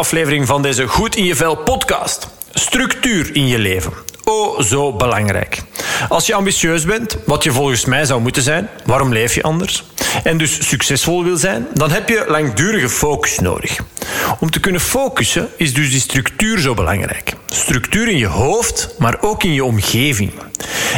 aflevering 0.00 0.46
van 0.46 0.62
deze 0.62 0.86
Goed 0.86 1.16
in 1.16 1.24
je 1.24 1.36
Vel 1.36 1.56
podcast. 1.56 2.28
Structuur 2.52 3.34
in 3.34 3.46
je 3.46 3.58
leven. 3.58 3.92
Oh, 4.24 4.60
zo 4.60 4.92
belangrijk. 4.92 5.62
Als 6.08 6.26
je 6.26 6.34
ambitieus 6.34 6.84
bent, 6.84 7.16
wat 7.26 7.42
je 7.44 7.52
volgens 7.52 7.84
mij 7.84 8.04
zou 8.04 8.20
moeten 8.20 8.42
zijn, 8.42 8.68
waarom 8.84 9.12
leef 9.12 9.34
je 9.34 9.42
anders? 9.42 9.84
En 10.22 10.38
dus 10.38 10.68
succesvol 10.68 11.24
wil 11.24 11.36
zijn, 11.36 11.66
dan 11.74 11.90
heb 11.90 12.08
je 12.08 12.24
langdurige 12.28 12.88
focus 12.88 13.38
nodig. 13.38 13.78
Om 14.38 14.50
te 14.50 14.60
kunnen 14.60 14.80
focussen 14.80 15.48
is 15.56 15.74
dus 15.74 15.90
die 15.90 16.00
structuur 16.00 16.58
zo 16.58 16.74
belangrijk. 16.74 17.32
Structuur 17.52 18.08
in 18.08 18.18
je 18.18 18.26
hoofd, 18.26 18.94
maar 18.98 19.16
ook 19.20 19.42
in 19.42 19.52
je 19.52 19.64
omgeving. 19.64 20.32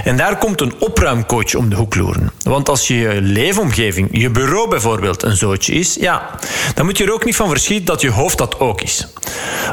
En 0.04 0.16
daar 0.16 0.38
komt 0.38 0.60
een 0.60 0.74
opruimcoach 0.78 1.54
om 1.54 1.68
de 1.68 1.76
hoek 1.76 1.94
loeren. 1.94 2.32
Want 2.42 2.68
als 2.68 2.88
je 2.88 3.18
leefomgeving, 3.20 4.08
je 4.12 4.30
bureau 4.30 4.68
bijvoorbeeld, 4.68 5.22
een 5.22 5.36
zootje 5.36 5.72
is, 5.72 5.94
ja, 5.94 6.30
dan 6.74 6.84
moet 6.84 6.98
je 6.98 7.04
er 7.04 7.12
ook 7.12 7.24
niet 7.24 7.36
van 7.36 7.48
verschieten 7.48 7.86
dat 7.86 8.00
je 8.00 8.10
hoofd 8.10 8.38
dat 8.38 8.60
ook 8.60 8.80
is. 8.80 9.06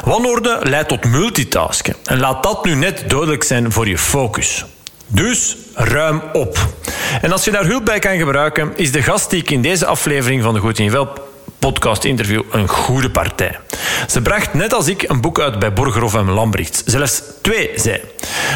Wanorde 0.04 0.58
leidt 0.62 0.88
tot 0.88 1.04
multitasken. 1.04 1.94
En 2.04 2.18
laat 2.18 2.42
dat 2.42 2.64
nu 2.64 2.74
net 2.74 3.04
duidelijk 3.06 3.42
zijn 3.42 3.72
voor 3.72 3.88
je 3.88 3.98
focus. 3.98 4.64
Dus 5.06 5.56
ruim 5.74 6.22
op. 6.32 6.58
En 7.22 7.32
als 7.32 7.44
je 7.44 7.50
daar 7.50 7.64
hulp 7.64 7.84
bij 7.84 7.98
kan 7.98 8.18
gebruiken, 8.18 8.72
is 8.76 8.92
de 8.92 9.02
gast 9.02 9.30
die 9.30 9.40
ik 9.40 9.50
in 9.50 9.62
deze 9.62 9.86
aflevering 9.86 10.42
van 10.42 10.54
de 10.54 10.60
Goed 10.60 10.78
in 10.78 10.90
Vel 10.90 11.29
podcast 11.60 12.04
interview 12.04 12.42
een 12.50 12.68
goede 12.68 13.10
partij. 13.10 13.58
Ze 14.08 14.22
bracht 14.22 14.54
net 14.54 14.72
als 14.72 14.88
ik 14.88 15.02
een 15.08 15.20
boek 15.20 15.40
uit 15.40 15.58
bij 15.58 15.72
Borgerhoff 15.72 16.14
en 16.14 16.30
Lambrecht. 16.30 16.82
Zelfs 16.86 17.22
twee, 17.42 17.70
zei. 17.74 18.00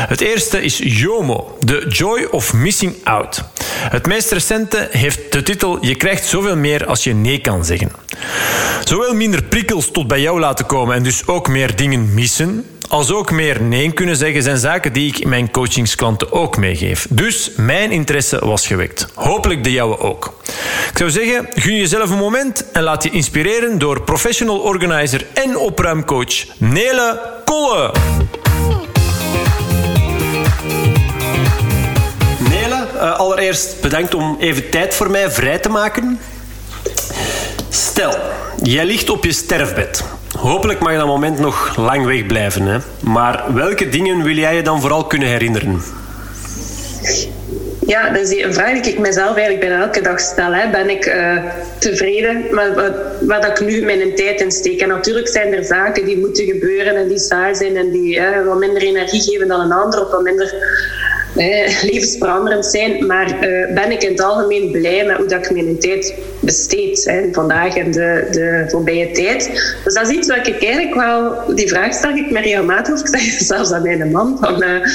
Het 0.06 0.20
eerste 0.20 0.62
is 0.62 0.80
Jomo, 0.82 1.56
The 1.64 1.86
Joy 1.88 2.28
of 2.30 2.52
Missing 2.52 2.94
Out. 3.04 3.44
Het 3.68 4.06
meest 4.06 4.30
recente 4.30 4.88
heeft 4.90 5.32
de 5.32 5.42
titel 5.42 5.78
Je 5.80 5.94
krijgt 5.94 6.26
zoveel 6.26 6.56
meer 6.56 6.86
als 6.86 7.04
je 7.04 7.14
nee 7.14 7.38
kan 7.38 7.64
zeggen. 7.64 7.92
Zowel 8.84 9.14
minder 9.14 9.42
prikkels 9.44 9.90
tot 9.90 10.06
bij 10.06 10.20
jou 10.20 10.40
laten 10.40 10.66
komen 10.66 10.96
en 10.96 11.02
dus 11.02 11.26
ook 11.26 11.48
meer 11.48 11.76
dingen 11.76 12.14
missen, 12.14 12.66
als 12.88 13.12
ook 13.12 13.30
meer 13.30 13.62
nee 13.62 13.92
kunnen 13.92 14.16
zeggen 14.16 14.42
zijn 14.42 14.58
zaken 14.58 14.92
die 14.92 15.14
ik 15.14 15.26
mijn 15.26 15.50
coachingsklanten 15.50 16.32
ook 16.32 16.56
meegeef. 16.56 17.06
Dus 17.10 17.50
mijn 17.56 17.90
interesse 17.90 18.46
was 18.46 18.66
gewekt. 18.66 19.06
Hopelijk 19.14 19.64
de 19.64 19.72
jouwe 19.72 19.98
ook. 19.98 20.40
Ik 20.90 20.98
zou 20.98 21.10
zeggen, 21.10 21.48
gun 21.54 21.76
jezelf 21.76 22.10
een 22.10 22.18
moment 22.18 22.70
en 22.72 22.82
laat 22.82 23.02
je 23.02 23.10
inspireren 23.10 23.78
door 23.78 24.02
professional 24.02 24.58
organizer 24.58 25.26
en 25.34 25.56
opruimcoach 25.56 26.44
Nele 26.58 27.20
Kolle. 27.44 27.92
Uh, 33.04 33.18
allereerst 33.18 33.80
bedankt 33.80 34.14
om 34.14 34.36
even 34.40 34.70
tijd 34.70 34.94
voor 34.94 35.10
mij 35.10 35.30
vrij 35.30 35.58
te 35.58 35.68
maken. 35.68 36.18
Stel, 37.68 38.14
jij 38.62 38.84
ligt 38.84 39.10
op 39.10 39.24
je 39.24 39.32
sterfbed. 39.32 40.04
Hopelijk 40.38 40.80
mag 40.80 40.96
dat 40.96 41.06
moment 41.06 41.38
nog 41.38 41.76
lang 41.76 42.06
wegblijven. 42.06 42.66
Hè? 42.66 42.78
Maar 43.00 43.44
welke 43.54 43.88
dingen 43.88 44.22
wil 44.22 44.36
jij 44.36 44.56
je 44.56 44.62
dan 44.62 44.80
vooral 44.80 45.04
kunnen 45.04 45.28
herinneren? 45.28 45.82
Ja, 47.86 48.10
dat 48.10 48.30
is 48.30 48.42
een 48.42 48.54
vraag 48.54 48.80
die 48.80 48.92
ik 48.92 48.98
mezelf 48.98 49.36
eigenlijk 49.36 49.60
bijna 49.60 49.84
elke 49.84 50.00
dag 50.00 50.20
stel. 50.20 50.52
Hè. 50.52 50.70
Ben 50.70 50.90
ik 50.90 51.06
uh, 51.06 51.36
tevreden 51.78 52.44
met 52.50 52.74
wat, 52.74 52.92
wat 53.20 53.44
ik 53.44 53.60
nu 53.60 53.84
mijn 53.84 54.14
tijd 54.14 54.40
in 54.40 54.50
steek? 54.52 54.80
En 54.80 54.88
natuurlijk 54.88 55.28
zijn 55.28 55.52
er 55.52 55.64
zaken 55.64 56.04
die 56.04 56.18
moeten 56.18 56.44
gebeuren 56.44 56.96
en 56.96 57.08
die 57.08 57.18
saai 57.18 57.54
zijn 57.54 57.76
en 57.76 57.90
die 57.90 58.20
wat 58.44 58.58
minder 58.58 58.82
energie 58.82 59.20
geven 59.20 59.48
dan 59.48 59.60
een 59.60 59.72
ander 59.72 60.04
of 60.04 60.10
wat 60.10 60.22
minder 60.22 60.54
eh, 61.36 61.82
levensveranderend 61.82 62.66
zijn. 62.66 63.06
Maar 63.06 63.48
uh, 63.48 63.74
ben 63.74 63.90
ik 63.90 64.02
in 64.02 64.10
het 64.10 64.22
algemeen 64.22 64.70
blij 64.70 65.04
met 65.06 65.16
hoe 65.16 65.26
dat 65.26 65.44
ik 65.44 65.50
mijn 65.50 65.78
tijd 65.78 66.14
besteed. 66.40 67.04
Hè, 67.04 67.28
vandaag 67.32 67.76
en 67.76 67.90
de, 67.90 68.26
de 68.30 68.64
voorbije 68.68 69.10
tijd. 69.10 69.50
Dus 69.84 69.94
dat 69.94 70.08
is 70.08 70.16
iets 70.16 70.28
wat 70.28 70.46
ik 70.46 70.64
eigenlijk 70.64 70.94
wel... 70.94 71.54
Die 71.54 71.68
vraag 71.68 71.94
stel 71.94 72.10
ik 72.10 72.30
me 72.30 72.40
regelmatig. 72.40 72.94
Of 72.94 73.00
ik 73.00 73.06
zeg 73.06 73.22
zelfs 73.22 73.72
aan 73.72 73.82
mijn 73.82 74.10
man. 74.10 74.36
Van, 74.40 74.62
uh, 74.62 74.86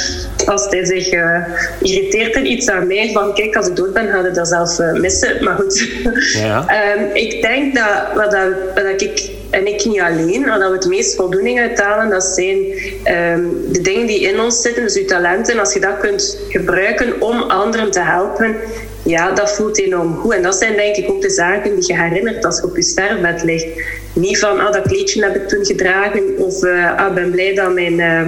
als 0.45 0.65
hij 0.69 0.85
zich 0.85 1.13
uh, 1.13 1.45
irriteert 1.81 2.35
er 2.35 2.45
iets 2.45 2.69
aan 2.69 2.87
mij. 2.87 3.09
Van 3.13 3.33
kijk, 3.33 3.55
als 3.55 3.67
ik 3.67 3.75
dood 3.75 3.93
ben, 3.93 4.07
ga 4.07 4.25
je 4.25 4.31
dat 4.31 4.47
zelf 4.47 4.93
missen. 4.93 5.43
Maar 5.43 5.55
goed. 5.55 5.87
Ja. 6.33 6.65
um, 6.97 7.09
ik 7.25 7.41
denk 7.41 7.75
dat 7.75 8.13
wat, 8.15 8.31
dat, 8.31 8.83
wat 8.83 9.01
ik 9.01 9.38
en 9.49 9.67
ik 9.67 9.85
niet 9.85 9.99
alleen, 9.99 10.41
maar 10.41 10.59
dat 10.59 10.69
we 10.69 10.75
het 10.75 10.87
meest 10.87 11.15
voldoening 11.15 11.59
uithalen, 11.59 12.09
dat 12.09 12.23
zijn 12.23 12.57
um, 12.57 13.71
de 13.71 13.81
dingen 13.81 14.07
die 14.07 14.21
in 14.21 14.39
ons 14.39 14.61
zitten, 14.61 14.83
dus 14.83 14.93
je 14.93 15.05
talenten. 15.05 15.59
Als 15.59 15.73
je 15.73 15.79
dat 15.79 15.97
kunt 15.99 16.39
gebruiken 16.49 17.21
om 17.21 17.41
anderen 17.41 17.91
te 17.91 17.99
helpen, 17.99 18.55
ja, 19.03 19.31
dat 19.31 19.51
voelt 19.51 19.79
enorm 19.79 20.15
goed. 20.15 20.33
En 20.33 20.41
dat 20.41 20.55
zijn 20.55 20.75
denk 20.75 20.95
ik 20.95 21.09
ook 21.09 21.21
de 21.21 21.29
zaken 21.29 21.75
die 21.75 21.87
je 21.87 22.01
herinnert 22.01 22.45
als 22.45 22.57
je 22.57 22.63
op 22.63 22.75
je 22.75 22.83
sterfbed 22.83 23.43
ligt. 23.43 23.67
Niet 24.13 24.39
van, 24.39 24.59
ah, 24.59 24.73
dat 24.73 24.87
kleedje 24.87 25.23
heb 25.23 25.35
ik 25.35 25.47
toen 25.47 25.65
gedragen, 25.65 26.37
of 26.37 26.63
uh, 26.63 26.95
ah, 26.95 27.13
ben 27.13 27.31
blij 27.31 27.55
dat 27.55 27.73
mijn... 27.73 27.99
Uh, 27.99 28.21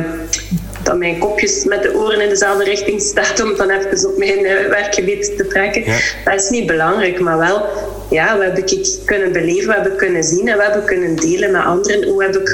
dat 0.92 1.00
mijn 1.00 1.18
kopjes 1.18 1.66
met 1.66 1.84
de 1.84 1.96
oren 1.96 2.22
in 2.22 2.30
dezelfde 2.30 2.64
richting 2.64 3.02
staat 3.02 3.42
om 3.44 3.56
dan 3.56 3.70
even 3.70 4.10
op 4.10 4.18
mijn 4.18 4.40
uh, 4.40 4.68
werkgebied 4.70 5.38
te 5.38 5.48
trekken. 5.48 5.84
Ja. 5.86 5.98
Dat 6.26 6.42
is 6.42 6.50
niet 6.50 6.66
belangrijk, 6.66 7.20
maar 7.20 7.38
wel 7.38 7.66
ja, 8.10 8.38
we 8.38 8.44
hebben 8.44 8.68
ik 8.68 8.88
kunnen 9.06 9.32
beleven, 9.32 9.68
we 9.68 9.74
hebben 9.74 9.96
kunnen 9.96 10.24
zien 10.24 10.48
en 10.48 10.58
we 10.58 10.64
hebben 10.64 10.86
kunnen 10.86 11.16
delen 11.16 11.52
met 11.52 11.64
anderen. 11.64 12.08
Hoe 12.08 12.24
heb 12.24 12.36
ik 12.36 12.50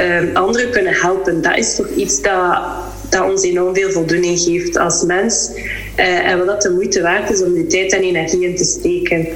uh, 0.00 0.34
anderen 0.34 0.70
kunnen 0.70 0.94
helpen? 0.94 1.42
Dat 1.42 1.56
is 1.56 1.76
toch 1.76 1.88
iets 1.96 2.22
dat, 2.22 2.58
dat 3.10 3.30
ons 3.30 3.42
enorm 3.42 3.74
veel 3.74 3.90
voldoening 3.90 4.38
geeft 4.38 4.78
als 4.78 5.04
mens. 5.04 5.50
Uh, 5.96 6.28
en 6.28 6.38
wat 6.38 6.46
dat 6.46 6.62
de 6.62 6.70
moeite 6.70 7.02
waard 7.02 7.30
is 7.30 7.42
om 7.42 7.54
die 7.54 7.66
tijd 7.66 7.92
en 7.92 8.02
energie 8.02 8.44
in 8.44 8.56
te 8.56 8.64
steken. 8.64 9.28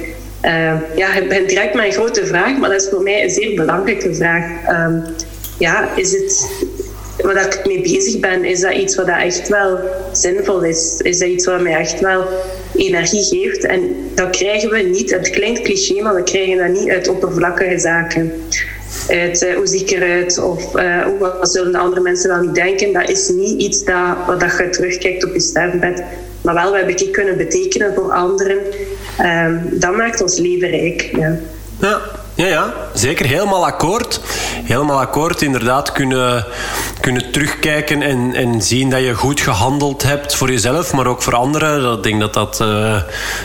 Uh, 0.45 0.73
ja, 0.95 1.11
het 1.11 1.27
begint 1.27 1.49
direct 1.49 1.75
een 1.75 1.91
grote 1.91 2.25
vraag, 2.25 2.57
maar 2.57 2.69
dat 2.69 2.81
is 2.81 2.89
voor 2.89 3.01
mij 3.01 3.23
een 3.23 3.29
zeer 3.29 3.55
belangrijke 3.55 4.13
vraag. 4.13 4.43
Um, 4.69 5.03
ja, 5.59 5.95
is 5.95 6.11
het, 6.11 6.49
waar 7.21 7.45
ik 7.45 7.65
mee 7.65 7.81
bezig 7.81 8.19
ben, 8.19 8.45
is 8.45 8.59
dat 8.59 8.73
iets 8.73 8.95
wat 8.95 9.07
echt 9.07 9.47
wel 9.47 9.79
zinvol 10.11 10.63
is? 10.63 10.99
Is 11.01 11.19
dat 11.19 11.29
iets 11.29 11.45
wat 11.45 11.61
mij 11.61 11.75
echt 11.75 11.99
wel 11.99 12.25
energie 12.75 13.23
geeft? 13.23 13.65
En 13.65 13.95
dat 14.15 14.29
krijgen 14.29 14.69
we 14.69 14.77
niet, 14.77 15.11
het 15.11 15.29
klinkt 15.29 15.61
cliché, 15.61 16.01
maar 16.01 16.15
we 16.15 16.23
krijgen 16.23 16.57
dat 16.57 16.81
niet 16.81 16.89
uit 16.89 17.07
oppervlakkige 17.07 17.79
zaken. 17.79 18.33
Uit 19.07 19.41
uh, 19.41 19.55
hoe 19.55 19.67
zie 19.67 19.81
ik 19.81 19.91
eruit 19.91 20.37
of 20.37 20.75
uh, 20.75 21.07
wat 21.19 21.51
zullen 21.51 21.71
de 21.71 21.77
andere 21.77 22.01
mensen 22.01 22.29
wel 22.29 22.41
niet 22.41 22.55
denken. 22.55 22.93
Dat 22.93 23.09
is 23.09 23.29
niet 23.29 23.61
iets 23.61 23.83
dat, 23.83 24.15
wat 24.27 24.39
dat 24.39 24.57
je 24.57 24.69
terugkijkt 24.69 25.25
op 25.25 25.33
je 25.33 25.39
sterfbed. 25.39 26.03
Maar 26.41 26.53
wel, 26.53 26.71
wat 26.71 26.79
heb 26.79 26.89
ik 26.89 27.11
kunnen 27.11 27.37
betekenen 27.37 27.93
voor 27.93 28.11
anderen. 28.11 28.57
Um, 29.21 29.79
dat 29.79 29.95
maakt 29.95 30.21
ons 30.21 30.37
leven 30.37 30.69
rijk. 30.69 31.09
Ja. 31.15 31.39
ja. 31.81 32.01
Ja, 32.35 32.47
ja, 32.47 32.73
zeker. 32.93 33.25
Helemaal 33.25 33.65
akkoord. 33.65 34.19
Helemaal 34.63 34.99
akkoord. 34.99 35.41
Inderdaad, 35.41 35.91
kunnen, 35.91 36.45
kunnen 37.01 37.31
terugkijken 37.31 38.01
en, 38.01 38.33
en 38.33 38.61
zien 38.61 38.89
dat 38.89 39.01
je 39.01 39.13
goed 39.13 39.41
gehandeld 39.41 40.03
hebt 40.03 40.35
voor 40.35 40.49
jezelf, 40.49 40.93
maar 40.93 41.07
ook 41.07 41.21
voor 41.21 41.35
anderen. 41.35 41.97
Ik 41.97 42.03
denk 42.03 42.19
dat 42.19 42.33
dat, 42.33 42.59
uh, 42.61 43.01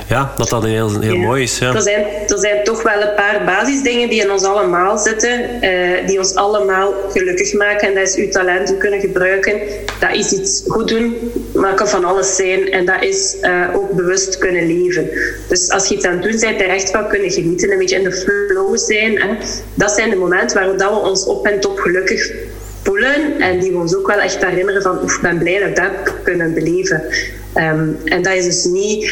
ja, 0.08 0.32
dat, 0.36 0.48
dat 0.48 0.62
heel, 0.62 1.00
heel 1.00 1.16
mooi 1.16 1.42
is. 1.42 1.58
Ja. 1.58 1.74
Er, 1.74 1.82
zijn, 1.82 2.04
er 2.28 2.38
zijn 2.38 2.64
toch 2.64 2.82
wel 2.82 3.02
een 3.02 3.14
paar 3.14 3.42
basisdingen 3.44 4.08
die 4.08 4.22
in 4.22 4.30
ons 4.30 4.44
allemaal 4.44 4.98
zitten, 4.98 5.64
uh, 5.64 6.06
die 6.06 6.18
ons 6.18 6.34
allemaal 6.34 6.92
gelukkig 7.12 7.52
maken. 7.52 7.88
En 7.88 7.94
dat 7.94 8.08
is 8.08 8.14
uw 8.14 8.28
talent 8.28 8.78
kunnen 8.78 9.00
gebruiken. 9.00 9.60
Dat 10.00 10.12
is 10.12 10.32
iets 10.32 10.62
goed 10.68 10.88
doen, 10.88 11.32
maar 11.54 11.74
kan 11.74 11.88
van 11.88 12.04
alles 12.04 12.36
zijn. 12.36 12.70
En 12.72 12.86
dat 12.86 13.02
is 13.02 13.36
uh, 13.42 13.64
ook 13.74 13.90
bewust 13.90 14.38
kunnen 14.38 14.66
leven. 14.66 15.10
Dus 15.48 15.70
als 15.70 15.88
je 15.88 15.94
iets 15.94 16.04
aan 16.04 16.12
het 16.12 16.22
doen 16.22 16.40
bent, 16.40 16.60
er 16.60 16.68
echt 16.68 16.90
van 16.90 17.08
kunnen 17.08 17.30
genieten, 17.30 17.72
een 17.72 17.78
beetje 17.78 17.96
in 17.96 18.04
de 18.04 18.12
flow 18.12 18.76
zijn. 18.88 19.20
Hè. 19.20 19.36
Dat 19.74 19.90
zijn 19.90 20.10
de 20.10 20.16
momenten 20.16 20.56
waarop 20.56 20.78
dat 20.78 20.90
we 20.90 21.08
ons 21.08 21.24
op 21.24 21.46
en 21.46 21.60
top 21.60 21.78
gelukkig 21.78 22.32
voelen 22.82 23.40
en 23.40 23.60
die 23.60 23.72
we 23.72 23.78
ons 23.78 23.96
ook 23.96 24.06
wel 24.06 24.20
echt 24.20 24.44
herinneren 24.44 24.82
van 24.82 25.02
ik 25.02 25.18
ben 25.22 25.38
blij 25.38 25.58
dat 25.58 25.68
ik 25.68 25.76
dat 25.76 26.14
kunnen 26.22 26.54
beleven. 26.54 27.02
Um, 27.54 27.98
en 28.04 28.22
dat 28.22 28.32
is 28.32 28.44
dus 28.44 28.64
niet 28.64 29.04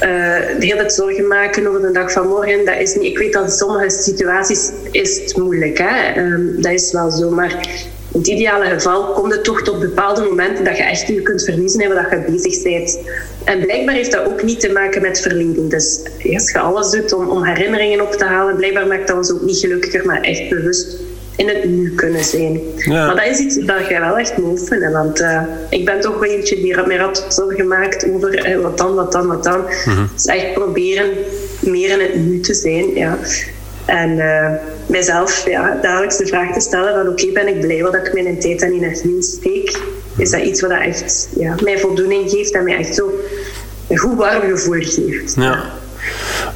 de 0.00 0.56
hele 0.58 0.76
tijd 0.76 0.92
zorgen 0.92 1.26
maken 1.26 1.66
over 1.66 1.80
de 1.80 1.90
dag 1.90 2.12
van 2.12 2.28
morgen. 2.28 2.64
Dat 2.64 2.78
is 2.78 2.94
niet, 2.94 3.04
ik 3.04 3.18
weet 3.18 3.32
dat 3.32 3.44
in 3.44 3.50
sommige 3.50 3.90
situaties 3.90 4.70
is 4.90 5.20
het 5.20 5.36
moeilijk. 5.36 5.78
Hè? 5.78 6.20
Um, 6.20 6.62
dat 6.62 6.72
is 6.72 6.92
wel 6.92 7.10
zo. 7.10 7.30
Maar 7.30 7.68
in 8.16 8.22
het 8.22 8.30
ideale 8.30 8.64
geval 8.64 9.12
komt 9.12 9.32
het 9.32 9.44
toch 9.44 9.62
tot 9.62 9.80
bepaalde 9.80 10.22
momenten 10.22 10.64
dat 10.64 10.76
je 10.76 10.82
echt 10.82 11.06
je 11.06 11.22
kunt 11.22 11.44
verliezen 11.44 11.80
in 11.80 11.94
wat 11.94 12.10
je 12.10 12.24
bezig 12.30 12.62
bent. 12.62 12.98
En 13.44 13.60
blijkbaar 13.60 13.94
heeft 13.94 14.12
dat 14.12 14.26
ook 14.26 14.42
niet 14.42 14.60
te 14.60 14.72
maken 14.72 15.02
met 15.02 15.20
verleden. 15.20 15.68
Dus 15.68 16.00
als 16.32 16.50
je 16.50 16.58
alles 16.58 16.90
doet 16.90 17.12
om, 17.12 17.28
om 17.28 17.44
herinneringen 17.44 18.00
op 18.00 18.12
te 18.12 18.24
halen, 18.24 18.56
blijkbaar 18.56 18.86
maakt 18.86 19.08
dat 19.08 19.16
ons 19.16 19.32
ook 19.32 19.42
niet 19.42 19.58
gelukkiger, 19.58 20.06
maar 20.06 20.20
echt 20.20 20.48
bewust 20.48 20.96
in 21.36 21.48
het 21.48 21.64
nu 21.64 21.94
kunnen 21.94 22.24
zijn. 22.24 22.60
Ja. 22.76 23.06
Maar 23.06 23.16
dat 23.16 23.26
is 23.26 23.38
iets 23.38 23.56
dat 23.56 23.88
je 23.88 24.00
wel 24.00 24.18
echt 24.18 24.36
moet 24.36 24.60
oefenen. 24.60 24.92
Want 24.92 25.20
uh, 25.20 25.42
ik 25.70 25.84
ben 25.84 26.00
toch 26.00 26.18
wel 26.18 26.30
eentje 26.30 26.56
die 26.56 26.86
meer 26.86 27.00
had 27.00 27.26
zorgen 27.28 27.68
maakt 27.68 28.10
over 28.10 28.50
uh, 28.50 28.62
wat 28.62 28.78
dan, 28.78 28.94
wat 28.94 29.12
dan, 29.12 29.26
wat 29.26 29.44
dan. 29.44 29.60
Mm-hmm. 29.60 30.08
Dus 30.14 30.24
echt 30.24 30.52
proberen 30.52 31.10
meer 31.60 31.90
in 31.90 32.00
het 32.00 32.14
nu 32.14 32.40
te 32.40 32.54
zijn. 32.54 32.94
Ja. 32.94 33.18
En 33.86 34.10
uh, 34.10 34.50
mijzelf 34.86 35.48
ja, 35.48 35.78
dagelijks 35.82 36.16
de 36.16 36.26
vraag 36.26 36.52
te 36.52 36.60
stellen 36.60 36.94
van 36.94 37.08
oké, 37.08 37.32
ben 37.32 37.48
ik 37.48 37.60
blij 37.60 37.82
wat 37.82 37.94
ik 37.94 38.12
mijn 38.12 38.38
tijd 38.38 38.62
en 38.62 38.72
energie 38.72 39.22
steek? 39.22 39.80
Is 40.16 40.30
dat 40.30 40.42
iets 40.42 40.60
wat 40.60 40.70
dat 40.70 40.80
echt 40.80 41.28
ja, 41.36 41.54
mij 41.62 41.78
voldoening 41.78 42.30
geeft 42.30 42.54
en 42.54 42.64
mij 42.64 42.76
echt 42.76 42.94
zo 42.94 43.10
een 43.88 43.98
goed 43.98 44.16
warm 44.16 44.40
gevoel 44.40 44.80
geeft? 44.80 45.34
Ja. 45.36 45.64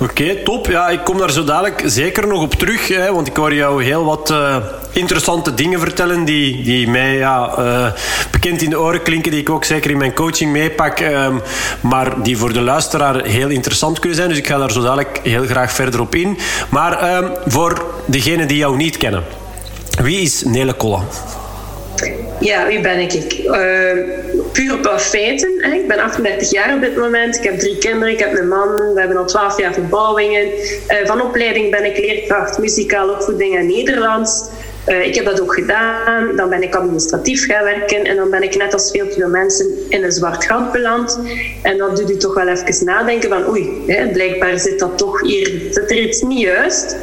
Oké, 0.02 0.34
top. 0.44 0.66
Ja, 0.66 0.88
ik 0.88 1.04
kom 1.04 1.18
daar 1.18 1.30
zo 1.30 1.44
dadelijk 1.44 1.82
zeker 1.84 2.26
nog 2.26 2.42
op 2.42 2.54
terug. 2.54 2.88
Hè, 2.88 3.12
want 3.12 3.26
ik 3.26 3.36
hoor 3.36 3.54
jou 3.54 3.84
heel 3.84 4.04
wat 4.04 4.30
uh, 4.30 4.56
interessante 4.92 5.54
dingen 5.54 5.80
vertellen 5.80 6.24
die, 6.24 6.62
die 6.62 6.88
mij 6.88 7.16
ja, 7.16 7.54
uh, 7.58 7.92
bekend 8.30 8.62
in 8.62 8.70
de 8.70 8.80
oren 8.80 9.02
klinken, 9.02 9.30
die 9.30 9.40
ik 9.40 9.50
ook 9.50 9.64
zeker 9.64 9.90
in 9.90 9.98
mijn 9.98 10.14
coaching 10.14 10.52
meepak, 10.52 11.00
um, 11.00 11.40
maar 11.80 12.22
die 12.22 12.36
voor 12.36 12.52
de 12.52 12.60
luisteraar 12.60 13.24
heel 13.24 13.48
interessant 13.48 13.98
kunnen 13.98 14.18
zijn. 14.18 14.28
Dus 14.28 14.38
ik 14.38 14.46
ga 14.46 14.58
daar 14.58 14.72
zo 14.72 14.82
dadelijk 14.82 15.20
heel 15.22 15.44
graag 15.44 15.72
verder 15.72 16.00
op 16.00 16.14
in. 16.14 16.38
Maar 16.68 17.16
um, 17.16 17.30
voor 17.46 17.84
degenen 18.04 18.48
die 18.48 18.56
jou 18.56 18.76
niet 18.76 18.96
kennen, 18.96 19.24
wie 20.02 20.20
is 20.20 20.44
Nele 20.44 20.72
Kolla? 20.72 21.02
Ja, 22.40 22.66
wie 22.66 22.80
ben 22.80 22.98
ik? 22.98 23.38
Uh, 23.44 23.54
puur 24.52 24.78
op 24.78 25.00
feiten. 25.00 25.52
Hè. 25.58 25.72
Ik 25.72 25.88
ben 25.88 25.98
38 25.98 26.50
jaar 26.50 26.74
op 26.74 26.80
dit 26.80 26.96
moment. 26.96 27.36
Ik 27.36 27.42
heb 27.42 27.58
drie 27.58 27.78
kinderen. 27.78 28.14
Ik 28.14 28.18
heb 28.18 28.38
een 28.38 28.48
man. 28.48 28.68
We 28.94 29.00
hebben 29.00 29.16
al 29.16 29.26
12 29.26 29.58
jaar 29.58 29.72
verbouwingen. 29.72 30.46
Uh, 30.46 30.96
van 31.04 31.22
opleiding 31.22 31.70
ben 31.70 31.84
ik 31.84 31.98
leerkracht 31.98 32.58
muzikale 32.58 33.12
opvoeding 33.12 33.56
en 33.56 33.66
Nederlands. 33.66 34.48
Uh, 34.88 35.06
ik 35.06 35.14
heb 35.14 35.24
dat 35.24 35.40
ook 35.40 35.54
gedaan. 35.54 36.36
Dan 36.36 36.48
ben 36.48 36.62
ik 36.62 36.74
administratief 36.74 37.46
gaan 37.46 37.64
werken. 37.64 38.04
En 38.04 38.16
dan 38.16 38.30
ben 38.30 38.42
ik 38.42 38.56
net 38.56 38.72
als 38.72 38.90
veel 38.90 39.06
veel 39.10 39.28
mensen 39.28 39.66
in 39.88 40.04
een 40.04 40.12
zwart 40.12 40.44
gat 40.44 40.72
beland. 40.72 41.20
En 41.62 41.78
dan 41.78 41.94
doet 41.94 42.10
u 42.10 42.16
toch 42.16 42.34
wel 42.34 42.48
even 42.48 42.84
nadenken 42.84 43.28
van 43.28 43.48
oei, 43.48 43.82
hè, 43.86 44.08
blijkbaar 44.08 44.58
zit 44.58 44.78
dat 44.78 44.98
toch 44.98 45.20
hier, 45.20 45.60
zit 45.70 45.90
er 45.90 45.98
iets 45.98 46.22
niet 46.22 46.40
juist. 46.40 46.96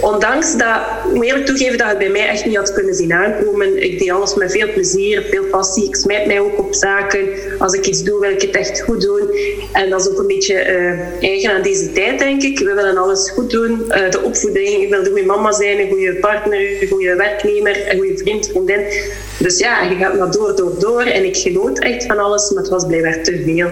Ondanks 0.00 0.56
dat, 0.56 0.80
ik 1.08 1.14
moet 1.14 1.24
eerlijk 1.24 1.46
toegeven 1.46 1.78
dat 1.78 1.88
het 1.88 1.98
bij 1.98 2.08
mij 2.08 2.28
echt 2.28 2.44
niet 2.44 2.56
had 2.56 2.72
kunnen 2.72 2.94
zien 2.94 3.12
aankomen. 3.12 3.82
Ik 3.82 3.98
deed 3.98 4.10
alles 4.10 4.34
met 4.34 4.52
veel 4.52 4.72
plezier, 4.72 5.26
veel 5.30 5.44
passie. 5.44 5.84
Ik 5.84 5.96
smijt 5.96 6.26
mij 6.26 6.40
ook 6.40 6.58
op 6.58 6.74
zaken. 6.74 7.28
Als 7.58 7.72
ik 7.72 7.86
iets 7.86 8.02
doe, 8.02 8.20
wil 8.20 8.30
ik 8.30 8.42
het 8.42 8.56
echt 8.56 8.80
goed 8.80 9.00
doen. 9.00 9.30
En 9.72 9.90
dat 9.90 10.00
is 10.00 10.08
ook 10.10 10.18
een 10.18 10.26
beetje 10.26 10.54
uh, 10.54 11.28
eigen 11.28 11.50
aan 11.50 11.62
deze 11.62 11.92
tijd, 11.92 12.18
denk 12.18 12.42
ik. 12.42 12.58
We 12.58 12.74
willen 12.74 12.96
alles 12.96 13.30
goed 13.30 13.50
doen. 13.50 13.84
Uh, 13.88 14.10
de 14.10 14.22
opvoeding, 14.22 14.82
ik 14.82 14.88
wil 14.90 14.98
een 14.98 15.06
goede 15.06 15.24
mama 15.24 15.52
zijn, 15.52 15.78
een 15.78 15.88
goede 15.88 16.14
partner, 16.14 16.82
een 16.82 16.88
goede 16.88 17.16
werknemer, 17.16 17.90
een 17.90 17.98
goede 17.98 18.18
vriend, 18.18 18.46
vriendin. 18.46 18.80
Dus 19.38 19.58
ja, 19.58 19.82
je 19.82 19.96
gaat 19.96 20.18
maar 20.18 20.30
door, 20.30 20.56
door, 20.56 20.78
door. 20.78 21.02
En 21.02 21.24
ik 21.24 21.36
genoot 21.36 21.78
echt 21.78 22.06
van 22.06 22.18
alles, 22.18 22.50
maar 22.50 22.62
het 22.62 22.72
was 22.72 22.86
blijkbaar 22.86 23.22
te 23.22 23.42
veel. 23.44 23.68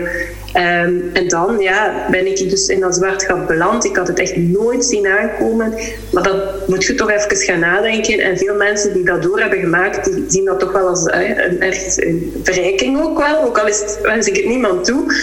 Um, 0.57 1.11
en 1.13 1.29
dan 1.29 1.59
ja, 1.59 2.07
ben 2.11 2.27
ik 2.27 2.51
dus 2.51 2.67
in 2.67 2.81
dat 2.81 2.95
zwart 2.95 3.25
gat 3.25 3.47
beland. 3.47 3.85
Ik 3.85 3.97
had 3.97 4.09
het 4.09 4.19
echt 4.19 4.37
nooit 4.37 4.85
zien 4.85 5.07
aankomen. 5.07 5.75
Maar 6.13 6.23
dat 6.23 6.69
moet 6.69 6.85
je 6.85 6.95
toch 6.95 7.11
even 7.11 7.37
gaan 7.37 7.61
nadenken. 7.61 8.19
En 8.19 8.39
veel 8.39 8.55
mensen 8.55 8.93
die 8.93 9.05
dat 9.05 9.23
door 9.23 9.41
hebben 9.41 9.59
gemaakt, 9.59 10.05
die 10.05 10.25
zien 10.29 10.45
dat 10.45 10.61
toch 10.61 10.73
wel 10.73 10.89
als 10.89 11.05
een, 11.05 11.63
een 11.97 12.41
verrijking 12.43 13.03
ook 13.03 13.19
wel. 13.19 13.43
Ook 13.43 13.59
al 13.59 13.67
is 13.67 13.97
wens 14.03 14.27
ik 14.27 14.37
het 14.37 14.45
niemand 14.45 14.85
toe. 14.85 15.15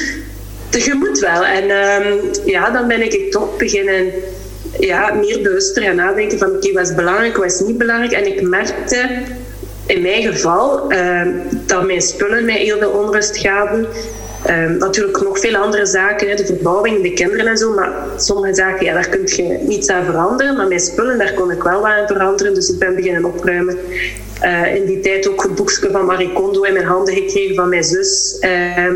Je 0.69 0.93
moet 0.93 1.19
wel. 1.19 1.45
En 1.45 1.63
um, 1.63 2.19
ja, 2.45 2.69
dan 2.69 2.87
ben 2.87 3.01
ik 3.01 3.31
toch 3.31 3.57
beginnen 3.57 4.11
ja, 4.79 5.13
meer 5.13 5.41
bewuster 5.41 5.83
gaan 5.83 5.95
nadenken 5.95 6.37
van 6.37 6.55
oké, 6.55 6.73
wat 6.73 6.87
is 6.87 6.95
belangrijk, 6.95 7.37
wat 7.37 7.51
is 7.51 7.59
niet 7.59 7.77
belangrijk. 7.77 8.11
En 8.11 8.27
ik 8.27 8.41
merkte 8.41 9.09
in 9.85 10.01
mijn 10.01 10.21
geval 10.21 10.91
uh, 10.91 11.21
dat 11.65 11.85
mijn 11.85 12.01
spullen 12.01 12.45
mij 12.45 12.57
heel 12.57 12.77
veel 12.77 12.89
onrust 12.89 13.37
gaven. 13.37 13.87
Um, 14.49 14.77
natuurlijk 14.77 15.23
nog 15.23 15.39
veel 15.39 15.55
andere 15.55 15.85
zaken, 15.85 16.37
de 16.37 16.45
verbouwing, 16.45 17.01
de 17.01 17.13
kinderen 17.13 17.47
en 17.47 17.57
zo. 17.57 17.73
Maar 17.73 17.93
sommige 18.17 18.53
zaken, 18.53 18.85
ja, 18.85 18.93
daar 18.93 19.09
kun 19.09 19.21
je 19.25 19.57
niets 19.61 19.89
aan 19.89 20.05
veranderen. 20.05 20.55
Maar 20.55 20.67
mijn 20.67 20.79
spullen, 20.79 21.17
daar 21.17 21.33
kon 21.33 21.51
ik 21.51 21.63
wel 21.63 21.87
aan 21.87 22.07
veranderen. 22.07 22.53
Dus 22.53 22.69
ik 22.69 22.79
ben 22.79 22.95
beginnen 22.95 23.25
opruimen. 23.25 23.77
Uh, 24.43 24.75
in 24.75 24.85
die 24.85 24.99
tijd 24.99 25.29
ook 25.29 25.43
het 25.43 25.55
boekje 25.55 25.89
van 25.91 26.05
Marie 26.05 26.33
Kondo 26.33 26.61
in 26.61 26.73
mijn 26.73 26.85
handen 26.85 27.13
gekregen 27.13 27.55
van 27.55 27.69
mijn 27.69 27.83
zus. 27.83 28.37
Uh, 28.41 28.87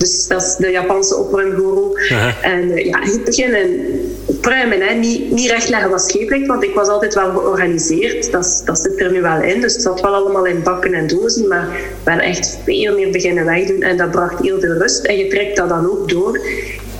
dus 0.00 0.26
dat 0.26 0.42
is 0.42 0.56
de 0.56 0.70
Japanse 0.70 1.16
opruimgoeroe. 1.16 2.00
Uh-huh. 2.00 2.44
En 2.44 2.78
uh, 2.78 2.84
ja, 2.84 3.02
ik 3.02 3.24
beginnen 3.24 3.86
opruimen. 4.26 4.80
Hè. 4.80 4.94
Niet, 4.94 5.30
niet 5.30 5.50
recht 5.50 5.68
leggen 5.68 5.90
wat 5.90 6.02
scheef 6.02 6.30
ligt, 6.30 6.46
want 6.46 6.64
ik 6.64 6.74
was 6.74 6.88
altijd 6.88 7.14
wel 7.14 7.30
georganiseerd. 7.30 8.32
Dat, 8.32 8.62
dat 8.64 8.78
zit 8.78 9.00
er 9.00 9.12
nu 9.12 9.20
wel 9.22 9.42
in. 9.42 9.60
Dus 9.60 9.72
het 9.72 9.82
zat 9.82 10.00
wel 10.00 10.14
allemaal 10.14 10.46
in 10.46 10.62
bakken 10.62 10.94
en 10.94 11.06
dozen. 11.06 11.48
Maar 11.48 11.68
wel 12.04 12.18
echt 12.18 12.58
veel 12.64 12.94
meer 12.94 13.10
beginnen 13.10 13.44
wegdoen. 13.44 13.82
En 13.82 13.96
dat 13.96 14.10
bracht 14.10 14.40
heel 14.42 14.60
veel 14.60 14.72
rust. 14.72 15.04
En 15.04 15.16
je 15.16 15.26
trekt 15.26 15.56
dat 15.56 15.68
dan 15.68 15.90
ook 15.90 16.08
door 16.08 16.40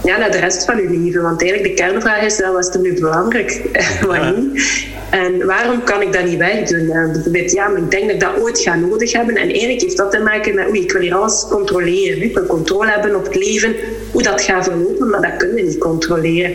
ja, 0.04 0.18
naar 0.18 0.30
de 0.30 0.38
rest 0.38 0.64
van 0.64 0.76
je 0.76 0.90
leven. 0.90 1.22
Want 1.22 1.42
eigenlijk 1.42 1.76
de 1.76 1.82
kernvraag 1.82 2.22
is, 2.22 2.40
wat 2.40 2.68
is 2.68 2.74
er 2.74 2.80
nu 2.80 3.00
belangrijk? 3.00 3.62
wat 4.06 4.36
niet? 4.36 4.88
En 5.10 5.46
waarom 5.46 5.84
kan 5.84 6.02
ik 6.02 6.12
dat 6.12 6.24
niet 6.24 6.38
wegdoen? 6.38 6.86
Bijvoorbeeld, 6.86 7.52
ja, 7.52 7.68
maar 7.68 7.82
ik 7.82 7.90
denk 7.90 8.04
dat 8.04 8.12
ik 8.12 8.20
dat 8.20 8.42
ooit 8.42 8.58
ga 8.58 8.74
nodig 8.74 9.12
hebben. 9.12 9.36
En 9.36 9.48
eigenlijk 9.48 9.80
heeft 9.80 9.96
dat 9.96 10.10
te 10.10 10.18
maken 10.18 10.54
met, 10.54 10.68
oei, 10.68 10.80
ik 10.80 10.92
wil 10.92 11.00
hier 11.00 11.14
alles 11.14 11.46
controleren. 11.50 12.22
Ik 12.22 12.34
wil 12.34 12.46
controle 12.46 12.90
hebben 12.90 13.16
op 13.16 13.24
het 13.24 13.34
leven, 13.34 13.74
hoe 14.10 14.22
dat 14.22 14.42
gaat 14.42 14.64
verlopen, 14.64 15.10
maar 15.10 15.20
dat 15.20 15.36
kunnen 15.36 15.56
we 15.56 15.62
niet 15.62 15.78
controleren. 15.78 16.52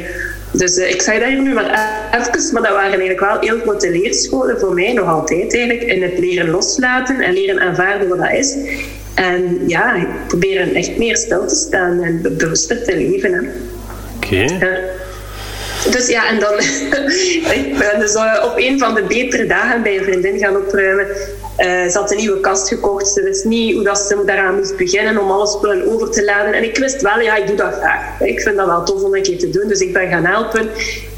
Dus 0.52 0.78
uh, 0.78 0.90
ik 0.90 1.02
zei 1.02 1.20
dat 1.20 1.28
hier 1.28 1.42
nu 1.42 1.54
maar 1.54 1.66
even, 2.12 2.54
maar 2.54 2.62
dat 2.62 2.72
waren 2.72 3.00
eigenlijk 3.00 3.20
wel 3.20 3.40
heel 3.40 3.60
grote 3.60 3.92
leerscholen 3.92 4.60
voor 4.60 4.74
mij, 4.74 4.94
nog 4.94 5.08
altijd 5.08 5.54
eigenlijk, 5.54 5.84
in 5.84 6.04
het 6.04 6.20
leren 6.20 6.50
loslaten 6.50 7.20
en 7.20 7.34
leren 7.34 7.60
aanvaarden 7.60 8.08
wat 8.08 8.18
dat 8.18 8.32
is. 8.32 8.56
En 9.16 9.68
ja, 9.68 10.08
proberen 10.28 10.74
echt 10.74 10.98
meer 10.98 11.18
stil 11.18 11.48
te 11.48 11.56
staan 11.56 12.04
en 12.04 12.22
bewuster 12.22 12.84
te 12.84 12.96
leven. 12.96 13.52
Oké. 14.16 14.26
Okay. 14.26 14.58
Ja. 14.60 14.78
Dus 15.92 16.08
ja, 16.08 16.28
en 16.30 16.40
dan 16.40 16.54
ik 17.60 17.76
ben 17.78 18.00
dus 18.00 18.14
uh, 18.14 18.44
op 18.46 18.54
een 18.56 18.80
van 18.80 18.94
de 18.94 19.04
betere 19.04 19.46
dagen 19.46 19.84
bij 19.84 19.98
een 19.98 20.04
vriendin 20.04 20.40
gaan 20.40 20.58
opruimen. 20.58 21.08
Uh, 21.08 21.88
ze 21.88 21.98
had 21.98 22.12
een 22.12 22.18
nieuwe 22.18 22.40
kast 22.40 22.68
gekocht. 22.68 23.08
Ze 23.08 23.24
wist 23.24 23.46
niet 23.46 23.74
hoe 23.74 23.84
dat 23.84 23.98
ze 23.98 24.22
daaraan 24.26 24.56
moest 24.56 24.78
beginnen 24.78 25.18
om 25.18 25.32
alle 25.32 25.48
spullen 25.48 25.94
over 25.94 26.12
te 26.12 26.24
laden. 26.24 26.54
En 26.54 26.64
ik 26.64 26.78
wist 26.78 27.02
wel, 27.02 27.20
ja, 27.20 27.36
ik 27.36 27.48
doe 27.48 27.56
dat 27.56 27.74
graag. 27.74 28.22
Ik 28.22 28.40
vind 28.42 28.56
dat 28.56 28.66
wel 28.66 28.84
tof 28.84 29.04
om 29.04 29.16
een 29.16 29.22
keer 29.22 29.38
te 29.38 29.50
doen. 29.50 29.68
Dus 29.68 29.80
ik 29.80 29.94
ben 29.94 30.10
gaan 30.10 30.26
helpen. 30.26 30.70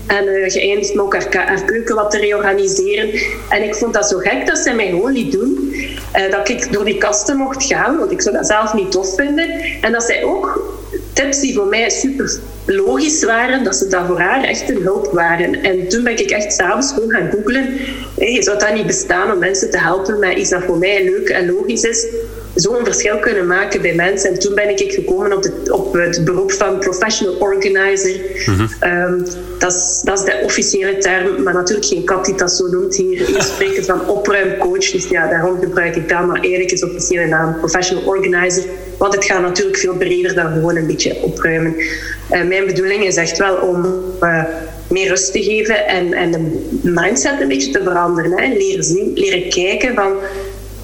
En 0.07 0.27
uh, 0.27 0.49
geëindigd 0.49 0.93
met 0.93 1.03
ook 1.03 1.13
haar, 1.13 1.47
haar, 1.47 1.63
keuken 1.65 1.95
wat 1.95 2.11
te 2.11 2.17
reorganiseren. 2.17 3.09
En 3.49 3.63
ik 3.63 3.75
vond 3.75 3.93
dat 3.93 4.09
zo 4.09 4.17
gek 4.17 4.47
dat 4.47 4.57
ze 4.57 4.73
mij 4.73 4.89
gewoon 4.89 5.11
liet 5.11 5.31
doen. 5.31 5.73
Uh, 6.15 6.31
dat 6.31 6.49
ik 6.49 6.73
door 6.73 6.85
die 6.85 6.97
kasten 6.97 7.37
mocht 7.37 7.63
gaan, 7.63 7.97
want 7.97 8.11
ik 8.11 8.21
zou 8.21 8.35
dat 8.35 8.47
zelf 8.47 8.73
niet 8.73 8.91
tof 8.91 9.15
vinden. 9.15 9.49
En 9.81 9.91
dat 9.91 10.03
zij 10.03 10.23
ook 10.23 10.75
tips 11.13 11.39
die 11.39 11.53
voor 11.53 11.65
mij 11.65 11.89
super 11.89 12.39
logisch 12.65 13.23
waren, 13.23 13.63
dat 13.63 13.75
ze 13.75 13.87
dat 13.87 14.05
voor 14.07 14.19
haar 14.19 14.43
echt 14.43 14.69
een 14.69 14.81
hulp 14.81 15.09
waren. 15.11 15.63
En 15.63 15.87
toen 15.87 16.03
ben 16.03 16.19
ik 16.19 16.29
echt 16.29 16.53
s'avonds 16.53 16.91
gewoon 16.93 17.09
gaan 17.09 17.29
googlen. 17.31 17.77
Hey, 18.17 18.41
zou 18.41 18.59
dat 18.59 18.73
niet 18.73 18.85
bestaan 18.85 19.31
om 19.31 19.39
mensen 19.39 19.71
te 19.71 19.79
helpen 19.79 20.19
met 20.19 20.37
iets 20.37 20.49
dat 20.49 20.63
voor 20.63 20.77
mij 20.77 21.03
leuk 21.03 21.29
en 21.29 21.51
logisch 21.51 21.83
is? 21.83 22.07
Zo'n 22.55 22.85
verschil 22.85 23.19
kunnen 23.19 23.47
maken 23.47 23.81
bij 23.81 23.93
mensen. 23.93 24.29
En 24.29 24.39
toen 24.39 24.55
ben 24.55 24.69
ik 24.69 24.91
gekomen 24.91 25.33
op, 25.33 25.43
de, 25.43 25.73
op 25.73 25.93
het 25.93 26.25
beroep 26.25 26.51
van 26.51 26.79
professional 26.79 27.35
organizer. 27.35 28.19
Mm-hmm. 28.45 28.67
Um, 28.83 29.25
dat, 29.59 29.73
is, 29.73 30.01
dat 30.03 30.19
is 30.19 30.25
de 30.25 30.41
officiële 30.43 30.97
term, 30.97 31.43
maar 31.43 31.53
natuurlijk 31.53 31.87
geen 31.87 32.03
kat 32.03 32.25
die 32.25 32.35
dat 32.35 32.51
zo 32.51 32.67
noemt 32.67 32.95
hier. 32.95 33.25
Hier 33.25 33.41
spreken 33.41 33.85
van 33.85 34.09
opruimcoach, 34.09 34.91
dus 34.91 35.07
ja, 35.07 35.29
daarom 35.29 35.59
gebruik 35.59 35.95
ik 35.95 36.09
dat. 36.09 36.25
Maar 36.25 36.39
eigenlijk 36.39 36.71
is 36.71 36.79
de 36.79 36.87
officiële 36.87 37.25
naam 37.25 37.57
professional 37.59 38.03
organizer. 38.03 38.63
Want 38.97 39.15
het 39.15 39.25
gaat 39.25 39.41
natuurlijk 39.41 39.77
veel 39.77 39.95
breder 39.95 40.35
dan 40.35 40.53
gewoon 40.53 40.75
een 40.75 40.87
beetje 40.87 41.15
opruimen. 41.21 41.75
Uh, 41.75 42.43
mijn 42.43 42.65
bedoeling 42.65 43.03
is 43.03 43.15
echt 43.15 43.37
wel 43.37 43.55
om 43.55 43.85
uh, 44.21 44.43
meer 44.89 45.07
rust 45.07 45.31
te 45.31 45.43
geven 45.43 45.87
en, 45.87 46.13
en 46.13 46.31
de 46.31 46.89
mindset 46.89 47.41
een 47.41 47.47
beetje 47.47 47.71
te 47.71 47.83
veranderen. 47.83 48.31
Hè. 48.31 48.53
Leren 48.53 48.83
zien, 48.83 49.11
leren 49.13 49.49
kijken 49.49 49.95
van 49.95 50.13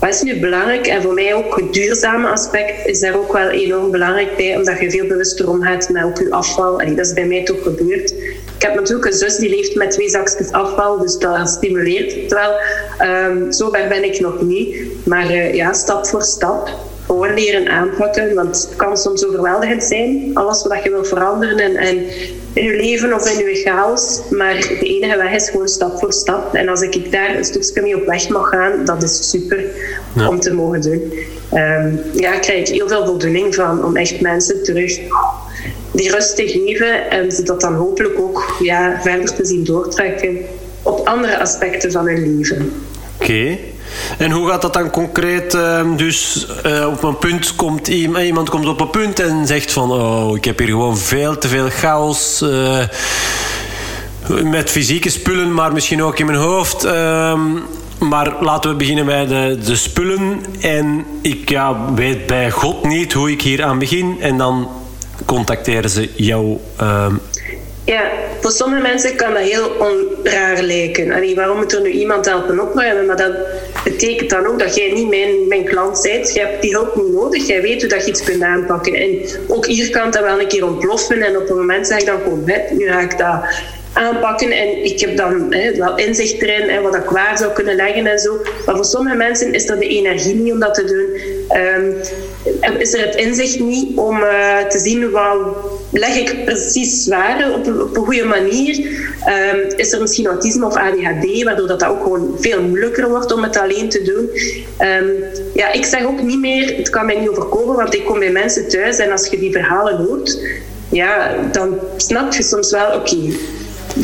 wat 0.04 0.14
is 0.14 0.22
nu 0.22 0.40
belangrijk? 0.40 0.88
En 0.88 1.02
voor 1.02 1.14
mij 1.14 1.34
ook 1.34 1.56
het 1.56 1.74
duurzame 1.74 2.28
aspect 2.28 2.88
is 2.88 3.00
daar 3.00 3.18
ook 3.18 3.34
wel 3.34 3.50
enorm 3.50 3.92
belangrijk 3.92 4.36
bij, 4.36 4.56
omdat 4.56 4.80
je 4.80 4.92
veel 4.92 5.08
bewuster 5.08 5.50
omgaat 5.50 5.90
met 5.90 6.04
ook 6.04 6.18
je 6.18 6.32
afval. 6.32 6.80
En 6.80 6.96
dat 6.96 7.06
is 7.06 7.14
bij 7.14 7.26
mij 7.26 7.44
toch 7.44 7.64
gebeurd. 7.64 8.12
Ik 8.56 8.62
heb 8.62 8.76
natuurlijk 8.76 9.06
een 9.06 9.14
zus 9.14 9.36
die 9.36 9.50
leeft 9.50 9.76
met 9.76 9.92
twee 9.92 10.10
zakjes 10.10 10.52
afval, 10.52 10.98
dus 10.98 11.18
dat 11.18 11.50
stimuleert 11.50 12.16
het 12.16 12.32
wel. 12.34 12.52
Um, 13.08 13.52
zo 13.52 13.70
ver 13.70 13.88
ben 13.88 14.04
ik 14.04 14.20
nog 14.20 14.42
niet. 14.42 14.76
Maar 15.06 15.32
uh, 15.32 15.54
ja, 15.54 15.74
stap 15.74 16.08
voor 16.08 16.22
stap 16.22 16.70
gewoon 17.14 17.34
leren 17.34 17.70
aanpakken. 17.70 18.36
Want 18.36 18.56
het 18.56 18.76
kan 18.76 18.98
soms 18.98 19.26
overweldigend 19.26 19.84
zijn, 19.84 20.32
alles 20.34 20.64
wat 20.68 20.84
je 20.84 20.90
wil 20.90 21.06
veranderen 21.06 21.60
en, 21.60 21.76
en 21.76 21.98
in 22.54 22.64
je 22.64 22.76
leven 22.76 23.14
of 23.14 23.30
in 23.32 23.46
je 23.46 23.56
chaos. 23.56 24.22
Maar 24.30 24.56
de 24.56 24.80
enige 24.80 25.18
weg 25.18 25.34
is 25.34 25.50
gewoon 25.50 25.68
stap 25.68 26.00
voor 26.00 26.14
stap. 26.14 26.54
En 26.54 26.70
als 26.70 26.82
ik 26.82 27.12
daar 27.12 27.36
een 27.36 27.44
stukje 27.44 27.82
mee 27.82 27.96
op 27.96 28.06
weg 28.06 28.30
mag 28.30 28.50
gaan, 28.50 28.86
dat 28.86 29.04
is 29.04 29.30
super 29.30 29.66
ja. 30.16 30.30
om 30.30 30.40
te 30.40 30.54
mogen 30.54 30.82
doen. 30.82 31.14
Um, 31.54 32.02
ja, 32.14 32.40
krijg 32.40 32.68
ik 32.68 32.68
heel 32.68 32.88
veel 32.88 33.06
voldoening 33.06 33.56
van 33.56 33.86
om 33.86 33.98
echt 33.98 34.22
mensen 34.22 34.64
terug 34.64 35.00
die 35.92 36.12
rust 36.12 36.36
te 36.36 36.48
geven 36.48 37.10
en 37.10 37.32
ze 37.32 37.44
dat 37.44 37.62
dan 37.62 37.74
hopelijk 37.74 38.20
ook 38.20 38.56
ja, 38.60 39.00
verder 39.02 39.34
te 39.34 39.46
zien 39.46 39.64
doortrekken 39.64 40.38
op 40.84 41.08
andere 41.08 41.40
aspecten 41.40 41.92
van 41.92 42.08
hun 42.08 42.38
leven. 42.38 42.72
Oké. 43.16 43.32
Okay. 43.32 43.73
En 44.18 44.32
hoe 44.32 44.50
gaat 44.50 44.62
dat 44.62 44.74
dan 44.74 44.90
concreet? 44.90 45.54
Uh, 45.54 45.82
dus 45.96 46.48
uh, 46.66 46.88
op 46.88 47.04
een 47.04 47.18
punt 47.18 47.56
komt 47.56 47.88
iemand, 47.88 48.26
iemand 48.26 48.50
komt 48.50 48.68
op 48.68 48.80
een 48.80 48.90
punt 48.90 49.20
en 49.20 49.48
zegt 49.48 49.72
van... 49.72 49.92
Oh, 49.92 50.38
ik 50.38 50.46
heb 50.46 50.60
hier 50.60 50.68
gewoon 50.68 50.98
veel 50.98 51.38
te 51.38 51.48
veel 51.48 51.70
chaos... 51.70 52.42
Uh, 52.42 52.78
met 54.44 54.72
fysieke 54.72 55.10
spullen, 55.10 55.54
maar 55.54 55.74
misschien 55.74 56.04
ook 56.04 56.20
in 56.20 56.26
mijn 56.26 56.38
hoofd. 56.38 56.86
Uh, 56.86 57.42
maar 58.00 58.34
laten 58.40 58.70
we 58.70 58.76
beginnen 58.76 59.06
bij 59.06 59.26
de, 59.26 59.58
de 59.66 59.76
spullen. 59.76 60.46
En 60.62 61.06
ik 61.22 61.50
ja, 61.50 61.94
weet 61.94 62.26
bij 62.28 62.52
God 62.52 62.84
niet 62.84 63.14
hoe 63.14 63.32
ik 63.32 63.42
hier 63.42 63.64
aan 63.64 63.80
begin. 63.80 64.18
En 64.20 64.38
dan 64.38 64.68
contacteren 65.26 65.90
ze 65.90 66.10
jou. 66.16 66.58
Ja, 67.86 68.12
voor 68.40 68.52
sommige 68.52 68.82
mensen 68.82 69.16
kan 69.16 69.34
dat 69.34 69.42
heel 69.42 69.70
onraar 69.70 70.62
lijken. 70.62 71.12
Allee, 71.12 71.36
waarom 71.36 71.58
moet 71.58 71.74
er 71.74 71.82
nu 71.82 71.90
iemand 71.90 72.26
helpen 72.26 72.60
opruimen? 72.60 73.06
Maar 73.06 73.18
dat 73.18 73.34
betekent 73.84 74.30
dan 74.30 74.46
ook 74.46 74.60
dat 74.60 74.76
jij 74.76 74.92
niet 74.92 75.10
mijn, 75.10 75.48
mijn 75.48 75.64
klant 75.64 76.02
bent. 76.02 76.34
Je 76.34 76.40
hebt 76.40 76.62
die 76.62 76.72
hulp 76.72 76.96
niet 76.96 77.14
nodig. 77.14 77.48
Jij 77.48 77.62
weet 77.62 77.82
hoe 77.82 77.90
dat 77.90 78.06
je 78.06 78.12
iets 78.12 78.24
kunt 78.24 78.44
aanpakken. 78.44 78.94
En 78.94 79.20
ook 79.48 79.66
hier 79.66 79.90
kan 79.90 80.12
dat 80.12 80.22
wel 80.22 80.40
een 80.40 80.48
keer 80.48 80.66
ontploffen. 80.66 81.22
En 81.22 81.38
op 81.38 81.50
een 81.50 81.56
moment 81.56 81.88
zeg 81.88 82.00
ik 82.00 82.06
dan 82.06 82.22
gewoon, 82.22 82.44
nu 82.72 82.88
ga 82.88 83.00
ik 83.00 83.18
dat 83.18 83.42
aanpakken. 83.94 84.52
En 84.52 84.86
ik 84.86 85.00
heb 85.00 85.18
dan 85.18 85.54
hè, 85.54 85.76
wel 85.76 85.98
inzicht 85.98 86.42
erin 86.42 86.70
en 86.70 86.82
wat 86.82 86.96
ik 86.96 87.10
waar 87.10 87.38
zou 87.38 87.54
kunnen 87.54 87.76
leggen 87.76 88.08
en 88.08 88.20
zo. 88.20 88.42
Maar 88.66 88.76
voor 88.76 88.86
sommige 88.86 89.16
mensen 89.16 89.54
is 89.54 89.70
er 89.70 89.80
de 89.80 89.88
energie 89.88 90.36
niet 90.36 90.54
om 90.54 90.60
dat 90.60 90.74
te 90.74 90.84
doen. 90.84 91.22
Um, 91.60 91.96
is 92.78 92.94
er 92.94 93.06
het 93.06 93.16
inzicht 93.16 93.60
niet 93.60 93.98
om 93.98 94.18
uh, 94.18 94.58
te 94.58 94.80
zien 94.80 95.12
wat 95.12 95.38
leg 95.92 96.16
ik 96.16 96.46
precies 96.46 97.08
waar 97.08 97.52
op, 97.52 97.68
op 97.82 97.98
een 97.98 98.06
goede 98.06 98.24
manier. 98.24 98.78
Um, 99.28 99.72
is 99.76 99.94
er 99.94 100.02
misschien 100.02 100.26
autisme 100.26 100.66
of 100.66 100.76
ADHD, 100.76 101.44
waardoor 101.44 101.68
dat, 101.68 101.80
dat 101.80 101.90
ook 101.90 102.04
gewoon 102.04 102.36
veel 102.40 102.62
moeilijker 102.62 103.10
wordt 103.10 103.34
om 103.34 103.44
het 103.44 103.58
alleen 103.58 103.90
te 103.90 104.02
doen. 104.02 104.30
Um, 104.88 105.24
ja, 105.54 105.72
ik 105.72 105.86
zeg 105.86 106.06
ook 106.06 106.22
niet 106.22 106.40
meer, 106.40 106.78
het 106.78 106.90
kan 106.90 107.06
mij 107.06 107.20
niet 107.20 107.30
overkomen, 107.30 107.76
want 107.76 107.94
ik 107.94 108.06
kom 108.06 108.20
bij 108.20 108.32
mensen 108.32 108.70
thuis 108.70 108.98
en 108.98 109.12
als 109.12 109.28
je 109.28 109.40
die 109.40 109.52
verhalen 109.52 109.96
hoort, 109.96 110.40
ja, 110.90 111.36
dan 111.52 111.80
snap 111.98 112.34
je 112.34 112.44
soms 112.44 112.72
wel, 112.72 112.96
oké, 112.96 113.18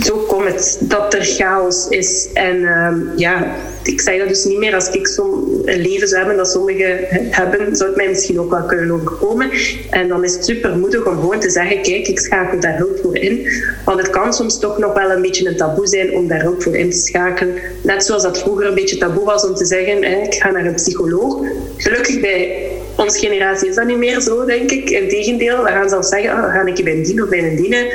zo 0.04 0.18
komt 0.18 0.46
het 0.46 0.78
dat 0.82 1.14
er 1.14 1.26
chaos 1.26 1.88
is. 1.90 2.30
En 2.34 2.66
ehm, 2.66 2.98
ja, 3.16 3.56
ik 3.84 4.02
zeg 4.02 4.20
dat 4.20 4.28
dus 4.28 4.44
niet 4.44 4.58
meer 4.58 4.76
als 4.76 4.90
ik 4.90 5.08
zo'n 5.08 5.62
leven 5.64 6.08
zou 6.08 6.20
hebben 6.20 6.38
dat 6.38 6.52
sommigen 6.52 6.98
hebben, 7.30 7.76
zou 7.76 7.90
het 7.90 7.98
mij 7.98 8.08
misschien 8.08 8.40
ook 8.40 8.50
wel 8.50 8.64
kunnen 8.64 8.92
overkomen. 8.92 9.50
En 9.90 10.08
dan 10.08 10.24
is 10.24 10.34
het 10.34 10.46
super 10.46 10.78
moedig 10.78 11.06
om 11.06 11.20
gewoon 11.20 11.40
te 11.40 11.50
zeggen, 11.50 11.82
kijk, 11.82 12.08
ik 12.08 12.20
schakel 12.20 12.60
daar 12.60 12.78
hulp 12.78 13.00
voor 13.02 13.18
in. 13.18 13.48
Want 13.86 14.00
het 14.00 14.10
kan 14.10 14.34
soms 14.34 14.60
toch 14.60 14.78
nog 14.78 14.94
wel 14.94 15.12
een 15.12 15.22
beetje 15.22 15.48
een 15.48 15.58
taboe 15.58 15.88
zijn 15.88 16.16
om 16.16 16.28
daar 16.28 16.42
hulp 16.42 16.64
voor 16.64 16.76
in 16.76 16.90
te 16.90 16.98
schakelen. 16.98 17.56
Net 17.84 18.06
zoals 18.06 18.24
dat 18.24 18.40
vroeger 18.40 18.68
een 18.68 18.76
beetje 18.76 18.98
taboe 18.98 19.26
was 19.26 19.46
om 19.46 19.56
te 19.56 19.66
zeggen, 19.66 20.24
ik 20.24 20.34
ga 20.34 20.52
naar 20.52 20.66
een 20.66 20.76
psycholoog. 20.76 21.40
Gelukkig 21.78 22.20
bij 22.20 22.68
onze 22.96 23.20
generatie 23.20 23.70
is 23.70 23.76
dat 23.76 23.86
niet 23.86 23.98
meer 23.98 24.20
zo, 24.20 24.46
denk 24.46 24.72
ik. 24.72 24.90
Integendeel, 24.90 25.64
we 25.64 25.70
gaan 25.70 25.90
zelfs 25.90 26.10
zeggen, 26.10 26.32
oh, 26.32 26.52
ga 26.54 26.66
ik 26.66 26.84
bij 26.84 26.94
een 26.94 27.04
dien 27.04 27.24
of 27.24 27.30
bij 27.30 27.44
een 27.44 27.56
dienen. 27.56 27.88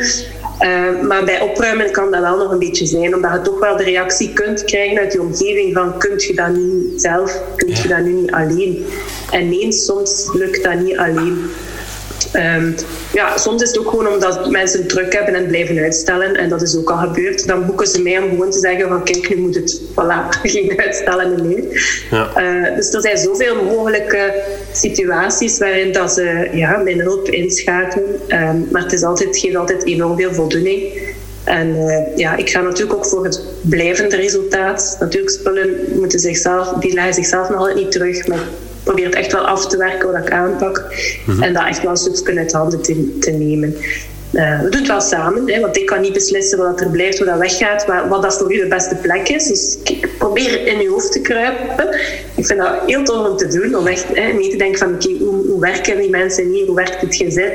Uh, 0.60 1.00
maar 1.00 1.24
bij 1.24 1.40
opruimen 1.40 1.90
kan 1.90 2.10
dat 2.10 2.20
wel 2.20 2.36
nog 2.36 2.50
een 2.50 2.58
beetje 2.58 2.86
zijn, 2.86 3.14
omdat 3.14 3.32
je 3.32 3.40
toch 3.40 3.58
wel 3.58 3.76
de 3.76 3.82
reactie 3.82 4.32
kunt 4.32 4.64
krijgen 4.64 4.98
uit 4.98 5.12
je 5.12 5.20
omgeving 5.20 5.74
van 5.74 5.98
kunt 5.98 6.24
je 6.24 6.34
dat 6.34 6.48
nu 6.48 6.92
zelf, 6.96 7.42
kunt 7.56 7.78
je 7.78 7.88
dat 7.88 7.98
nu 7.98 8.12
niet 8.12 8.32
alleen. 8.32 8.86
En 9.30 9.48
nee, 9.48 9.72
soms 9.72 10.30
lukt 10.32 10.64
dat 10.64 10.78
niet 10.78 10.96
alleen. 10.96 11.50
Um, 12.36 12.74
ja, 13.12 13.36
soms 13.36 13.62
is 13.62 13.68
het 13.68 13.78
ook 13.78 13.88
gewoon 13.88 14.08
omdat 14.08 14.50
mensen 14.50 14.86
druk 14.86 15.12
hebben 15.12 15.34
en 15.34 15.46
blijven 15.46 15.78
uitstellen. 15.78 16.36
En 16.36 16.48
dat 16.48 16.62
is 16.62 16.76
ook 16.76 16.90
al 16.90 16.96
gebeurd. 16.96 17.46
Dan 17.46 17.66
boeken 17.66 17.86
ze 17.86 18.02
mij 18.02 18.18
om 18.18 18.28
gewoon 18.28 18.50
te 18.50 18.58
zeggen 18.58 18.88
van 18.88 19.04
kijk, 19.04 19.28
nu 19.28 19.36
moet 19.36 19.54
het, 19.54 19.80
voilà, 19.90 20.28
geen 20.42 20.80
uitstellen 20.80 21.46
meer. 21.46 21.64
Ja. 22.10 22.30
Uh, 22.36 22.76
dus 22.76 22.92
er 22.92 23.00
zijn 23.00 23.18
zoveel 23.18 23.64
mogelijke 23.64 24.42
situaties 24.72 25.58
waarin 25.58 25.92
dat 25.92 26.12
ze 26.12 26.48
ja, 26.52 26.76
mijn 26.76 27.00
hulp 27.00 27.28
inschakelen. 27.28 28.20
Um, 28.28 28.68
maar 28.70 28.82
het, 28.82 28.92
is 28.92 29.02
altijd, 29.02 29.28
het 29.28 29.38
geeft 29.38 29.56
altijd 29.56 29.84
enorm 29.84 30.16
veel 30.16 30.32
voldoening. 30.32 31.12
En 31.44 31.76
uh, 31.76 32.16
ja, 32.16 32.36
ik 32.36 32.50
ga 32.50 32.60
natuurlijk 32.60 32.94
ook 32.94 33.06
voor 33.06 33.24
het 33.24 33.42
blijvende 33.60 34.16
resultaat. 34.16 34.96
Natuurlijk, 35.00 35.32
spullen 35.32 35.76
moeten 35.94 36.18
zichzelf, 36.18 36.72
die 36.72 36.94
leggen 36.94 37.14
zichzelf 37.14 37.48
nog 37.48 37.58
altijd 37.58 37.76
niet 37.76 37.92
terug. 37.92 38.26
Maar 38.26 38.44
probeer 38.84 39.04
het 39.04 39.14
echt 39.14 39.32
wel 39.32 39.46
af 39.46 39.66
te 39.66 39.76
werken 39.76 40.12
wat 40.12 40.26
ik 40.26 40.30
aanpak. 40.30 40.84
Mhm. 41.26 41.42
En 41.42 41.52
dat 41.52 41.66
echt 41.66 41.82
wel 41.82 41.90
een 41.90 41.96
stukje 41.96 42.38
uit 42.38 42.52
handen 42.52 42.82
te, 42.82 43.18
te 43.18 43.30
nemen. 43.30 43.76
Uh, 44.34 44.60
we 44.60 44.68
doen 44.68 44.80
het 44.80 44.88
wel 44.88 45.00
samen, 45.00 45.52
hè, 45.52 45.60
want 45.60 45.76
ik 45.76 45.86
kan 45.86 46.00
niet 46.00 46.12
beslissen 46.12 46.58
wat 46.58 46.80
er 46.80 46.90
blijft, 46.90 47.18
hoe 47.18 47.26
dat 47.26 47.38
weggaat, 47.38 47.86
maar 47.86 48.08
wat 48.08 48.22
dat 48.22 48.38
voor 48.38 48.54
u 48.54 48.56
de 48.56 48.66
beste 48.66 48.94
plek 48.94 49.28
is. 49.28 49.46
Dus 49.46 49.78
probeer 50.18 50.66
in 50.66 50.80
uw 50.80 50.90
hoofd 50.90 51.12
te 51.12 51.20
kruipen. 51.20 51.94
Ik 52.34 52.46
vind 52.46 52.60
dat 52.60 52.72
heel 52.86 53.04
tof 53.04 53.28
om 53.28 53.36
te 53.36 53.46
doen, 53.46 53.76
om 53.76 53.86
echt 53.86 54.06
hè, 54.12 54.32
mee 54.32 54.50
te 54.50 54.56
denken 54.56 54.78
van 54.78 54.96
hoe, 55.18 55.60
werken 55.60 55.98
die 55.98 56.10
mensen 56.10 56.50
hier, 56.50 56.66
hoe 56.66 56.74
werkt 56.74 57.00
het 57.00 57.14
gezin? 57.14 57.52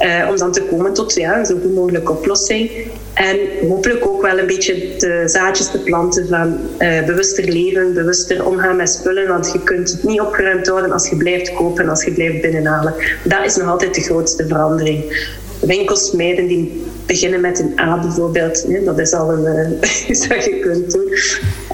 Uh, 0.00 0.28
om 0.30 0.36
dan 0.36 0.52
te 0.52 0.62
komen 0.62 0.92
tot 0.92 1.14
ja, 1.14 1.44
zo 1.44 1.54
goed 1.62 1.74
mogelijke 1.74 2.12
oplossing. 2.12 2.70
En 3.14 3.38
hopelijk 3.68 4.06
ook 4.06 4.22
wel 4.22 4.38
een 4.38 4.46
beetje 4.46 4.96
de 4.98 5.22
zaadjes 5.26 5.70
te 5.70 5.78
planten 5.78 6.28
van 6.28 6.58
uh, 6.78 7.04
bewuster 7.04 7.44
leven, 7.44 7.94
bewuster 7.94 8.46
omgaan 8.46 8.76
met 8.76 8.88
spullen. 8.88 9.28
Want 9.28 9.50
je 9.52 9.62
kunt 9.62 9.90
het 9.90 10.02
niet 10.02 10.20
opgeruimd 10.20 10.66
houden 10.66 10.92
als 10.92 11.08
je 11.08 11.16
blijft 11.16 11.54
kopen, 11.54 11.88
als 11.88 12.04
je 12.04 12.12
blijft 12.12 12.40
binnenhalen. 12.40 12.94
Dat 13.22 13.44
is 13.44 13.56
nog 13.56 13.68
altijd 13.68 13.94
de 13.94 14.00
grootste 14.00 14.46
verandering. 14.46 15.32
Winkels 15.60 16.12
mijden 16.12 16.46
die 16.46 16.82
beginnen 17.06 17.40
met 17.40 17.58
een 17.58 17.80
A 17.80 18.00
bijvoorbeeld. 18.00 18.84
Dat 18.84 18.98
is 18.98 19.12
al 19.12 19.32
een 19.32 19.78
iets 20.08 20.26
wat 20.26 20.44
je 20.44 20.58
kunt 20.58 20.92
doen. 20.92 21.18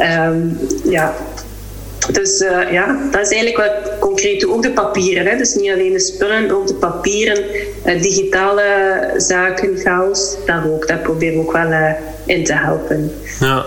Um, 0.07 0.59
ja, 0.85 1.15
dus 2.13 2.41
uh, 2.41 2.73
ja, 2.73 2.99
dat 3.11 3.21
is 3.21 3.33
eigenlijk 3.33 3.57
wat 3.57 3.99
concreet. 3.99 4.47
Ook 4.47 4.63
de 4.63 4.71
papieren. 4.71 5.27
Hè? 5.27 5.37
Dus 5.37 5.55
niet 5.55 5.71
alleen 5.71 5.93
de 5.93 6.01
spullen, 6.01 6.51
ook 6.51 6.67
de 6.67 6.75
papieren, 6.75 7.45
uh, 7.87 8.03
digitale 8.03 8.65
zaken, 9.17 9.77
chaos. 9.77 10.37
Daar 10.47 10.67
ook. 10.67 10.87
Daar 10.87 10.99
proberen 10.99 11.35
we 11.35 11.41
ook 11.41 11.53
wel 11.53 11.71
uh, 11.71 11.91
in 12.27 12.45
te 12.45 12.55
helpen. 12.55 13.13
Ja. 13.41 13.65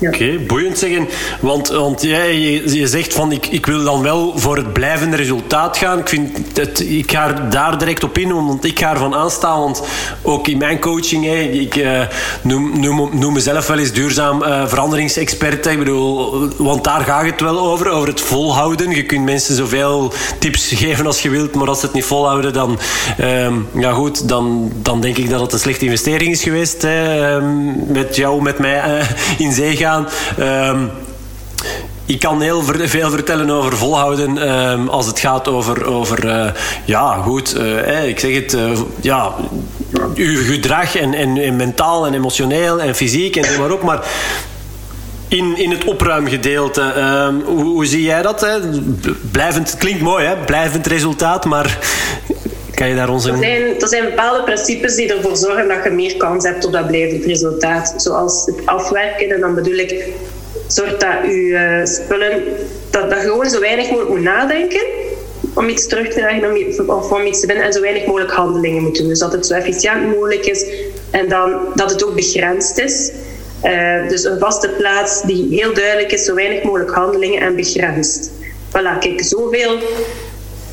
Oké, 0.00 0.38
boeiend 0.46 0.78
zeggen. 0.78 1.08
Want, 1.40 1.68
want 1.68 2.02
jij, 2.02 2.38
je, 2.38 2.78
je, 2.78 2.86
zegt 2.86 3.14
van 3.14 3.32
ik, 3.32 3.46
ik 3.46 3.66
wil 3.66 3.84
dan 3.84 4.02
wel 4.02 4.38
voor 4.38 4.56
het 4.56 4.72
blijvende 4.72 5.16
resultaat 5.16 5.43
gaan. 5.54 5.98
Ik, 5.98 6.08
vind 6.08 6.56
het, 6.56 6.80
ik 6.80 7.10
ga 7.10 7.32
daar 7.32 7.78
direct 7.78 8.04
op 8.04 8.18
in, 8.18 8.34
want 8.34 8.64
ik 8.64 8.78
ga 8.78 8.90
ervan 8.90 9.14
aanstaan. 9.14 9.60
Want 9.60 9.82
ook 10.22 10.48
in 10.48 10.58
mijn 10.58 10.80
coaching, 10.80 11.24
hey, 11.24 11.46
ik 11.46 11.76
uh, 11.76 12.00
noem, 12.42 12.80
noem, 12.80 13.10
noem, 13.12 13.32
mezelf 13.32 13.66
wel 13.66 13.78
eens 13.78 13.92
duurzaam 13.92 14.42
uh, 14.42 14.66
veranderingsexpert. 14.66 15.66
Ik 15.66 15.78
bedoel, 15.78 16.48
want 16.56 16.84
daar 16.84 17.00
gaat 17.00 17.24
het 17.24 17.40
wel 17.40 17.58
over, 17.58 17.90
over 17.90 18.08
het 18.08 18.20
volhouden. 18.20 18.90
Je 18.90 19.04
kunt 19.04 19.24
mensen 19.24 19.54
zoveel 19.54 20.12
tips 20.38 20.72
geven 20.74 21.06
als 21.06 21.20
je 21.20 21.30
wilt, 21.30 21.54
maar 21.54 21.68
als 21.68 21.80
ze 21.80 21.86
het 21.86 21.94
niet 21.94 22.04
volhouden, 22.04 22.52
dan, 22.52 22.78
uh, 23.20 23.52
ja 23.74 23.92
goed, 23.92 24.28
dan, 24.28 24.72
dan 24.74 25.00
denk 25.00 25.16
ik 25.16 25.30
dat 25.30 25.40
het 25.40 25.52
een 25.52 25.58
slechte 25.58 25.84
investering 25.84 26.32
is 26.32 26.42
geweest. 26.42 26.82
Hè, 26.82 27.26
ehm, 27.34 27.92
met 27.92 28.16
jou, 28.16 28.42
met 28.42 28.58
mij 28.58 28.80
eh, 28.80 29.08
in 29.38 29.52
zee 29.52 29.76
gaan. 29.76 30.08
Um, 30.38 30.90
ik 32.06 32.20
kan 32.20 32.40
heel 32.40 32.62
veel 32.62 33.10
vertellen 33.10 33.50
over 33.50 33.76
volhouden 33.76 34.48
um, 34.48 34.88
als 34.88 35.06
het 35.06 35.18
gaat 35.18 35.48
over, 35.48 35.84
over 35.86 36.24
uh, 36.24 36.46
ja, 36.84 37.14
goed, 37.14 37.56
uh, 37.56 38.08
ik 38.08 38.18
zeg 38.18 38.34
het, 38.34 38.52
uh, 38.52 38.78
ja, 39.00 39.34
uw 40.14 40.44
gedrag 40.44 40.96
en, 40.96 41.14
en, 41.14 41.36
en, 41.36 41.56
mentaal 41.56 42.06
en 42.06 42.14
emotioneel 42.14 42.80
en 42.80 42.94
fysiek 42.94 43.36
en 43.36 43.60
maar 43.60 43.70
ook, 43.70 43.82
maar 43.82 44.06
in, 45.28 45.56
in 45.56 45.70
het 45.70 45.84
opruimgedeelte, 45.84 46.82
um, 46.82 47.42
hoe, 47.44 47.64
hoe, 47.64 47.86
zie 47.86 48.02
jij 48.02 48.22
dat? 48.22 48.40
Hè? 48.40 48.58
Blijvend, 49.30 49.70
het 49.70 49.78
klinkt 49.78 50.02
mooi, 50.02 50.26
hè? 50.26 50.36
blijvend 50.36 50.86
resultaat, 50.86 51.44
maar 51.44 51.78
kan 52.74 52.88
je 52.88 52.94
daar 52.94 53.08
ons 53.08 53.24
er, 53.24 53.36
zijn, 53.36 53.80
er 53.80 53.88
zijn 53.88 54.04
bepaalde 54.04 54.42
principes 54.42 54.94
die 54.94 55.14
ervoor 55.14 55.36
zorgen 55.36 55.68
dat 55.68 55.84
je 55.84 55.90
meer 55.90 56.16
kans 56.16 56.44
hebt 56.44 56.64
op 56.64 56.72
dat 56.72 56.86
blijvend 56.86 57.24
resultaat. 57.24 57.94
Zoals 57.96 58.46
het 58.46 58.66
afwerken. 58.66 59.30
En 59.30 59.40
dan 59.40 59.54
bedoel 59.54 59.74
ik, 59.74 60.04
zorg 60.66 60.96
dat 60.96 61.24
je 61.24 61.78
uh, 61.80 61.86
spullen... 61.86 62.42
Dat, 62.90 63.10
dat 63.10 63.18
gewoon 63.18 63.50
zo 63.50 63.60
weinig 63.60 63.90
mogelijk 63.90 64.10
moet 64.10 64.22
nadenken 64.22 64.82
om 65.54 65.68
iets 65.68 65.86
terug 65.86 66.08
te 66.08 66.18
krijgen 66.18 66.86
of 66.86 67.12
om 67.12 67.26
iets 67.26 67.40
te 67.40 67.46
vinden 67.46 67.64
en 67.64 67.72
zo 67.72 67.80
weinig 67.80 68.06
mogelijk 68.06 68.32
handelingen 68.32 68.82
moet 68.82 68.98
doen. 68.98 69.08
Dus 69.08 69.18
dat 69.18 69.32
het 69.32 69.46
zo 69.46 69.54
efficiënt 69.54 70.14
mogelijk 70.14 70.46
is 70.46 70.66
en 71.10 71.28
dan 71.28 71.60
dat 71.74 71.90
het 71.90 72.04
ook 72.04 72.14
begrensd 72.14 72.78
is. 72.78 73.12
Uh, 73.64 74.08
dus 74.08 74.24
een 74.24 74.38
vaste 74.38 74.68
plaats 74.68 75.22
die 75.22 75.46
heel 75.50 75.74
duidelijk 75.74 76.12
is, 76.12 76.24
zo 76.24 76.34
weinig 76.34 76.62
mogelijk 76.62 76.90
handelingen 76.90 77.40
en 77.40 77.56
begrensd. 77.56 78.30
Voilà, 78.68 78.98
kijk, 79.00 79.22
zoveel 79.22 79.78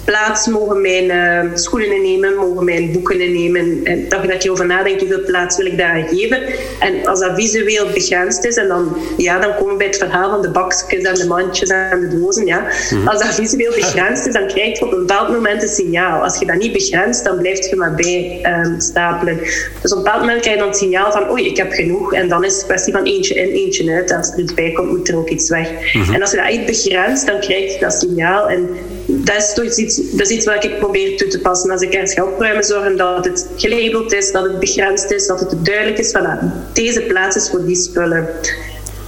plaats 0.04 0.48
mogen 0.48 0.82
mijn 0.82 1.06
uh, 1.06 1.52
schoenen 1.54 1.96
innemen, 1.96 2.36
mogen 2.36 2.66
mijn 2.66 2.92
boeken 2.92 3.22
innemen. 3.22 3.80
En 3.84 4.10
dat 4.10 4.22
je 4.22 4.28
dat 4.28 4.44
je 4.44 4.52
over 4.52 4.66
nadenkt, 4.66 5.00
hoeveel 5.00 5.24
plaats 5.26 5.58
wil 5.58 5.66
ik 5.66 5.78
daar 5.78 6.08
geven. 6.10 6.40
En 6.80 7.08
als 7.08 7.20
dat 7.20 7.32
visueel 7.36 7.88
begrensd 7.94 8.46
is, 8.46 8.56
en 8.56 8.68
dan, 8.68 8.98
ja, 9.18 9.40
dan 9.40 9.56
komen 9.56 9.72
we 9.72 9.78
bij 9.78 9.88
het 9.88 9.98
verhaal 9.98 10.30
van 10.30 10.42
de 10.42 10.50
bakjes 10.50 11.06
en 11.06 11.14
de 11.14 11.26
mandjes 11.28 11.70
en 11.70 12.00
de 12.00 12.20
dozen. 12.20 12.46
Ja. 12.46 12.68
Mhm. 12.90 13.08
Als 13.08 13.24
dat 13.24 13.34
visueel 13.34 13.74
begrensd 13.74 14.28
is, 14.28 14.34
dan 14.34 14.48
krijg 14.48 14.80
je 14.80 14.86
op 14.86 14.92
een 14.92 15.00
bepaald 15.00 15.30
moment 15.30 15.62
een 15.62 15.70
signaal. 15.70 16.24
Als 16.24 16.40
je 16.40 16.46
dat 16.46 16.56
niet 16.56 16.74
begrenst, 16.74 17.24
dan 17.24 17.38
blijf 17.38 17.70
je 17.70 17.76
maar 17.76 17.96
bij 17.96 18.42
um, 18.66 18.80
stapelen. 18.80 19.38
Dus 19.82 19.92
op 19.92 19.98
een 19.98 20.04
bepaald 20.04 20.20
moment 20.20 20.42
krijg 20.42 20.56
je 20.56 20.62
dan 20.62 20.72
het 20.72 20.80
signaal 20.80 21.12
van 21.12 21.30
oei, 21.30 21.46
ik 21.46 21.58
heb 21.58 21.72
genoeg. 21.72 22.14
En 22.14 22.28
dan 22.28 22.44
is 22.44 22.56
het 22.56 22.66
kwestie 22.66 22.94
van 22.94 23.04
eentje 23.04 23.34
in, 23.34 23.50
eentje 23.50 23.92
uit. 23.92 24.12
Als 24.12 24.32
er 24.32 24.40
iets 24.40 24.54
bij 24.54 24.72
komt, 24.72 24.90
moet 24.90 25.08
er 25.08 25.18
ook 25.18 25.30
iets 25.30 25.50
weg. 25.50 25.70
Mhm. 25.94 26.14
En 26.14 26.22
als 26.22 26.32
je 26.32 26.38
dat 26.38 26.48
echt 26.48 26.66
begrenst, 26.66 27.26
dan 27.26 27.40
krijg 27.40 27.74
je 27.74 27.80
dat 27.80 27.94
signaal. 27.94 28.50
En 28.50 28.70
dat 29.24 29.60
is 30.18 30.30
iets, 30.30 30.46
wat 30.46 30.64
ik 30.64 30.80
probeer 30.80 31.18
toe 31.18 31.28
te 31.28 31.40
passen. 31.40 31.72
Als 31.72 31.82
ik 31.82 31.94
ergens 31.94 32.14
ga 32.14 32.24
opruimen, 32.24 32.64
zorgen 32.64 32.98
dat 32.98 33.26
het 33.26 33.48
gelabeld 33.56 34.14
is, 34.14 34.32
dat 34.32 34.44
het 34.44 34.60
begrensd 34.60 35.12
is, 35.12 35.28
dat 35.28 35.40
het 35.40 35.66
duidelijk 35.66 36.00
is 36.00 36.12
van 36.12 36.52
deze 36.74 37.02
plaats 37.02 37.36
is 37.36 37.50
voor 37.50 37.66
die 37.66 37.76
spullen. 37.76 38.28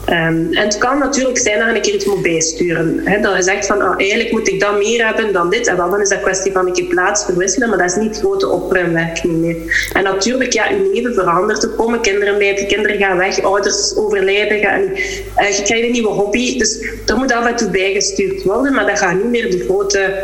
Ehm, 0.06 0.54
en 0.54 0.64
het 0.64 0.78
kan 0.78 0.98
natuurlijk 0.98 1.38
zijn 1.38 1.60
dat 1.60 1.68
je 1.68 1.76
een 1.76 1.82
keer 1.82 1.94
iets 1.94 2.06
moet 2.06 2.22
bijsturen. 2.22 3.04
Dat 3.22 3.36
je 3.36 3.42
zegt 3.42 3.66
van 3.66 3.82
ah, 3.82 3.94
eigenlijk 3.98 4.32
moet 4.32 4.48
ik 4.48 4.60
dat 4.60 4.78
meer 4.78 5.06
hebben 5.06 5.34
dan 5.34 5.50
dit. 5.50 5.68
En 5.68 5.76
dan 5.76 6.02
is 6.02 6.10
dat 6.10 6.22
kwestie 6.22 6.52
van 6.52 6.68
een 6.68 6.74
keer 6.74 6.86
plaats 6.86 7.26
verwisselen, 7.26 7.70
maar 7.70 7.78
dat 7.78 7.90
is 7.90 7.96
niet 7.96 8.18
grote 8.18 8.50
opruimwerk 8.50 9.24
meer. 9.24 9.90
En 9.94 10.04
natuurlijk, 10.04 10.54
ja, 10.54 10.70
je 10.70 10.90
leven 10.94 11.14
verandert. 11.14 11.64
Er 11.64 11.70
komen 11.70 12.02
kinderen 12.02 12.38
bij, 12.38 12.56
de 12.56 12.66
kinderen 12.66 12.98
gaan 12.98 13.18
weg, 13.18 13.44
ouders 13.44 13.96
overlijden. 13.96 14.60
Gaan, 14.60 14.82
uh, 14.82 15.58
je 15.58 15.62
krijgt 15.64 15.86
een 15.86 15.92
nieuwe 15.92 16.10
hobby. 16.10 16.58
Dus 16.58 16.86
er 17.06 17.18
moet 17.18 17.34
af 17.34 17.46
en 17.46 17.56
toe 17.56 17.70
bijgestuurd 17.70 18.44
worden, 18.44 18.74
maar 18.74 18.86
dat 18.86 19.00
gaat 19.00 19.16
niet 19.16 19.30
meer 19.30 19.52
de 19.52 19.64
grote 19.64 20.24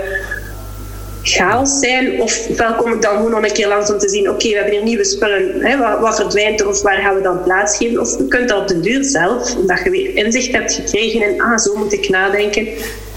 chaos 1.24 1.80
zijn. 1.80 2.22
Ofwel 2.22 2.76
kom 2.76 2.94
ik 2.94 3.02
dan 3.02 3.16
gewoon 3.16 3.32
nog 3.32 3.44
een 3.44 3.54
keer 3.54 3.68
langs 3.68 3.92
om 3.92 3.98
te 3.98 4.10
zien, 4.10 4.30
oké, 4.30 4.50
we 4.50 4.56
hebben 4.56 4.74
hier 4.74 4.84
nieuwe 4.84 5.06
spullen, 5.06 5.62
hè, 5.62 5.78
wat, 5.78 6.00
wat, 6.00 6.16
verdwijnt 6.16 6.60
er 6.60 6.68
of 6.68 6.82
waar 6.82 6.98
gaan 6.98 7.16
we 7.16 7.22
dan 7.22 7.44
plaatsgeven? 7.44 8.00
Of 8.00 8.18
je 8.18 8.28
kunt 8.28 8.50
dat 8.50 8.62
op 8.62 8.68
de 8.68 8.80
duur 8.80 9.04
zelf, 9.04 9.56
omdat 9.56 9.84
je 9.84 9.90
weer 9.90 10.16
inzicht 10.16 10.52
hebt 10.52 10.74
gekregen 10.74 11.22
en 11.22 11.42
ah, 11.42 11.58
zo 11.58 11.76
moet 11.76 11.94
ik 11.94 12.10
nadenken. 12.10 12.68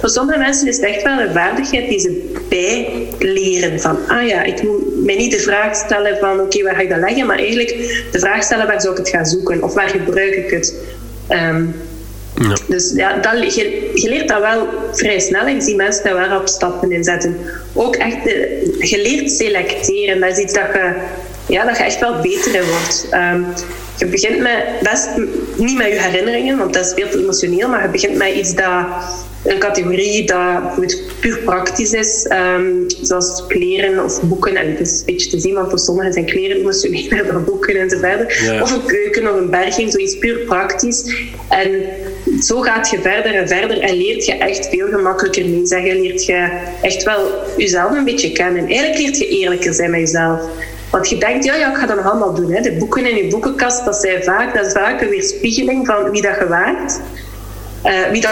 Voor 0.00 0.10
sommige 0.10 0.38
mensen 0.38 0.68
is 0.68 0.76
het 0.76 0.84
echt 0.84 1.02
wel 1.02 1.20
een 1.20 1.32
vaardigheid 1.32 1.88
die 1.88 2.00
ze 2.00 2.30
bijleren. 2.48 3.80
Van, 3.80 3.98
ah 4.08 4.26
ja, 4.26 4.42
ik 4.42 4.62
moet 4.62 5.04
mij 5.04 5.16
niet 5.16 5.32
de 5.32 5.38
vraag 5.38 5.76
stellen 5.76 6.18
van, 6.18 6.40
oké, 6.40 6.62
waar 6.62 6.74
ga 6.74 6.80
ik 6.80 6.88
dat 6.88 6.98
leggen? 6.98 7.26
Maar 7.26 7.38
eigenlijk 7.38 7.68
de 8.12 8.18
vraag 8.18 8.42
stellen, 8.42 8.66
waar 8.66 8.80
zou 8.80 8.92
ik 8.92 8.98
het 8.98 9.08
gaan 9.08 9.26
zoeken? 9.26 9.62
Of 9.62 9.74
waar 9.74 9.88
gebruik 9.88 10.34
ik 10.34 10.50
het? 10.50 10.74
Ehm, 11.28 11.64
ja. 12.34 12.56
Dus 12.68 12.92
ja, 12.96 13.16
dat, 13.16 13.54
je, 13.54 13.90
je, 13.94 14.08
leert 14.08 14.28
dat 14.28 14.40
wel 14.40 14.66
vrij 14.92 15.20
snel 15.20 15.46
en 15.46 15.54
je 15.54 15.60
ziet 15.60 15.76
mensen 15.76 16.04
daar 16.04 16.28
wel 16.28 16.38
op 16.38 16.48
stappen 16.48 16.92
in 16.92 17.04
zetten. 17.04 17.36
Ook 17.72 17.96
echt 17.96 18.24
de, 18.24 18.76
geleerd 18.78 19.30
selecteren, 19.30 20.20
dat 20.20 20.30
is 20.30 20.38
iets 20.38 20.52
dat 20.52 20.66
je, 20.72 20.94
ja, 21.46 21.64
dat 21.64 21.76
je 21.76 21.84
echt 21.84 22.00
wel 22.00 22.20
beter 22.20 22.54
in 22.54 22.64
wordt. 22.64 23.08
Um, 23.14 23.46
je 23.98 24.06
begint 24.06 24.38
met 24.38 24.64
best 24.82 25.08
niet 25.56 25.76
met 25.76 25.86
je 25.86 26.00
herinneringen, 26.00 26.58
want 26.58 26.74
dat 26.74 26.86
is 26.86 26.92
veel 26.92 27.08
te 27.08 27.18
emotioneel, 27.18 27.68
maar 27.68 27.82
je 27.82 27.88
begint 27.88 28.16
met 28.16 28.34
iets 28.34 28.54
dat 28.54 28.86
een 29.44 29.58
categorie 29.58 30.26
dat 30.26 30.74
puur 31.20 31.38
praktisch 31.38 31.92
is, 31.92 32.30
um, 32.56 32.84
zoals 33.02 33.44
kleren 33.48 34.04
of 34.04 34.22
boeken. 34.22 34.56
En 34.56 34.70
het 34.70 34.80
is 34.80 34.98
een 34.98 35.06
beetje 35.06 35.30
te 35.30 35.40
zien, 35.40 35.54
want 35.54 35.68
voor 35.68 35.78
sommigen 35.78 36.12
zijn 36.12 36.26
kleren 36.26 36.56
emotioneler 36.56 37.26
dan 37.32 37.44
boeken 37.44 37.80
enzovoort. 37.80 38.38
Ja. 38.38 38.62
Of 38.62 38.72
een 38.72 38.86
keuken 38.86 39.32
of 39.32 39.36
een 39.36 39.50
berging, 39.50 39.92
zoiets 39.92 40.18
puur 40.18 40.38
praktisch. 40.38 41.14
En 41.48 41.70
zo 42.40 42.60
gaat 42.60 42.90
je 42.90 43.00
verder 43.00 43.34
en 43.34 43.48
verder 43.48 43.80
en 43.80 43.94
leert 43.94 44.24
je 44.24 44.32
echt 44.32 44.68
veel 44.68 44.88
gemakkelijker 44.88 45.44
mee 45.44 45.66
zeggen. 45.66 46.00
Leert 46.00 46.24
je 46.24 46.48
echt 46.82 47.02
wel 47.02 47.30
jezelf 47.56 47.90
een 47.90 48.04
beetje 48.04 48.32
kennen. 48.32 48.66
Eigenlijk 48.66 48.98
leert 48.98 49.18
je 49.18 49.28
eerlijker 49.28 49.74
zijn 49.74 49.90
met 49.90 50.00
jezelf. 50.00 50.40
Want 50.90 51.08
je 51.08 51.18
denkt, 51.18 51.44
ja, 51.44 51.54
ja, 51.54 51.70
ik 51.70 51.76
ga 51.76 51.86
dat 51.86 51.96
nog 51.96 52.10
allemaal 52.10 52.34
doen. 52.34 52.52
Hè. 52.52 52.60
De 52.60 52.72
boeken 52.72 53.10
in 53.10 53.16
je 53.16 53.30
boekenkast, 53.30 53.84
dat, 53.84 53.96
zijn 53.96 54.22
vaak, 54.22 54.54
dat 54.54 54.66
is 54.66 54.72
vaak 54.72 55.00
een 55.00 55.08
weerspiegeling 55.08 55.86
van 55.86 56.10
wie 56.10 56.22
dat 56.22 56.38
je 56.38 56.48
waart. 56.48 57.00
Uh, 57.84 58.10
wie 58.10 58.20
dat 58.20 58.30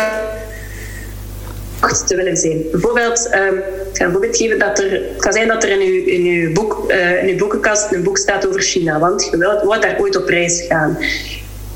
te 2.07 2.16
willen 2.16 2.37
zijn. 2.37 2.62
Bijvoorbeeld, 2.71 3.30
um, 3.35 3.57
ik 3.59 3.64
ga 3.92 4.04
een 4.04 4.11
voorbeeld 4.12 4.37
geven 4.37 4.59
dat 4.59 4.78
er, 4.78 4.90
het 4.90 5.16
kan 5.16 5.33
zijn 5.33 5.49
dat 5.49 5.62
er 5.62 5.71
in 5.71 5.80
uw, 5.80 6.04
in 6.04 6.25
uw, 6.25 6.52
boek, 6.52 6.85
uh, 6.88 7.23
in 7.23 7.28
uw 7.28 7.37
boekenkast 7.37 7.92
een 7.92 8.02
boek 8.02 8.19
staat 8.19 8.49
over 8.49 8.61
China, 8.61 8.99
want 8.99 9.28
je 9.30 9.37
wilt, 9.37 9.83
daar 9.83 9.97
ooit 10.00 10.16
op 10.16 10.28
reis 10.28 10.64
gaan. 10.69 10.99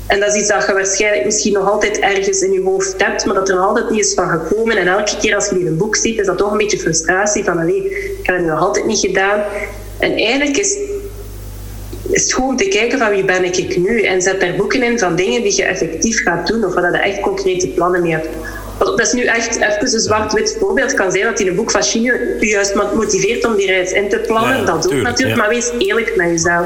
En 0.07 0.19
dat 0.19 0.29
is 0.29 0.39
iets 0.39 0.47
dat 0.47 0.65
je 0.65 0.73
waarschijnlijk 0.73 1.25
misschien 1.25 1.53
nog 1.53 1.71
altijd 1.71 1.99
ergens 1.99 2.41
in 2.41 2.51
je 2.51 2.61
hoofd 2.61 2.93
hebt, 2.97 3.25
maar 3.25 3.35
dat 3.35 3.49
er 3.49 3.55
nog 3.55 3.67
altijd 3.67 3.89
niet 3.89 4.05
is 4.05 4.13
van 4.13 4.29
gekomen. 4.29 4.77
En 4.77 4.87
elke 4.87 5.17
keer 5.21 5.35
als 5.35 5.49
je 5.49 5.59
in 5.59 5.67
een 5.67 5.77
boek 5.77 5.95
ziet, 5.95 6.19
is 6.19 6.25
dat 6.25 6.37
toch 6.37 6.51
een 6.51 6.57
beetje 6.57 6.79
frustratie 6.79 7.43
van, 7.43 7.57
allee, 7.57 7.85
ik 8.19 8.19
heb 8.25 8.35
het 8.37 8.45
nog 8.45 8.59
altijd 8.59 8.85
niet 8.85 8.99
gedaan. 8.99 9.43
En 9.99 10.11
eigenlijk 10.11 10.57
is, 10.57 10.77
is 12.09 12.23
het 12.23 12.33
gewoon 12.33 12.57
te 12.57 12.67
kijken 12.67 12.99
van 12.99 13.09
wie 13.09 13.25
ben 13.25 13.43
ik 13.43 13.77
nu 13.77 14.01
en 14.01 14.21
zet 14.21 14.39
daar 14.39 14.55
boeken 14.55 14.83
in 14.83 14.99
van 14.99 15.15
dingen 15.15 15.41
die 15.41 15.55
je 15.55 15.63
effectief 15.63 16.23
gaat 16.23 16.47
doen 16.47 16.65
of 16.65 16.73
waar 16.73 16.91
je 16.91 16.97
echt 16.97 17.19
concrete 17.19 17.67
plannen 17.67 18.01
mee 18.01 18.11
hebt. 18.11 18.27
Dat 18.77 18.99
is 18.99 19.13
nu 19.13 19.23
echt 19.23 19.55
even 19.55 19.93
een 19.93 19.99
zwart-wit 19.99 20.57
voorbeeld. 20.59 20.91
Het 20.91 20.99
kan 20.99 21.11
zijn 21.11 21.23
dat 21.23 21.39
in 21.39 21.47
een 21.47 21.55
boek 21.55 21.71
van 21.71 21.83
Chine 21.83 22.35
je 22.39 22.47
juist 22.47 22.75
motiveert 22.75 23.45
om 23.45 23.55
die 23.55 23.67
reis 23.67 23.91
in 23.91 24.09
te 24.09 24.19
plannen. 24.19 24.65
dat 24.65 24.83
doet 24.83 25.01
natuurlijk, 25.01 25.37
maar 25.37 25.49
wees 25.49 25.71
eerlijk 25.77 26.15
met 26.15 26.29
jezelf. 26.29 26.65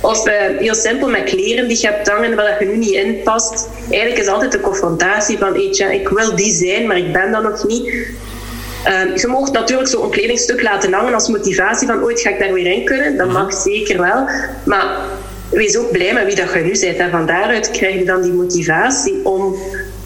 Of 0.00 0.28
uh, 0.28 0.34
heel 0.58 0.74
simpel 0.74 1.08
met 1.08 1.24
kleren 1.24 1.68
die 1.68 1.80
je 1.80 1.86
hebt 1.86 2.08
hangen 2.08 2.36
waar 2.36 2.64
je 2.64 2.70
nu 2.70 2.76
niet 2.76 2.90
in 2.90 3.20
past. 3.24 3.68
Eigenlijk 3.90 4.20
is 4.20 4.28
altijd 4.28 4.52
de 4.52 4.60
confrontatie 4.60 5.38
van, 5.38 5.56
ik 5.90 6.08
wil 6.08 6.36
die 6.36 6.52
zijn, 6.52 6.86
maar 6.86 6.98
ik 6.98 7.12
ben 7.12 7.32
dat 7.32 7.42
nog 7.42 7.66
niet. 7.66 7.86
Uh, 8.86 9.16
je 9.16 9.26
mag 9.26 9.52
natuurlijk 9.52 9.88
zo'n 9.88 10.10
kledingstuk 10.10 10.62
laten 10.62 10.92
hangen 10.92 11.14
als 11.14 11.28
motivatie 11.28 11.86
van 11.86 12.02
ooit 12.02 12.20
ga 12.20 12.30
ik 12.30 12.38
daar 12.38 12.52
weer 12.52 12.66
in 12.66 12.84
kunnen. 12.84 13.16
Dat 13.16 13.32
mag 13.32 13.52
zeker 13.52 14.00
wel. 14.00 14.28
Maar 14.64 14.96
wees 15.50 15.76
ook 15.76 15.92
blij 15.92 16.12
met 16.12 16.24
wie 16.24 16.34
dat 16.34 16.52
je 16.52 16.58
nu 16.58 16.80
bent. 16.80 16.96
En 16.96 17.10
van 17.10 17.26
daaruit 17.26 17.70
krijg 17.70 17.94
je 17.94 18.04
dan 18.04 18.22
die 18.22 18.32
motivatie 18.32 19.24
om 19.24 19.56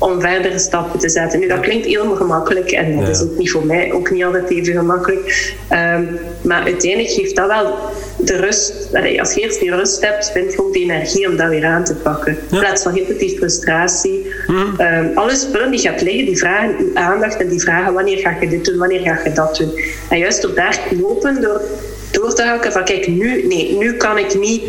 om 0.04 0.20
verdere 0.20 0.58
stappen 0.58 0.98
te 1.00 1.08
zetten. 1.08 1.40
Nu, 1.40 1.48
dat 1.48 1.60
klinkt 1.60 1.86
helemaal 1.86 2.16
gemakkelijk 2.16 2.70
en 2.70 3.00
dat 3.00 3.08
is 3.08 3.22
ook 3.22 3.38
niet 3.38 3.50
voor 3.50 3.66
mij 3.66 3.92
ook 3.92 4.10
niet 4.10 4.24
altijd 4.24 4.50
even 4.50 4.74
gemakkelijk. 4.74 5.54
Um, 5.72 6.18
maar 6.42 6.62
uiteindelijk 6.62 7.12
geeft 7.12 7.36
dat 7.36 7.46
wel 7.46 7.74
de 8.18 8.36
rust. 8.36 8.88
Als 9.18 9.34
je 9.34 9.40
eerst 9.40 9.60
die 9.60 9.74
rust 9.74 10.00
hebt, 10.00 10.30
vind 10.30 10.52
je 10.52 10.62
ook 10.62 10.72
de 10.72 10.80
energie 10.80 11.28
om 11.28 11.36
dat 11.36 11.48
weer 11.48 11.64
aan 11.64 11.84
te 11.84 11.94
pakken. 11.94 12.38
In 12.50 12.58
plaats 12.58 12.82
van 12.82 12.94
heel 12.94 13.18
die 13.18 13.36
frustratie. 13.36 14.32
Mm. 14.46 14.74
Um, 14.78 15.10
alle 15.14 15.34
spullen 15.34 15.70
die 15.70 15.82
je 15.82 15.88
hebt 15.88 16.02
liggen, 16.02 16.24
die 16.24 16.38
vragen 16.38 16.76
uw 16.78 16.94
aandacht 16.94 17.36
en 17.36 17.48
die 17.48 17.60
vragen 17.60 17.92
wanneer 17.92 18.18
ga 18.18 18.36
je 18.40 18.48
dit 18.48 18.64
doen, 18.64 18.78
wanneer 18.78 19.00
ga 19.00 19.20
je 19.24 19.32
dat 19.32 19.56
doen. 19.56 19.72
En 20.08 20.18
juist 20.18 20.42
door 20.42 20.54
daar 20.54 20.80
knopen, 20.88 21.40
door 21.40 21.60
door 22.14 22.34
te 22.34 22.42
hakken 22.42 22.72
van 22.72 22.84
kijk, 22.84 23.06
nu, 23.06 23.46
nee, 23.46 23.76
nu 23.76 23.96
kan 23.96 24.18
ik 24.18 24.38
niet 24.38 24.62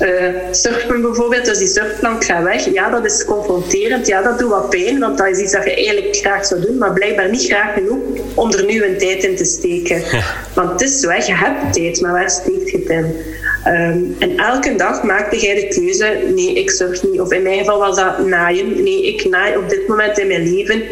uh, 0.00 0.34
surfen 0.50 1.00
bijvoorbeeld, 1.00 1.44
dus 1.44 1.58
die 1.58 1.68
surfplank 1.68 2.24
gaat 2.24 2.42
weg. 2.42 2.72
Ja, 2.72 2.90
dat 2.90 3.04
is 3.04 3.24
confronterend. 3.24 4.06
Ja, 4.06 4.22
dat 4.22 4.38
doet 4.38 4.50
wat 4.50 4.70
pijn, 4.70 4.98
want 4.98 5.18
dat 5.18 5.26
is 5.26 5.38
iets 5.38 5.52
dat 5.52 5.64
je 5.64 5.74
eigenlijk 5.74 6.16
graag 6.16 6.46
zou 6.46 6.60
doen, 6.60 6.78
maar 6.78 6.92
blijkbaar 6.92 7.30
niet 7.30 7.44
graag 7.44 7.74
genoeg 7.74 7.98
om 8.34 8.52
er 8.52 8.64
nu 8.64 8.84
een 8.84 8.98
tijd 8.98 9.24
in 9.24 9.36
te 9.36 9.44
steken. 9.44 10.02
Want 10.54 10.70
het 10.70 10.80
is 10.80 11.04
weg, 11.04 11.26
je 11.26 11.34
hebt 11.34 11.72
tijd, 11.72 12.00
maar 12.00 12.12
waar 12.12 12.30
steekt 12.30 12.70
je 12.70 12.78
het 12.78 12.88
in? 12.88 13.14
Ehm, 13.64 13.98
en 14.18 14.36
elke 14.36 14.74
dag 14.74 15.02
maakte 15.02 15.38
jij 15.38 15.54
de 15.54 15.68
keuze, 15.68 16.18
nee, 16.34 16.52
ik 16.52 16.70
surf 16.70 17.02
niet. 17.02 17.20
Of 17.20 17.32
in 17.32 17.42
mijn 17.42 17.58
geval 17.58 17.78
was 17.78 17.96
dat 17.96 18.26
naaien. 18.26 18.82
Nee, 18.82 19.06
ik 19.06 19.24
naai 19.28 19.56
op 19.56 19.68
dit 19.68 19.88
moment 19.88 20.18
in 20.18 20.26
mijn 20.26 20.54
leven. 20.54 20.82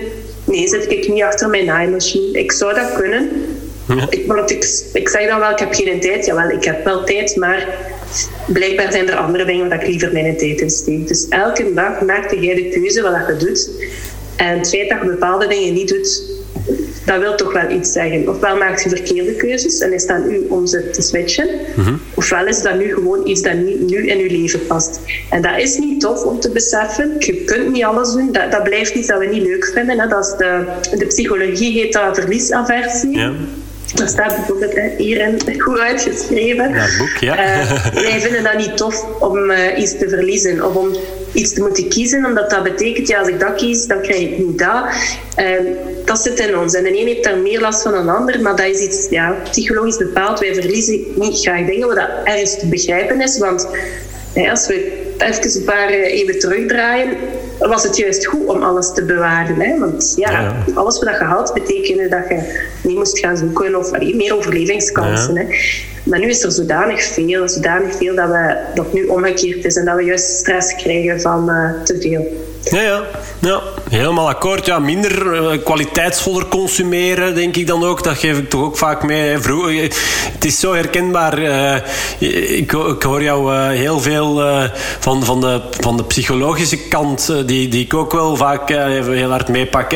Nee, 0.45 0.69
zit 0.69 0.91
ik 0.91 1.09
niet 1.09 1.23
achter 1.23 1.49
mijn 1.49 1.65
naaimachine. 1.65 2.39
Ik 2.39 2.53
zou 2.53 2.75
dat 2.75 2.93
kunnen. 2.93 3.31
Ik, 4.11 4.27
want 4.27 4.51
ik, 4.51 4.81
ik 4.93 5.09
zeg 5.09 5.29
dan 5.29 5.39
wel, 5.39 5.51
ik 5.51 5.59
heb 5.59 5.75
geen 5.75 6.01
tijd. 6.01 6.27
Jawel, 6.27 6.51
ik 6.51 6.65
heb 6.65 6.85
wel 6.85 7.05
tijd, 7.05 7.37
maar 7.37 7.69
blijkbaar 8.47 8.93
zijn 8.93 9.09
er 9.09 9.17
andere 9.17 9.45
dingen 9.45 9.69
waar 9.69 9.83
ik 9.83 9.89
liever 9.89 10.13
mijn 10.13 10.37
tijd 10.37 10.61
in 10.61 10.71
steek. 10.71 11.09
Dus 11.09 11.29
elke 11.29 11.75
dag 11.75 12.01
maakte 12.01 12.41
jij 12.41 12.55
de 12.55 12.69
keuze 12.69 13.03
wat 13.03 13.13
je 13.27 13.47
doet. 13.47 13.71
En 14.37 14.59
het 14.59 14.69
feit 14.69 14.89
dat 14.89 14.99
je 15.03 15.07
bepaalde 15.07 15.47
dingen 15.47 15.75
niet 15.75 15.89
doet, 15.89 16.23
dat 17.07 17.19
wil 17.19 17.35
toch 17.35 17.53
wel 17.53 17.71
iets 17.71 17.93
zeggen. 17.93 18.29
Ofwel 18.29 18.57
maak 18.57 18.79
je 18.83 18.89
verkeerde 18.89 19.35
keuzes 19.35 19.79
en 19.79 19.93
is 19.93 20.03
het 20.03 20.11
aan 20.11 20.31
u 20.31 20.47
om 20.49 20.67
ze 20.67 20.91
te 20.91 21.03
switchen. 21.03 21.49
Mhm. 21.77 21.95
Ofwel 22.15 22.47
is 22.47 22.63
dat 22.63 22.79
nu 22.79 22.95
gewoon 22.95 23.27
iets 23.27 23.43
dat 23.43 23.55
niet 23.55 23.81
nu 23.81 24.09
in 24.09 24.19
uw 24.19 24.41
leven 24.41 24.67
past. 24.67 25.01
En 25.31 25.43
dat 25.43 25.59
is 25.59 25.79
niet 25.79 26.01
tof 26.01 26.25
om 26.25 26.41
te 26.41 26.51
beseffen. 26.51 27.17
Je 27.19 27.35
kunt 27.45 27.73
niet 27.73 27.85
alles 27.85 28.13
doen. 28.13 28.33
Dat, 28.33 28.51
dat 28.51 28.63
blijft 28.63 28.95
iets 28.95 29.07
dat 29.07 29.19
we 29.19 29.27
niet 29.27 29.43
leuk 29.43 29.71
vinden. 29.75 29.99
Hè. 29.99 30.09
Dat 30.09 30.27
is 30.27 30.35
de, 30.39 30.65
de 30.97 31.07
psychologie 31.07 31.73
heet 31.81 31.93
dat 31.93 32.19
verliesaversie. 32.19 33.19
Ja. 33.19 33.33
Dat 33.95 34.09
staat 34.09 34.37
bijvoorbeeld 34.37 34.97
hierin 34.97 35.41
goed 35.59 35.79
uitgeschreven. 35.79 36.75
Ja, 36.75 36.87
boek, 36.99 37.17
ja. 37.21 37.61
Uh, 37.61 37.93
wij 37.95 38.21
vinden 38.21 38.43
dat 38.43 38.57
niet 38.57 38.77
tof 38.77 39.21
om 39.21 39.51
uh, 39.51 39.79
iets 39.79 39.99
te 39.99 40.09
verliezen 40.09 40.65
of 40.65 40.75
om 40.75 40.97
iets 41.33 41.53
te 41.53 41.61
moeten 41.61 41.89
kiezen, 41.89 42.25
omdat 42.25 42.51
dat 42.51 42.63
betekent, 42.63 43.09
ja, 43.09 43.19
als 43.19 43.29
ik 43.29 43.41
dat 43.41 43.55
kies, 43.55 43.87
dan 43.87 44.01
krijg 44.03 44.21
ik 44.21 44.39
niet 44.39 44.59
dat. 44.59 44.85
Uh, 45.39 45.71
dat 46.05 46.19
zit 46.19 46.39
in 46.39 46.59
ons. 46.59 46.75
En 46.75 46.83
de 46.83 47.01
een 47.01 47.07
heeft 47.07 47.25
daar 47.25 47.37
meer 47.37 47.61
last 47.61 47.83
van 47.83 47.93
dan 47.93 48.07
de 48.07 48.13
ander, 48.13 48.41
maar 48.41 48.57
dat 48.57 48.67
is 48.67 48.81
iets 48.81 49.07
ja, 49.11 49.37
psychologisch 49.51 49.97
bepaald. 49.97 50.39
Wij 50.41 50.55
verliezen 50.55 51.05
niet 51.15 51.41
graag 51.41 51.67
dingen, 51.67 51.87
wat 51.87 51.97
dat 51.97 52.09
ergens 52.25 52.59
te 52.59 52.67
begrijpen 52.67 53.21
is, 53.21 53.39
want 53.39 53.69
als 54.51 54.67
we 54.67 55.05
even 55.19 55.57
een 55.57 55.65
paar 55.65 55.89
eeuwen 55.89 56.39
terugdraaien, 56.39 57.17
was 57.59 57.83
het 57.83 57.97
juist 57.97 58.27
goed 58.27 58.47
om 58.47 58.63
alles 58.63 58.93
te 58.93 59.05
bewaren. 59.05 59.61
Hè? 59.61 59.79
Want 59.79 60.13
ja, 60.17 60.57
alles 60.75 60.99
wat 60.99 61.19
je 61.19 61.25
had, 61.25 61.55
betekende 61.55 62.09
dat 62.09 62.29
je 62.29 62.69
niet 62.83 62.97
moest 62.97 63.19
gaan 63.19 63.37
zoeken 63.37 63.77
of 63.77 63.91
meer 64.01 64.37
overlevingskansen. 64.37 65.37
Hè? 65.37 65.45
Maar 66.03 66.19
nu 66.19 66.29
is 66.29 66.43
er 66.43 66.53
zodanig 66.53 67.03
veel, 67.03 67.49
zodanig 67.49 67.97
veel 67.97 68.15
dat, 68.15 68.29
we, 68.29 68.57
dat 68.75 68.93
nu 68.93 69.07
omgekeerd 69.07 69.65
is 69.65 69.77
en 69.77 69.85
dat 69.85 69.97
we 69.97 70.03
juist 70.03 70.39
stress 70.39 70.75
krijgen 70.75 71.21
van 71.21 71.51
uh, 71.51 71.83
te 71.85 72.01
veel. 72.01 72.27
Ja, 72.63 72.83
ja, 72.83 73.03
ja, 73.41 73.63
helemaal 73.91 74.29
akkoord. 74.29 74.67
Ja, 74.67 74.79
minder 74.79 75.35
uh, 75.35 75.65
kwaliteitsvoller 75.65 76.47
consumeren, 76.47 77.35
denk 77.35 77.57
ik 77.57 77.67
dan 77.67 77.85
ook. 77.85 78.03
Dat 78.03 78.19
geef 78.19 78.39
ik 78.39 78.51
toch 78.51 78.63
ook 78.63 78.77
vaak 78.77 79.03
mee. 79.03 79.39
Vroeger, 79.39 79.83
het 80.33 80.45
is 80.45 80.61
zo 80.61 80.75
herkenbaar. 80.75 81.39
Uh, 81.39 81.77
ik, 82.59 82.71
hoor 83.03 83.23
jou 83.23 83.57
heel 83.73 84.01
veel 84.01 84.43
van, 84.99 85.25
van, 85.25 85.41
de, 85.41 85.61
van 85.81 85.97
de 85.97 86.05
psychologische 86.05 86.79
kant, 86.79 87.33
die, 87.47 87.69
die 87.69 87.85
ik 87.85 87.95
ook 87.95 88.13
wel 88.13 88.37
vaak 88.37 88.69
heel 88.69 89.31
hard 89.31 89.49
meepak. 89.49 89.91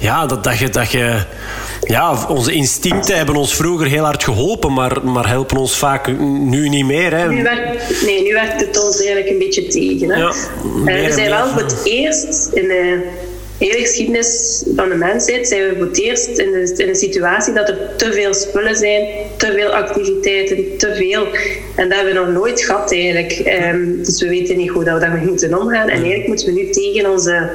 ja, 0.00 0.26
dat, 0.26 0.44
dat 0.44 0.58
je. 0.58 0.68
Dat 0.68 0.90
je 0.90 1.16
ja, 1.80 2.26
onze 2.28 2.52
instincten 2.52 3.16
hebben 3.16 3.36
ons 3.36 3.54
vroeger 3.54 3.86
heel 3.86 4.04
hard 4.04 4.24
geholpen, 4.24 4.72
maar, 4.72 5.04
maar 5.04 5.28
helpen 5.28 5.56
ons 5.56 5.78
vaak 5.78 6.18
nu 6.18 6.68
niet 6.68 6.84
meer. 6.84 7.16
Hè? 7.16 7.28
Nu 7.28 7.42
werkt, 7.42 8.04
nee, 8.04 8.22
nu 8.22 8.32
werkt 8.32 8.60
het 8.60 8.84
ons 8.84 8.96
eigenlijk 8.96 9.28
een 9.28 9.38
beetje 9.38 9.66
tegen. 9.66 10.10
Hè? 10.10 10.16
Ja, 10.16 10.32
uh, 10.86 11.06
we 11.06 11.12
zijn 11.12 11.30
wel 11.30 11.46
voor 11.46 11.62
het 11.62 11.80
eerst 11.84 12.50
in 12.52 12.68
de 12.68 13.02
hele 13.58 13.78
geschiedenis 13.78 14.62
van 14.76 14.88
de 14.88 14.94
mensheid 14.94 15.48
zijn 15.48 15.68
we 15.68 15.76
voor 15.76 15.86
het 15.86 16.00
eerst 16.00 16.28
in, 16.28 16.50
de, 16.50 16.74
in 16.76 16.88
een 16.88 16.94
situatie 16.94 17.54
dat 17.54 17.68
er 17.68 17.78
te 17.96 18.12
veel 18.12 18.34
spullen 18.34 18.76
zijn, 18.76 19.06
te 19.36 19.52
veel 19.52 19.68
activiteiten, 19.70 20.76
te 20.76 20.94
veel. 20.94 21.26
En 21.76 21.88
dat 21.88 21.98
hebben 21.98 22.14
we 22.14 22.20
nog 22.20 22.32
nooit 22.32 22.60
gehad 22.60 22.92
eigenlijk. 22.92 23.42
Um, 23.72 24.02
dus 24.04 24.20
we 24.22 24.28
weten 24.28 24.56
niet 24.56 24.70
hoe 24.70 24.84
dat 24.84 24.94
we 24.94 25.00
daarmee 25.00 25.26
moeten 25.26 25.60
omgaan. 25.60 25.88
En 25.88 25.98
eigenlijk 25.98 26.26
moeten 26.26 26.46
we 26.46 26.52
nu 26.52 26.70
tegen 26.70 27.10
onze 27.10 27.50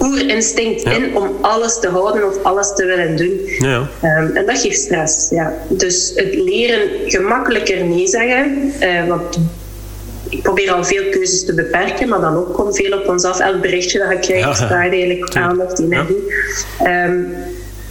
oerinstinct 0.00 0.82
in 0.82 1.16
om 1.16 1.36
alles 1.40 1.80
te 1.80 1.88
houden 1.88 2.26
of 2.26 2.42
alles 2.42 2.74
te 2.74 2.84
willen 2.84 3.16
doen. 3.16 3.40
Ja. 3.58 3.88
Um, 4.02 4.36
en 4.36 4.46
dat 4.46 4.58
geeft 4.58 4.80
stress. 4.80 5.30
Ja. 5.30 5.54
Dus 5.68 6.12
het 6.14 6.34
leren 6.34 6.88
gemakkelijker 7.06 7.84
nee 7.84 8.06
zeggen, 8.06 8.72
uh, 8.80 9.06
want 9.08 9.38
ik 10.28 10.42
probeer 10.42 10.70
al 10.70 10.84
veel 10.84 11.08
keuzes 11.10 11.44
te 11.44 11.54
beperken, 11.54 12.08
maar 12.08 12.20
dan 12.20 12.36
ook 12.36 12.54
komt 12.54 12.76
veel 12.76 12.98
op 12.98 13.08
ons 13.08 13.24
af. 13.24 13.40
Elk 13.40 13.60
berichtje 13.60 13.98
dat 13.98 14.10
ik 14.10 14.20
krijg 14.20 14.44
ja, 14.44 14.54
vraagt 14.54 14.92
eigenlijk 14.92 15.36
aandacht, 15.36 15.78
energie. 15.78 16.16
Ja. 16.78 17.04
Um, 17.04 17.36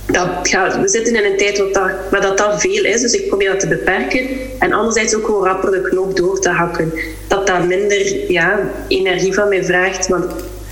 dat 0.06 0.28
gaat, 0.42 0.80
we 0.80 0.88
zitten 0.88 1.16
in 1.16 1.32
een 1.32 1.38
tijd 1.38 1.60
waar 1.60 1.74
dat, 1.74 1.92
waar 2.12 2.22
dat, 2.22 2.38
dat 2.38 2.62
veel 2.62 2.84
is, 2.84 3.02
dus 3.02 3.14
ik 3.14 3.28
probeer 3.28 3.50
dat 3.50 3.60
te 3.60 3.68
beperken. 3.68 4.28
En 4.60 4.74
anderzijds 4.74 5.16
ook 5.16 5.26
gewoon 5.26 5.44
rapper 5.44 5.72
de 5.72 5.82
knoop 5.82 6.18
door 6.18 6.40
te 6.40 6.50
hakken. 6.50 6.94
Dat 7.28 7.48
dat 7.48 7.66
minder 7.66 8.32
ja, 8.32 8.60
energie 8.88 9.34
van 9.34 9.50
mij 9.50 9.64
vraagt. 9.64 10.08
Want 10.08 10.26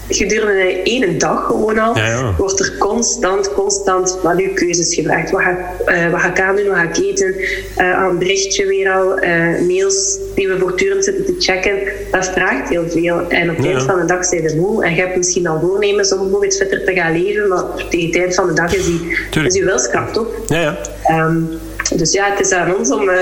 gedurende 0.09 0.81
één 0.83 1.17
dag 1.17 1.45
gewoon 1.45 1.79
al, 1.79 1.95
wordt 2.37 2.59
er 2.59 2.75
constant, 2.77 3.53
constant 3.53 4.17
keuzes 4.53 4.95
gevraagd. 4.95 5.31
Wat 5.31 5.41
ga, 5.41 5.57
uh, 5.87 6.11
wat 6.11 6.21
ga 6.21 6.29
ik 6.29 6.39
aandoen, 6.39 6.67
wat 6.67 6.75
ga 6.75 6.83
ik 6.83 6.97
eten? 6.97 7.35
Uh, 7.77 8.07
een 8.09 8.17
berichtje 8.17 8.65
weer 8.65 8.91
al, 8.91 9.23
uh, 9.23 9.67
mails 9.67 10.17
die 10.35 10.47
we 10.47 10.59
voortdurend 10.59 11.03
zitten 11.03 11.25
te 11.25 11.35
checken. 11.37 11.77
Dat 12.11 12.25
vraagt 12.25 12.69
heel 12.69 12.89
veel. 12.89 13.29
En 13.29 13.49
op 13.49 13.57
het 13.57 13.65
eind 13.65 13.83
van 13.83 13.99
de 13.99 14.05
dag 14.05 14.25
zijn 14.25 14.41
we 14.41 14.55
moe. 14.55 14.83
En 14.83 14.95
je 14.95 15.01
hebt 15.01 15.15
misschien 15.15 15.47
al 15.47 15.59
voornemens 15.59 16.13
om 16.13 16.19
bijvoorbeeld 16.19 16.57
fitter 16.57 16.85
te 16.85 16.93
gaan 16.93 17.21
leven, 17.21 17.47
maar 17.47 17.63
tegen 17.89 18.07
het 18.07 18.15
eind 18.15 18.35
van 18.35 18.47
de 18.47 18.53
dag 18.53 18.75
is 18.75 18.85
die, 18.85 19.17
is 19.43 19.53
die 19.53 19.63
wilskracht 19.63 20.17
op. 20.17 20.27
Ja, 20.45 20.59
ja. 20.59 21.25
Um, 21.25 21.49
dus 21.95 22.11
ja, 22.11 22.29
het 22.29 22.39
is 22.39 22.51
aan 22.51 22.75
ons 22.75 22.91
om 22.91 23.09
uh, 23.09 23.15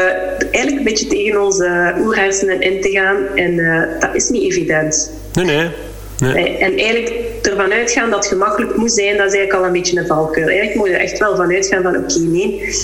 eigenlijk 0.52 0.78
een 0.78 0.84
beetje 0.84 1.08
tegen 1.08 1.42
onze 1.42 1.94
oerhersenen 2.00 2.62
in 2.62 2.82
te 2.82 2.90
gaan. 2.90 3.18
En 3.36 3.52
uh, 3.52 3.84
dat 4.00 4.10
is 4.16 4.30
niet 4.30 4.52
evident. 4.52 5.12
Nee, 5.34 5.46
nee. 5.46 5.70
Nee. 6.22 6.58
En 6.58 6.78
eigenlijk 6.78 7.14
ervan 7.42 7.72
uitgaan 7.72 8.10
dat 8.10 8.20
het 8.20 8.34
gemakkelijk 8.34 8.76
moet 8.76 8.92
zijn, 8.92 9.18
dat 9.18 9.28
is 9.28 9.34
eigenlijk 9.34 9.54
al 9.54 9.66
een 9.66 9.72
beetje 9.72 10.00
een 10.00 10.08
valkuil. 10.08 10.48
Eigenlijk 10.48 10.78
moet 10.78 10.88
je 10.88 10.94
er 10.94 11.00
echt 11.00 11.20
wel 11.20 11.36
van 11.36 11.52
uitgaan 11.52 11.84
van 11.84 11.98
oké, 11.98 12.20
nee. 12.20 12.76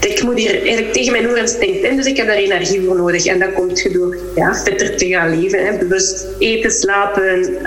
Ik 0.00 0.22
moet 0.22 0.38
hier 0.38 0.62
eigenlijk 0.62 0.92
tegen 0.92 1.12
mijn 1.12 1.28
oerinstinct 1.28 1.82
in, 1.82 1.96
dus 1.96 2.06
ik 2.06 2.16
heb 2.16 2.26
daar 2.26 2.36
energie 2.36 2.82
voor 2.86 2.96
nodig. 2.96 3.26
En 3.26 3.38
dat 3.38 3.52
komt 3.52 3.80
je 3.80 3.90
door 3.90 4.16
ja, 4.34 4.54
fitter 4.54 4.96
te 4.96 5.06
gaan 5.06 5.40
leven. 5.40 5.66
Hè. 5.66 5.78
Bewust 5.78 6.26
eten, 6.38 6.70
slapen. 6.70 7.22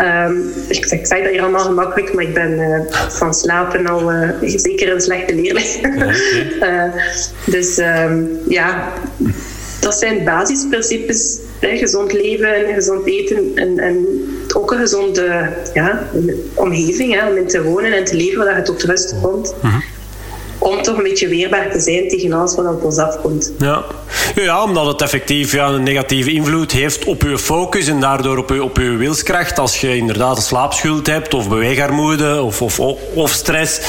Um, 0.05 0.53
ik, 0.67 0.85
zeg, 0.85 0.99
ik 0.99 1.05
zeg 1.05 1.21
dat 1.21 1.31
hier 1.31 1.41
allemaal 1.41 1.65
gemakkelijk, 1.65 2.13
maar 2.13 2.23
ik 2.23 2.33
ben 2.33 2.51
uh, 2.51 2.79
van 3.09 3.33
slapen 3.33 3.85
al 3.85 4.13
uh, 4.13 4.29
zeker 4.41 4.91
een 4.91 5.01
slechte 5.01 5.35
leerling. 5.35 5.67
uh, 6.61 6.83
dus 7.55 7.77
um, 7.77 8.39
ja, 8.47 8.93
dat 9.79 9.95
zijn 9.95 10.23
basisprincipes 10.23 11.39
gezond 11.59 12.13
leven, 12.13 12.73
gezond 12.73 13.05
eten 13.05 13.51
en, 13.55 13.79
en 13.79 14.05
ook 14.55 14.71
een 14.71 14.79
gezonde 14.79 15.49
ja, 15.73 16.07
omgeving 16.53 17.13
hè, 17.13 17.29
om 17.29 17.37
in 17.37 17.47
te 17.47 17.63
wonen 17.63 17.93
en 17.93 18.05
te 18.05 18.15
leven 18.15 18.45
waar 18.45 18.57
je 18.57 18.61
tot 18.61 18.83
rust 18.83 19.15
komt. 19.21 19.55
Mhm. 19.61 19.79
Om 20.59 20.81
toch 20.81 20.97
een 20.97 21.03
beetje 21.03 21.27
weerbaar 21.27 21.71
te 21.71 21.79
zijn 21.79 22.07
tegen 22.07 22.33
alles 22.33 22.55
wat 22.55 22.65
op 22.65 22.83
ons 22.83 22.97
afkomt. 22.97 23.51
Ja, 23.59 23.83
ja 24.35 24.63
omdat 24.63 24.85
het 24.85 25.01
effectief 25.01 25.51
ja, 25.51 25.67
een 25.67 25.83
negatieve 25.83 26.31
invloed 26.31 26.71
heeft 26.71 27.05
op 27.05 27.21
je 27.21 27.37
focus 27.37 27.87
en 27.87 27.99
daardoor 27.99 28.37
op 28.37 28.49
je, 28.49 28.63
op 28.63 28.77
je 28.77 28.89
wilskracht. 28.89 29.59
Als 29.59 29.81
je 29.81 29.95
inderdaad 29.95 30.37
een 30.37 30.43
slaapschuld 30.43 31.07
hebt 31.07 31.33
of 31.33 31.49
beweegarmoede 31.49 32.41
of, 32.41 32.61
of, 32.61 32.79
of 33.13 33.31
stress 33.31 33.79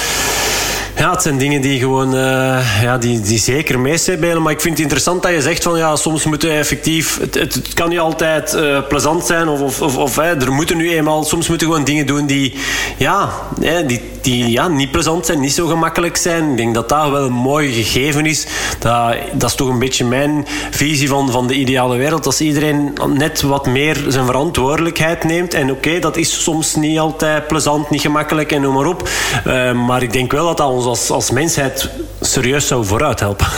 ja, 0.99 1.11
het 1.11 1.23
zijn 1.23 1.39
dingen 1.39 1.61
die 1.61 1.79
gewoon 1.79 2.15
uh, 2.15 2.83
ja, 2.83 2.99
die, 2.99 3.21
die 3.21 3.39
zeker 3.39 3.81
meespelen. 3.81 4.43
Maar 4.43 4.53
ik 4.53 4.61
vind 4.61 4.75
het 4.75 4.83
interessant 4.83 5.23
dat 5.23 5.33
je 5.33 5.43
zegt 5.43 5.63
van 5.63 5.79
ja, 5.79 5.97
soms 5.97 6.25
moeten 6.25 6.51
effectief. 6.51 7.19
Het, 7.21 7.35
het, 7.35 7.75
kan 7.75 7.89
niet 7.89 7.99
altijd 7.99 8.55
uh, 8.55 8.79
plezant 8.89 9.27
zijn. 9.27 9.49
Of, 9.49 9.61
of, 9.61 9.81
of, 9.81 9.97
of 9.97 10.17
er 10.17 10.53
moeten 10.53 10.77
nu 10.77 10.91
eenmaal. 10.91 11.25
Soms 11.25 11.49
moeten 11.49 11.67
gewoon 11.67 11.85
dingen 11.85 12.07
doen 12.07 12.27
die, 12.27 12.55
ja, 12.97 13.31
hè, 13.61 13.87
die, 13.87 14.01
die 14.31 14.51
ja, 14.51 14.69
niet 14.69 14.91
plezant 14.91 15.27
zijn, 15.27 15.41
niet 15.41 15.53
zo 15.53 15.67
gemakkelijk 15.67 16.17
zijn. 16.17 16.51
Ik 16.51 16.57
denk 16.57 16.75
dat 16.75 16.88
dat 16.88 17.11
wel 17.11 17.25
een 17.25 17.33
mooi 17.33 17.73
gegeven 17.73 18.27
is. 18.27 18.47
Dat, 18.79 19.14
dat 19.33 19.51
is 19.51 19.57
toch 19.57 19.69
een 19.69 19.79
beetje 19.79 20.05
mijn 20.05 20.47
visie 20.71 21.09
van, 21.09 21.31
van 21.31 21.47
de 21.47 21.55
ideale 21.55 21.97
wereld. 21.97 22.27
Als 22.27 22.41
iedereen 22.41 22.93
net 23.07 23.43
wat 23.43 23.67
meer 23.67 24.05
zijn 24.09 24.27
verantwoordelijkheid 24.27 25.25
neemt. 25.25 25.55
En 25.55 25.71
oké, 25.71 25.99
dat 25.99 26.17
is 26.17 26.43
soms 26.43 26.75
niet 26.75 26.99
altijd 26.99 27.47
plezant, 27.47 27.91
niet 27.91 28.01
gemakkelijk 28.01 28.53
en 28.53 28.61
noem 28.61 28.75
maar 28.75 28.87
op. 28.87 29.09
Uh, 29.47 29.87
maar 29.87 30.03
ik 30.03 30.12
denk 30.12 30.33
wel 30.33 30.47
dat 30.47 30.57
dat 30.57 30.69
ons 30.71 30.85
als, 30.85 31.11
als 31.11 31.31
mensheid 31.31 31.88
serieus 32.21 32.67
zou 32.67 32.85
vooruit 32.85 33.21
helpen. 33.21 33.47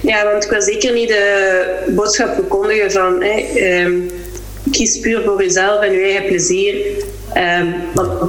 Ja, 0.00 0.24
want 0.30 0.44
ik 0.44 0.50
wil 0.50 0.62
zeker 0.62 0.92
niet 0.92 1.08
de 1.08 1.84
boodschap 1.88 2.34
verkondigen 2.34 2.92
van 2.92 3.22
um, 3.56 4.10
kies 4.70 5.00
puur 5.00 5.22
voor 5.22 5.42
jezelf 5.42 5.82
en 5.82 5.92
je 5.92 6.02
eigen 6.02 6.26
plezier. 6.26 6.74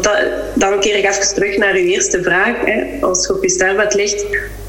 Dat, 0.02 0.18
dan 0.54 0.80
keer 0.80 0.98
ik 0.98 1.06
even 1.06 1.36
terug 1.36 1.58
naar 1.58 1.74
uw 1.74 1.86
eerste 1.86 2.24
vraag. 2.24 2.66
Hè. 2.66 2.84
Als 3.02 3.28
je 3.28 3.36
op 3.36 3.44
je 3.44 3.50
sterfbed 3.50 3.94
ligt, 3.94 4.26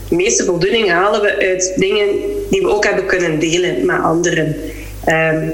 de 0.09 0.17
meeste 0.17 0.45
voldoening 0.45 0.91
halen 0.91 1.21
we 1.21 1.39
uit 1.39 1.73
dingen 1.77 2.09
die 2.51 2.61
we 2.61 2.69
ook 2.69 2.85
hebben 2.85 3.07
kunnen 3.07 3.39
delen 3.39 3.87
met 3.87 4.03
anderen. 4.03 4.57
Um, 5.09 5.53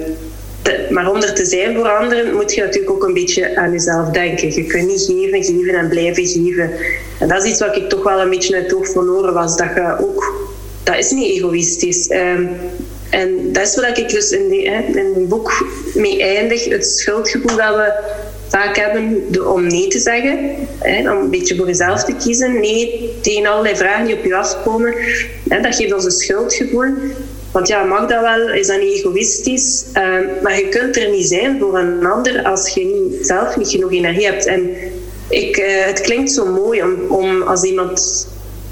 maar 0.91 1.11
om 1.11 1.23
er 1.23 1.35
te 1.35 1.45
zijn 1.45 1.75
voor 1.75 1.89
anderen 1.89 2.35
moet 2.35 2.55
je 2.55 2.61
natuurlijk 2.61 2.91
ook 2.91 3.05
een 3.05 3.15
beetje 3.15 3.57
aan 3.57 3.73
jezelf 3.73 4.09
denken. 4.09 4.55
Je 4.55 4.65
kunt 4.65 4.87
niet 4.87 5.01
geven, 5.01 5.45
geven 5.45 5.75
en 5.75 5.89
blijven 5.89 6.27
geven. 6.27 6.71
En 7.21 7.29
dat 7.29 7.45
is 7.45 7.51
iets 7.51 7.61
wat 7.61 7.77
ik 7.77 7.89
toch 7.89 8.03
wel 8.03 8.21
een 8.21 8.31
beetje 8.31 8.55
uit 8.55 8.65
het 8.65 8.75
oog 8.75 8.89
verloren 8.89 9.35
was. 9.35 9.57
Dat 9.57 9.69
je 9.75 9.97
ook... 10.01 10.49
Dat 10.83 10.97
is 10.99 11.11
niet 11.11 11.31
egoïstisch. 11.31 12.11
Um, 12.11 12.49
en 13.17 13.53
dat 13.53 13.67
is 13.67 13.75
wat 13.75 13.99
ik 13.99 14.09
dus 14.09 14.31
in, 14.31 14.49
die, 14.49 14.63
in 14.63 15.27
boek 15.29 15.67
mee 15.95 16.23
eindig. 16.23 16.65
Het 16.65 16.87
schuldgevoel 16.87 17.57
dat 17.57 17.77
we 17.77 17.93
vaak 18.49 18.77
hebben 18.77 19.27
om 19.53 19.67
nee 19.67 19.89
te 19.89 19.99
zeggen. 19.99 20.39
Hè, 20.79 21.13
om 21.13 21.19
een 21.19 21.31
beetje 21.31 21.57
voor 21.57 21.67
jezelf 21.67 22.05
te 22.05 22.15
kiezen. 22.15 22.61
Nee 22.61 23.11
tegen 23.21 23.47
allerlei 23.47 23.77
vragen 23.77 24.07
die 24.07 24.17
op 24.17 24.25
je 24.25 24.35
afkomen. 24.35 24.95
Hè, 25.49 25.61
dat 25.61 25.77
geeft 25.77 25.95
ons 25.95 26.05
een 26.05 26.11
schuldgevoel. 26.11 26.95
Want 27.53 27.69
ja, 27.69 27.85
mag 27.85 28.09
dat 28.09 28.21
wel? 28.21 28.49
Is 28.49 28.67
dat 28.67 28.81
niet 28.81 28.93
egoïstisch? 28.93 29.85
Ehm, 29.93 30.25
maar 30.43 30.59
je 30.59 30.69
kunt 30.69 30.97
er 30.97 31.11
niet 31.11 31.27
zijn 31.27 31.59
voor 31.59 31.79
een 31.79 32.07
ander 32.07 32.43
als 32.43 32.69
je 32.75 32.85
niet, 32.85 33.27
zelf 33.27 33.57
niet 33.57 33.69
genoeg 33.69 33.93
energie 33.93 34.27
hebt. 34.27 34.47
En 34.47 34.71
ik, 35.29 35.57
uh, 35.57 35.85
het 35.85 36.01
klinkt 36.01 36.31
zo 36.31 36.47
mooi 36.47 36.83
om 37.09 37.43
als 37.43 37.63
iemand 37.63 38.27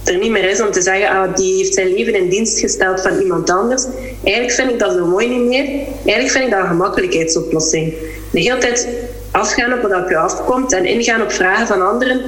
er 0.04 0.18
niet 0.18 0.30
meer 0.30 0.50
is 0.50 0.60
om 0.60 0.70
te 0.70 0.82
zeggen, 0.82 1.08
ah, 1.08 1.36
die 1.36 1.56
heeft 1.56 1.74
zijn 1.74 1.94
leven 1.94 2.14
in 2.14 2.28
dienst 2.28 2.58
gesteld 2.58 3.00
van 3.00 3.18
iemand 3.18 3.50
anders. 3.50 3.84
Eigenlijk 4.24 4.54
vind 4.54 4.70
ik 4.70 4.78
dat 4.78 4.92
zo 4.92 5.06
mooi 5.06 5.28
niet 5.28 5.48
meer. 5.48 5.64
Eigenlijk 6.04 6.30
vind 6.30 6.44
ik 6.44 6.50
dat 6.50 6.60
een 6.60 6.66
gemakkelijkheidsoplossing. 6.66 7.94
De 8.30 8.40
hele 8.40 8.58
tijd 8.58 8.88
afgaan 9.30 9.72
op 9.72 9.82
wat 9.82 10.02
op 10.02 10.08
je 10.08 10.16
afkomt 10.16 10.72
en 10.72 10.84
ingaan 10.84 11.22
op 11.22 11.32
vragen 11.32 11.66
van 11.66 11.88
anderen, 11.88 12.20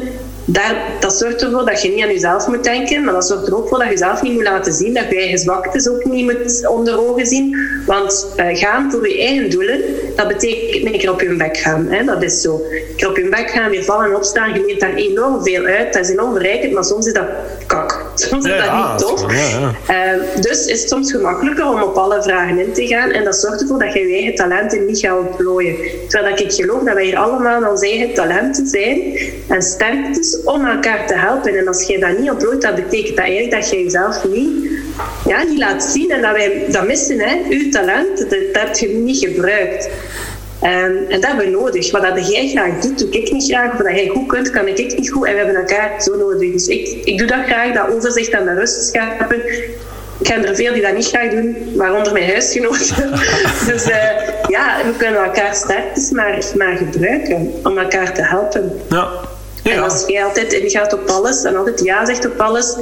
daar, 0.46 0.76
dat 1.00 1.18
zorgt 1.18 1.42
ervoor 1.42 1.64
dat 1.64 1.82
je 1.82 1.88
niet 1.88 2.02
aan 2.02 2.12
jezelf 2.12 2.46
moet 2.46 2.64
denken, 2.64 3.04
maar 3.04 3.14
dat 3.14 3.26
zorgt 3.26 3.46
er 3.46 3.56
ook 3.56 3.68
voor 3.68 3.78
dat 3.78 3.88
je 3.88 3.96
zelf 3.96 4.22
niet 4.22 4.32
moet 4.32 4.42
laten 4.42 4.72
zien, 4.72 4.94
dat 4.94 5.04
je 5.10 5.16
eigen 5.16 5.38
zwaktes 5.38 5.88
ook 5.88 6.04
niet 6.04 6.24
moet 6.24 6.66
onder 6.68 7.08
ogen 7.08 7.26
zien. 7.26 7.56
Want 7.86 8.26
uh, 8.36 8.46
gaan 8.56 8.90
voor 8.90 9.08
je 9.08 9.20
eigen 9.20 9.50
doelen, 9.50 9.80
dat 10.16 10.28
betekent 10.28 10.86
een 10.86 10.98
keer 10.98 11.10
op 11.10 11.20
je 11.20 11.36
bek 11.36 11.56
gaan. 11.56 11.86
Hè? 11.88 12.04
Dat 12.04 12.22
is 12.22 12.40
zo. 12.40 12.54
Een 12.54 12.96
keer 12.96 13.08
op 13.08 13.16
je 13.16 13.28
bek 13.28 13.50
gaan, 13.50 13.70
weer 13.70 13.84
vallen 13.84 14.06
en 14.06 14.16
opstaan, 14.16 14.54
je 14.54 14.64
leert 14.66 14.80
daar 14.80 14.94
enorm 14.94 15.42
veel 15.42 15.64
uit. 15.64 15.92
Dat 15.92 16.04
is 16.04 16.10
enorm 16.10 16.32
verrijkend, 16.32 16.72
maar 16.72 16.84
soms 16.84 17.06
is 17.06 17.12
dat 17.12 17.26
kak. 17.66 17.85
Soms 18.20 18.44
is 18.44 18.52
dat 18.56 18.72
niet 18.72 18.98
tof. 18.98 19.22
Uh, 19.32 20.40
dus 20.40 20.66
is 20.66 20.80
het 20.80 20.88
soms 20.88 21.10
gemakkelijker 21.10 21.68
om 21.68 21.82
op 21.82 21.96
alle 21.96 22.22
vragen 22.22 22.58
in 22.58 22.72
te 22.72 22.86
gaan 22.86 23.10
en 23.10 23.24
dat 23.24 23.36
zorgt 23.36 23.60
ervoor 23.60 23.78
dat 23.78 23.92
je 23.92 24.00
je 24.00 24.14
eigen 24.14 24.34
talenten 24.34 24.86
niet 24.86 24.98
gaat 24.98 25.18
ontplooien. 25.18 25.76
Terwijl 26.08 26.36
ik 26.36 26.52
geloof 26.52 26.82
dat 26.82 26.94
wij 26.94 27.04
hier 27.04 27.16
allemaal 27.16 27.70
onze 27.70 27.86
eigen 27.86 28.14
talenten 28.14 28.66
zijn 28.66 29.18
en 29.48 29.62
sterktes 29.62 30.42
om 30.44 30.66
elkaar 30.66 31.06
te 31.06 31.14
helpen. 31.14 31.58
En 31.58 31.68
als 31.68 31.86
jij 31.86 31.98
dat 31.98 32.18
niet 32.18 32.30
ontplooit, 32.30 32.62
dat 32.62 32.74
betekent 32.74 33.16
dat 33.16 33.24
eigenlijk 33.24 33.60
dat 33.60 33.70
je 33.70 33.82
jezelf 33.82 34.24
niet, 34.24 34.70
ja, 35.26 35.42
niet 35.42 35.58
laat 35.58 35.84
zien. 35.84 36.10
En 36.10 36.22
dat 36.22 36.32
wij 36.32 36.64
dat 36.68 36.86
missen, 36.86 37.18
hè. 37.18 37.36
Uw 37.48 37.70
talent, 37.70 38.18
dat, 38.18 38.30
dat 38.30 38.62
heb 38.62 38.76
je 38.76 38.88
niet 38.88 39.18
gebruikt. 39.18 39.88
Um, 40.66 41.06
en 41.08 41.20
dat 41.20 41.26
hebben 41.26 41.44
we 41.44 41.50
nodig. 41.50 41.90
Wat 41.90 42.02
dat 42.02 42.30
jij 42.30 42.48
graag 42.48 42.78
doet, 42.78 42.98
doe 42.98 43.10
ik 43.10 43.32
niet 43.32 43.44
graag. 43.44 43.72
Of 43.72 43.78
dat 43.78 43.94
jij 43.94 44.08
goed 44.08 44.26
kunt, 44.26 44.50
kan 44.50 44.68
ik 44.68 44.96
niet 44.96 45.10
goed. 45.10 45.26
En 45.26 45.32
we 45.32 45.38
hebben 45.38 45.56
elkaar 45.56 46.02
zo 46.02 46.16
nodig. 46.16 46.52
Dus 46.52 46.66
ik, 46.66 46.88
ik 47.04 47.18
doe 47.18 47.26
dat 47.26 47.44
graag, 47.46 47.74
dat 47.74 47.90
overzicht 47.90 48.30
en 48.30 48.44
de 48.44 48.54
rust 48.54 48.86
scheppen. 48.86 49.46
Ik 50.18 50.22
ken 50.22 50.46
er 50.46 50.56
veel 50.56 50.72
die 50.72 50.82
dat 50.82 50.94
niet 50.94 51.06
graag 51.06 51.30
doen, 51.30 51.56
waaronder 51.74 52.12
mijn 52.12 52.30
huisgenoten. 52.30 53.10
dus 53.70 53.88
uh, 53.88 53.96
ja, 54.48 54.76
we 54.84 54.92
kunnen 54.96 55.24
elkaar 55.24 55.54
sterktes 55.54 56.10
maar, 56.10 56.44
maar 56.56 56.76
gebruiken 56.76 57.52
om 57.62 57.78
elkaar 57.78 58.14
te 58.14 58.22
helpen. 58.22 58.80
Ja, 58.88 59.08
En 59.62 59.82
als 59.82 60.04
jij 60.06 60.24
altijd 60.24 60.52
ingaat 60.52 60.92
op 60.92 61.08
alles 61.08 61.44
en 61.44 61.56
altijd 61.56 61.84
ja 61.84 62.06
zegt 62.06 62.26
op 62.26 62.40
alles, 62.40 62.76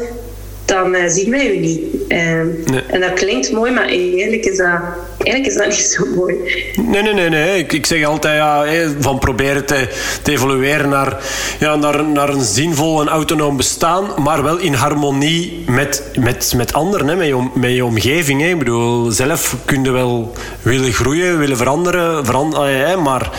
dan 0.65 0.95
uh, 0.95 1.03
ziet 1.07 1.29
mij 1.29 1.55
u 1.55 1.59
niet. 1.59 1.81
Ehm, 2.09 2.49
en 2.91 3.01
dat 3.01 3.13
klinkt 3.13 3.53
mooi, 3.53 3.73
maar 3.73 3.87
eigenlijk 3.87 4.45
is 4.45 4.57
dat, 4.57 4.81
eigenlijk 5.25 5.47
is 5.47 5.55
dat 5.55 5.67
niet 5.67 5.87
zo 5.87 6.05
mooi. 6.17 6.35
Nee, 6.77 7.03
nee, 7.03 7.15
nee. 7.15 7.29
nee. 7.29 7.59
Ik, 7.59 7.73
ik 7.73 7.87
zeg 7.87 8.05
altijd 8.05 8.37
ja, 8.37 8.65
van 9.01 9.19
proberen 9.19 9.67
te, 9.67 9.89
te 10.23 10.33
evolueren 10.33 10.89
naar, 10.89 11.17
ja, 11.59 11.75
naar, 11.75 12.05
naar 12.05 12.29
een 12.29 12.45
zinvol 12.45 13.01
en 13.01 13.09
autonoom 13.09 13.57
bestaan, 13.57 14.05
maar 14.23 14.43
wel 14.43 14.57
in 14.57 14.75
harmonie 14.75 15.65
met, 15.67 16.11
met, 16.19 16.53
met 16.57 16.73
anderen, 16.73 17.09
hè, 17.09 17.17
met, 17.17 17.27
je, 17.27 17.49
met 17.55 17.75
je 17.75 17.85
omgeving. 17.85 18.41
Hè. 18.41 18.49
Ik 18.49 18.59
bedoel, 18.59 19.11
zelf 19.11 19.57
kun 19.65 19.85
je 19.85 19.91
wel 19.91 20.33
willen 20.63 20.93
groeien, 20.93 21.39
willen 21.39 21.57
veranderen, 21.57 22.25
veranderen 22.25 23.03
maar 23.03 23.31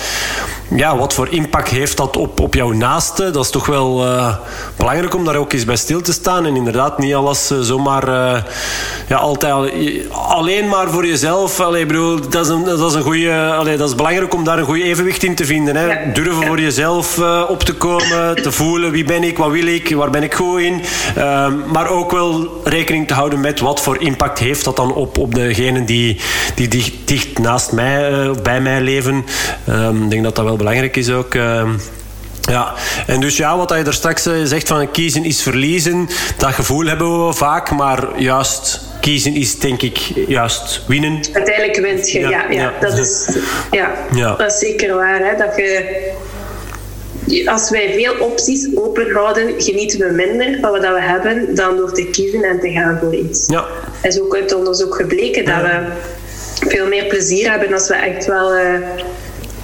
ja, 0.76 0.98
wat 0.98 1.14
voor 1.14 1.30
impact 1.30 1.70
heeft 1.70 1.98
dat 1.98 2.18
op, 2.18 2.40
op 2.40 2.54
jouw 2.54 2.72
naaste? 2.72 3.32
Dat 3.32 3.44
is 3.44 3.50
toch 3.50 3.66
wel 3.66 4.06
uh, 4.06 4.36
belangrijk 4.78 5.16
om 5.16 5.26
daar 5.26 5.36
ook 5.36 5.54
eens 5.54 5.66
bij 5.66 5.76
stil 5.76 6.02
te 6.02 6.14
staan. 6.14 6.46
En 6.46 6.56
inderdaad 6.56 6.98
niet 6.98 7.14
alles 7.14 7.52
uh, 7.52 7.60
zomaar 7.60 8.08
uh, 8.08 8.42
ja, 9.08 9.18
altijd 9.18 9.72
alleen 10.12 10.68
maar 10.68 10.90
voor 10.90 11.06
jezelf. 11.06 11.60
Allee, 11.76 11.88
bedoel, 11.88 12.30
dat, 12.30 12.46
is 12.46 12.52
een, 12.52 12.64
dat, 12.64 12.90
is 12.90 12.94
een 12.94 13.02
goede, 13.02 13.54
allee, 13.54 13.78
dat 13.78 13.90
is 13.90 13.96
belangrijk 13.96 14.34
om 14.34 14.44
daar 14.44 14.58
een 14.58 14.66
goed 14.66 14.82
evenwicht 14.82 15.24
in 15.24 15.36
te 15.36 15.46
vinden. 15.46 15.76
Hè? 15.76 15.86
Ja. 15.86 16.14
Durven 16.14 16.46
voor 16.46 16.60
jezelf 16.60 17.20
op 17.48 17.64
te 17.64 17.74
komen, 17.74 18.36
te 18.36 18.52
voelen 18.52 18.92
wie 18.92 19.04
ben 19.04 19.24
ik, 19.24 19.38
wat 19.38 19.52
wil 19.52 19.68
ik, 19.68 19.96
waar 19.96 20.10
ben 20.10 20.24
ik 20.24 20.34
goed 20.34 20.60
in. 20.60 20.82
Ehm, 21.16 21.54
maar 21.72 21.90
ook 21.90 22.12
wel 22.12 22.62
rekening 22.64 23.08
te 23.08 23.14
houden 23.14 23.40
met 23.40 23.60
wat 23.60 23.82
voor 23.82 24.02
impact 24.02 24.40
heeft 24.40 24.64
dat 24.64 24.76
dan 24.76 24.94
op, 24.94 25.18
op 25.18 25.36
degenen 25.36 25.86
die, 25.86 26.20
die 26.56 26.68
dicht, 26.68 26.94
dicht 27.06 27.40
naast 27.40 27.72
mij, 27.72 28.32
bij 28.44 28.62
mij 28.62 28.82
leven. 28.82 29.26
Um, 29.70 30.04
ik 30.04 30.10
denk 30.10 30.24
dat 30.24 30.36
dat 30.36 30.46
wel 30.46 30.56
belangrijk 30.56 30.96
is 30.96 31.10
ook. 31.10 31.34
Uh, 31.34 31.64
ja, 32.42 32.74
en 33.08 33.20
dus 33.20 33.38
ja, 33.38 33.58
wat 33.58 33.70
je 33.70 33.76
er 33.76 33.94
straks 33.94 34.26
eh, 34.26 34.34
zegt 34.44 34.68
van 34.68 34.92
kiezen 34.92 35.24
is 35.24 35.42
verliezen, 35.42 36.10
dat 36.38 36.54
gevoel 36.54 36.86
hebben 36.86 37.28
we 37.28 37.34
vaak, 37.34 37.72
maar 37.72 38.20
juist 38.20 38.82
kiezen 39.06 39.36
is 39.36 39.60
denk 39.60 39.82
ik 39.82 39.98
juist 40.28 40.82
winnen. 40.88 41.20
Uiteindelijk 41.34 41.80
wint 41.80 42.12
je, 42.12 42.20
ja, 42.20 42.46
ja, 42.50 42.74
Dat, 42.80 42.98
is, 42.98 43.30
ja, 43.72 43.94
ja. 44.14 44.36
dat 44.36 44.52
is 44.52 44.60
zeker 44.60 44.96
waar. 44.96 45.20
Hè, 45.20 45.38
dat 45.38 45.56
je, 45.56 46.12
als 47.46 47.70
wij 47.70 47.94
veel 47.94 48.14
opties 48.20 48.68
openhouden, 48.76 49.62
genieten 49.62 50.00
we 50.00 50.14
minder 50.14 50.58
van 50.62 50.72
wat 50.72 50.82
we 50.82 51.02
hebben 51.02 51.56
dan 51.56 51.78
door 51.78 51.94
te 51.94 52.06
kiezen 52.06 52.44
en 52.44 52.60
te 52.60 52.72
gaan 52.72 53.00
voor 53.00 53.16
iets. 53.16 53.48
Ja. 53.48 53.66
Is 54.02 54.22
ook 54.22 54.36
uit 54.36 54.54
onderzoek 54.54 54.96
gebleken 54.96 55.46
dat 55.46 55.62
we 55.62 55.82
veel 56.68 56.88
meer 56.88 57.06
plezier 57.06 57.50
hebben 57.50 57.74
als 57.74 57.88
we 57.88 57.96
echt 57.96 58.26
wel... 58.26 58.56
Uh, 58.56 58.80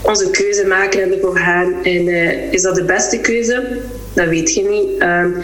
onze 0.02 0.30
keuze 0.30 0.66
maken 0.66 1.02
en 1.02 1.14
ervoor 1.14 1.38
gaan. 1.38 1.84
En 1.84 2.08
uh, 2.08 2.52
is 2.52 2.62
dat 2.62 2.76
de 2.76 2.84
beste 2.84 3.20
keuze? 3.20 3.78
Dat 4.14 4.28
weet 4.28 4.54
je 4.54 4.62
niet. 4.62 5.02
Um, 5.02 5.44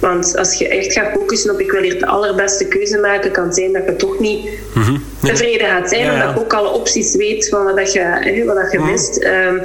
want 0.00 0.36
als 0.36 0.54
je 0.54 0.68
echt 0.68 0.92
gaat 0.92 1.12
focussen 1.12 1.52
op 1.52 1.60
ik 1.60 1.70
wil 1.70 1.82
hier 1.82 1.98
de 1.98 2.06
allerbeste 2.06 2.68
keuze 2.68 2.98
maken, 2.98 3.30
kan 3.30 3.44
het 3.44 3.54
zijn 3.54 3.72
dat 3.72 3.84
je 3.84 3.96
toch 3.96 4.18
niet 4.18 4.48
mm 4.74 4.82
-hmm. 4.82 5.02
tevreden 5.22 5.66
gaat 5.66 5.88
zijn. 5.88 6.04
Ja, 6.04 6.06
ja. 6.06 6.12
Omdat 6.12 6.34
je 6.34 6.40
ook 6.40 6.52
alle 6.52 6.68
opties 6.68 7.14
weet 7.14 7.48
van 7.48 7.64
wat, 7.64 7.76
dat 7.76 7.92
je, 7.92 8.42
wat 8.46 8.56
dat 8.56 8.72
je 8.72 8.78
mm 8.78 8.90
mist. 8.90 9.24
Um, 9.24 9.62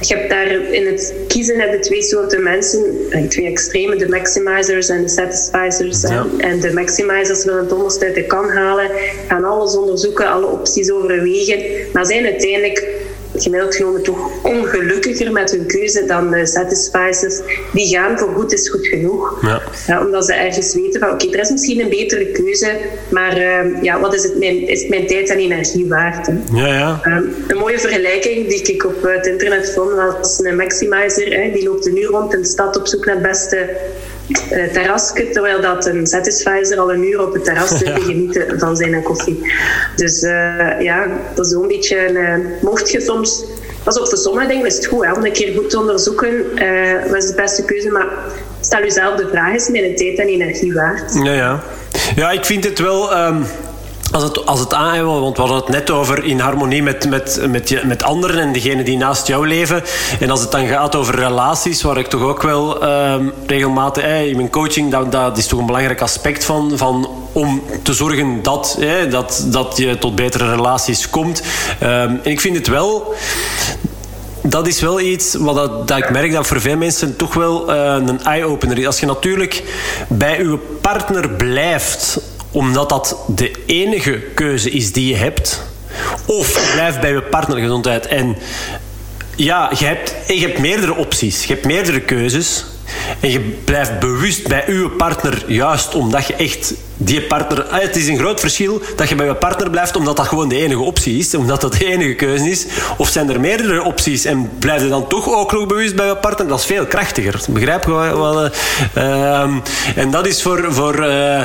je 0.00 0.14
hebt 0.14 0.30
daar 0.30 0.50
in 0.50 0.86
het 0.86 1.14
kiezen 1.28 1.60
heb 1.60 1.72
je 1.72 1.78
twee 1.78 2.02
soorten 2.02 2.42
mensen, 2.42 2.94
twee 3.28 3.46
extreme, 3.46 3.96
de 3.96 4.08
maximizers 4.08 4.88
en 4.88 5.02
de 5.02 5.08
satisficers. 5.08 6.02
Ja. 6.02 6.26
En 6.38 6.60
de 6.60 6.72
maximizers 6.72 7.44
willen 7.44 7.62
het 7.62 7.72
onderste 7.72 8.04
uit 8.04 8.14
de 8.14 8.24
kan 8.24 8.50
halen, 8.50 8.90
gaan 9.28 9.44
alles 9.44 9.76
onderzoeken, 9.76 10.28
alle 10.28 10.46
opties 10.46 10.90
overwegen, 10.90 11.62
maar 11.92 12.06
zijn 12.06 12.24
uiteindelijk 12.24 13.05
gemiddeld 13.42 13.74
genomen 13.74 14.02
toch 14.02 14.42
ongelukkiger 14.42 15.32
met 15.32 15.50
hun 15.50 15.66
keuze 15.66 16.04
dan 16.06 16.30
de 16.30 16.46
satisficers. 16.46 17.40
Die 17.72 17.88
gaan 17.88 18.18
voor 18.18 18.28
goed 18.34 18.52
is 18.52 18.68
goed 18.68 18.86
genoeg. 18.86 19.38
Ja. 19.42 19.62
ja 19.86 20.04
omdat 20.04 20.26
ze 20.26 20.34
ergens 20.34 20.74
weten 20.74 21.00
van 21.00 21.10
oké, 21.10 21.30
er 21.30 21.40
is 21.40 21.50
misschien 21.50 21.80
een 21.80 21.88
betere 21.88 22.26
keuze, 22.26 22.76
maar 23.10 23.38
uh, 23.38 23.82
ja, 23.82 24.00
wat 24.00 24.14
is 24.14 24.22
het 24.22 24.38
mijn, 24.38 24.68
is 24.68 24.88
mijn 24.88 25.06
tijd 25.06 25.30
en 25.30 25.38
energie 25.38 25.88
waard? 25.88 26.26
Hè? 26.26 26.34
Ja, 26.52 26.66
ja. 26.66 27.00
Uh, 27.04 27.16
een 27.48 27.56
mooie 27.56 27.78
vergelijking 27.78 28.48
die 28.48 28.62
ik 28.62 28.84
op 28.84 29.02
het 29.02 29.26
internet 29.26 29.72
vond 29.74 29.90
was 29.92 30.38
een 30.42 30.56
maximizer. 30.56 31.42
Hè, 31.42 31.50
die 31.52 31.68
loopt 31.68 31.86
een 31.86 31.98
uur 31.98 32.10
rond 32.10 32.34
in 32.34 32.40
de 32.40 32.48
stad 32.48 32.76
op 32.76 32.86
zoek 32.86 33.04
naar 33.04 33.14
het 33.14 33.24
beste 33.24 33.68
uh, 34.28 34.72
terrasje, 34.72 35.30
terwijl 35.32 35.60
dat 35.60 35.86
een 35.86 36.06
satisfizer 36.06 36.78
al 36.78 36.92
een 36.92 37.02
uur 37.02 37.26
op 37.26 37.32
het 37.32 37.44
terras 37.44 37.68
zit 37.68 37.94
te 37.94 38.00
genieten 38.00 38.58
van 38.58 38.76
zijn 38.76 39.02
koffie. 39.02 39.52
Dus 39.96 40.22
uh, 40.22 40.80
ja, 40.80 41.06
dat 41.34 41.46
is 41.46 41.52
zo'n 41.52 41.68
beetje 41.68 42.08
een 42.08 42.16
uh, 42.16 42.62
mocht 42.62 42.90
je 42.90 43.00
soms... 43.00 43.44
Pas 43.82 44.00
op, 44.00 44.08
voor 44.08 44.18
sommige 44.18 44.46
dingen 44.46 44.66
is 44.66 44.76
het 44.76 44.86
goed 44.86 45.04
hè, 45.04 45.12
om 45.12 45.24
een 45.24 45.32
keer 45.32 45.54
goed 45.54 45.70
te 45.70 45.78
onderzoeken 45.78 46.44
wat 47.08 47.22
is 47.22 47.26
de 47.26 47.34
beste 47.36 47.64
keuze, 47.64 47.90
maar 47.90 48.06
stel 48.60 48.80
jezelf 48.80 49.16
de 49.16 49.28
vraag, 49.28 49.54
is 49.54 49.68
mijn 49.68 49.96
tijd 49.96 50.18
en 50.18 50.26
energie 50.26 50.74
waard? 50.74 51.14
Ja, 51.24 51.32
ja. 51.32 51.62
ja 52.16 52.30
ik 52.30 52.44
vind 52.44 52.64
het 52.64 52.78
wel... 52.78 53.16
Um 53.18 53.44
als 54.10 54.22
het, 54.22 54.46
als 54.46 54.60
het 54.60 54.74
aan, 54.74 55.04
want 55.04 55.36
we 55.36 55.42
hadden 55.42 55.60
het 55.60 55.68
net 55.68 55.90
over 55.90 56.24
in 56.24 56.38
harmonie 56.38 56.82
met, 56.82 57.08
met, 57.08 57.40
met, 57.48 57.84
met 57.84 58.02
anderen 58.02 58.40
en 58.40 58.52
degenen 58.52 58.84
die 58.84 58.96
naast 58.96 59.26
jou 59.26 59.48
leven. 59.48 59.82
En 60.20 60.30
als 60.30 60.40
het 60.40 60.50
dan 60.50 60.66
gaat 60.66 60.96
over 60.96 61.14
relaties, 61.14 61.82
waar 61.82 61.98
ik 61.98 62.06
toch 62.06 62.22
ook 62.22 62.42
wel 62.42 62.84
um, 62.84 63.32
regelmatig 63.46 64.04
in 64.04 64.36
mijn 64.36 64.50
coaching, 64.50 64.90
dat, 64.90 65.12
dat 65.12 65.38
is 65.38 65.46
toch 65.46 65.58
een 65.58 65.66
belangrijk 65.66 66.00
aspect 66.00 66.44
van, 66.44 66.72
van 66.74 67.10
om 67.32 67.62
te 67.82 67.92
zorgen 67.92 68.42
dat, 68.42 68.78
dat, 69.10 69.44
dat 69.46 69.76
je 69.76 69.98
tot 69.98 70.14
betere 70.14 70.50
relaties 70.50 71.10
komt. 71.10 71.42
Um, 71.82 71.88
en 71.88 72.20
ik 72.22 72.40
vind 72.40 72.56
het 72.56 72.68
wel 72.68 73.14
dat 74.42 74.66
is 74.66 74.80
wel 74.80 75.00
iets 75.00 75.34
wat 75.34 75.54
dat, 75.54 75.88
dat, 75.88 75.98
ik 75.98 76.10
merk 76.10 76.32
dat 76.32 76.46
voor 76.46 76.60
veel 76.60 76.76
mensen 76.76 77.16
toch 77.16 77.34
wel 77.34 77.70
uh, 77.70 77.94
een 78.06 78.24
eye-opener 78.24 78.78
is. 78.78 78.86
Als 78.86 79.00
je 79.00 79.06
natuurlijk 79.06 79.62
bij 80.08 80.38
je 80.38 80.58
partner 80.80 81.28
blijft 81.28 82.18
omdat 82.56 82.88
dat 82.88 83.16
de 83.26 83.52
enige 83.66 84.20
keuze 84.34 84.70
is 84.70 84.92
die 84.92 85.08
je 85.08 85.16
hebt. 85.16 85.62
Of 86.26 86.72
blijf 86.72 87.00
bij 87.00 87.10
je 87.12 87.22
partnergezondheid. 87.22 88.06
En 88.06 88.36
ja, 89.36 89.70
je 89.78 89.84
hebt, 89.84 90.14
je 90.26 90.46
hebt 90.46 90.58
meerdere 90.58 90.94
opties. 90.94 91.44
Je 91.44 91.52
hebt 91.52 91.66
meerdere 91.66 92.00
keuzes. 92.00 92.64
En 93.20 93.30
je 93.30 93.40
blijft 93.40 93.98
bewust 93.98 94.48
bij 94.48 94.64
uw 94.66 94.90
partner, 94.90 95.44
juist 95.46 95.94
omdat 95.94 96.26
je 96.26 96.34
echt 96.34 96.74
die 96.96 97.22
partner... 97.22 97.64
Ah, 97.64 97.80
het 97.80 97.96
is 97.96 98.08
een 98.08 98.18
groot 98.18 98.40
verschil 98.40 98.80
dat 98.96 99.08
je 99.08 99.14
bij 99.14 99.26
je 99.26 99.34
partner 99.34 99.70
blijft 99.70 99.96
omdat 99.96 100.16
dat 100.16 100.26
gewoon 100.26 100.48
de 100.48 100.56
enige 100.56 100.80
optie 100.80 101.18
is. 101.18 101.34
Omdat 101.34 101.60
dat 101.60 101.72
de 101.72 101.86
enige 101.86 102.14
keuze 102.14 102.50
is. 102.50 102.66
Of 102.96 103.08
zijn 103.08 103.30
er 103.30 103.40
meerdere 103.40 103.82
opties 103.82 104.24
en 104.24 104.50
blijf 104.58 104.82
je 104.82 104.88
dan 104.88 105.06
toch 105.06 105.34
ook 105.34 105.52
nog 105.52 105.66
bewust 105.66 105.96
bij 105.96 106.06
je 106.06 106.16
partner? 106.16 106.48
Dat 106.48 106.58
is 106.58 106.64
veel 106.64 106.86
krachtiger. 106.86 107.40
Begrijp 107.48 107.84
je 107.84 107.90
wel? 107.90 108.44
Uh, 108.44 109.40
en 109.96 110.10
dat 110.10 110.26
is 110.26 110.42
voor... 110.42 110.64
voor 110.68 111.04
uh, 111.04 111.40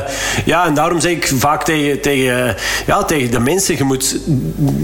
ja, 0.46 0.66
en 0.66 0.74
daarom 0.74 1.00
zeg 1.00 1.12
ik 1.12 1.32
vaak 1.36 1.64
tegen, 1.64 2.02
tegen, 2.02 2.56
ja, 2.86 3.04
tegen 3.04 3.32
de 3.32 3.40
mensen, 3.40 3.78
je 3.78 3.84
moet... 3.84 4.18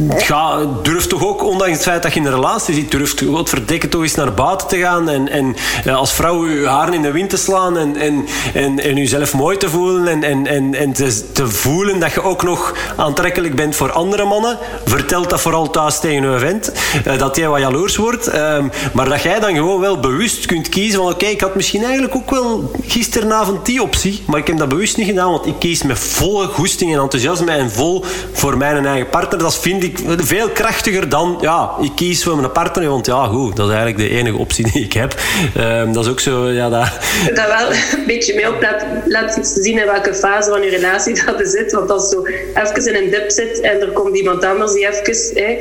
Ga, 0.10 0.60
durf 0.84 1.08
toch 1.08 1.26
ook, 1.26 1.43
ondanks 1.43 1.74
het 1.74 1.84
feit 1.84 2.04
dat 2.04 2.13
je 2.13 2.20
in 2.20 2.26
een 2.26 2.34
relatie 2.34 2.74
zit, 2.74 2.91
durf 2.91 3.13
toch 3.13 3.50
verdekken 3.50 3.89
toch 3.89 4.02
eens 4.02 4.15
naar 4.15 4.34
buiten 4.34 4.67
te 4.67 4.78
gaan 4.78 5.10
en, 5.10 5.30
en 5.30 5.56
als 5.96 6.13
vrouw 6.13 6.47
je 6.50 6.68
haren 6.68 6.94
in 6.94 7.02
de 7.02 7.12
wind 7.12 7.30
te 7.30 7.38
slaan 7.38 7.78
en, 7.78 7.96
en, 7.96 8.26
en, 8.54 8.80
en 8.80 8.96
jezelf 8.96 9.34
mooi 9.34 9.58
te 9.58 9.70
voelen 9.70 10.08
en, 10.08 10.24
en 10.24 10.58
en, 10.58 10.76
en 10.76 10.94
te, 10.94 11.32
te, 11.32 11.48
voelen 11.48 12.00
dat 12.00 12.14
je 12.14 12.24
ook 12.24 12.44
nog 12.44 12.76
aantrekkelijk 12.96 13.56
bent 13.56 13.76
voor 13.76 13.92
andere 13.92 14.26
mannen. 14.26 14.58
Vertelt 14.86 15.30
dat 15.30 15.42
vooral 15.42 15.70
thuis 15.70 16.00
tegen 16.00 16.24
een 16.24 16.40
vent. 16.40 16.72
Uh, 17.08 17.18
dat 17.18 17.36
jij 17.36 17.48
wat 17.48 17.60
jaloers 17.60 17.96
wordt. 17.96 18.28
Uh, 18.28 18.58
maar 18.94 19.10
dat 19.10 19.22
jij 19.22 19.40
dan 19.40 19.56
gewoon 19.56 19.80
wel 19.80 20.00
bewust 20.00 20.46
kunt 20.46 20.70
kiezen 20.70 21.00
van... 21.00 21.12
Oké, 21.12 21.26
ik 21.26 21.42
had 21.42 21.56
misschien 21.56 21.84
eigenlijk 21.84 22.16
ook 22.16 22.30
wel 22.30 22.72
gisteravond 22.88 23.66
die 23.66 23.82
optie. 23.82 24.24
Maar 24.26 24.40
ik 24.40 24.48
heb 24.48 24.58
dat 24.58 24.70
bewust 24.70 24.98
niet 24.98 25.08
gedaan. 25.08 25.32
Want 25.32 25.46
ik 25.46 25.56
kies 25.60 25.84
met 25.84 26.00
volle 26.00 26.48
goesting 26.48 26.94
en 26.94 27.00
enthousiasme 27.00 27.52
en 27.52 27.72
vol 27.72 28.06
voor 28.34 28.58
mijn 28.58 28.86
eigen 28.86 29.10
partner. 29.10 29.40
Dat 29.40 29.58
vind 29.58 29.84
ik 29.84 30.00
veel 30.18 30.50
krachtiger 30.50 31.10
dan... 31.10 31.38
Ja, 31.42 31.72
ik 31.82 31.92
kies 31.96 32.24
voor 32.24 32.38
mijn 32.38 32.52
partner. 32.52 32.90
Want 32.90 33.06
ja, 33.06 33.26
goed, 33.26 33.56
dat 33.56 33.70
is 33.70 33.76
eigenlijk 33.76 34.10
de 34.10 34.18
enige 34.18 34.38
optie 34.38 34.72
die 34.72 34.84
ik 34.84 34.94
heb. 34.94 35.20
Uh, 35.58 35.94
dat 35.94 36.06
is 36.06 36.12
ook 36.12 36.20
zo... 36.20 36.37
Ja, 36.45 36.69
dat... 36.69 36.88
dat 37.34 37.47
wel 37.47 37.69
een 37.69 38.06
beetje 38.06 38.36
mee 38.36 38.47
op 38.47 38.62
laat, 38.62 38.86
laat 39.06 39.39
zien 39.63 39.80
in 39.80 39.86
welke 39.86 40.13
fase 40.13 40.50
van 40.50 40.62
je 40.62 40.69
relatie 40.69 41.15
dat 41.26 41.39
er 41.39 41.47
zit. 41.47 41.71
Want 41.71 41.91
als 41.91 42.10
zo 42.10 42.26
even 42.26 42.95
in 42.95 43.04
een 43.04 43.10
dip 43.10 43.32
zit 43.32 43.60
en 43.60 43.82
er 43.82 43.91
komt 43.91 44.17
iemand 44.17 44.45
anders 44.45 44.73
die 44.73 44.88
even 44.88 45.43
hè, 45.43 45.58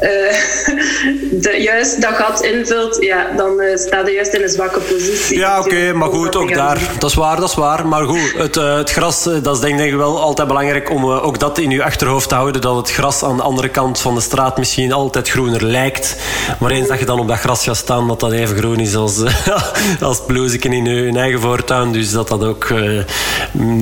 uh, 0.00 0.10
de, 1.42 1.56
juist 1.62 2.02
dat 2.02 2.14
gat 2.14 2.42
invult, 2.42 2.96
ja, 3.00 3.26
dan 3.36 3.60
uh, 3.60 3.76
staat 3.76 4.02
hij 4.02 4.12
juist 4.12 4.32
in 4.32 4.42
een 4.42 4.48
zwakke 4.48 4.80
positie. 4.80 5.38
Ja, 5.38 5.58
oké, 5.58 5.92
maar 5.92 6.08
goed, 6.08 6.36
ook 6.36 6.54
daar. 6.54 6.78
Dat 6.98 7.10
is 7.10 7.16
waar, 7.16 7.40
dat 7.40 7.48
is 7.48 7.54
waar. 7.54 7.86
Maar 7.86 8.04
goed, 8.04 8.34
het, 8.36 8.56
uh, 8.56 8.76
het 8.76 8.90
gras, 8.90 9.22
dat 9.22 9.54
is 9.54 9.60
denk 9.60 9.80
ik 9.80 9.94
wel 9.94 10.20
altijd 10.20 10.48
belangrijk 10.48 10.90
om 10.90 11.10
ook 11.10 11.38
dat 11.38 11.58
in 11.58 11.70
je 11.70 11.84
achterhoofd 11.84 12.28
te 12.28 12.34
houden. 12.34 12.60
Dat 12.60 12.76
het 12.76 12.90
gras 12.90 13.22
aan 13.22 13.36
de 13.36 13.42
andere 13.42 13.68
kant 13.68 14.00
van 14.00 14.14
de 14.14 14.20
straat 14.20 14.58
misschien 14.58 14.92
altijd 14.92 15.28
groener 15.28 15.64
lijkt. 15.64 16.16
Maar 16.58 16.70
eens 16.70 16.88
dat 16.88 16.98
je 16.98 17.04
dan 17.04 17.18
op 17.18 17.28
dat 17.28 17.38
gras 17.38 17.64
gaat 17.64 17.76
staan, 17.76 18.08
dat 18.08 18.20
dat 18.20 18.32
even 18.32 18.56
groen 18.56 18.80
is 18.80 18.96
als, 18.96 19.22
als 20.00 20.13
bloeseken 20.20 20.72
in 20.72 20.84
je, 20.84 21.06
in 21.06 21.16
eigen 21.16 21.40
voortuin. 21.40 21.92
Dus 21.92 22.12
dat 22.12 22.28
dat 22.28 22.44
ook 22.44 22.72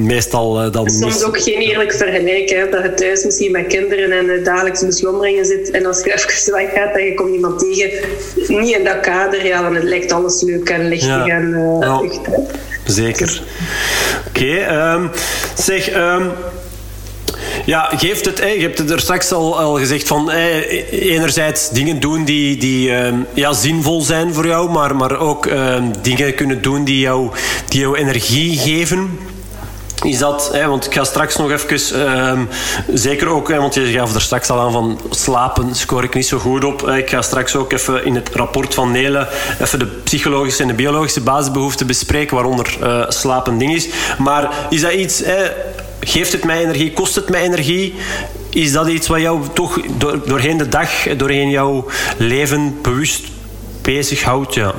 meestal 0.03 0.71
dan... 0.71 0.90
Soms 0.90 1.25
ook 1.25 1.40
geen 1.40 1.61
eerlijk 1.61 1.92
vergelijken. 1.92 2.71
Dat 2.71 2.83
je 2.83 2.95
thuis 2.95 3.25
misschien 3.25 3.53
met 3.53 3.66
kinderen 3.66 4.12
en 4.12 4.27
de 4.27 4.42
dagelijkse 4.42 4.87
beslommeringen 4.87 5.45
zit. 5.45 5.71
En 5.71 5.87
als 5.87 6.05
je 6.05 6.12
even 6.14 6.53
weggaat 6.53 6.97
en 6.97 7.05
je 7.05 7.14
komt 7.14 7.35
iemand 7.35 7.59
tegen, 7.59 7.90
niet 8.49 8.77
in 8.77 8.85
dat 8.85 9.01
kader, 9.01 9.47
ja, 9.47 9.62
dan 9.62 9.83
lijkt 9.83 10.12
alles 10.12 10.42
leuk 10.42 10.68
en 10.68 10.88
lichtig 10.88 11.27
en 11.27 11.49
uh, 11.49 11.77
ja. 11.81 12.03
Zeker. 12.87 13.42
Oké, 14.29 14.57
ehm, 14.57 15.07
zeg... 15.55 15.95
Um, 15.95 16.31
ja, 17.64 17.90
geeft 17.96 18.25
het, 18.25 18.38
je 18.38 18.61
hebt 18.61 18.79
het 18.79 18.90
er 18.90 19.01
straks 19.01 19.33
al, 19.33 19.75
gezegd 19.75 20.09
van 20.09 20.31
enerzijds 20.90 21.70
dingen 21.70 22.01
doen 22.01 22.25
die, 22.25 22.57
die 22.57 22.88
uh, 22.88 23.09
ja, 23.35 23.53
zinvol 23.53 24.01
zijn 24.01 24.35
voor 24.35 24.46
jou, 24.46 24.70
maar, 24.70 24.96
maar 24.96 25.18
ook 25.18 25.46
uh, 25.46 25.75
dingen 26.03 26.35
kunnen 26.35 26.62
doen 26.62 26.85
die 26.85 26.98
jou, 26.98 27.31
die 27.68 27.81
jou 27.81 27.98
energie 27.98 28.59
geven 28.59 29.18
is 30.05 30.18
dat, 30.18 30.51
hè, 30.53 30.66
want 30.66 30.87
ik 30.87 30.94
ga 30.94 31.05
straks 31.05 31.37
nog 31.37 31.51
even, 31.51 31.98
uh, 31.98 32.40
zeker 32.94 33.29
ook, 33.29 33.48
hè, 33.48 33.57
want 33.57 33.75
je 33.75 33.87
gaf 33.87 34.14
er 34.14 34.20
straks 34.20 34.51
al 34.51 34.61
aan 34.61 34.72
van 34.72 35.01
slapen 35.11 35.75
score 35.75 36.05
ik 36.05 36.14
niet 36.14 36.27
zo 36.27 36.38
goed 36.38 36.64
op. 36.64 36.88
Ik 36.88 37.11
ga 37.11 37.22
straks 37.22 37.57
ook 37.57 37.72
even 37.72 38.05
in 38.05 38.14
het 38.14 38.31
rapport 38.33 38.75
van 38.75 38.90
Nele 38.90 39.29
even 39.61 39.79
de 39.79 39.87
psychologische 39.87 40.62
en 40.62 40.68
de 40.68 40.75
biologische 40.75 41.20
basisbehoeften 41.20 41.87
bespreken, 41.87 42.35
waaronder 42.37 42.77
uh, 42.83 43.05
slapen 43.09 43.59
ding 43.59 43.75
is. 43.75 43.88
Maar 44.18 44.66
is 44.70 44.81
dat 44.81 44.92
iets, 44.92 45.18
hè, 45.18 45.51
geeft 46.05 46.33
het 46.33 46.45
mij 46.45 46.62
energie, 46.62 46.93
kost 46.93 47.15
het 47.15 47.29
mij 47.29 47.43
energie? 47.43 47.95
Is 48.51 48.73
dat 48.73 48.88
iets 48.88 49.09
wat 49.09 49.21
jou 49.21 49.41
toch 49.55 49.81
door, 49.99 50.29
doorheen 50.29 50.57
de 50.57 50.69
dag, 50.69 51.17
doorheen 51.17 51.51
jouw 51.51 51.87
leven 52.19 52.79
bewust 52.83 53.25
bezighoudt? 53.83 54.55
Ja, 54.55 54.75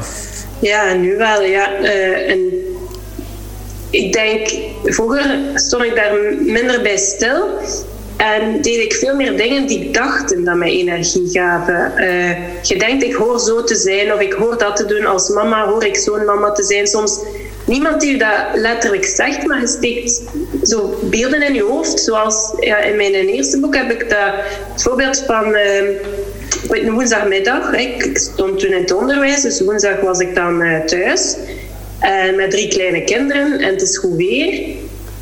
ja 0.60 0.94
nu 0.94 1.18
wel, 1.18 1.42
ja. 1.42 1.74
En 2.28 2.40
ik 3.90 4.14
denk, 4.14 4.54
vroeger 4.84 5.40
stond 5.56 5.84
ik 5.84 5.96
daar 5.96 6.14
minder 6.40 6.82
bij 6.82 6.98
stil. 6.98 7.48
En 8.18 8.62
deed 8.62 8.84
ik 8.84 8.94
veel 8.94 9.16
meer 9.16 9.38
dingen 9.38 9.68
die 9.68 9.92
dachten 9.92 10.44
dat 10.44 10.56
mij 10.56 10.72
energie 10.72 11.30
gaven. 11.32 11.94
Uh, 11.98 12.62
je 12.62 12.78
denkt, 12.78 13.04
ik 13.04 13.14
hoor 13.14 13.40
zo 13.40 13.64
te 13.64 13.76
zijn 13.76 14.14
of 14.14 14.20
ik 14.20 14.34
hoor 14.34 14.58
dat 14.58 14.76
te 14.76 14.86
doen. 14.86 15.06
Als 15.06 15.30
mama 15.30 15.68
hoor 15.68 15.86
ik 15.86 15.96
zo'n 15.96 16.26
mama 16.26 16.52
te 16.52 16.64
zijn. 16.64 16.88
Soms 16.88 17.20
niemand 17.66 18.02
die 18.02 18.18
dat 18.18 18.38
letterlijk 18.54 19.06
zegt, 19.06 19.48
maar 19.48 19.60
je 19.60 19.68
steekt 19.68 20.22
zo 20.64 21.00
beelden 21.04 21.42
in 21.42 21.54
je 21.54 21.64
hoofd. 21.64 22.00
Zoals 22.00 22.54
ja, 22.60 22.78
in 22.78 22.96
mijn 22.96 23.14
eerste 23.14 23.60
boek 23.60 23.76
heb 23.76 23.92
ik 23.92 24.10
dat, 24.10 24.34
het 24.74 24.84
voorbeeld 24.84 25.24
van 25.28 25.56
uh, 26.70 26.92
woensdagmiddag. 26.94 27.74
Ik 27.74 28.18
stond 28.18 28.60
toen 28.60 28.72
in 28.72 28.82
het 28.82 28.94
onderwijs, 28.94 29.42
dus 29.42 29.62
woensdag 29.62 30.00
was 30.00 30.20
ik 30.20 30.36
dan 30.36 30.62
uh, 30.62 30.80
thuis. 30.80 31.36
Uh, 32.02 32.36
met 32.36 32.52
drie 32.52 32.68
kleine 32.68 33.04
kinderen 33.04 33.60
en 33.60 33.70
het 33.70 33.82
is 33.82 33.98
goed 33.98 34.16
weer. 34.16 34.62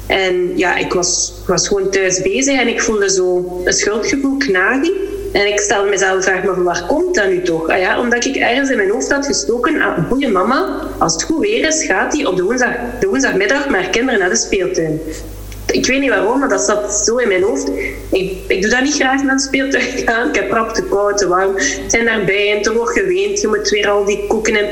En 0.08 0.58
ja, 0.58 0.78
ik 0.78 0.94
was, 0.94 1.34
was 1.48 1.68
gewoon 1.68 1.90
thuis 1.90 2.22
bezig 2.22 2.60
en 2.60 2.68
ik 2.68 2.82
voelde 2.82 3.10
zo 3.10 3.62
een 3.66 3.74
schuldgevoel 3.74 4.38
knagen. 4.38 4.94
En 5.32 5.48
ik 5.48 5.60
stelde 5.60 5.90
mezelf 5.90 6.16
de 6.16 6.22
vraag, 6.22 6.44
maar 6.44 6.64
waar 6.64 6.86
komt 6.88 7.16
dat 7.16 7.28
nu 7.28 7.42
toch? 7.42 7.70
Ah 7.70 7.80
ja, 7.80 8.00
omdat 8.00 8.26
ik 8.26 8.36
ergens 8.36 8.70
in 8.70 8.78
mijn 8.78 8.90
hoofd 8.90 9.12
had 9.12 9.26
gestoken, 9.26 9.82
ah, 9.82 10.10
goede 10.10 10.28
mama, 10.28 10.88
als 10.98 11.14
het 11.14 11.24
goed 11.24 11.40
weer 11.40 11.68
is, 11.68 11.86
gaat 11.86 12.14
hij 12.14 12.26
op 12.26 12.36
de, 12.36 12.44
woensdag, 12.44 12.70
de 13.00 13.08
woensdagmiddag 13.08 13.70
met 13.70 13.90
kinderen 13.90 14.20
naar 14.20 14.30
de 14.30 14.36
speeltuin. 14.36 15.00
Ik 15.72 15.86
weet 15.86 16.00
niet 16.00 16.10
waarom, 16.10 16.40
maar 16.40 16.50
dat 16.50 16.62
zat 16.62 16.94
zo 16.94 17.18
in 17.18 17.28
mijn 17.28 17.44
hoofd. 17.44 17.70
Ik, 18.12 18.34
ik 18.48 18.62
doe 18.62 18.72
dat 18.72 18.82
niet 18.82 18.94
graag 18.94 19.24
naar 19.24 19.36
de 19.36 19.42
speeltuin 19.42 19.84
gaan. 19.84 20.30
Ik 20.30 20.36
heb 20.36 20.52
rap 20.52 20.74
te 20.74 20.84
koud, 20.84 21.18
te 21.18 21.28
warm. 21.28 21.56
Het 21.56 21.84
zijn 21.88 22.06
daarbij 22.06 22.56
en 22.56 22.62
te 22.62 22.74
wordt 22.74 23.00
geweend. 23.00 23.42
Je 23.42 23.48
moet 23.48 23.70
weer 23.70 23.90
al 23.90 24.06
die 24.06 24.28
koeken 24.28 24.56
en 24.56 24.66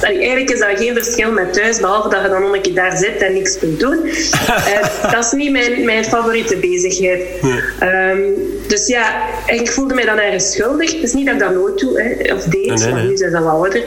eigenlijk 0.00 0.50
is 0.50 0.58
dat 0.58 0.68
geen 0.78 0.94
verschil 0.94 1.32
met 1.32 1.52
thuis, 1.52 1.80
behalve 1.80 2.08
dat 2.08 2.22
je 2.22 2.28
dan 2.28 2.40
nog 2.40 2.54
een 2.54 2.62
keer 2.62 2.74
daar 2.74 2.96
zit 2.96 3.22
en 3.22 3.32
niks 3.32 3.58
kunt 3.58 3.80
doen. 3.80 3.98
uh, 4.04 5.12
dat 5.12 5.24
is 5.24 5.32
niet 5.32 5.50
mijn, 5.50 5.84
mijn 5.84 6.04
favoriete 6.04 6.56
bezigheid. 6.56 7.20
Um, 7.82 8.34
dus 8.68 8.86
ja, 8.86 9.26
ik 9.46 9.70
voelde 9.70 9.94
mij 9.94 10.04
dan 10.04 10.18
ergens 10.18 10.52
schuldig. 10.52 10.92
Het 10.92 11.02
is 11.02 11.12
niet 11.12 11.26
dat 11.26 11.34
ik 11.34 11.40
dat 11.40 11.54
nooit 11.54 11.78
doe, 11.78 12.02
hè, 12.02 12.34
of 12.34 12.44
deed, 12.44 12.66
nee, 12.66 12.92
nee, 12.92 13.08
nu 13.08 13.16
zijn 13.16 13.30
ze 13.30 13.40
wel 13.40 13.48
ouder. 13.48 13.82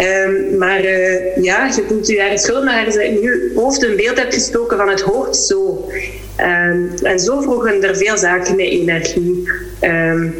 Um, 0.00 0.58
maar 0.58 0.84
uh, 0.84 1.36
ja, 1.36 1.66
je 1.66 1.84
voelt 1.88 2.06
je 2.06 2.20
ergens 2.20 2.42
schuldig, 2.42 2.64
maar 2.64 2.92
je 2.92 3.04
in 3.04 3.20
je 3.20 3.52
hoofd 3.54 3.82
een 3.82 3.96
beeld 3.96 4.18
hebt 4.18 4.34
gestoken 4.34 4.76
van 4.76 4.88
het 4.88 5.00
hoort 5.00 5.36
zo. 5.36 5.90
Um, 6.40 6.90
en 7.02 7.18
zo 7.18 7.40
vroegen 7.40 7.82
er 7.82 7.96
veel 7.96 8.16
zaken 8.16 8.56
met 8.56 8.66
energie. 8.66 9.48
Um, 9.80 10.34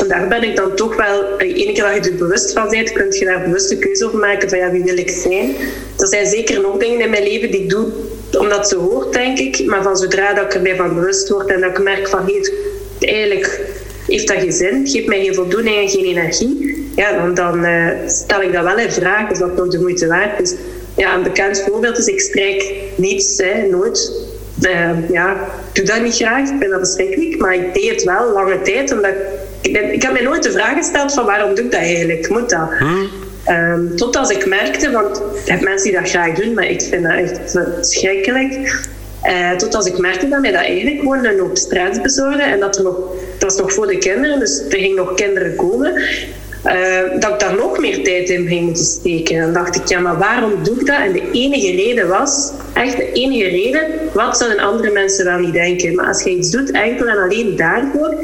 en 0.00 0.08
daar 0.08 0.28
ben 0.28 0.42
ik 0.42 0.56
dan 0.56 0.74
toch 0.74 0.96
wel, 0.96 1.38
ene 1.38 1.72
keer 1.72 1.82
dat 1.82 2.04
je 2.04 2.10
er 2.10 2.16
bewust 2.16 2.52
van 2.52 2.68
bent, 2.68 2.92
kun 2.92 3.06
je 3.10 3.24
daar 3.24 3.42
bewuste 3.44 3.78
keuze 3.78 4.06
over 4.06 4.18
maken 4.18 4.48
van 4.48 4.58
ja, 4.58 4.70
wie 4.70 4.84
wil 4.84 4.98
ik 4.98 5.10
zijn. 5.10 5.54
Er 5.98 6.08
zijn 6.08 6.26
zeker 6.26 6.60
nog 6.60 6.76
dingen 6.76 7.00
in 7.00 7.10
mijn 7.10 7.22
leven 7.22 7.50
die 7.50 7.62
ik 7.62 7.70
doe 7.70 7.86
omdat 8.38 8.68
ze 8.68 8.76
hoort, 8.76 9.12
denk 9.12 9.38
ik. 9.38 9.64
Maar 9.66 9.82
van 9.82 9.96
zodra 9.96 10.34
dat 10.34 10.44
ik 10.44 10.54
erbij 10.54 10.76
van 10.76 10.94
bewust 10.94 11.28
word 11.28 11.50
en 11.50 11.60
dat 11.60 11.70
ik 11.70 11.82
merk 11.82 12.08
van 12.08 12.24
hey, 12.24 12.52
eigenlijk 12.98 13.60
heeft 14.06 14.28
dat 14.28 14.36
geen 14.36 14.52
zin, 14.52 14.88
geeft 14.88 15.06
mij 15.06 15.24
geen 15.24 15.34
voldoening 15.34 15.76
en 15.76 15.88
geen 15.88 16.04
energie, 16.04 16.88
ja, 16.96 17.12
dan, 17.12 17.34
dan 17.34 17.64
uh, 17.64 17.88
stel 18.06 18.42
ik 18.42 18.52
dat 18.52 18.64
wel 18.64 18.78
in 18.78 18.90
vraag, 18.90 19.30
is 19.30 19.38
dat 19.38 19.56
nog 19.56 19.68
de 19.68 19.78
moeite 19.78 20.06
waard 20.06 20.40
is. 20.40 20.54
Ja, 20.96 21.14
een 21.14 21.22
bekend 21.22 21.62
voorbeeld 21.66 21.98
is, 21.98 22.06
ik 22.06 22.20
strijk 22.20 22.74
niets, 22.96 23.36
hè, 23.36 23.66
nooit. 23.66 24.12
Uh, 24.62 25.10
ja, 25.10 25.32
ik 25.32 25.74
doe 25.74 25.84
dat 25.84 26.02
niet 26.02 26.14
graag, 26.14 26.48
ik 26.48 26.56
vind 26.58 26.70
dat 26.70 26.78
verschrikkelijk, 26.78 27.38
maar 27.38 27.54
ik 27.54 27.74
deed 27.74 27.90
het 27.90 28.04
wel 28.04 28.32
lange 28.32 28.62
tijd, 28.62 28.92
omdat 28.92 29.10
ik, 29.10 29.16
ben, 29.62 29.92
ik 29.92 30.02
heb 30.02 30.12
mij 30.12 30.22
nooit 30.22 30.42
de 30.42 30.52
vraag 30.52 30.76
gesteld 30.76 31.12
van 31.12 31.24
waarom 31.24 31.54
doe 31.54 31.64
ik 31.64 31.70
dat 31.70 31.80
eigenlijk? 31.80 32.28
Moet 32.28 32.50
dat? 32.50 32.68
Hmm. 32.78 33.08
Um, 33.50 33.96
tot 33.96 34.16
als 34.16 34.30
ik 34.30 34.46
merkte, 34.46 34.90
want 34.90 35.22
ik 35.44 35.50
heb 35.50 35.60
mensen 35.60 35.90
die 35.90 36.00
dat 36.00 36.10
graag 36.10 36.34
doen, 36.34 36.54
maar 36.54 36.66
ik 36.66 36.80
vind 36.82 37.02
dat 37.02 37.12
echt 37.12 37.40
verschrikkelijk. 37.50 38.80
Uh, 39.24 39.50
tot 39.50 39.74
als 39.74 39.86
ik 39.86 39.98
merkte 39.98 40.28
dat 40.28 40.40
mij 40.40 40.52
dat 40.52 40.60
eigenlijk 40.60 40.98
gewoon 40.98 41.24
een 41.24 41.38
hoop 41.38 41.56
stress 41.56 42.00
bezorgde 42.00 42.42
en 42.42 42.60
dat 42.60 42.76
er 42.76 42.82
nog, 42.82 42.96
dat 43.38 43.50
was 43.50 43.56
nog 43.56 43.72
voor 43.72 43.86
de 43.86 43.98
kinderen, 43.98 44.38
dus 44.38 44.62
er 44.68 44.78
gingen 44.78 44.96
nog 44.96 45.14
kinderen 45.14 45.56
komen. 45.56 46.02
Uh, 46.66 47.20
dat 47.20 47.30
ik 47.30 47.38
daar 47.38 47.54
nog 47.56 47.78
meer 47.78 48.04
tijd 48.04 48.28
in 48.28 48.48
ging 48.48 48.64
moeten 48.64 48.84
steken. 48.84 49.36
En 49.36 49.42
dan 49.42 49.52
dacht 49.52 49.76
ik, 49.76 49.88
ja, 49.88 50.00
maar 50.00 50.18
waarom 50.18 50.52
doe 50.62 50.80
ik 50.80 50.86
dat? 50.86 50.96
En 50.96 51.12
de 51.12 51.30
enige 51.32 51.76
reden 51.76 52.08
was, 52.08 52.52
echt 52.74 52.96
de 52.96 53.12
enige 53.12 53.48
reden, 53.48 53.86
wat 54.12 54.36
zouden 54.36 54.58
andere 54.58 54.90
mensen 54.90 55.24
wel 55.24 55.38
niet 55.38 55.52
denken? 55.52 55.94
Maar 55.94 56.06
als 56.06 56.22
je 56.22 56.30
iets 56.30 56.50
doet 56.50 56.70
enkel 56.70 57.06
en 57.06 57.18
alleen 57.18 57.56
daarvoor, 57.56 58.14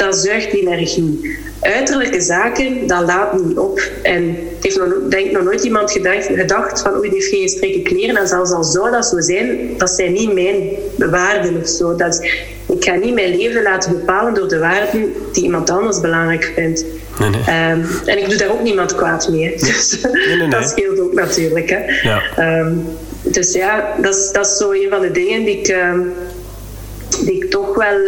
dat 0.00 0.16
zuigt 0.16 0.52
energie. 0.52 1.38
Uiterlijke 1.60 2.20
zaken, 2.20 2.86
dat 2.86 3.02
laat 3.02 3.44
niet 3.44 3.58
op. 3.58 3.80
En 4.02 4.36
heeft 4.60 4.78
nog, 4.78 4.94
denk 5.08 5.30
nog 5.30 5.42
nooit 5.42 5.64
iemand 5.64 5.92
gedacht, 5.92 6.26
gedacht 6.26 6.80
van 6.80 6.96
oei, 6.96 7.08
die 7.08 7.18
heeft 7.18 7.30
geen 7.30 7.42
gestreken 7.42 7.82
kleren. 7.82 8.16
En 8.16 8.28
zelfs 8.28 8.50
al 8.50 8.64
zou 8.64 8.90
dat 8.90 9.06
zo 9.06 9.20
zijn, 9.20 9.58
dat 9.78 9.90
zijn 9.90 10.12
niet 10.12 10.32
mijn 10.32 10.68
waarden 11.10 11.60
of 11.60 11.68
zo. 11.68 11.96
Dat 11.96 12.24
ik 12.68 12.84
ga 12.84 12.94
niet 12.94 13.14
mijn 13.14 13.36
leven 13.36 13.62
laten 13.62 13.92
bepalen 13.92 14.34
door 14.34 14.48
de 14.48 14.58
waarden 14.58 15.12
die 15.32 15.42
iemand 15.42 15.70
anders 15.70 16.00
belangrijk 16.00 16.52
vindt. 16.54 16.84
Nee, 17.18 17.30
nee. 17.30 17.70
Um, 17.70 17.86
en 18.04 18.18
ik 18.18 18.28
doe 18.28 18.38
daar 18.38 18.50
ook 18.50 18.62
niemand 18.62 18.94
kwaad 18.94 19.28
mee. 19.28 19.54
Dus 19.66 19.98
nee, 20.38 20.48
dat 20.48 20.68
scheelt 20.68 21.00
ook 21.00 21.14
natuurlijk. 21.14 21.70
Hè. 21.70 22.08
Ja. 22.08 22.22
Um, 22.58 22.86
dus 23.22 23.52
ja, 23.52 23.94
dat 24.02 24.14
is, 24.16 24.30
dat 24.32 24.46
is 24.46 24.56
zo 24.56 24.72
een 24.72 24.86
van 24.90 25.00
de 25.00 25.10
dingen 25.10 25.44
die 25.44 25.58
ik, 25.58 25.68
um, 25.68 26.12
die 27.24 27.44
ik 27.44 27.50
toch 27.50 27.74
wel 27.74 27.98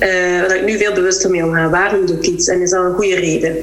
uh, 0.00 0.40
dat 0.40 0.52
ik 0.52 0.64
nu 0.64 0.78
veel 0.78 0.92
bewuster 0.92 1.30
mee 1.30 1.44
omga. 1.44 1.70
Waarom 1.70 2.06
doe 2.06 2.16
ik 2.16 2.26
iets? 2.26 2.48
En 2.48 2.60
is 2.60 2.70
dat 2.70 2.84
een 2.84 2.94
goede 2.94 3.14
reden? 3.14 3.56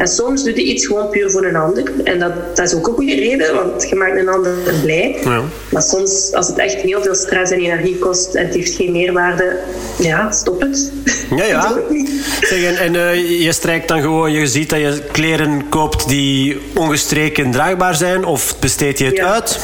En 0.00 0.08
soms 0.08 0.44
doe 0.44 0.54
je 0.54 0.62
iets 0.62 0.86
gewoon 0.86 1.08
puur 1.08 1.30
voor 1.30 1.44
een 1.44 1.56
ander. 1.56 1.92
En 2.04 2.18
dat, 2.18 2.56
dat 2.56 2.66
is 2.66 2.74
ook 2.74 2.86
een 2.86 2.94
goede 2.94 3.14
reden, 3.14 3.54
want 3.54 3.88
je 3.88 3.94
maakt 3.94 4.18
een 4.18 4.28
ander 4.28 4.54
blij. 4.82 5.18
Ja. 5.24 5.42
Maar 5.70 5.82
soms, 5.82 6.32
als 6.32 6.46
het 6.46 6.58
echt 6.58 6.74
heel 6.74 7.02
veel 7.02 7.14
stress 7.14 7.52
en 7.52 7.58
energie 7.58 7.98
kost 7.98 8.34
en 8.34 8.46
het 8.46 8.54
heeft 8.54 8.74
geen 8.74 8.92
meerwaarde, 8.92 9.58
ja, 9.98 10.30
stop 10.30 10.60
het. 10.60 10.92
Ja, 11.36 11.44
ja. 11.44 11.78
zeg, 12.48 12.64
en, 12.64 12.76
en 12.76 12.94
uh, 12.94 13.40
je 13.40 13.52
strijkt 13.52 13.88
dan 13.88 14.00
gewoon, 14.00 14.32
je 14.32 14.46
ziet 14.46 14.70
dat 14.70 14.78
je 14.78 15.02
kleren 15.12 15.68
koopt 15.68 16.08
die 16.08 16.60
ongestreken 16.74 17.50
draagbaar 17.50 17.94
zijn, 17.94 18.24
of 18.24 18.58
besteed 18.58 18.98
je 18.98 19.04
het 19.04 19.16
ja. 19.16 19.32
uit? 19.32 19.58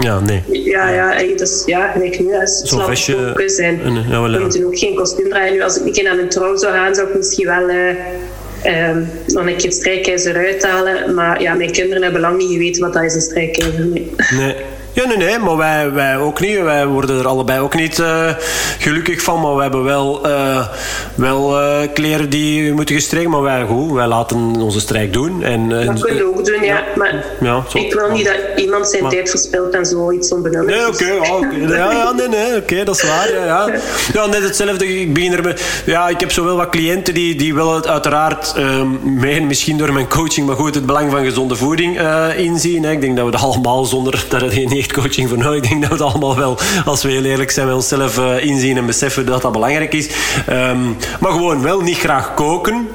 Ja, 0.00 0.20
nee. 0.20 0.42
Ja, 0.48 0.88
ja, 0.88 1.34
dus, 1.36 1.62
ja 1.66 1.90
gelijk 1.92 2.20
nu. 2.20 2.34
Als 2.34 2.58
het 2.58 2.68
slaap 2.68 2.96
zijn. 3.46 3.80
Ja, 4.08 4.20
moeten 4.20 4.64
ook 4.66 4.78
geen 4.78 4.94
kostuum 4.94 5.28
dragen. 5.28 5.52
Nu, 5.52 5.62
als 5.62 5.80
ik 5.80 5.92
keer 5.92 6.04
naar 6.04 6.18
een 6.18 6.28
trouw 6.28 6.56
zou 6.56 6.72
gaan, 6.72 6.94
zou 6.94 7.08
ik 7.08 7.16
misschien 7.16 7.46
wel... 7.46 7.70
Uh, 7.70 7.90
um, 8.66 9.08
dan 9.26 9.44
keer 9.44 9.62
het 9.62 9.74
strijkijzer 9.74 10.36
uithalen. 10.36 11.14
Maar 11.14 11.42
ja, 11.42 11.54
mijn 11.54 11.72
kinderen 11.72 12.02
hebben 12.02 12.20
lang 12.20 12.36
niet 12.38 12.52
geweten 12.52 12.82
wat 12.82 12.92
dat 12.92 13.02
is, 13.02 13.14
een 13.14 13.20
strijkijzer. 13.20 13.86
Nee. 13.86 14.12
nee. 14.36 14.54
Ja, 14.96 15.06
nee, 15.06 15.16
nee, 15.16 15.38
maar 15.38 15.56
wij, 15.56 15.92
wij 15.92 16.16
ook 16.16 16.40
niet. 16.40 16.60
Wij 16.60 16.86
worden 16.86 17.18
er 17.18 17.26
allebei 17.26 17.60
ook 17.60 17.74
niet 17.74 17.98
uh, 17.98 18.30
gelukkig 18.78 19.22
van. 19.22 19.40
Maar 19.40 19.56
we 19.56 19.62
hebben 19.62 19.84
wel, 19.84 20.28
uh, 20.28 20.66
wel 21.14 21.60
uh, 21.60 21.78
kleren 21.94 22.30
die 22.30 22.72
moeten 22.72 22.94
gestreken. 22.94 23.30
Maar 23.30 23.42
wij, 23.42 23.64
goed, 23.64 23.92
wij 23.92 24.06
laten 24.06 24.36
onze 24.60 24.80
strijk 24.80 25.12
doen. 25.12 25.42
En, 25.42 25.68
dat 25.68 26.00
kunnen 26.00 26.24
we 26.24 26.38
ook 26.38 26.44
doen, 26.44 26.62
ja. 26.62 26.64
ja. 26.64 26.84
Maar 26.94 27.24
ja, 27.40 27.64
ik 27.72 27.94
wil 27.94 28.10
niet 28.10 28.24
dat 28.24 28.36
iemand 28.56 28.88
zijn 28.88 29.02
maar, 29.02 29.10
tijd 29.10 29.30
verspilt 29.30 29.74
en 29.74 29.86
zoiets 29.86 30.32
onbenullig 30.32 30.66
Nee, 30.66 30.86
oké. 30.86 31.04
Okay, 31.04 31.30
oh, 31.30 31.36
okay. 31.36 31.60
ja, 31.60 31.92
ja, 31.92 32.12
nee, 32.12 32.28
nee, 32.28 32.46
oké, 32.46 32.56
okay, 32.56 32.84
dat 32.84 32.96
is 32.96 33.02
waar. 33.02 33.32
Ja, 33.32 33.44
ja. 33.44 33.70
ja, 34.12 34.26
net 34.26 34.42
hetzelfde. 34.42 35.00
Ik 35.00 35.14
begin 35.14 35.32
er 35.32 35.60
Ja, 35.86 36.08
ik 36.08 36.20
heb 36.20 36.32
zowel 36.32 36.56
wat 36.56 36.68
cliënten 36.68 37.14
die, 37.14 37.36
die 37.36 37.54
wel 37.54 37.86
uiteraard 37.86 38.54
um, 38.58 39.00
mee, 39.02 39.40
misschien 39.40 39.78
door 39.78 39.92
mijn 39.92 40.08
coaching, 40.08 40.46
maar 40.46 40.56
goed, 40.56 40.74
het 40.74 40.86
belang 40.86 41.10
van 41.10 41.24
gezonde 41.24 41.56
voeding 41.56 42.00
inzien. 42.36 42.84
Hè. 42.84 42.90
Ik 42.90 43.00
denk 43.00 43.16
dat 43.16 43.24
we 43.24 43.30
dat 43.30 43.40
allemaal 43.40 43.84
zonder 43.84 44.24
dat 44.28 44.40
het 44.40 44.56
een 44.56 44.85
coaching 44.92 45.28
voor 45.28 45.38
nodig. 45.38 45.62
Ik 45.62 45.68
denk 45.68 45.80
dat 45.80 45.98
we 45.98 46.04
het 46.04 46.12
allemaal 46.12 46.36
wel, 46.36 46.58
als 46.84 47.02
we 47.02 47.10
heel 47.10 47.24
eerlijk 47.24 47.50
zijn, 47.50 47.66
met 47.66 47.76
onszelf 47.76 48.18
uh, 48.18 48.44
inzien 48.44 48.76
en 48.76 48.86
beseffen 48.86 49.26
dat 49.26 49.42
dat 49.42 49.52
belangrijk 49.52 49.94
is. 49.94 50.08
Um, 50.50 50.96
maar 51.20 51.32
gewoon 51.32 51.62
wel 51.62 51.80
niet 51.80 51.98
graag 51.98 52.34
koken. 52.34 52.88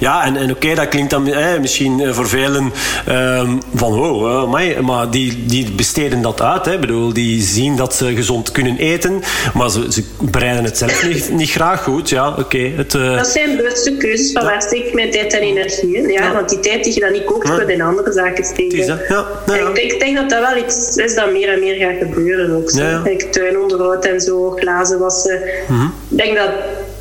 Ja, 0.00 0.24
en, 0.24 0.36
en 0.36 0.50
oké, 0.50 0.74
dat 0.74 0.88
klinkt 0.88 1.10
dan 1.10 1.28
eh, 1.28 1.58
misschien 1.60 2.00
eh, 2.00 2.12
voor 2.12 2.28
velen 2.28 2.72
um, 3.08 3.58
van 3.74 3.92
oh, 3.92 4.50
uh, 4.60 4.80
maar 4.80 5.10
die, 5.10 5.46
die 5.46 5.72
besteden 5.72 6.22
dat 6.22 6.40
uit. 6.40 6.64
Hè. 6.64 6.78
bedoel, 6.78 7.12
die 7.12 7.42
zien 7.42 7.76
dat 7.76 7.94
ze 7.94 8.14
gezond 8.14 8.52
kunnen 8.52 8.78
eten, 8.78 9.22
maar 9.54 9.70
ze, 9.70 9.92
ze 9.92 10.04
bereiden 10.20 10.64
het 10.64 10.78
zelf 10.78 11.06
niet, 11.06 11.30
niet 11.30 11.50
graag 11.50 11.82
goed. 11.82 12.08
Ja, 12.08 12.34
oké. 12.38 12.58
het. 12.76 12.94
uh, 12.94 13.16
dat 13.16 13.26
zijn 13.26 13.56
bewuste 13.56 13.96
keuzes 13.96 14.32
van 14.32 14.44
waar 14.44 14.62
steek 14.62 14.84
ik 14.84 14.94
mijn 14.94 15.10
tijd 15.10 15.32
en 15.32 15.40
energie 15.40 15.96
in. 15.96 16.08
Ja, 16.08 16.22
ja, 16.22 16.32
Want 16.32 16.48
die 16.48 16.60
tijd 16.60 16.84
die 16.84 16.94
je 16.94 17.00
dan 17.00 17.12
niet 17.12 17.24
kookt, 17.24 17.48
ja. 17.48 17.60
in 17.66 17.82
andere 17.82 18.12
zaken 18.12 18.44
steken. 18.44 18.84
Ja. 18.84 18.98
Ja. 19.08 19.54
Ik, 19.54 19.78
ik, 19.78 20.00
denk 20.00 20.16
dat 20.16 20.30
dat 20.30 20.40
wel 20.40 20.64
iets 20.64 20.96
is 20.96 21.14
dat 21.14 21.32
meer 21.32 21.48
en 21.48 21.60
meer 21.60 21.74
gaat 21.74 21.98
gebeuren. 21.98 22.56
Ook, 22.56 22.70
zo. 22.70 22.82
Ja, 22.82 23.02
ja. 23.04 23.16
tuinonderhoud 23.30 24.04
en 24.04 24.20
zo, 24.20 24.50
glazen 24.50 24.98
wassen. 24.98 25.40
Mm 25.68 25.78
-hmm. 25.78 25.92
Ik 26.08 26.16
denk 26.16 26.36
dat 26.36 26.50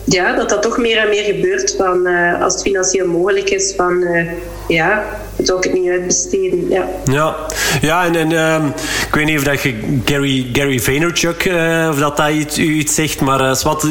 ja, 0.05 0.35
dat 0.35 0.49
dat 0.49 0.61
toch 0.61 0.77
meer 0.77 0.97
en 0.97 1.09
meer 1.09 1.23
gebeurt 1.23 1.75
van, 1.77 2.07
uh, 2.07 2.41
als 2.41 2.53
het 2.53 2.61
financieel 2.61 3.07
mogelijk 3.07 3.49
is, 3.49 3.73
van 3.75 4.01
uh, 4.01 4.31
ja, 4.67 5.03
het 5.35 5.51
ook 5.51 5.63
het 5.63 5.73
niet 5.73 5.89
uitbesteden. 5.89 6.69
Ja, 6.69 6.87
ja. 7.11 7.35
ja 7.81 8.05
en, 8.05 8.31
um, 8.31 8.73
ik 9.07 9.15
weet 9.15 9.25
niet 9.25 9.37
of 9.37 9.43
dat 9.43 9.61
je 9.61 9.99
Gary, 10.05 10.49
Gary 10.53 10.79
Vaynerchuk, 10.79 11.45
uh, 11.45 11.87
of 11.91 11.99
dat 11.99 12.17
dat 12.17 12.29
iets, 12.29 12.57
u 12.57 12.73
iets 12.73 12.95
zegt, 12.95 13.21
maar 13.21 13.57
wat, 13.63 13.81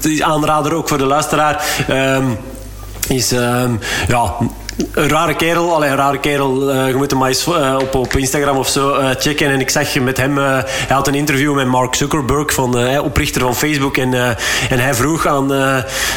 de 0.00 0.24
aanrader 0.32 0.74
ook 0.74 0.88
voor 0.88 0.98
de 0.98 1.04
luisteraar, 1.04 1.84
um, 1.90 2.36
is 3.08 3.32
um, 3.32 3.78
ja 4.08 4.36
een 4.92 5.08
rare 5.08 5.36
kerel, 5.36 5.74
allee, 5.74 5.90
een 5.90 5.96
rare 5.96 6.20
kerel. 6.20 6.74
Uh, 6.74 6.88
je 6.88 6.94
moet 6.94 7.10
hem 7.10 7.18
maar 7.18 7.28
eens 7.28 7.46
uh, 7.46 7.76
op, 7.80 7.94
op 7.94 8.16
Instagram 8.16 8.56
of 8.56 8.68
zo 8.68 8.98
uh, 8.98 9.08
checken. 9.18 9.50
En 9.50 9.60
ik 9.60 9.70
zag 9.70 9.94
met 9.94 10.16
hem, 10.16 10.36
hij 10.36 10.64
had 10.88 11.06
een 11.06 11.14
interview 11.14 11.54
met 11.54 11.66
Mark 11.66 11.94
Zuckerberg, 11.94 12.52
van, 12.52 12.98
oprichter 12.98 13.40
van 13.40 13.56
Facebook. 13.56 13.96
En, 13.96 14.14
en 14.70 14.78
hij 14.78 14.94
vroeg 14.94 15.26
aan, 15.26 15.52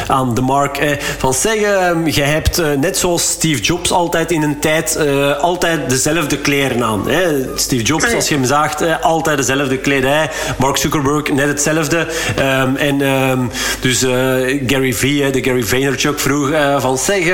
aan 0.06 0.34
de 0.34 0.40
Mark: 0.40 0.98
van 1.18 1.34
zeg, 1.34 1.54
je 2.04 2.22
hebt 2.22 2.62
net 2.78 2.98
zoals 2.98 3.30
Steve 3.30 3.60
Jobs 3.60 3.92
altijd 3.92 4.30
in 4.30 4.42
een 4.42 4.60
tijd 4.60 4.98
altijd 5.40 5.90
dezelfde 5.90 6.38
kleren 6.38 6.84
aan. 6.84 7.08
Hè? 7.08 7.26
Steve 7.54 7.82
Jobs, 7.82 8.14
als 8.14 8.28
je 8.28 8.34
hem 8.34 8.44
zaagt, 8.44 9.02
altijd 9.02 9.36
dezelfde 9.36 9.78
kledij. 9.78 10.30
Mark 10.58 10.76
Zuckerberg, 10.76 11.32
net 11.32 11.48
hetzelfde. 11.48 12.06
Um, 12.38 12.76
en 12.76 13.00
um, 13.00 13.50
dus 13.80 13.98
Gary 14.66 14.92
V, 14.92 15.30
de 15.32 15.42
Gary 15.44 15.64
Vaynerchuk, 15.64 16.20
vroeg 16.20 16.50
van 16.78 16.98
zeg, 16.98 17.24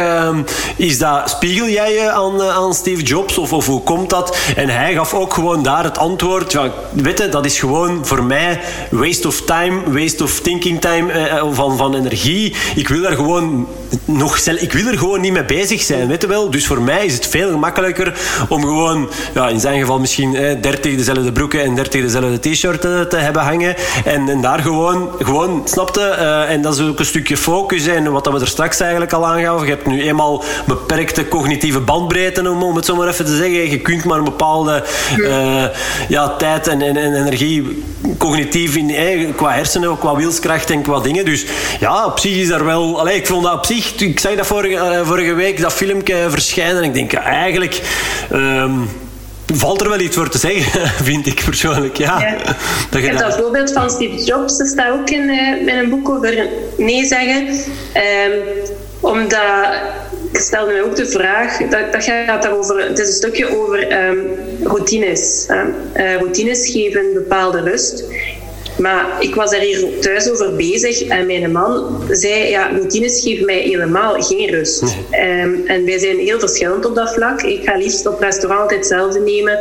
is 0.76 0.98
dat 0.98 1.17
spiegel 1.24 1.68
jij 1.68 1.92
je 1.92 2.10
aan, 2.10 2.42
eh, 2.42 2.56
aan 2.56 2.74
Steve 2.74 3.02
Jobs 3.02 3.38
of, 3.38 3.52
of 3.52 3.66
hoe 3.66 3.82
komt 3.82 4.10
dat? 4.10 4.38
En 4.56 4.68
hij 4.68 4.94
gaf 4.94 5.14
ook 5.14 5.34
gewoon 5.34 5.62
daar 5.62 5.84
het 5.84 5.98
antwoord. 5.98 6.52
Ja, 6.52 6.70
weet 6.92 7.18
je, 7.18 7.28
dat 7.28 7.44
is 7.44 7.58
gewoon 7.58 8.06
voor 8.06 8.24
mij 8.24 8.60
waste 8.90 9.26
of 9.26 9.40
time, 9.40 9.80
waste 9.86 10.22
of 10.22 10.40
thinking 10.40 10.80
time 10.80 11.12
eh, 11.12 11.36
eh 11.36 11.46
van, 11.50 11.76
van 11.76 11.94
energie. 11.94 12.56
Ik 12.74 12.88
wil 12.88 13.04
er 13.04 13.14
gewoon 13.14 13.66
nog 14.04 14.38
ik 14.38 14.72
wil 14.72 14.86
er 14.86 14.98
gewoon 14.98 15.20
niet 15.20 15.32
mee 15.32 15.44
bezig 15.44 15.82
zijn, 15.82 16.08
weet 16.08 16.22
je 16.22 16.28
wel. 16.28 16.50
Dus 16.50 16.66
voor 16.66 16.82
mij 16.82 17.04
is 17.04 17.14
het 17.14 17.26
veel 17.26 17.50
gemakkelijker 17.50 18.18
om 18.48 18.60
gewoon, 18.60 19.08
ja, 19.34 19.48
in 19.48 19.60
zijn 19.60 19.80
geval 19.80 19.98
misschien 19.98 20.36
eh, 20.36 20.62
30 20.62 20.96
dezelfde 20.96 21.32
broeken 21.32 21.62
en 21.62 21.74
30 21.74 22.02
dezelfde 22.02 22.50
t-shirt 22.50 22.80
te, 22.80 23.06
te, 23.08 23.16
hebben 23.16 23.42
hangen. 23.42 23.74
En, 24.04 24.28
en 24.28 24.40
daar 24.40 24.58
gewoon, 24.58 25.10
gewoon 25.18 25.62
snapte, 25.64 26.00
en 26.48 26.62
dat 26.62 26.74
is 26.74 26.80
ook 26.80 26.98
een 26.98 27.04
stukje 27.04 27.36
focus. 27.36 27.86
En 27.86 28.12
wat 28.12 28.26
we 28.26 28.40
er 28.40 28.46
straks 28.46 28.80
eigenlijk 28.80 29.12
al 29.12 29.26
aangaven. 29.26 29.66
Je 29.66 29.72
hebt 29.72 29.86
nu 29.86 30.02
eenmaal 30.02 30.44
beperkt 30.66 31.07
beperkte 31.08 31.36
cognitieve 31.36 31.80
bandbreedte, 31.80 32.50
om, 32.50 32.62
om 32.62 32.76
het 32.76 32.84
zo 32.84 32.96
maar 32.96 33.08
even 33.08 33.24
te 33.24 33.36
zeggen. 33.36 33.70
Je 33.70 33.80
kunt 33.80 34.04
maar 34.04 34.18
een 34.18 34.24
bepaalde 34.24 34.84
uh, 35.16 35.64
ja, 36.08 36.36
tijd 36.36 36.66
en, 36.66 36.82
en, 36.82 36.96
en, 36.96 37.14
energie 37.14 37.82
cognitief 38.18 38.76
in, 38.76 38.90
eh, 38.90 39.28
qua 39.36 39.52
hersenen, 39.52 39.98
qua 39.98 40.16
wilskracht 40.16 40.70
en 40.70 40.82
qua 40.82 41.00
dingen. 41.00 41.24
Dus 41.24 41.46
ja, 41.80 42.04
op 42.04 42.18
zich 42.18 42.36
is 42.36 42.48
daar 42.48 42.64
wel... 42.64 43.00
Allee, 43.00 43.16
ik 43.16 43.26
vond 43.26 43.44
dat 43.44 43.54
op 43.54 43.66
zich... 43.66 43.94
Ik 43.94 44.20
zag 44.20 44.34
dat 44.34 44.46
vorige, 44.46 44.74
uh, 44.74 45.06
vorige 45.06 45.34
week, 45.34 45.60
dat 45.60 45.72
filmpje 45.72 46.26
verschijnen. 46.28 46.76
En 46.76 46.84
ik 46.84 46.94
denk, 46.94 47.12
eigenlijk... 47.12 47.82
Um, 48.32 48.88
valt 49.54 49.80
er 49.80 49.88
wel 49.88 50.00
iets 50.00 50.16
voor 50.16 50.28
te 50.28 50.38
zeggen, 50.38 50.88
vind 51.10 51.26
ik 51.26 51.42
persoonlijk. 51.44 51.96
Ja. 51.96 52.20
ja. 52.20 52.36
Dat 52.90 53.02
je 53.02 53.14
dat 53.14 53.36
voorbeeld 53.36 53.72
van 53.72 53.90
Steve 53.90 54.24
Jobs, 54.24 54.58
dat 54.58 54.66
staat 54.66 54.92
ook 54.92 55.10
in 55.10 55.28
uh, 55.28 55.64
mijn 55.64 55.90
boek 55.90 56.08
over 56.08 56.48
nee 56.76 57.04
zeggen. 57.04 57.48
Um, 57.48 58.76
omdat 59.00 59.40
ik 60.30 60.38
stel 60.40 60.66
me 60.66 60.82
ook 60.84 60.96
de 60.96 61.06
vraag, 61.06 61.56
dat, 61.56 61.92
dat 61.92 62.04
gaat 62.04 62.42
daarover, 62.42 62.88
het 62.88 62.98
is 62.98 63.06
een 63.06 63.12
stukje 63.12 63.56
over 63.56 64.06
um, 64.08 64.26
routines. 64.62 65.46
Uh, 65.50 66.16
routines 66.16 66.70
geven 66.70 67.12
bepaalde 67.14 67.60
rust. 67.60 68.04
Maar 68.78 69.06
ik 69.20 69.34
was 69.34 69.52
er 69.52 69.60
hier 69.60 69.84
thuis 70.00 70.30
over 70.30 70.56
bezig 70.56 71.02
en 71.02 71.26
mijn 71.26 71.52
man 71.52 72.02
zei, 72.10 72.50
ja, 72.50 72.68
routines 72.68 73.20
geven 73.22 73.44
mij 73.44 73.58
helemaal 73.58 74.22
geen 74.22 74.50
rust. 74.50 74.82
Um, 74.82 75.66
en 75.66 75.84
wij 75.84 75.98
zijn 75.98 76.18
heel 76.18 76.38
verschillend 76.38 76.86
op 76.86 76.94
dat 76.94 77.14
vlak. 77.14 77.42
Ik 77.42 77.64
ga 77.64 77.76
liefst 77.76 78.06
op 78.06 78.20
restaurant 78.20 78.60
altijd 78.60 78.80
hetzelfde 78.80 79.20
nemen. 79.20 79.58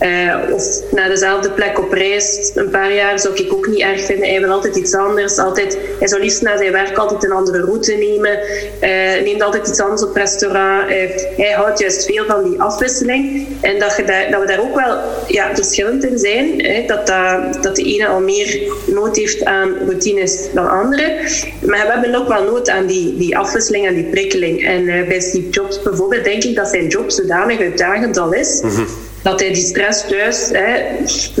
Uh, 0.00 0.54
of 0.54 0.80
naar 0.90 1.08
dezelfde 1.08 1.50
plek 1.50 1.78
op 1.78 1.92
reis. 1.92 2.50
Een 2.54 2.70
paar 2.70 2.92
jaar 2.94 3.18
zou 3.18 3.34
ik 3.34 3.52
ook 3.52 3.66
niet 3.66 3.80
erg 3.80 4.04
vinden. 4.04 4.28
Hij 4.28 4.40
wil 4.40 4.50
altijd 4.50 4.76
iets 4.76 4.94
anders. 4.94 5.38
Altijd, 5.38 5.78
hij 5.98 6.08
zou 6.08 6.22
liefst 6.22 6.42
naar 6.42 6.58
zijn 6.58 6.72
werk 6.72 6.96
altijd 6.96 7.24
een 7.24 7.32
andere 7.32 7.60
route 7.60 7.92
nemen. 7.92 8.38
Uh, 8.80 9.24
neemt 9.24 9.42
altijd 9.42 9.68
iets 9.68 9.80
anders 9.80 10.02
op 10.02 10.16
restaurant. 10.16 10.90
Uh, 10.90 10.96
hij 11.36 11.52
houdt 11.56 11.78
juist 11.78 12.04
veel 12.04 12.24
van 12.24 12.50
die 12.50 12.60
afwisseling. 12.60 13.46
En 13.60 13.78
dat, 13.78 13.96
je 13.96 14.04
daar, 14.04 14.30
dat 14.30 14.40
we 14.40 14.46
daar 14.46 14.60
ook 14.60 14.74
wel 14.74 14.98
ja, 15.26 15.54
verschillend 15.54 16.04
in 16.04 16.18
zijn. 16.18 16.64
Hè? 16.64 16.84
Dat, 16.86 17.06
dat, 17.06 17.62
dat 17.62 17.76
de 17.76 17.82
ene 17.82 18.06
al 18.06 18.20
meer 18.20 18.51
nood 18.86 19.16
heeft 19.16 19.44
aan 19.44 19.74
routines 19.86 20.48
dan 20.54 20.70
andere. 20.70 21.18
Maar 21.60 21.86
we 21.86 21.92
hebben 21.92 22.14
ook 22.14 22.28
wel 22.28 22.44
nood 22.44 22.68
aan 22.68 22.86
die, 22.86 23.16
die 23.16 23.36
afwisseling 23.36 23.86
en 23.86 23.94
die 23.94 24.04
prikkeling. 24.04 24.64
En 24.64 24.84
bij 24.84 25.20
Steve 25.20 25.48
Jobs 25.48 25.82
bijvoorbeeld 25.82 26.24
denk 26.24 26.44
ik 26.44 26.56
dat 26.56 26.68
zijn 26.68 26.86
job 26.86 27.10
zodanig 27.10 27.60
uitdagend 27.60 28.16
al 28.16 28.32
is. 28.32 28.60
Mm 28.62 28.86
dat 29.22 29.40
hij 29.40 29.52
die 29.52 29.64
stress 29.64 30.06
thuis, 30.08 30.48
hè, 30.52 30.74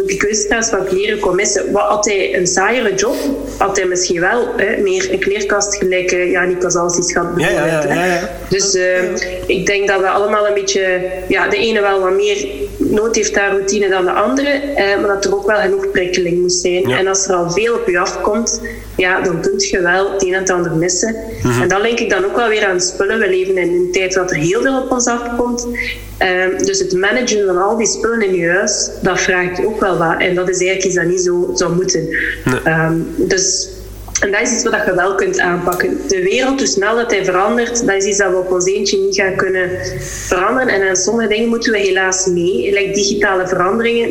de 0.04 0.16
keuzestress 0.16 0.70
van 0.70 0.84
kleren 0.84 1.18
kon 1.18 1.36
missen. 1.36 1.72
Wat 1.72 1.82
had 1.82 2.04
hij 2.04 2.36
een 2.36 2.46
saaiere 2.46 2.94
job, 2.94 3.16
had 3.58 3.76
hij 3.76 3.86
misschien 3.86 4.20
wel 4.20 4.48
hè, 4.56 4.76
meer 4.76 5.12
een 5.12 5.18
kleerkast 5.18 5.76
gelijk 5.76 6.12
uh, 6.12 6.30
Janik 6.30 6.58
Kazalsis 6.58 7.12
gaat 7.12 7.34
bijvoorbeeld. 7.34 7.82
Ja, 7.82 7.94
ja, 7.94 8.04
ja, 8.04 8.28
dus 8.48 8.74
uh, 8.74 9.02
ik 9.46 9.66
denk 9.66 9.88
dat 9.88 10.00
we 10.00 10.08
allemaal 10.08 10.46
een 10.46 10.54
beetje, 10.54 11.00
ja, 11.28 11.48
de 11.48 11.56
ene 11.56 11.80
wel 11.80 12.00
wat 12.00 12.14
meer 12.14 12.46
nood 12.76 13.16
heeft 13.16 13.38
aan 13.38 13.50
routine 13.50 13.88
dan 13.88 14.04
de 14.04 14.12
andere, 14.12 14.48
eh, 14.48 14.98
maar 14.98 15.08
dat 15.08 15.24
er 15.24 15.34
ook 15.34 15.46
wel 15.46 15.60
genoeg 15.60 15.90
prikkeling 15.90 16.40
moet 16.40 16.52
zijn. 16.52 16.90
En 16.90 17.06
als 17.06 17.28
er 17.28 17.34
al 17.34 17.50
veel 17.50 17.74
op 17.74 17.88
je 17.88 17.98
afkomt, 17.98 18.60
ja, 18.96 19.20
dan 19.20 19.40
kun 19.40 19.54
je 19.58 19.80
wel 19.80 20.12
het 20.12 20.22
een 20.22 20.34
en 20.34 20.40
het 20.40 20.50
ander 20.50 20.72
missen. 20.72 21.16
Mhm. 21.42 21.62
En 21.62 21.68
dan 21.68 21.82
denk 21.82 21.98
ik 21.98 22.10
dan 22.10 22.24
ook 22.24 22.36
wel 22.36 22.48
weer 22.48 22.66
aan 22.66 22.80
spullen. 22.80 23.18
We 23.18 23.28
leven 23.28 23.56
in 23.56 23.72
een 23.72 23.88
tijd 23.92 24.12
dat 24.12 24.30
er 24.30 24.36
heel 24.36 24.62
veel 24.62 24.82
op 24.82 24.90
ons 24.90 25.06
afkomt. 25.06 25.68
Um, 26.18 26.64
dus 26.64 26.78
het 26.78 26.92
managen 26.92 27.46
van 27.46 27.62
al 27.62 27.71
die 27.76 27.86
spullen 27.86 28.22
in 28.22 28.34
je 28.34 28.48
huis, 28.48 28.90
dat 29.02 29.20
vraagt 29.20 29.64
ook 29.64 29.80
wel 29.80 29.98
wat. 29.98 30.20
En 30.20 30.34
dat 30.34 30.48
is 30.48 30.60
eigenlijk 30.60 30.84
iets 30.84 30.94
dat 30.94 31.04
niet 31.04 31.20
zo 31.20 31.50
zou 31.54 31.74
moeten. 31.74 32.08
Um, 32.66 33.14
dus 33.16 33.68
en 34.22 34.30
dat 34.30 34.40
is 34.40 34.52
iets 34.52 34.64
wat 34.64 34.84
je 34.86 34.94
wel 34.94 35.14
kunt 35.14 35.38
aanpakken. 35.38 36.00
De 36.08 36.22
wereld, 36.22 36.58
hoe 36.58 36.68
snel 36.68 36.96
dat 36.96 37.10
hij 37.10 37.24
verandert, 37.24 37.86
dat 37.86 37.96
is 37.96 38.04
iets 38.04 38.18
dat 38.18 38.30
we 38.30 38.36
op 38.36 38.52
ons 38.52 38.66
eentje 38.66 38.98
niet 38.98 39.14
gaan 39.14 39.36
kunnen 39.36 39.70
veranderen. 40.00 40.68
En 40.68 40.88
aan 40.88 40.96
sommige 40.96 41.28
dingen 41.28 41.48
moeten 41.48 41.72
we 41.72 41.78
helaas 41.78 42.26
mee. 42.26 42.72
Like 42.72 42.90
digitale 42.92 43.48
veranderingen, 43.48 44.10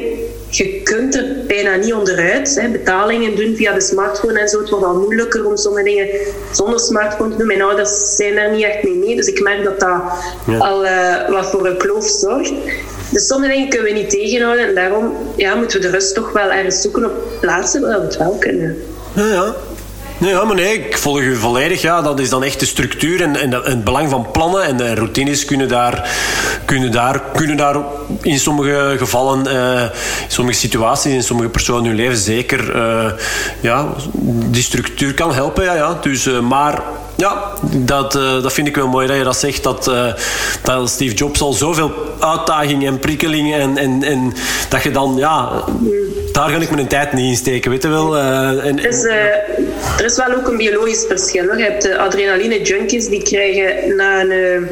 je 0.49 0.81
kunt 0.83 1.15
er 1.15 1.25
bijna 1.47 1.75
niet 1.75 1.93
onderuit. 1.93 2.55
Hè. 2.59 2.69
Betalingen 2.69 3.35
doen 3.35 3.55
via 3.55 3.73
de 3.73 3.81
smartphone 3.81 4.39
en 4.39 4.49
zo. 4.49 4.59
Het 4.59 4.69
wordt 4.69 4.85
al 4.85 4.99
moeilijker 4.99 5.45
om 5.45 5.57
sommige 5.57 5.83
dingen 5.83 6.07
zonder 6.51 6.79
smartphone 6.79 7.31
te 7.31 7.37
doen. 7.37 7.47
Mijn 7.47 7.61
ouders 7.61 8.15
zijn 8.15 8.35
daar 8.35 8.51
niet 8.51 8.63
echt 8.63 8.83
mee 8.83 8.95
mee. 8.95 9.15
Dus 9.15 9.27
ik 9.27 9.41
merk 9.41 9.63
dat 9.63 9.79
dat 9.79 10.01
al 10.59 10.85
uh, 10.85 11.29
wat 11.29 11.45
voor 11.49 11.67
een 11.67 11.77
kloof 11.77 12.07
zorgt. 12.07 12.53
Sommige 13.13 13.53
dingen 13.53 13.69
kunnen 13.69 13.93
we 13.93 13.99
niet 13.99 14.09
tegenhouden. 14.09 14.67
En 14.67 14.75
daarom 14.75 15.13
ja, 15.35 15.55
moeten 15.55 15.81
we 15.81 15.85
de 15.85 15.91
rust 15.91 16.15
toch 16.15 16.31
wel 16.31 16.51
ergens 16.51 16.81
zoeken 16.81 17.05
op 17.05 17.11
plaatsen 17.41 17.81
waar 17.81 17.99
we 17.99 18.05
het 18.05 18.17
wel 18.17 18.35
kunnen. 18.39 18.83
Ja, 19.13 19.25
ja. 19.25 19.55
Nee, 20.21 20.29
ja, 20.29 20.43
maar 20.43 20.55
nee, 20.55 20.73
ik 20.73 20.97
volg 20.97 21.19
u 21.19 21.35
volledig. 21.35 21.81
Ja, 21.81 22.01
dat 22.01 22.19
is 22.19 22.29
dan 22.29 22.43
echt 22.43 22.59
de 22.59 22.65
structuur 22.65 23.21
en, 23.21 23.35
en, 23.35 23.51
het 23.51 23.83
belang 23.83 24.09
van 24.09 24.31
plannen. 24.31 24.63
En 24.63 24.77
de 24.77 24.95
routines 24.95 25.45
kunnen 25.45 25.67
daar, 25.67 26.09
kunnen 26.65 26.91
daar, 26.91 27.21
kunnen 27.33 27.57
daar 27.57 27.75
in 28.21 28.39
sommige 28.39 28.95
gevallen, 28.97 29.47
uh, 29.47 29.81
in 29.81 29.89
sommige 30.27 30.57
situaties, 30.57 31.13
in 31.13 31.23
sommige 31.23 31.49
personen 31.49 31.83
in 31.83 31.89
hun 31.89 31.97
leven 31.99 32.17
zeker, 32.17 32.75
uh, 32.75 33.11
ja, 33.59 33.87
die 34.49 34.63
structuur 34.63 35.13
kan 35.13 35.33
helpen. 35.33 35.63
Ja, 35.63 35.73
ja. 35.73 35.97
Dus, 36.01 36.29
maar 36.41 36.81
ja, 37.21 37.53
dat, 37.75 38.15
uh, 38.15 38.43
dat 38.43 38.53
vind 38.53 38.67
ik 38.67 38.75
wel 38.75 38.87
mooi 38.87 39.07
dat 39.07 39.17
je 39.17 39.23
dat 39.23 39.37
zegt. 39.37 39.63
Dat, 39.63 39.87
uh, 39.87 40.13
dat 40.63 40.89
Steve 40.89 41.15
Jobs 41.15 41.41
al 41.41 41.53
zoveel 41.53 41.91
uitdaging 42.19 42.85
en 42.85 42.99
prikkeling 42.99 43.53
en, 43.53 43.77
en, 43.77 44.03
en 44.03 44.33
dat 44.69 44.83
je 44.83 44.91
dan, 44.91 45.15
ja, 45.17 45.63
daar 46.31 46.49
ga 46.49 46.61
ik 46.61 46.71
mijn 46.71 46.87
tijd 46.87 47.13
niet 47.13 47.29
in 47.29 47.35
steken, 47.35 47.71
weet 47.71 47.83
je 47.83 47.89
wel. 47.89 48.15
Uh, 48.15 48.65
en, 48.65 48.75
dus, 48.75 49.03
er 49.97 50.05
is 50.05 50.15
wel 50.15 50.35
ook 50.37 50.47
een 50.47 50.57
biologisch 50.57 51.05
verschil. 51.07 51.45
Hoor. 51.45 51.57
Je 51.57 51.63
hebt 51.63 51.81
de 51.81 51.97
adrenaline 51.97 52.61
junkies 52.61 53.07
die 53.07 53.23
krijgen 53.23 53.95
na 53.95 54.21
een 54.21 54.67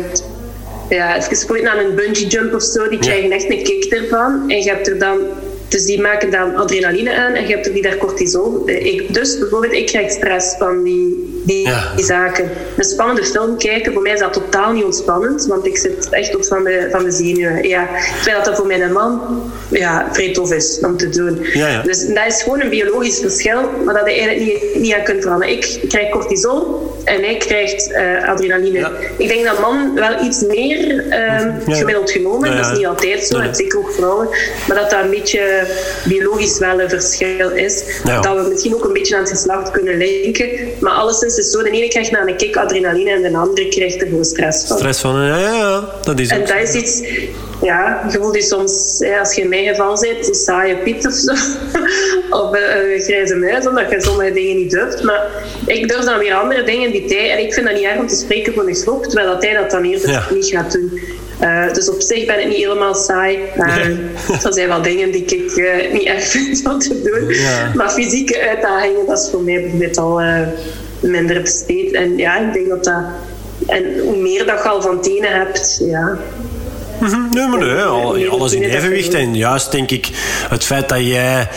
ja, 0.90 1.18
even 1.18 1.70
aan 1.72 1.78
een 1.78 1.96
bungee 1.96 2.28
jump 2.28 2.54
of 2.54 2.64
zo, 2.64 2.90
die 2.90 3.00
krijgen 3.00 3.32
echt 3.32 3.50
een 3.50 3.64
kick 3.64 3.86
ervan. 3.86 4.44
En 4.48 4.64
je 4.64 4.70
hebt 4.70 4.88
er 4.88 5.00
dan 5.00 5.18
dus 5.70 5.86
die 5.86 6.02
maken 6.02 6.32
dan 6.32 6.56
adrenaline 6.56 7.16
aan 7.16 7.34
en 7.34 7.48
je 7.48 7.54
hebt 7.54 7.68
er 7.68 7.74
die 7.74 7.82
daar 7.82 7.98
cortisol. 7.98 8.70
Ik, 8.70 9.14
dus 9.14 9.40
bijvoorbeeld, 9.40 9.74
ik 9.74 9.86
krijg 9.86 10.12
stress 10.12 10.56
van 10.58 10.84
die, 10.84 11.39
die, 11.44 11.70
zaken. 11.96 12.50
Een 12.78 12.84
spannende 12.84 13.24
film 13.24 13.58
kijken, 13.58 13.94
voor 13.94 14.02
mij 14.02 14.14
is 14.14 14.20
dat 14.20 14.34
totaal 14.34 14.72
niet 14.72 14.84
ontspannend, 14.84 15.46
want 15.46 15.66
ik 15.66 15.78
zit 15.78 16.10
echt 16.10 16.36
op 16.36 16.46
van 16.46 16.64
de, 16.64 16.88
van 16.92 17.04
de 17.04 17.12
zenuwen. 17.12 17.68
Ja, 17.68 17.88
terwijl 18.16 18.36
dat, 18.36 18.46
dat 18.46 18.56
voor 18.56 18.68
mijn 18.68 18.92
man 18.92 19.22
ja, 19.70 20.10
vrij 20.12 20.34
tof 20.34 20.52
is 20.54 20.80
om 20.82 20.98
te 20.98 21.10
doen. 21.10 21.40
Ja, 21.54 21.68
ja. 21.68 21.82
Dus 21.82 22.08
dat 22.08 22.26
is 22.28 22.42
gewoon 22.42 22.62
een 22.62 22.70
biologisch 22.70 23.20
verschil, 23.20 23.62
maar 23.86 23.94
dat 23.94 24.06
je 24.06 24.12
eigenlijk 24.12 24.40
niet, 24.40 24.82
niet 24.82 24.94
aan 24.94 25.04
kunt 25.04 25.22
veranderen. 25.22 25.54
Ik 25.54 25.80
krijg 25.88 26.10
cortisol 26.10 26.94
en 27.04 27.24
hij 27.24 27.38
krijgt 27.38 27.92
uh, 27.92 28.30
adrenaline. 28.30 28.92
Ik 29.18 29.28
denk 29.28 29.46
dat 29.46 29.60
man 29.60 29.96
wel 29.96 30.24
iets 30.24 30.42
meer 30.42 31.06
uh, 31.06 31.76
gemiddeld 31.78 32.12
genomen, 32.12 32.56
dat 32.56 32.72
is 32.72 32.78
niet 32.78 32.88
altijd 32.88 33.24
zo, 33.24 33.38
en 33.38 33.56
zeker 33.56 33.80
ook 33.80 33.92
vrouwen, 33.92 34.28
maar 34.68 34.78
dat 34.78 34.90
dat 34.90 35.04
een 35.04 35.10
beetje 35.10 35.68
biologisch 36.04 36.58
wel 36.58 36.82
een 36.82 36.90
verschil 36.90 37.50
is. 37.50 37.84
Dat 38.04 38.36
we 38.36 38.48
misschien 38.50 38.76
ook 38.76 38.84
een 38.84 38.94
beetje 38.94 39.16
aan 39.16 39.22
het 39.22 39.30
geslacht 39.30 39.72
kunnen 39.72 39.98
linken. 39.98 40.50
Maar 40.80 40.92
alleszins 40.92 41.38
is 41.40 41.52
zo, 41.52 41.64
de 41.64 41.70
ene 41.70 41.88
krijgt 41.88 42.12
na 42.12 42.28
een 42.28 42.36
kick 42.36 42.56
adrenaline 42.56 43.12
en 43.12 43.22
de 43.22 43.38
andere 43.38 43.68
krijgt 43.68 44.02
er 44.02 44.08
gewoon 44.08 44.26
stress 44.26 44.66
van. 44.68 44.78
Stress 44.78 45.00
van, 45.02 45.26
ja, 45.26 45.38
ja, 45.38 45.90
dat 46.04 46.20
is 46.20 46.30
En 46.30 46.46
dat 46.46 46.58
is 46.62 46.74
iets... 46.74 47.04
Ja, 47.62 48.08
je 48.12 48.18
voelt 48.18 48.36
je 48.36 48.42
soms, 48.42 49.04
als 49.20 49.36
je 49.36 49.42
in 49.42 49.50
mijn 49.50 49.68
geval 49.68 49.98
zit, 49.98 50.28
een 50.28 50.36
saaie 50.36 50.78
piet 50.78 51.06
of 51.08 51.14
zo. 51.14 51.32
of 52.42 52.52
een, 52.52 53.02
grijze 53.02 53.36
muis, 53.36 53.68
omdat 53.68 53.90
je 53.90 54.02
sommige 54.02 54.32
dingen 54.32 54.56
niet 54.56 54.72
durft. 54.72 55.04
Maar 55.04 55.28
ik 55.66 55.88
durf 55.88 56.04
dan 56.04 56.20
weer 56.20 56.34
andere 56.34 56.64
dingen 56.64 56.92
die 56.92 57.06
hij... 57.08 57.32
En 57.32 57.40
ik 57.40 57.54
vind 57.54 57.66
dat 57.66 57.76
niet 57.76 57.86
erg 57.86 58.00
om 58.00 58.08
te 58.08 58.16
spreken 58.16 58.54
voor 58.54 58.68
een 58.68 58.76
groep, 58.76 59.04
terwijl 59.04 59.28
dat 59.28 59.44
hij 59.44 59.54
dat 59.54 59.72
dan 59.72 59.84
eerder 59.84 60.28
niet 60.34 60.46
gaat 60.46 60.72
doen. 60.72 61.00
Uh, 61.42 61.74
dus 61.74 61.90
op 61.90 62.02
zich 62.02 62.26
ben 62.26 62.40
ik 62.40 62.48
niet 62.48 62.58
helemaal 62.58 62.96
saai. 62.96 63.40
Maar 63.58 63.80
er 64.46 64.54
zijn 64.54 64.68
wel 64.68 64.82
dingen 64.82 65.12
die 65.12 65.26
ik 65.26 65.56
uh, 65.56 65.94
niet 65.94 66.04
erg 66.04 66.24
vind 66.32 66.66
om 66.66 66.80
te 66.80 67.02
doen. 67.02 67.34
Ja. 67.34 67.72
Maar 67.76 67.90
fysieke 67.90 68.48
uitdagingen, 68.48 69.06
dat 69.06 69.20
is 69.20 69.30
voor 69.32 69.42
mij 69.42 69.62
bijvoorbeeld 69.62 69.98
al 69.98 70.22
uh, 70.22 70.48
minder 71.00 71.42
besteed. 71.42 71.94
En 71.94 72.18
ja, 72.18 72.38
ik 72.38 72.54
denk 72.54 72.70
dat 72.70 72.84
dat... 72.84 73.04
En 73.68 74.00
hoe 74.00 74.18
meer 74.18 74.46
dat 74.46 74.64
je 74.64 74.70
al 74.70 74.82
van 74.82 75.02
tenen 75.02 75.32
hebt, 75.32 75.82
ja... 75.84 76.18
Mhm. 77.00 77.30
Nee, 77.32 77.48
maar 77.48 77.60
nee, 77.60 78.30
alles 78.30 78.54
in 78.54 78.64
evenwicht. 78.64 79.14
En 79.14 79.36
juist 79.36 79.72
denk 79.72 79.92
ik 79.92 80.10
het 80.50 80.64
feit 80.64 80.90
dat 80.90 81.00
jij 81.00 81.48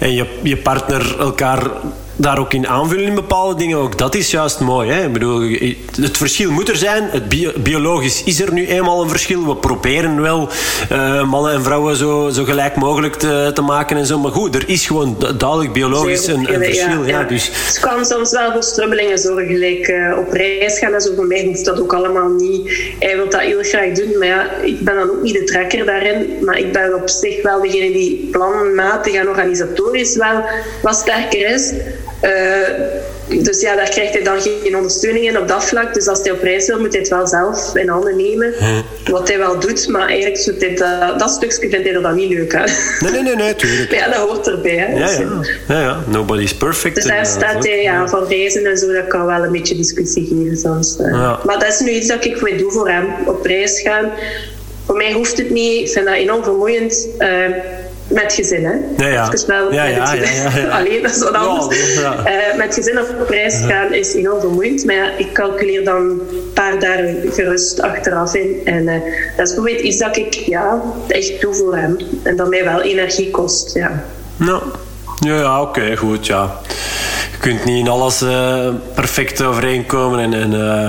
en 0.00 0.14
je, 0.14 0.26
je 0.42 0.56
partner 0.56 1.20
elkaar 1.20 1.70
daar 2.16 2.38
ook 2.38 2.52
in 2.52 2.68
aanvullen 2.68 3.04
in 3.04 3.14
bepaalde 3.14 3.54
dingen. 3.54 3.78
Ook 3.78 3.98
dat 3.98 4.14
is 4.14 4.30
juist 4.30 4.60
mooi. 4.60 4.90
Hè? 4.90 5.04
Ik 5.04 5.12
bedoel, 5.12 5.56
het 6.00 6.16
verschil 6.16 6.50
moet 6.50 6.68
er 6.68 6.76
zijn. 6.76 7.08
Het 7.10 7.28
biologisch 7.62 8.22
is 8.24 8.40
er 8.40 8.52
nu 8.52 8.66
eenmaal 8.66 9.02
een 9.02 9.08
verschil. 9.08 9.46
We 9.46 9.56
proberen 9.56 10.22
wel 10.22 10.48
uh, 10.92 11.30
mannen 11.30 11.52
en 11.52 11.62
vrouwen 11.62 11.96
zo, 11.96 12.28
zo 12.28 12.44
gelijk 12.44 12.76
mogelijk 12.76 13.14
te, 13.14 13.50
te, 13.54 13.62
maken 13.62 13.96
en 13.96 14.06
zo. 14.06 14.18
Maar 14.18 14.32
goed, 14.32 14.54
er 14.54 14.68
is 14.68 14.86
gewoon 14.86 15.16
duidelijk 15.38 15.72
biologisch 15.72 16.26
een, 16.26 16.54
een 16.54 16.62
verschil. 16.64 17.04
Ja, 17.04 17.20
ja. 17.20 17.22
Dus... 17.22 17.50
Het 17.66 17.78
kan 17.80 18.04
soms 18.04 18.30
wel 18.30 18.52
voor 18.52 18.62
strubbelingen 18.62 19.18
zorgen. 19.18 19.46
Gelijk 19.46 19.88
uh, 19.88 20.18
op 20.18 20.32
reis 20.32 20.78
gaan 20.78 20.94
en 20.94 21.00
zo. 21.00 21.14
Voor 21.14 21.26
mij 21.26 21.44
hoeft 21.44 21.64
dat 21.64 21.80
ook 21.80 21.94
allemaal 21.94 22.28
niet. 22.28 22.94
Hij 22.98 23.16
wil 23.16 23.30
dat 23.30 23.40
heel 23.40 23.62
graag 23.62 23.92
doen. 23.92 24.18
Maar 24.18 24.28
ja, 24.28 24.50
ik 24.62 24.80
ben 24.80 24.94
dan 24.94 25.10
ook 25.10 25.22
niet 25.22 25.34
de 25.34 25.44
trekker 25.44 25.86
daarin. 25.86 26.38
Maar 26.44 26.58
ik 26.58 26.72
ben 26.72 26.94
op 26.94 27.08
zich 27.08 27.42
wel 27.42 27.60
degene 27.60 27.92
die 27.92 28.28
planmatig 28.30 29.14
en 29.14 29.28
organisatorisch 29.28 30.16
wel 30.16 30.44
wat 30.82 30.96
sterker 30.96 31.50
is. 31.54 31.72
Uh, 32.22 33.40
dus 33.42 33.60
ja, 33.60 33.76
daar 33.76 33.88
krijgt 33.88 34.12
hij 34.12 34.22
dan 34.22 34.40
geen 34.40 34.76
ondersteuning 34.76 35.28
in 35.28 35.38
op 35.38 35.48
dat 35.48 35.64
vlak. 35.64 35.94
Dus 35.94 36.08
als 36.08 36.20
hij 36.22 36.32
op 36.32 36.42
reis 36.42 36.66
wil, 36.66 36.80
moet 36.80 36.92
hij 36.92 37.00
het 37.00 37.10
wel 37.10 37.26
zelf 37.26 37.76
in 37.76 37.88
handen 37.88 38.16
nemen. 38.16 38.54
Hm. 38.58 39.10
Wat 39.10 39.28
hij 39.28 39.38
wel 39.38 39.60
doet, 39.60 39.88
maar 39.88 40.08
eigenlijk 40.08 40.44
doet 40.44 40.60
hij 40.60 40.74
dat, 40.74 41.18
dat 41.18 41.30
stukje 41.30 41.68
vindt 41.68 41.86
hij 41.86 41.94
er 41.94 42.02
dan 42.02 42.14
niet 42.14 42.32
leuk 42.32 42.54
aan. 42.54 42.68
Nee, 43.00 43.10
nee, 43.10 43.22
nee, 43.22 43.34
nee 43.34 43.54
tuurlijk. 43.54 43.94
ja, 44.00 44.08
dat 44.08 44.28
hoort 44.28 44.48
erbij. 44.48 44.76
Hè. 44.76 44.98
Ja, 44.98 45.10
ja. 45.10 45.40
ja, 45.68 45.80
ja. 45.80 46.02
Nobody's 46.06 46.54
perfect. 46.54 46.94
Dus 46.94 47.04
daar 47.04 47.26
staat 47.26 47.64
hij 47.64 47.82
ja, 47.82 48.08
van 48.08 48.26
reizen 48.28 48.66
en 48.66 48.76
zo, 48.76 48.92
dat 48.92 49.06
kan 49.06 49.26
wel 49.26 49.44
een 49.44 49.52
beetje 49.52 49.76
discussie 49.76 50.26
geven 50.26 50.56
soms. 50.56 50.96
Ja. 50.98 51.40
Maar 51.44 51.58
dat 51.58 51.68
is 51.68 51.80
nu 51.80 51.90
iets 51.90 52.06
dat 52.06 52.24
ik 52.24 52.36
voor 52.36 52.56
doe 52.56 52.72
voor 52.72 52.88
hem, 52.88 53.06
op 53.26 53.44
reis 53.44 53.80
gaan. 53.80 54.10
Voor 54.86 54.96
mij 54.96 55.12
hoeft 55.12 55.38
het 55.38 55.50
niet. 55.50 55.80
Ik 55.80 55.92
vind 55.92 56.06
dat 56.06 56.14
enorm 56.14 56.44
vermoeiend. 56.44 57.08
Uh, 57.18 57.28
met 58.08 58.32
gezin, 58.32 58.64
hè? 58.64 58.74
Ja, 58.96 59.06
ja. 59.06 59.32
wel 59.46 59.72
ja, 59.72 59.84
ja, 59.84 60.14
ja, 60.14 60.78
Alleen, 60.78 61.02
dat 61.02 61.10
is 61.10 61.22
wat 61.22 61.34
anders. 61.34 61.96
Uh, 61.96 62.56
met 62.56 62.74
gezin 62.74 62.98
op 62.98 63.28
reis 63.28 63.60
gaan 63.66 63.92
is 63.92 64.14
enorm 64.14 64.40
vermoeiend. 64.40 64.84
Maar 64.84 64.94
ja, 64.94 65.10
ik 65.16 65.32
calculeer 65.32 65.84
dan 65.84 66.00
een 66.02 66.50
paar 66.54 66.80
dagen 66.80 67.32
gerust 67.32 67.80
achteraf 67.80 68.34
in. 68.34 68.60
En 68.64 68.82
uh, 68.82 68.92
dat 69.36 69.48
is 69.48 69.54
bijvoorbeeld 69.54 69.80
iets 69.80 69.98
dat 69.98 70.16
ik 70.16 70.34
ja, 70.34 70.82
echt 71.08 71.40
doe 71.40 71.54
voor 71.54 71.76
hem. 71.76 71.96
En 72.22 72.36
dat 72.36 72.48
mij 72.48 72.64
wel 72.64 72.80
energie 72.80 73.30
kost, 73.30 73.74
ja. 73.74 74.04
Nou, 74.36 74.62
ja, 75.18 75.34
ja 75.34 75.60
oké, 75.60 75.96
goed, 75.96 76.26
ja 76.26 76.60
je 77.36 77.42
kunt 77.42 77.64
niet 77.64 77.78
in 77.78 77.88
alles 77.88 78.22
uh, 78.22 78.68
perfect 78.94 79.42
overeenkomen. 79.42 80.18
En, 80.18 80.34
en 80.34 80.52
uh, 80.52 80.88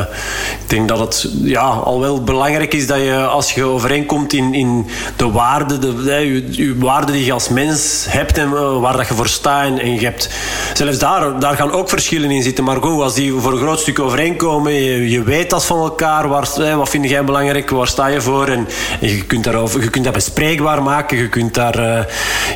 ik 0.61 0.69
denk 0.69 0.87
dat 0.87 0.99
het 0.99 1.29
ja, 1.41 1.61
al 1.61 1.99
wel 1.99 2.23
belangrijk 2.23 2.73
is 2.73 2.87
dat 2.87 2.97
je 2.97 3.25
als 3.25 3.53
je 3.53 3.63
overeenkomt 3.63 4.33
in, 4.33 4.53
in 4.53 4.87
de 5.15 5.31
waarden, 5.31 5.81
de, 5.81 6.03
je, 6.51 6.75
waarden 6.77 7.15
die 7.15 7.25
je 7.25 7.31
als 7.31 7.49
mens 7.49 8.05
hebt 8.09 8.37
en 8.37 8.49
uh, 8.49 8.79
waar 8.79 8.97
dat 8.97 9.07
je 9.07 9.13
voor 9.13 9.27
staat. 9.27 9.65
En, 9.65 9.79
en, 9.79 9.93
je 9.93 9.99
hebt, 9.99 10.29
zelfs 10.77 10.97
daar, 10.99 11.39
daar 11.39 11.55
gaan 11.55 11.71
ook 11.71 11.89
verschillen 11.89 12.31
in 12.31 12.43
zitten. 12.43 12.63
Maar 12.63 12.81
goed, 12.81 13.01
als 13.01 13.15
die 13.15 13.33
voor 13.33 13.51
een 13.51 13.57
groot 13.57 13.79
stuk 13.79 13.99
overeenkomen, 13.99 14.73
je, 14.73 15.09
je 15.09 15.23
weet 15.23 15.49
dat 15.49 15.65
van 15.65 15.79
elkaar. 15.79 16.27
Waar, 16.27 16.75
wat 16.77 16.89
vind 16.89 17.09
jij 17.09 17.23
belangrijk? 17.23 17.69
Waar 17.69 17.87
sta 17.87 18.07
je 18.07 18.21
voor? 18.21 18.47
En, 18.47 18.67
en, 19.01 19.07
je, 19.07 19.25
kunt 19.25 19.43
daarover, 19.43 19.81
je 19.81 19.89
kunt 19.89 20.03
dat 20.03 20.13
bespreekbaar 20.13 20.83
maken. 20.83 21.17
Je 21.17 21.29
kunt 21.29 21.53
daar, 21.53 22.07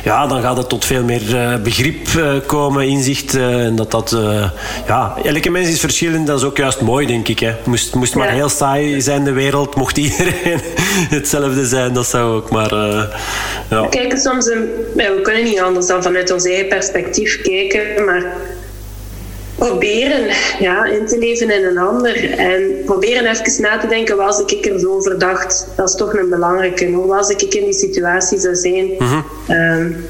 ja, 0.04 0.26
dan 0.26 0.42
gaat 0.42 0.56
het 0.56 0.68
tot 0.68 0.84
veel 0.84 1.04
meer 1.04 1.60
begrip 1.62 2.08
komen, 2.46 2.88
inzicht. 2.88 3.34
en 3.34 3.76
dat 3.76 3.90
dat... 3.90 4.16
Ja, 4.86 5.16
elke 5.24 5.50
mens 5.50 5.68
is 5.68 5.80
verschillend. 5.80 6.26
Dat 6.26 6.38
is 6.38 6.44
ook 6.44 6.56
juist 6.56 6.80
mooi, 6.80 7.06
denk 7.06 7.28
ik. 7.28 7.38
Hè. 7.38 7.52
Moest, 7.64 7.94
moest 7.94 8.14
maar 8.14 8.30
heel 8.30 8.48
saai 8.48 9.00
zijn, 9.00 9.24
de 9.24 9.32
wereld. 9.32 9.74
Mocht 9.74 9.96
iedereen 9.96 10.60
hetzelfde 11.16 11.66
zijn. 11.66 11.92
Dat 11.92 12.06
zou 12.06 12.36
ook 12.36 12.50
maar... 12.50 12.74
Ja. 13.68 13.86
Kijk, 13.90 14.18
soms... 14.18 14.46
Een, 14.46 14.70
we 14.94 15.20
kunnen 15.22 15.44
niet 15.44 15.60
anders 15.60 15.86
dan 15.86 16.02
vanuit 16.02 16.32
ons 16.32 16.44
eigen 16.44 16.68
perspectief 16.68 17.42
kijken. 17.42 18.04
Maar 18.04 18.11
proberen 19.54 20.26
ja, 20.58 20.84
in 20.84 21.06
te 21.06 21.18
leven 21.18 21.50
in 21.50 21.64
een 21.64 21.78
ander. 21.78 22.38
En 22.38 22.62
proberen 22.84 23.26
even 23.26 23.62
na 23.62 23.78
te 23.78 23.86
denken, 23.86 24.16
was 24.16 24.40
ik 24.46 24.66
er 24.66 24.80
zo 24.80 25.00
verdacht? 25.00 25.66
Dat 25.76 25.88
is 25.88 25.94
toch 25.94 26.14
een 26.14 26.28
belangrijke. 26.28 26.86
Hoe 26.86 27.06
was 27.06 27.28
ik 27.28 27.42
in 27.42 27.64
die 27.64 27.72
situatie 27.72 28.40
zou 28.40 28.54
zijn? 28.54 28.86
Mm 28.98 29.06
-hmm. 29.06 29.24
um, 29.56 30.06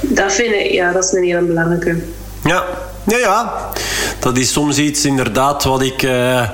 dat 0.00 0.32
vind 0.32 0.54
ik, 0.54 0.70
ja, 0.70 0.92
dat 0.92 1.04
is 1.04 1.12
een 1.12 1.24
hele 1.24 1.40
belangrijke. 1.40 1.96
Ja, 2.44 2.64
ja, 3.06 3.16
ja. 3.16 3.68
Dat 4.18 4.36
is 4.36 4.52
soms 4.52 4.78
iets 4.78 5.04
inderdaad 5.04 5.64
wat 5.64 5.82
ik, 5.82 6.02
uh, 6.02 6.48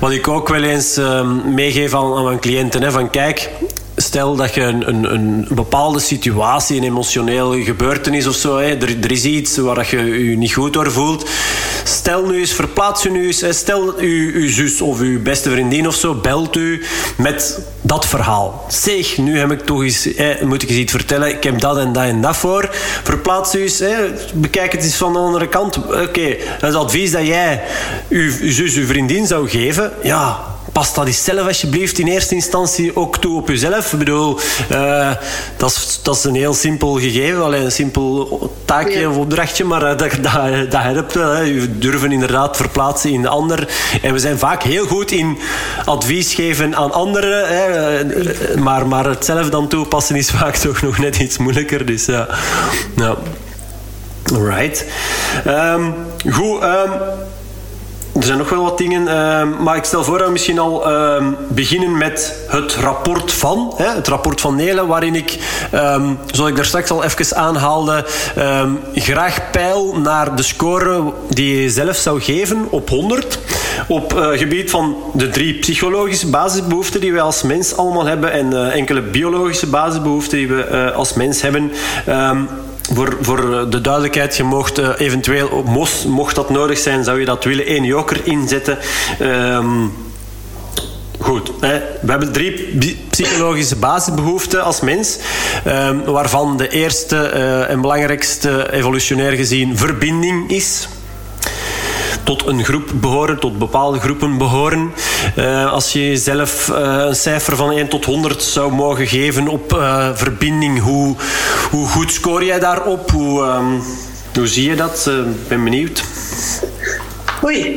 wat 0.00 0.10
ik 0.10 0.28
ook 0.28 0.48
wel 0.48 0.62
eens 0.62 0.98
uh, 0.98 1.30
meegeef 1.44 1.94
aan, 1.94 2.14
aan 2.14 2.24
mijn 2.24 2.38
cliënten. 2.38 2.82
Hè, 2.82 2.90
van 2.90 3.10
kijk, 3.10 3.50
stel 3.96 4.36
dat 4.36 4.54
je 4.54 4.60
een, 4.60 4.88
een, 4.88 5.14
een, 5.14 5.48
bepaalde 5.50 5.98
situatie, 5.98 6.76
een 6.76 6.82
emotioneel 6.82 7.62
gebeurtenis 7.62 8.26
of 8.26 8.34
zo, 8.34 8.58
hè, 8.58 8.66
er, 8.66 8.96
er, 9.02 9.10
is 9.10 9.24
iets 9.24 9.56
waar 9.56 9.86
je 9.90 10.30
je 10.30 10.36
niet 10.36 10.52
goed 10.52 10.72
door 10.72 10.92
voelt. 10.92 11.28
Stel 11.84 12.26
nu 12.26 12.38
eens, 12.38 12.52
verplaats 12.52 13.06
u 13.06 13.10
nu 13.10 13.26
eens, 13.26 13.44
stel 13.50 13.94
uw, 13.96 14.32
uw 14.32 14.48
zus 14.48 14.80
of 14.80 15.00
uw 15.00 15.22
beste 15.22 15.50
vriendin 15.50 15.86
of 15.86 15.94
zo 15.94 16.14
belt 16.14 16.56
u 16.56 16.84
met 17.16 17.60
dat 17.80 18.06
verhaal. 18.06 18.64
Zeg, 18.68 19.18
nu 19.18 19.38
heb 19.38 19.50
ik 19.50 19.60
toch 19.60 19.82
eens, 19.82 20.08
moet 20.42 20.62
ik 20.62 20.68
eens 20.68 20.78
iets 20.78 20.92
vertellen, 20.92 21.28
ik 21.28 21.44
heb 21.44 21.60
dat 21.60 21.78
en 21.78 21.92
dat 21.92 22.04
en 22.04 22.20
dat 22.20 22.36
voor. 22.36 22.68
Verplaats 23.02 23.54
u 23.54 23.62
eens, 23.62 23.82
bekijk 24.34 24.72
het 24.72 24.82
eens 24.82 24.96
van 24.96 25.12
de 25.12 25.18
andere 25.18 25.48
kant. 25.48 25.76
Oké, 25.76 26.36
dat 26.60 26.70
is 26.70 26.76
advies 26.76 27.10
dat 27.10 27.26
jij 27.26 27.62
uw, 28.08 28.32
uw 28.40 28.52
zus, 28.52 28.74
uw 28.74 28.86
vriendin 28.86 29.26
zou 29.26 29.48
geven. 29.48 29.92
Ja, 30.02 30.55
pas 30.76 30.94
dat 30.94 31.06
eens 31.06 31.24
zelf 31.24 31.46
alsjeblieft 31.46 31.98
in 31.98 32.06
eerste 32.06 32.34
instantie 32.34 32.96
ook 32.96 33.16
toe 33.18 33.36
op 33.36 33.48
jezelf. 33.48 33.92
Ik 33.92 33.98
bedoel, 33.98 34.38
uh, 34.72 35.10
dat, 35.56 35.70
is, 35.70 36.00
dat 36.02 36.16
is 36.16 36.24
een 36.24 36.34
heel 36.34 36.54
simpel 36.54 36.98
gegeven, 36.98 37.42
alleen 37.42 37.64
een 37.64 37.72
simpel 37.72 38.52
taakje 38.64 38.98
ja. 38.98 39.08
of 39.08 39.16
opdrachtje, 39.16 39.64
maar 39.64 39.82
uh, 39.82 39.88
dat, 39.88 40.10
dat, 40.20 40.70
dat 40.70 40.82
helpt 40.82 41.14
wel. 41.14 41.30
Hè. 41.30 41.40
Je 41.40 41.78
durven 41.78 42.12
inderdaad 42.12 42.56
verplaatsen 42.56 43.10
in 43.10 43.22
de 43.22 43.28
ander. 43.28 43.68
En 44.02 44.12
we 44.12 44.18
zijn 44.18 44.38
vaak 44.38 44.62
heel 44.62 44.86
goed 44.86 45.10
in 45.10 45.38
advies 45.84 46.34
geven 46.34 46.76
aan 46.76 46.92
anderen, 46.92 47.48
hè. 47.48 48.58
Maar, 48.58 48.86
maar 48.86 49.04
het 49.04 49.24
zelf 49.24 49.50
dan 49.50 49.68
toepassen 49.68 50.16
is 50.16 50.30
vaak 50.30 50.56
toch 50.56 50.82
nog 50.82 50.98
net 50.98 51.18
iets 51.18 51.38
moeilijker. 51.38 51.86
Dus 51.86 52.04
ja. 52.06 52.28
Alright. 54.32 54.84
Um, 55.46 55.94
goed. 56.32 56.62
Um, 56.62 56.90
zijn 58.24 58.38
nog 58.38 58.48
wel 58.48 58.62
wat 58.62 58.78
dingen. 58.78 59.08
Ehm, 59.08 59.62
maar 59.62 59.76
ik 59.76 59.84
stel 59.84 60.04
voor 60.04 60.18
dat 60.18 60.26
we 60.26 60.32
misschien 60.32 60.58
al 60.58 60.86
ehm, 60.86 61.32
beginnen 61.48 61.98
met 61.98 62.34
het 62.48 62.74
rapport 62.74 63.32
van. 63.32 63.74
Hè, 63.76 63.86
het 63.86 64.08
rapport 64.08 64.40
van 64.40 64.54
Nelen, 64.54 64.86
waarin 64.86 65.14
ik, 65.14 65.38
um, 65.74 66.18
zoals 66.30 66.50
ik 66.50 66.56
daar 66.56 66.64
straks 66.64 66.90
al 66.90 67.04
even 67.04 67.36
aanhaalde, 67.36 68.04
graag 68.94 69.50
peil 69.50 69.96
naar 69.98 70.36
de 70.36 70.42
score 70.42 71.12
die 71.28 71.62
je 71.62 71.70
zelf 71.70 71.96
zou 71.96 72.20
geven 72.20 72.66
op 72.70 72.88
100. 72.88 73.38
Op 73.88 74.14
uh, 74.14 74.28
gebied 74.28 74.70
van 74.70 74.96
de 75.12 75.28
drie 75.28 75.54
psychologische 75.54 76.30
basisbehoeften 76.30 77.00
die 77.00 77.12
wij 77.12 77.22
als 77.22 77.42
mens 77.42 77.76
allemaal 77.76 78.06
hebben 78.06 78.32
en 78.32 78.52
uh, 78.52 78.74
enkele 78.74 79.02
biologische 79.02 79.66
basisbehoeften 79.66 80.38
die 80.38 80.48
we 80.48 80.68
uh, 80.72 80.96
als 80.96 81.14
mens 81.14 81.42
hebben 81.42 81.70
voor, 82.94 83.16
voor 83.20 83.70
de 83.70 83.80
duidelijkheid, 83.80 84.36
je 84.36 84.42
mocht 84.42 84.78
uh, 84.78 84.88
eventueel, 84.98 85.62
mocht, 85.66 86.04
mocht 86.04 86.34
dat 86.34 86.50
nodig 86.50 86.78
zijn, 86.78 87.04
zou 87.04 87.20
je 87.20 87.24
dat 87.24 87.44
willen 87.44 87.66
één 87.66 87.84
joker 87.84 88.20
inzetten. 88.24 88.78
Um, 89.20 89.92
Goed, 91.18 91.50
we 91.60 92.10
hebben 92.10 92.32
drie 92.32 92.52
psychologische 93.10 93.76
basisbehoeften 93.76 94.64
als 94.64 94.80
mens, 94.80 95.18
um, 95.66 96.04
waarvan 96.04 96.56
de 96.56 96.68
eerste 96.68 97.30
uh, 97.34 97.70
en 97.70 97.80
belangrijkste 97.80 98.72
evolutionair 98.72 99.32
gezien 99.32 99.78
verbinding 99.78 100.50
is 100.50 100.88
tot 102.26 102.46
een 102.46 102.64
groep 102.64 102.90
behoren, 102.94 103.38
tot 103.38 103.58
bepaalde 103.58 103.98
groepen 103.98 104.38
behoren. 104.38 104.92
Uh, 105.38 105.72
als 105.72 105.92
je 105.92 106.08
jezelf 106.08 106.68
uh, 106.68 107.04
een 107.06 107.14
cijfer 107.14 107.56
van 107.56 107.70
1 107.70 107.88
tot 107.88 108.04
100 108.04 108.42
zou 108.42 108.72
mogen 108.72 109.06
geven 109.06 109.48
op 109.48 109.72
uh, 109.72 110.10
verbinding, 110.14 110.80
hoe, 110.80 111.16
hoe 111.70 111.86
goed 111.86 112.12
scoor 112.12 112.44
jij 112.44 112.58
daarop? 112.58 113.10
Hoe, 113.10 113.42
um, 113.42 113.82
hoe 114.34 114.46
zie 114.46 114.68
je 114.68 114.76
dat? 114.76 115.06
Ik 115.06 115.48
ben 115.48 115.64
benieuwd. 115.64 116.02
Oei. 117.44 117.74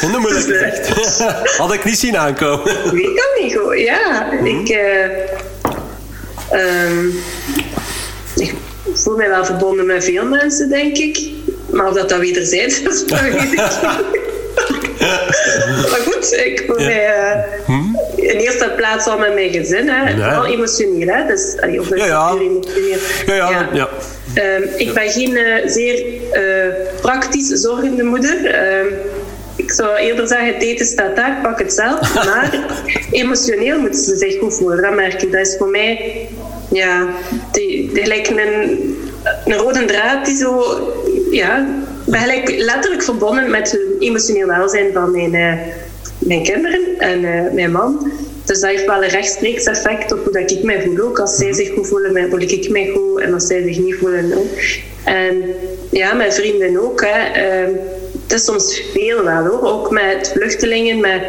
Dat 0.00 0.20
moeilijk 0.20 0.46
gezegd. 0.46 0.88
Had 1.58 1.72
ik 1.72 1.84
niet 1.84 1.98
zien 1.98 2.18
aankomen. 2.18 2.64
Weet 2.92 3.16
dat 3.16 3.42
niet 3.42 3.56
goed, 3.56 3.78
ja. 3.78 4.28
Mm 4.32 4.38
-hmm. 4.38 4.46
Ik... 4.46 4.78
Um, 6.52 7.22
ik 8.34 8.54
voel 8.94 9.16
mij 9.16 9.28
wel 9.28 9.44
verbonden 9.44 9.86
met 9.86 10.04
veel 10.04 10.24
mensen, 10.24 10.68
denk 10.68 10.96
ik. 10.96 11.30
Maar 11.70 11.88
of 11.88 11.94
dat 11.94 12.08
dat 12.08 12.18
wederzijds 12.18 12.82
is, 12.82 13.04
dat 13.06 13.20
weet 13.20 13.52
ik 13.52 13.58
maar 15.90 16.00
goed, 16.04 16.32
ik 16.32 16.64
voel 16.66 16.76
mij 16.76 17.08
uh, 17.08 17.42
hm? 17.66 17.94
in 18.16 18.36
eerste 18.36 18.72
plaats 18.76 19.06
al 19.06 19.18
met 19.18 19.34
mijn 19.34 19.50
gezin. 19.50 19.88
Hè. 19.88 20.14
Vooral 20.14 20.46
emotioneel. 20.46 21.08
Hè. 21.08 21.26
Dus, 21.26 21.54
of 21.78 21.96
ja, 21.96 22.06
ja. 22.06 22.36
emotioneel. 22.40 22.98
Ja, 23.26 23.34
ja. 23.34 23.50
ja. 23.50 23.68
ja. 23.72 23.88
Um, 24.56 24.62
ik 24.76 24.94
ben 24.94 25.10
geen 25.10 25.30
uh, 25.30 25.66
zeer 25.66 26.04
uh, 26.32 26.74
praktisch 27.00 27.46
zorgende 27.46 28.02
moeder. 28.02 28.68
Um, 28.78 28.86
ik 29.56 29.72
zou 29.72 29.96
eerder 29.96 30.28
zeggen, 30.28 30.54
het 30.54 30.62
eten 30.62 30.86
staat 30.86 31.16
daar, 31.16 31.38
pak 31.42 31.58
het 31.58 31.72
zelf. 31.72 32.14
Maar 32.24 32.58
emotioneel 33.10 33.80
moeten 33.80 34.02
ze 34.02 34.16
zich 34.16 34.38
goed 34.38 34.54
voelen. 34.54 34.82
Dat 34.82 34.94
merk 34.94 35.22
ik. 35.22 35.32
Dat 35.32 35.46
is 35.46 35.56
voor 35.58 35.68
mij 35.68 36.26
ja, 36.70 37.08
die, 37.52 37.92
die 37.92 38.02
gelijk 38.02 38.28
een, 38.28 38.38
een 39.44 39.54
rode 39.54 39.84
draad 39.84 40.24
die 40.24 40.36
zo 40.36 40.62
ja, 41.30 41.66
ben 42.04 42.20
gelijk 42.20 42.54
letterlijk 42.56 43.02
verbonden 43.02 43.50
met 43.50 43.70
het 43.70 43.80
emotioneel 43.98 44.46
welzijn 44.46 44.92
van 44.92 45.10
mijn, 45.10 45.34
uh, 45.34 45.52
mijn 46.18 46.42
kinderen 46.42 46.80
en 46.98 47.24
uh, 47.24 47.52
mijn 47.52 47.72
man. 47.72 48.12
Dus 48.44 48.60
dat 48.60 48.70
heeft 48.70 48.84
wel 48.84 49.02
een 49.02 49.08
rechtstreeks 49.08 49.64
effect 49.64 50.12
op 50.12 50.24
hoe 50.24 50.32
dat 50.32 50.50
ik 50.50 50.62
mij 50.62 50.82
voel 50.82 51.00
ook. 51.00 51.18
Als 51.18 51.36
zij 51.36 51.52
zich 51.52 51.72
goed 51.74 51.88
voelen, 51.88 52.30
voel 52.30 52.40
ik 52.40 52.70
mij 52.70 52.92
goed. 52.94 53.20
En 53.20 53.34
als 53.34 53.46
zij 53.46 53.62
zich 53.62 53.78
niet 53.78 53.94
voelen 53.94 54.32
ook. 54.38 54.58
En 55.04 55.42
ja, 55.90 56.12
mijn 56.12 56.32
vrienden 56.32 56.82
ook. 56.82 57.04
Hè. 57.04 57.18
Uh, 57.66 57.76
het 58.22 58.32
is 58.32 58.44
soms 58.44 58.82
veel 58.92 59.24
wel 59.24 59.44
hoor. 59.44 59.62
Ook 59.62 59.90
met 59.90 60.30
vluchtelingen, 60.32 61.00
met 61.00 61.22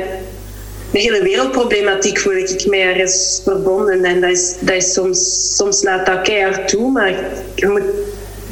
de 0.92 1.00
hele 1.00 1.24
wereldproblematiek 1.24 2.20
voel 2.20 2.34
ik 2.34 2.66
mij 2.66 2.82
ergens 2.82 3.42
verbonden. 3.44 4.04
En 4.04 4.22
dat 4.22 4.30
is, 4.30 4.56
dat 4.60 4.76
is 4.76 4.94
soms, 4.94 5.52
soms 5.56 5.84
laat 5.84 6.06
dat 6.06 6.22
keihard 6.22 6.68
toe. 6.68 6.92
Maar 6.92 7.14
je 7.56 7.68
moet 7.68 7.84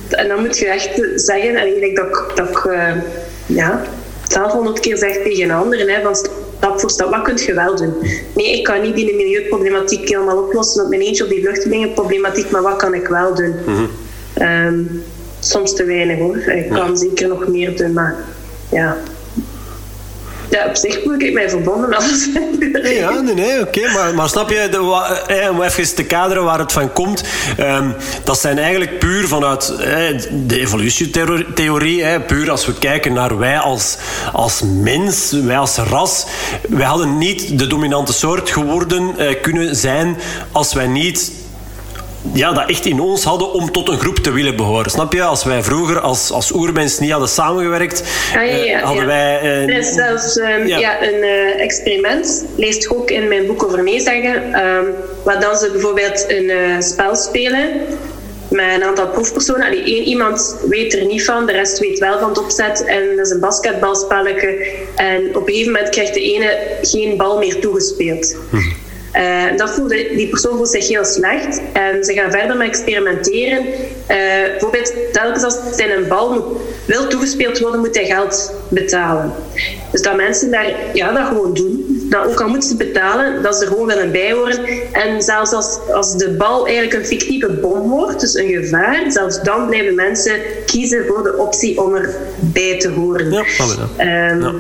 en 0.09 0.27
dan 0.27 0.39
moet 0.39 0.57
je 0.57 0.67
echt 0.67 1.01
zeggen, 1.15 1.55
en 1.55 1.67
ik 1.67 1.79
denk 1.79 1.97
dat, 1.97 2.35
dat 2.35 2.49
ik 2.49 2.63
uh, 2.63 2.91
ja, 3.45 3.81
zelf 4.27 4.51
honderd 4.51 4.79
keer 4.79 4.97
zeg 4.97 5.17
tegen 5.23 5.51
anderen, 5.51 5.89
hè, 5.89 6.01
van 6.01 6.15
stap 6.15 6.79
voor 6.79 6.89
stap, 6.89 7.09
wat 7.09 7.21
kun 7.21 7.37
je 7.37 7.53
wel 7.53 7.75
doen? 7.75 7.93
Nee, 8.35 8.57
ik 8.57 8.63
kan 8.63 8.81
niet 8.81 8.95
die 8.95 9.15
milieuproblematiek 9.15 10.09
helemaal 10.09 10.37
oplossen 10.37 10.83
op 10.83 10.89
mijn 10.89 11.01
eentje 11.01 11.23
op 11.23 11.29
die 11.29 11.41
vluchtelingenproblematiek, 11.41 12.51
maar 12.51 12.61
wat 12.61 12.75
kan 12.75 12.93
ik 12.93 13.07
wel 13.07 13.35
doen? 13.35 13.55
Mm 13.65 13.89
um, 14.41 15.03
soms 15.39 15.73
te 15.73 15.83
weinig 15.83 16.17
hoor. 16.17 16.37
Ik 16.37 16.69
kan 16.69 16.89
ja. 16.89 16.95
zeker 16.95 17.27
nog 17.27 17.47
meer 17.47 17.77
doen, 17.77 17.93
maar 17.93 18.15
ja, 18.71 18.97
op 20.65 20.75
zich 20.75 20.99
voel 21.03 21.13
ik 21.13 21.33
mij 21.33 21.49
verbonden 21.49 21.93
alles. 21.93 22.27
Ja, 22.83 23.21
nee, 23.21 23.33
nee, 23.33 23.61
oké. 23.61 23.91
Maar, 23.93 24.13
maar 24.13 24.29
snap 24.29 24.49
je, 24.49 24.67
de, 24.71 25.33
eh, 25.33 25.49
om 25.49 25.61
even 25.61 25.95
te 25.95 26.03
kaderen 26.03 26.43
waar 26.43 26.59
het 26.59 26.71
van 26.71 26.93
komt, 26.93 27.23
um, 27.59 27.95
dat 28.23 28.39
zijn 28.39 28.57
eigenlijk 28.57 28.99
puur 28.99 29.27
vanuit 29.27 29.69
eh, 29.69 29.97
de 30.47 30.59
evolutietheorie, 30.59 32.19
puur 32.19 32.51
als 32.51 32.65
we 32.65 32.73
kijken 32.73 33.13
naar 33.13 33.37
wij 33.37 33.57
als, 33.57 33.97
als 34.33 34.61
mens, 34.61 35.31
wij 35.31 35.57
als 35.57 35.77
ras, 35.77 36.25
wij 36.69 36.85
hadden 36.85 37.17
niet 37.17 37.59
de 37.59 37.67
dominante 37.67 38.13
soort 38.13 38.49
geworden 38.49 39.17
eh, 39.17 39.41
kunnen 39.41 39.75
zijn 39.75 40.17
als 40.51 40.73
wij 40.73 40.87
niet 40.87 41.31
ja, 42.33 42.53
dat 42.53 42.69
echt 42.69 42.85
in 42.85 42.99
ons 42.99 43.23
hadden 43.23 43.53
om 43.53 43.71
tot 43.71 43.89
een 43.89 43.99
groep 43.99 44.17
te 44.17 44.31
willen 44.31 44.55
behoren. 44.55 44.91
Snap 44.91 45.13
je? 45.13 45.23
Als 45.23 45.43
wij 45.43 45.63
vroeger 45.63 45.99
als, 45.99 46.31
als 46.31 46.53
oermens 46.53 46.99
niet 46.99 47.11
hadden 47.11 47.29
samengewerkt, 47.29 48.03
ah, 48.35 48.45
ja, 48.45 48.55
ja, 48.55 48.79
hadden 48.79 49.05
wij... 49.05 49.41
Uh, 49.43 49.61
er 49.61 49.77
is 49.77 49.93
zelfs 49.93 50.35
um, 50.37 50.67
ja. 50.67 51.03
een 51.03 51.23
uh, 51.23 51.61
experiment, 51.61 52.45
leest 52.55 52.89
ook 52.89 53.11
in 53.11 53.27
mijn 53.27 53.45
boek 53.45 53.63
over 53.63 53.83
meezeggen, 53.83 54.35
um, 54.35 54.53
ehm, 54.53 54.85
waar 55.23 55.39
dan 55.39 55.57
ze 55.57 55.69
bijvoorbeeld 55.71 56.25
een 56.27 56.43
uh, 56.43 56.79
spel 56.79 57.15
spelen 57.15 57.69
met 58.49 58.73
een 58.73 58.83
aantal 58.83 59.07
proefpersonen. 59.07 59.65
Allee, 59.65 59.83
één 59.83 60.03
iemand 60.03 60.55
weet 60.69 60.93
er 60.93 61.05
niet 61.05 61.25
van, 61.25 61.45
de 61.45 61.51
rest 61.51 61.79
weet 61.79 61.99
wel 61.99 62.19
van 62.19 62.29
het 62.29 62.39
opzet. 62.39 62.83
En 62.85 63.15
dat 63.15 63.25
is 63.25 63.31
een 63.31 63.39
basketbalspelletje. 63.39 64.73
En 64.95 65.35
op 65.35 65.47
een 65.47 65.53
gegeven 65.53 65.71
moment 65.71 65.89
krijgt 65.89 66.13
de 66.13 66.21
ene 66.21 66.57
geen 66.81 67.17
bal 67.17 67.37
meer 67.37 67.59
toegespeeld. 67.59 68.35
Hm. 68.49 68.57
Uh, 69.17 69.57
dat 69.57 69.69
voelde, 69.69 70.07
die 70.15 70.27
persoon 70.27 70.55
voelt 70.55 70.69
zich 70.69 70.87
heel 70.87 71.05
slecht 71.05 71.61
en 71.73 72.03
ze 72.03 72.13
gaan 72.13 72.31
verder 72.31 72.57
met 72.57 72.67
experimenteren. 72.67 73.65
Uh, 73.65 74.15
bijvoorbeeld, 74.51 74.93
telkens 75.11 75.43
als 75.43 75.57
zijn 75.71 75.91
een 75.91 76.07
bal 76.07 76.33
moet, 76.33 76.61
wil 76.85 77.07
toegespeeld 77.07 77.59
worden, 77.59 77.79
moet 77.79 77.95
hij 77.95 78.05
geld 78.05 78.53
betalen. 78.69 79.33
Dus 79.91 80.01
dat 80.01 80.15
mensen 80.15 80.51
daar, 80.51 80.73
ja, 80.93 81.11
dat 81.11 81.27
gewoon 81.27 81.53
doen. 81.53 82.07
Dat 82.09 82.25
ook 82.25 82.41
al 82.41 82.47
moeten 82.47 82.69
ze 82.69 82.75
betalen, 82.75 83.43
dat 83.43 83.55
ze 83.55 83.61
er 83.61 83.67
gewoon 83.67 83.87
willen 83.87 84.11
bij 84.11 84.31
horen. 84.31 84.65
En 84.91 85.21
zelfs 85.21 85.51
als, 85.51 85.79
als 85.93 86.17
de 86.17 86.29
bal 86.29 86.65
eigenlijk 86.67 86.95
een 86.95 87.05
fictieve 87.05 87.51
bom 87.51 87.89
wordt, 87.89 88.19
dus 88.19 88.33
een 88.33 88.49
gevaar, 88.49 89.03
zelfs 89.07 89.41
dan 89.41 89.67
blijven 89.67 89.95
mensen 89.95 90.33
kiezen 90.65 91.05
voor 91.07 91.23
de 91.23 91.37
optie 91.37 91.81
om 91.81 91.95
erbij 91.95 92.79
te 92.79 92.89
horen. 92.89 93.31
Ja, 93.31 93.43
um, 94.31 94.41
ja. 94.41 94.53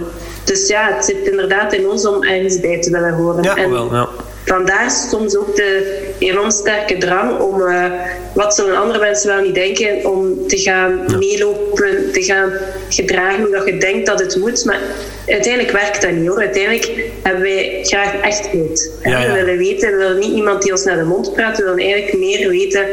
Dus 0.47 0.67
ja, 0.67 0.93
het 0.93 1.05
zit 1.05 1.17
inderdaad 1.17 1.73
in 1.73 1.89
ons 1.89 2.05
om 2.05 2.23
ergens 2.23 2.59
bij 2.59 2.81
te 2.81 2.91
willen 2.91 3.13
horen. 3.13 3.43
Ja, 3.43 3.55
en, 3.55 3.71
wel, 3.71 3.93
ja. 3.93 4.09
Vandaar 4.45 4.91
soms 4.91 5.37
ook 5.37 5.55
de 5.55 5.99
enorm 6.19 6.51
sterke 6.51 6.97
drang 6.97 7.39
om, 7.39 7.61
uh, 7.61 7.91
wat 8.33 8.55
zullen 8.55 8.77
andere 8.77 8.99
mensen 8.99 9.35
wel 9.35 9.41
niet 9.41 9.55
denken, 9.55 10.05
om 10.05 10.47
te 10.47 10.57
gaan 10.57 11.05
meelopen, 11.17 12.11
te 12.11 12.23
gaan 12.23 12.51
gedragen 12.89 13.41
hoe 13.41 13.51
dat 13.51 13.65
je 13.65 13.77
denkt 13.77 14.05
dat 14.05 14.19
het 14.19 14.35
moet. 14.35 14.65
Maar 14.65 14.79
uiteindelijk 15.27 15.73
werkt 15.73 16.01
dat 16.01 16.11
niet 16.11 16.27
hoor. 16.27 16.39
Uiteindelijk 16.39 16.91
hebben 17.21 17.41
wij 17.41 17.79
graag 17.81 18.21
echtheid. 18.21 18.91
Ja, 19.03 19.19
ja. 19.19 19.27
We 19.27 19.33
willen 19.33 19.57
weten, 19.57 19.91
we 19.91 19.97
willen 19.97 20.19
niet 20.19 20.35
iemand 20.35 20.61
die 20.61 20.71
ons 20.71 20.83
naar 20.83 20.97
de 20.97 21.03
mond 21.03 21.33
praat, 21.33 21.57
we 21.57 21.63
willen 21.63 21.79
eigenlijk 21.79 22.17
meer 22.17 22.49
weten. 22.49 22.85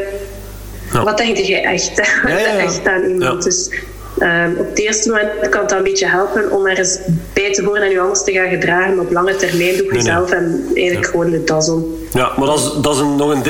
Wat 1.05 1.19
denk 1.19 1.37
je 1.37 1.61
echt, 1.61 2.01
echt 2.59 2.87
aan 2.87 3.05
iemand? 3.05 3.43
Dus 3.43 3.71
Um, 4.19 4.57
op 4.59 4.69
het 4.69 4.79
eerste 4.79 5.11
moment 5.11 5.49
kan 5.49 5.63
het 5.63 5.73
een 5.73 5.83
beetje 5.83 6.07
helpen 6.07 6.53
om 6.53 6.67
er 6.67 6.79
eens 6.79 6.99
bij 7.33 7.53
te 7.53 7.65
horen 7.65 7.83
en 7.83 7.91
je 7.91 8.01
anders 8.01 8.25
te 8.25 8.33
gaan 8.33 8.49
gedragen. 8.49 8.95
Maar 8.95 9.05
op 9.05 9.13
lange 9.13 9.37
termijn 9.37 9.77
doe 9.77 9.95
je 9.95 10.01
zelf 10.01 10.31
en 10.31 10.71
eigenlijk 10.75 11.07
gewoon 11.07 11.31
de 11.31 11.45
das 11.45 11.69
om. 11.69 12.04
Ja, 12.15 12.33
maar 12.37 12.47
dat 12.47 12.59
is, 12.59 12.71
dat 12.83 12.95
is 12.95 13.01
een, 13.01 13.17
nog 13.17 13.31
een, 13.31 13.43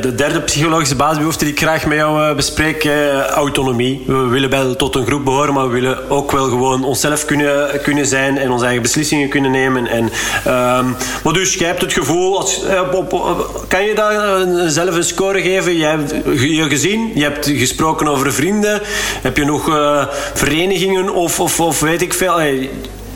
de 0.00 0.14
derde 0.14 0.40
psychologische 0.40 0.96
basisbehoefte 0.96 1.44
die 1.44 1.52
ik 1.52 1.60
graag 1.60 1.86
met 1.86 1.98
jou 1.98 2.28
uh, 2.28 2.36
bespreek. 2.36 2.88
Autonomie. 3.34 4.02
We 4.06 4.26
willen 4.26 4.50
wel 4.50 4.76
tot 4.76 4.94
een 4.94 5.06
groep 5.06 5.24
behoren, 5.24 5.54
maar 5.54 5.66
we 5.66 5.72
willen 5.72 6.10
ook 6.10 6.30
wel 6.30 6.48
gewoon 6.48 6.84
onszelf 6.84 7.24
kunnen, 7.24 7.80
kunnen 7.82 8.06
zijn 8.06 8.38
en 8.38 8.50
onze 8.50 8.64
eigen 8.64 8.82
beslissingen 8.82 9.28
kunnen 9.28 9.50
nemen. 9.50 9.86
En, 9.86 10.04
um, 10.04 10.96
maar 11.24 11.32
dus, 11.32 11.54
jij 11.54 11.68
hebt 11.68 11.80
het 11.80 11.92
gevoel, 11.92 12.38
als, 12.38 12.60
kan 13.68 13.84
je 13.84 13.94
daar 13.94 14.46
zelf 14.70 14.94
een 14.94 15.04
score 15.04 15.42
geven? 15.42 15.76
Jij 15.76 15.90
hebt 15.90 16.14
je 16.40 16.68
gezien, 16.68 17.10
je 17.14 17.22
hebt 17.22 17.46
gesproken 17.46 18.08
over 18.08 18.32
vrienden. 18.32 18.80
Heb 19.22 19.36
je 19.36 19.44
nog 19.44 19.64
verenigingen 20.34 21.14
of, 21.14 21.40
of, 21.40 21.60
of 21.60 21.80
weet 21.80 22.02
ik 22.02 22.14
veel? 22.14 22.40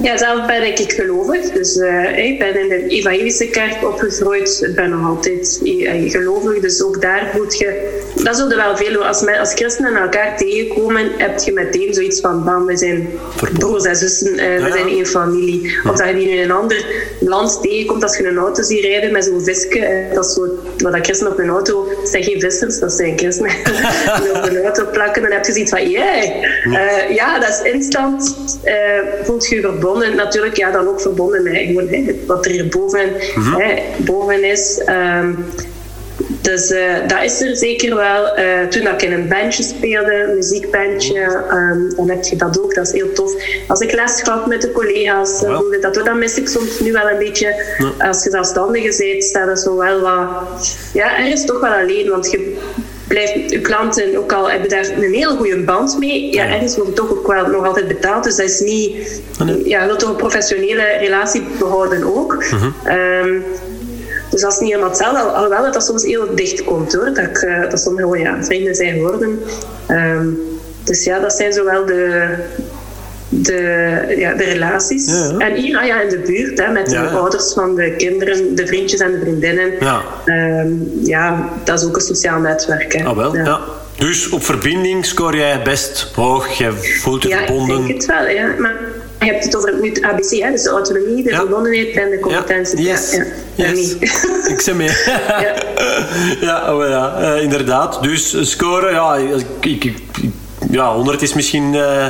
Ja, 0.03 0.16
zelf 0.16 0.47
ben 0.47 0.66
ik 0.66 0.92
gelovig. 0.92 1.51
Dus 1.51 1.76
uh, 1.76 2.18
ik 2.18 2.38
ben 2.38 2.61
in 2.61 2.68
de 2.68 2.86
evangelische 2.88 3.47
kerk 3.47 3.84
opgegroeid. 3.84 4.64
Ik 4.68 4.74
ben 4.74 4.90
nog 4.90 5.07
altijd 5.07 5.61
eh, 5.64 6.11
gelovig. 6.11 6.61
Dus 6.61 6.82
ook 6.82 7.03
daar 7.03 7.30
moet 7.36 7.59
je... 7.59 8.03
Dat 8.22 8.36
zullen 8.36 8.56
wel 8.56 8.76
veel... 8.76 9.04
Als, 9.04 9.26
als 9.26 9.52
christenen 9.54 9.96
elkaar 9.96 10.36
tegenkomen, 10.36 11.10
heb 11.16 11.38
je 11.38 11.52
meteen 11.52 11.94
zoiets 11.94 12.20
van... 12.20 12.44
Bam, 12.44 12.66
we 12.66 12.76
zijn 12.76 13.08
broers 13.58 13.84
en 13.84 13.96
zussen. 13.96 14.32
Uh, 14.32 14.64
we 14.64 14.70
zijn 14.72 14.88
één 14.88 15.06
familie. 15.06 15.78
Of 15.84 15.96
dat 15.96 16.08
je 16.08 16.14
die 16.14 16.28
in 16.28 16.42
een 16.42 16.50
ander 16.50 16.86
land 17.20 17.62
tegenkomt. 17.62 18.02
Als 18.02 18.16
je 18.16 18.26
een 18.26 18.36
auto 18.36 18.62
ziet 18.62 18.84
rijden 18.84 19.12
met 19.12 19.24
zo'n 19.24 19.44
visje. 19.44 20.08
dat 20.14 20.24
is 20.24 20.32
zo, 20.32 20.40
wat 20.78 20.92
dat 20.92 21.04
christenen 21.04 21.32
op 21.32 21.38
een 21.38 21.48
auto... 21.48 21.88
Dat 22.00 22.08
zijn 22.08 22.24
geen 22.24 22.40
vissers, 22.40 22.78
dat 22.78 22.92
zijn 22.92 23.18
christenen. 23.18 23.50
die 24.22 24.34
op 24.34 24.46
een 24.46 24.62
auto 24.62 24.86
plakken. 24.92 25.22
Dan 25.22 25.30
heb 25.30 25.44
je 25.44 25.52
zoiets 25.52 25.70
van... 25.70 25.90
Yeah. 25.90 27.14
ja, 27.14 27.38
dat 27.38 27.48
is 27.48 27.72
instant... 27.72 28.36
voelt 29.24 29.46
je 29.46 29.60
verbonden 29.60 30.14
Natuurlijk, 30.16 30.56
ja, 30.56 30.70
dan 30.70 30.88
ook 30.88 31.00
verbonden 31.00 31.42
met 31.42 31.56
gewoon, 31.56 31.88
hè, 31.88 32.14
wat 32.26 32.44
er 32.44 32.50
hier 32.50 32.68
boven, 32.68 33.12
mm 33.34 33.54
hè, 33.54 33.82
boven 34.04 34.44
is. 34.44 34.82
Um, 34.88 35.44
dus 36.45 36.70
uh, 36.70 36.95
dat 37.07 37.22
is 37.22 37.40
er 37.40 37.57
zeker 37.57 37.95
wel. 37.95 38.38
Uh, 38.38 38.66
toen 38.68 38.86
ik 38.86 39.03
in 39.03 39.12
een 39.12 39.28
bandje 39.28 39.62
speelde, 39.62 40.14
een 40.14 40.34
muziekbandje, 40.34 41.45
um, 41.53 41.95
dan 41.97 42.09
heb 42.09 42.24
je 42.24 42.36
dat 42.36 42.61
ook. 42.61 42.74
Dat 42.74 42.86
is 42.86 42.92
heel 42.92 43.12
tof. 43.12 43.32
Als 43.68 43.80
ik 43.80 43.92
les 43.92 44.22
gaf 44.22 44.47
met 44.47 44.62
de 44.62 44.72
collega's, 44.72 45.42
uh, 45.42 45.59
dat, 45.80 45.95
dat 45.95 46.14
mis 46.14 46.38
ik 46.38 46.49
soms 46.49 46.80
nu 46.80 46.92
wel 46.92 47.11
een 47.11 47.18
beetje. 47.18 47.64
Als 47.99 48.24
je 48.24 48.30
zelfstandige 48.30 48.95
bent, 48.99 49.24
staat 49.24 49.47
dat 49.47 49.61
zo 49.61 49.76
wel 49.76 50.01
wat... 50.01 50.76
Ja, 50.92 51.18
er 51.18 51.32
is 51.32 51.45
toch 51.45 51.61
wel 51.61 51.72
alleen, 51.72 52.09
want 52.09 52.30
je 52.30 52.57
blijft 53.09 53.51
je 53.51 53.61
klanten, 53.61 54.16
ook 54.16 54.32
al 54.32 54.51
hebben 54.51 54.68
daar 54.68 54.88
een 54.88 55.14
heel 55.14 55.36
goede 55.36 55.62
band 55.62 55.99
mee, 55.99 56.32
ja, 56.32 56.47
ergens 56.47 56.76
wordt 56.76 56.97
toch 56.97 57.11
ook 57.11 57.26
wel 57.26 57.47
nog 57.47 57.66
altijd 57.66 57.88
betaald. 57.88 58.24
Dus 58.24 58.36
dat 58.36 58.47
is 58.47 58.61
niet... 58.61 59.22
Ja, 59.64 59.80
je 59.80 59.86
wilt 59.86 59.99
toch 59.99 60.11
een 60.11 60.16
professionele 60.16 60.82
relatie 60.99 61.42
behouden 61.59 62.16
ook. 62.16 62.45
Mhm. 62.51 62.70
Ehm, 62.84 63.40
dus 64.35 64.43
dat 64.43 64.53
is 64.53 64.59
niet 64.59 64.68
helemaal 64.68 64.91
hetzelfde, 64.91 65.20
alhoewel 65.20 65.62
dat, 65.62 65.72
dat 65.72 65.85
soms 65.85 66.05
heel 66.05 66.35
dicht 66.35 66.64
komt 66.64 66.95
hoor. 66.95 67.05
Dat, 67.05 67.18
ik, 67.18 67.43
uh, 67.43 67.70
dat 67.70 67.80
soms 67.80 68.01
gewoon 68.01 68.18
ja, 68.18 68.45
vrienden 68.45 68.74
zijn 68.74 68.95
geworden. 68.95 69.43
Um, 69.89 70.39
dus 70.85 71.05
ja, 71.05 71.18
dat 71.18 71.32
zijn 71.32 71.53
zowel 71.53 71.87
de, 71.87 72.35
de, 73.28 74.14
ja, 74.16 74.35
de 74.35 74.45
relaties. 74.45 75.07
En 75.39 75.55
hier 75.55 75.78
ah 75.78 75.87
ja, 75.87 76.01
in 76.01 76.09
de 76.09 76.18
buurt, 76.18 76.59
hè, 76.59 76.72
met 76.72 76.91
de 76.91 76.99
ouders 76.99 77.53
van 77.53 77.74
de 77.74 77.95
kinderen, 77.97 78.55
de 78.55 78.66
vriendjes 78.66 79.01
en 79.01 79.12
de 79.12 79.20
vriendinnen. 79.20 79.72
Ja, 79.80 80.03
ehm, 80.24 80.72
ja 81.03 81.49
dat 81.64 81.80
is 81.80 81.87
ook 81.87 81.97
een 81.97 82.03
sociaal 82.03 82.41
netwerk. 82.41 82.93
Hè. 82.93 83.05
Ah, 83.05 83.16
wel, 83.16 83.37
ja. 83.37 83.61
Dus 83.97 84.30
op 84.30 84.45
verbinding 84.45 85.07
scoor 85.07 85.37
jij 85.37 85.62
best 85.62 86.11
hoog, 86.14 86.49
je 86.49 86.72
voelt 87.03 87.22
je 87.22 87.28
verbonden. 87.28 87.76
Ja, 87.76 87.80
ik 87.80 87.87
denk 87.87 88.01
het 88.01 88.07
wel, 88.07 88.28
ja. 88.28 88.55
Maar 88.59 88.76
je 89.25 89.31
hebt 89.31 89.45
het 89.45 89.57
over 89.57 89.75
het 89.83 90.03
ABC, 90.03 90.31
hè? 90.31 90.51
dus 90.51 90.62
de 90.62 90.70
autonomie, 90.70 91.22
de 91.22 91.35
verbondenheid 91.35 91.97
en 91.97 92.11
de 92.11 92.20
competentie. 92.20 92.83
Ja, 92.83 92.91
yes. 92.91 93.20
ja. 93.55 93.70
Yes. 93.70 93.95
ik 94.55 94.61
zeg 94.61 94.75
mee. 94.75 94.91
ja, 95.07 95.55
ja, 96.49 96.75
oh 96.75 96.89
ja 96.89 97.20
uh, 97.20 97.43
inderdaad. 97.43 98.03
Dus 98.03 98.51
scoren, 98.51 98.93
ja, 98.93 99.16
ik, 99.61 99.83
ik 99.83 99.93
ja, 100.70 100.95
100 100.95 101.22
is 101.22 101.35
misschien 101.35 101.75
uh, 101.75 102.07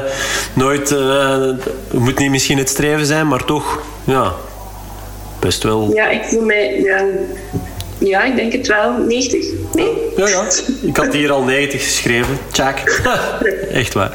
nooit, 0.55 0.91
uh, 0.91 1.51
moet 1.93 2.19
niet 2.19 2.31
misschien 2.31 2.59
het 2.59 2.69
streven 2.69 3.07
zijn, 3.07 3.29
maar 3.29 3.45
toch, 3.45 3.81
ja, 4.05 4.33
best 5.41 5.63
wel. 5.63 5.93
Ja, 5.95 6.09
ik 6.09 6.25
voel 6.25 6.45
mij, 6.45 6.81
ja, 6.81 7.05
ja, 8.05 8.23
ik 8.25 8.37
denk 8.37 8.53
het 8.53 8.67
wel. 8.67 8.93
90? 8.93 9.45
Nee? 9.73 9.93
Ja, 10.17 10.29
ja. 10.29 10.45
Ik 10.81 10.97
had 10.97 11.13
hier 11.13 11.33
al 11.33 11.43
90 11.43 11.83
geschreven. 11.83 12.39
Tjak. 12.53 12.79
Echt 13.73 13.95
waar. 13.95 14.11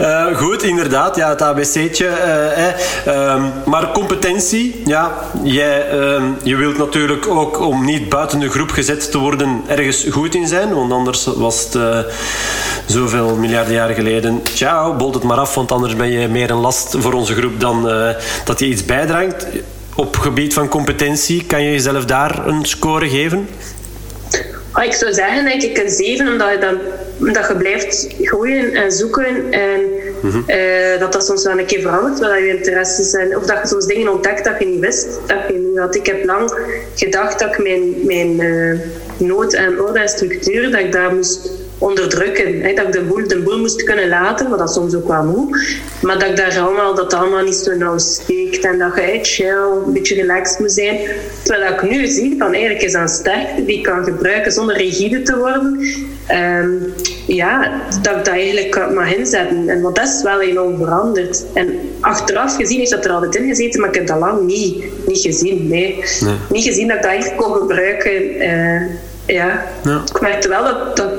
Uh, 0.00 0.36
goed, 0.36 0.62
inderdaad. 0.62 1.16
Ja, 1.16 1.28
het 1.28 1.42
ABC'tje. 1.42 2.08
Uh, 3.06 3.14
uh, 3.14 3.44
maar 3.66 3.92
competentie. 3.92 4.82
Ja, 4.84 5.12
jij, 5.42 5.88
ehm, 5.88 6.24
je 6.42 6.56
wilt 6.56 6.78
natuurlijk 6.78 7.28
ook 7.28 7.60
om 7.60 7.84
niet 7.84 8.08
buiten 8.08 8.40
de 8.40 8.50
groep 8.50 8.70
gezet 8.70 9.10
te 9.10 9.18
worden 9.18 9.62
ergens 9.66 10.06
goed 10.10 10.34
in 10.34 10.46
zijn. 10.46 10.74
Want 10.74 10.92
anders 10.92 11.24
was 11.36 11.64
het 11.64 11.74
eh, 11.74 11.98
zoveel 12.86 13.36
miljarden 13.36 13.74
jaren 13.74 13.94
geleden. 13.94 14.40
Ciao, 14.54 14.96
bolt 14.96 15.14
het 15.14 15.22
maar 15.22 15.38
af. 15.38 15.54
Want 15.54 15.72
anders 15.72 15.96
ben 15.96 16.10
je 16.10 16.28
meer 16.28 16.50
een 16.50 16.60
last 16.60 16.94
voor 16.98 17.12
onze 17.12 17.34
groep 17.34 17.60
dan 17.60 17.90
dat 18.44 18.58
je 18.58 18.66
iets 18.66 18.84
bijdraagt 18.84 19.46
op 19.96 20.16
gebied 20.16 20.54
van 20.54 20.68
competentie, 20.68 21.44
kan 21.46 21.62
je 21.62 21.70
jezelf 21.70 22.04
daar 22.04 22.46
een 22.46 22.64
score 22.64 23.08
geven? 23.08 23.48
Oh, 24.74 24.84
ik 24.84 24.92
zou 24.92 25.12
zeggen, 25.12 25.44
denk 25.44 25.62
ik, 25.62 25.78
een 25.78 25.90
7, 25.90 26.28
omdat 26.28 26.50
je, 26.52 26.58
dan, 26.58 26.78
omdat 27.18 27.48
je 27.48 27.56
blijft 27.56 28.14
groeien 28.22 28.74
en 28.74 28.92
zoeken. 28.92 29.52
En 29.52 29.80
mhm. 30.20 30.42
eh, 30.46 31.00
dat 31.00 31.12
dat 31.12 31.24
soms 31.24 31.44
wel 31.44 31.58
een 31.58 31.66
keer 31.66 31.80
verandert, 31.80 32.18
wat 32.18 32.38
je 32.38 32.56
interesse 32.56 33.02
zijn. 33.02 33.36
Of 33.36 33.44
dat 33.44 33.58
je 33.62 33.68
soms 33.68 33.86
dingen 33.86 34.12
ontdekt 34.12 34.44
dat 34.44 34.58
je 34.58 34.66
niet 34.66 34.80
wist, 34.80 35.20
dat 35.26 35.38
je 35.48 35.54
niet 35.54 35.78
had. 35.78 35.94
Ik 35.94 36.06
heb 36.06 36.24
lang 36.24 36.54
gedacht 36.94 37.38
dat 37.38 37.48
ik 37.48 37.62
mijn, 37.62 37.94
mijn 38.04 38.40
uh, 38.40 38.78
nood 39.16 39.52
en 39.52 39.80
orde 39.80 39.98
en 39.98 40.08
structuur, 40.08 40.70
dat 40.70 40.80
ik 40.80 40.92
daar 40.92 41.14
moest 41.14 41.50
onderdrukken. 41.82 42.60
Hè, 42.60 42.74
dat 42.74 42.86
ik 42.86 42.92
de 42.92 43.00
boel, 43.00 43.28
de 43.28 43.38
boel 43.38 43.58
moest 43.58 43.82
kunnen 43.82 44.08
laten, 44.08 44.48
wat 44.50 44.58
dat 44.58 44.72
soms 44.72 44.94
ook 44.94 45.08
wel 45.08 45.24
moet. 45.24 45.78
Maar 46.02 46.18
dat 46.18 46.28
ik 46.28 46.36
daar 46.36 46.58
allemaal, 46.60 46.94
dat 46.94 47.14
allemaal 47.14 47.44
niet 47.44 47.54
zo 47.54 47.74
nauw 47.74 47.98
steekt 47.98 48.64
en 48.64 48.78
dat 48.78 48.94
je 48.94 49.00
hey, 49.00 49.18
chill, 49.22 49.84
een 49.86 49.92
beetje 49.92 50.14
relaxed 50.14 50.58
moet 50.58 50.72
zijn. 50.72 50.98
Terwijl 51.42 51.72
ik 51.72 51.82
nu 51.82 52.06
zie 52.06 52.34
van 52.38 52.52
eigenlijk 52.52 52.84
is 52.84 52.92
dat 52.92 53.00
een 53.00 53.08
sterkte 53.08 53.64
die 53.64 53.76
ik 53.76 53.82
kan 53.82 54.04
gebruiken 54.04 54.52
zonder 54.52 54.76
rigide 54.76 55.22
te 55.22 55.36
worden. 55.36 55.80
Um, 56.30 56.92
ja, 57.26 57.80
dat 58.02 58.16
ik 58.16 58.24
dat 58.24 58.34
eigenlijk 58.34 58.92
mag 58.94 59.14
inzetten. 59.14 59.68
En 59.68 59.80
wat 59.80 59.96
dat 59.96 60.08
is 60.08 60.22
wel 60.22 60.40
enorm 60.40 60.76
veranderd. 60.76 61.44
En 61.54 61.78
achteraf 62.00 62.56
gezien 62.56 62.80
is 62.80 62.90
dat 62.90 63.04
er 63.04 63.10
altijd 63.10 63.34
in 63.34 63.48
gezeten, 63.48 63.80
maar 63.80 63.88
ik 63.88 63.94
heb 63.94 64.06
dat 64.06 64.18
lang 64.18 64.46
niet, 64.46 64.84
niet 65.06 65.20
gezien. 65.20 65.68
Nee. 65.68 66.04
nee. 66.20 66.34
Niet 66.50 66.64
gezien 66.64 66.88
dat 66.88 66.96
ik 66.96 67.02
dat 67.02 67.12
echt 67.12 67.34
kon 67.34 67.52
gebruiken. 67.52 68.36
Uh, 68.36 68.82
ja. 69.26 69.64
ja. 69.84 70.02
Ik 70.14 70.20
merkte 70.20 70.48
wel 70.48 70.64
dat, 70.64 70.96
dat 70.96 71.12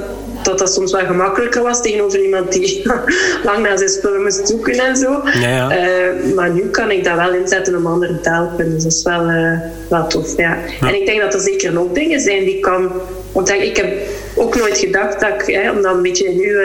dat 0.43 0.59
dat 0.59 0.73
soms 0.73 0.91
wel 0.91 1.05
gemakkelijker 1.05 1.61
was 1.61 1.81
tegenover 1.81 2.23
iemand 2.23 2.51
die 2.51 2.81
lang 3.43 3.63
naar 3.63 3.77
zijn 3.77 3.89
spullen 3.89 4.21
moest 4.21 4.47
zoeken 4.47 4.73
en 4.73 4.95
zo. 4.95 5.21
Ja, 5.41 5.49
ja. 5.49 5.77
Uh, 5.77 6.33
maar 6.35 6.49
nu 6.49 6.61
kan 6.69 6.91
ik 6.91 7.03
dat 7.03 7.15
wel 7.15 7.33
inzetten 7.33 7.75
om 7.75 7.85
anderen 7.85 8.21
te 8.21 8.29
helpen. 8.29 8.73
Dus 8.73 8.83
dat 8.83 8.91
is 8.91 9.03
wel, 9.03 9.29
uh, 9.29 9.59
wel 9.89 10.07
tof. 10.07 10.37
Ja. 10.37 10.57
En 10.81 10.95
ik 10.95 11.05
denk 11.05 11.21
dat 11.21 11.33
er 11.33 11.39
zeker 11.39 11.73
nog 11.73 11.91
dingen 11.91 12.19
zijn 12.19 12.43
die 12.43 12.59
kan. 12.59 12.91
Want 13.31 13.49
ik 13.49 13.77
heb 13.77 13.93
ook 14.35 14.55
nooit 14.55 14.77
gedacht 14.77 15.19
dat 15.19 15.29
ik, 15.29 15.55
hè, 15.55 15.71
om 15.71 15.81
dan 15.81 15.95
een 15.95 16.01
beetje 16.01 16.25
in 16.25 16.39
uw 16.39 16.59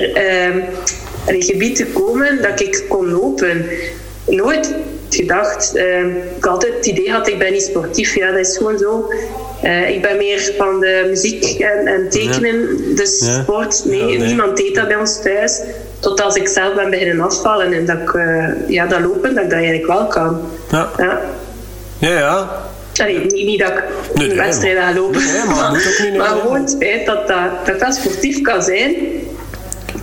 uh, 0.00 0.64
gebied 1.26 1.76
te 1.76 1.86
komen, 1.86 2.42
dat 2.42 2.60
ik 2.60 2.84
kon 2.88 3.10
lopen. 3.10 3.66
Nooit 4.26 4.74
gedacht. 5.08 5.76
ik 6.36 6.46
altijd 6.46 6.74
het 6.74 6.86
idee 6.86 7.10
had, 7.10 7.28
ik 7.28 7.38
ben 7.38 7.52
niet 7.52 7.62
sportief. 7.62 8.14
Ja, 8.14 8.30
dat 8.30 8.46
is 8.46 8.56
gewoon 8.56 8.78
zo. 8.78 9.08
Uh, 9.64 9.90
ik 9.90 10.02
ben 10.02 10.16
meer 10.16 10.52
van 10.56 10.80
de 10.80 11.06
muziek 11.08 11.60
en, 11.60 11.86
en 11.86 12.08
tekenen, 12.08 12.78
dus 12.94 13.34
sport. 13.40 13.82
Nee, 13.84 14.18
niemand 14.18 14.56
deed 14.56 14.74
dat 14.74 14.88
bij 14.88 14.96
ons 14.96 15.22
thuis. 15.22 15.60
Tot 15.98 16.20
als 16.20 16.34
ik 16.34 16.48
zelf 16.48 16.74
ben 16.74 16.90
beginnen 16.90 17.20
afvallen 17.20 17.72
en 17.72 17.86
dat 17.86 17.98
ik 17.98 18.12
uh, 18.12 18.46
ja, 18.66 18.86
dat 18.86 19.00
lopen, 19.00 19.34
dat 19.34 19.44
ik 19.44 19.50
dat 19.50 19.58
eigenlijk 19.58 19.86
wel 19.86 20.06
kan. 20.06 20.40
Ja. 20.70 20.90
Ja, 21.98 22.18
ja. 22.18 22.48
Allee, 22.96 23.18
niet, 23.18 23.46
niet 23.46 23.58
dat 23.58 23.68
ik 23.68 23.84
nee, 24.14 24.34
wedstrijden 24.34 24.82
ga 24.82 24.94
lopen. 24.94 25.24
Nee, 25.24 25.44
maar, 25.46 25.56
maar, 25.56 25.72
niet 26.02 26.16
maar 26.16 26.26
gewoon 26.26 26.60
het 26.60 26.76
feit 26.78 27.06
dat, 27.06 27.28
dat, 27.28 27.78
dat 27.80 27.94
sportief 27.94 28.40
kan 28.40 28.62
zijn. 28.62 28.94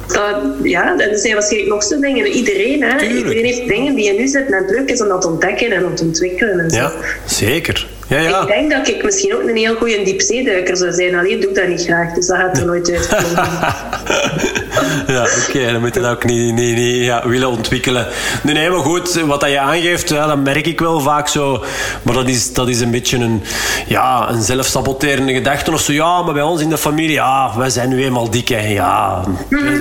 Dat, 0.07 0.35
ja, 0.63 0.99
er 0.99 1.17
zijn 1.17 1.33
waarschijnlijk 1.33 1.71
nog 1.71 1.83
zo 1.83 1.99
dingen. 1.99 2.27
Iedereen, 2.27 2.83
hè? 2.83 3.05
Iedereen 3.05 3.45
heeft 3.45 3.67
dingen 3.67 3.95
die 3.95 4.05
je 4.05 4.19
nu 4.19 4.27
zit 4.27 4.45
en 4.45 4.53
het 4.53 4.69
leuk 4.69 4.89
is 4.89 5.01
om 5.01 5.07
dat 5.07 5.21
te 5.21 5.27
ontdekken 5.27 5.71
en 5.71 5.85
om 5.85 5.95
te 5.95 6.03
ontwikkelen. 6.03 6.59
En 6.59 6.69
zo. 6.69 6.77
Ja, 6.77 6.91
zeker. 7.25 7.87
Ja, 8.09 8.19
ja. 8.19 8.41
Ik 8.41 8.47
denk 8.47 8.71
dat 8.71 8.87
ik 8.87 9.03
misschien 9.03 9.35
ook 9.35 9.41
een 9.41 9.55
heel 9.55 9.75
goede 9.75 10.03
diepzeeduiker 10.03 10.77
zou 10.77 10.91
zijn. 10.91 11.15
Alleen 11.15 11.39
doe 11.39 11.49
ik 11.49 11.55
dat 11.55 11.67
niet 11.67 11.83
graag, 11.83 12.13
dus 12.13 12.27
dat 12.27 12.37
gaat 12.37 12.57
er 12.57 12.65
nooit 12.65 12.91
uitkomen. 12.91 13.47
ja, 15.15 15.27
oké, 15.47 15.71
dan 15.71 15.81
moet 15.81 15.93
je 15.93 16.01
dat 16.01 16.11
ook 16.11 16.25
niet, 16.25 16.53
niet, 16.53 16.75
niet 16.75 17.03
ja, 17.03 17.27
willen 17.27 17.49
ontwikkelen. 17.49 18.07
Nee, 18.43 18.53
nee, 18.53 18.69
maar 18.69 18.79
goed, 18.79 19.13
wat 19.13 19.39
dat 19.39 19.49
je 19.49 19.59
aangeeft, 19.59 20.09
ja, 20.09 20.27
dat 20.27 20.43
merk 20.43 20.67
ik 20.67 20.79
wel 20.79 20.99
vaak 20.99 21.27
zo. 21.27 21.63
Maar 22.01 22.13
dat 22.13 22.27
is, 22.27 22.53
dat 22.53 22.67
is 22.67 22.79
een 22.79 22.91
beetje 22.91 23.17
een, 23.17 23.43
ja, 23.87 24.29
een 24.29 24.41
zelfsaboterende 24.41 25.33
gedachte 25.33 25.71
of 25.71 25.81
zo. 25.81 25.93
Ja, 25.93 26.21
maar 26.21 26.33
bij 26.33 26.43
ons 26.43 26.61
in 26.61 26.69
de 26.69 26.77
familie, 26.77 27.11
ja, 27.11 27.51
wij 27.57 27.69
zijn 27.69 27.89
nu 27.89 28.03
eenmaal 28.03 28.29
dik. 28.29 28.47
Hè. 28.47 28.67
Ja, 28.67 29.23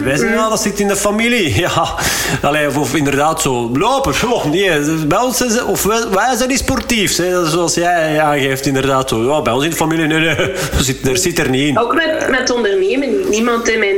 wij 0.05 0.17
zijn, 0.17 0.33
ja, 0.33 0.49
dat 0.49 0.63
zit 0.63 0.81
in 0.81 0.89
de 0.89 0.97
familie. 0.97 1.37
Ja, 1.69 1.95
Allee, 2.43 2.67
of, 2.67 2.77
of 2.77 2.95
inderdaad 2.95 3.43
zo, 3.43 3.71
lopen, 3.73 4.15
oh, 4.31 4.45
nee, 4.45 4.81
bij 5.07 5.19
ons 5.19 5.37
zijn 5.37 5.51
ze, 5.51 5.65
of 5.65 5.83
wij, 5.83 6.09
wij 6.11 6.37
zijn 6.37 6.49
niet 6.49 6.59
sportief, 6.59 7.17
hè, 7.17 7.47
zoals 7.47 7.75
jij 7.75 8.18
aangeeft, 8.21 8.67
inderdaad. 8.67 9.09
Zo, 9.09 9.23
ja, 9.23 9.43
bij 9.43 9.53
ons 9.53 9.65
in 9.65 9.71
de 9.71 9.77
familie, 9.77 10.07
nee, 10.07 10.21
nee, 10.21 10.53
zit, 10.81 11.09
er 11.09 11.19
zit 11.19 11.39
er 11.39 11.51
niet 11.51 11.69
in. 11.69 11.79
Ook 11.79 11.95
met, 11.95 12.29
met 12.31 12.51
ondernemen. 12.51 13.29
Niemand 13.31 13.69
in 13.69 13.79
mijn 13.79 13.97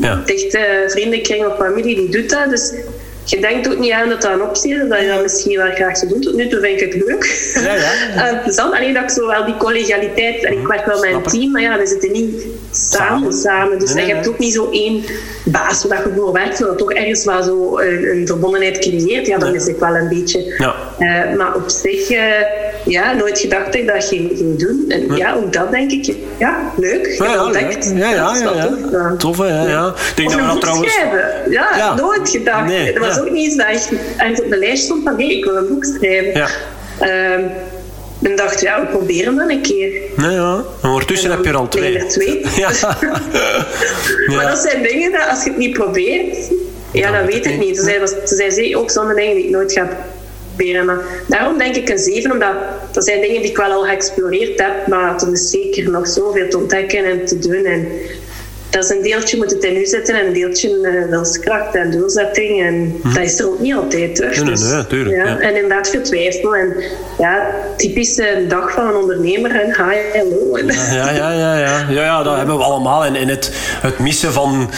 ja. 0.00 0.22
dichte 0.24 0.84
vriendenkring 0.86 1.46
of 1.46 1.56
familie 1.56 1.96
die 1.96 2.08
doet 2.08 2.30
dat. 2.30 2.50
Dus 2.50 2.72
je 3.24 3.40
denkt 3.40 3.68
ook 3.68 3.78
niet 3.78 3.92
aan 3.92 4.08
dat 4.08 4.22
dat 4.22 4.32
een 4.32 4.42
optie 4.42 4.74
is, 4.74 4.88
dat 4.88 5.00
je 5.00 5.06
dat 5.06 5.22
misschien 5.22 5.56
wel 5.56 5.70
graag 5.70 5.96
zou 5.96 6.12
doen. 6.12 6.20
Tot 6.20 6.34
nu 6.34 6.48
toe 6.48 6.60
vind 6.60 6.80
ik 6.80 6.92
het 6.92 7.04
leuk. 7.04 7.52
Ja, 7.54 7.74
ja. 7.74 7.90
Uh, 8.32 8.42
plezant. 8.42 8.74
Alleen 8.74 8.94
dat 8.94 9.02
ik 9.02 9.10
zo 9.10 9.26
wel 9.26 9.44
die 9.44 9.56
collegialiteit... 9.56 10.44
En 10.44 10.52
ik 10.52 10.66
werk 10.66 10.86
wel 10.86 11.00
met 11.00 11.12
een 11.12 11.22
team, 11.22 11.50
maar 11.50 11.62
ja, 11.62 11.78
we 11.78 11.86
zitten 11.86 12.12
niet 12.12 12.46
samen. 12.88 13.32
samen. 13.32 13.78
Dus 13.78 13.94
Nee, 13.94 14.04
je 14.04 14.06
nee, 14.06 14.14
hebt 14.14 14.28
ook 14.28 14.38
niet 14.38 14.54
zo 14.54 14.68
één 14.70 15.04
baas 15.44 15.84
waar 15.84 16.08
je 16.08 16.14
voor 16.16 16.32
werkt, 16.32 16.58
dat 16.58 16.78
toch 16.78 16.92
ergens 16.92 17.24
wel 17.24 17.42
zo 17.42 17.78
een, 17.78 18.10
een 18.10 18.26
verbondenheid 18.26 18.78
creëert. 18.78 19.26
Ja, 19.26 19.38
dat 19.38 19.54
is 19.54 19.66
ik 19.66 19.78
wel 19.78 19.96
een 19.96 20.08
beetje. 20.08 20.54
Ja. 20.58 20.74
Eh, 20.98 21.36
maar 21.36 21.54
op 21.54 21.68
zich, 21.68 22.10
eh, 22.10 22.24
ja, 22.84 23.12
nooit 23.12 23.38
gedacht 23.38 23.64
dat 23.64 23.74
ik 23.74 23.86
dat 23.86 24.04
ging, 24.04 24.30
ging 24.36 24.58
doen. 24.58 24.84
En 24.88 25.16
ja, 25.16 25.34
ook 25.34 25.52
dat 25.52 25.70
denk 25.70 25.90
ik, 25.90 26.14
ja, 26.38 26.72
leuk. 26.76 27.14
Ja, 27.18 27.24
ja, 27.24 27.44
ontdekt. 27.44 27.92
ja, 27.94 28.10
ja, 28.10 28.36
ja, 28.36 28.52
ja. 28.54 28.66
tof, 28.66 28.90
ja. 28.90 29.14
Tof, 29.16 29.38
hè, 29.38 29.70
ja, 29.70 29.94
denk 30.14 30.30
dat 30.30 30.52
we 30.52 30.58
trouwens... 30.58 30.92
schrijven. 30.92 31.50
Ja, 31.50 31.94
nooit 31.94 32.28
gedacht. 32.28 32.66
Nee, 32.66 32.92
dat 32.92 33.06
was 33.06 33.20
ook 33.20 33.30
niet 33.30 33.46
iets 33.46 33.56
dat 33.56 33.66
echt 33.66 34.40
op 34.40 34.48
mijn 34.48 34.60
lijst 34.60 34.84
stond 34.84 35.02
van 35.04 35.16
nee, 35.16 35.36
ik 35.36 35.44
wil 35.44 35.56
een 35.56 35.68
boek 35.68 35.84
schrijven. 35.84 36.32
Ja. 36.40 36.48
Ehm, 36.98 37.42
en 38.22 38.36
dacht, 38.36 38.60
ja, 38.60 38.80
we 38.80 38.86
proberen 38.86 39.36
dat 39.36 39.48
een 39.48 39.62
keer. 39.62 39.92
Nee, 40.16 40.30
ja. 40.30 40.64
En 40.82 40.88
ondertussen 40.88 41.30
En 41.30 41.36
heb 41.36 41.44
je 41.44 41.50
er 41.50 41.56
al 41.56 41.62
dan 41.62 41.70
twee. 41.70 41.98
er 41.98 42.08
twee. 42.08 42.40
Ja. 42.62 42.70
Maar 44.26 44.48
dat 44.48 44.58
zijn 44.58 44.82
dingen 44.82 45.12
dat 45.12 45.28
als 45.28 45.44
je 45.44 45.50
het 45.50 45.58
niet 45.58 45.72
probeert, 45.72 46.36
ja, 46.92 47.12
dan 47.12 47.26
weet 47.26 47.44
het 47.44 47.58
niet. 47.58 47.76
Ze 47.76 47.82
zei, 47.84 48.06
ze 48.06 48.34
zei 48.34 48.50
ze 48.50 48.76
ook 48.78 48.90
zo'n 48.90 49.14
dingen 49.14 49.34
die 49.34 49.44
ik 49.44 49.50
nooit 49.50 49.72
ga 49.72 49.88
proberen. 50.60 50.84
Maar 50.84 50.98
daarom 51.28 51.58
denk 51.58 51.76
ik 51.76 51.88
een 51.88 51.98
zeven, 51.98 52.32
omdat 52.32 52.54
dat 52.92 53.04
zijn 53.04 53.20
dingen 53.20 53.40
die 53.42 53.50
ik 53.50 53.56
wel 53.56 53.70
al 53.70 53.82
geëxploreerd 53.82 54.60
heb, 54.60 54.86
maar 54.86 55.22
er 55.22 55.32
is 55.32 55.50
zeker 55.50 55.90
nog 55.90 56.08
zoveel 56.08 56.48
te 56.48 56.58
ontdekken 56.58 57.04
en 57.04 57.24
te 57.24 57.38
doen. 57.38 57.64
En 57.64 57.88
dat 58.70 58.84
is 58.84 58.90
een 58.90 59.02
deeltje 59.02 59.36
moet 59.36 59.50
het 59.50 59.64
in 59.64 59.76
u 59.76 59.86
zitten 59.86 60.14
en 60.14 60.26
een 60.26 60.32
deeltje 60.32 60.78
uh, 60.82 61.10
wilskracht 61.10 61.74
en 61.74 61.90
doelzetting. 61.90 62.62
En 62.62 63.00
dat 63.02 63.22
is 63.22 63.38
er 63.38 63.46
ook 63.46 63.60
niet 63.60 63.74
altijd. 63.74 64.18
Mhm. 64.18 64.44
Nee, 64.44 64.54
nee, 64.56 64.72
nee, 64.72 64.86
tuurlijk, 64.86 65.16
ja. 65.16 65.38
En 65.38 65.54
inderdaad 65.54 65.90
veel 65.90 66.02
twijfel. 66.02 66.56
En 66.56 66.74
ja, 67.18 67.54
typische 67.76 68.44
dag 68.48 68.72
van 68.72 68.86
een 68.86 68.94
ondernemer. 68.94 69.60
En 69.60 69.66
hi, 69.66 69.96
hello. 70.12 70.58
Ja, 70.58 71.10
ja, 71.10 71.32
ja, 71.32 71.58
ja. 71.58 71.86
ja, 71.88 72.02
ja 72.02 72.22
dat 72.22 72.36
hebben 72.36 72.56
we 72.56 72.62
allemaal. 72.62 73.04
En, 73.04 73.14
en 73.14 73.28
het, 73.28 73.50
het 73.80 73.98
missen 73.98 74.32
van 74.32 74.70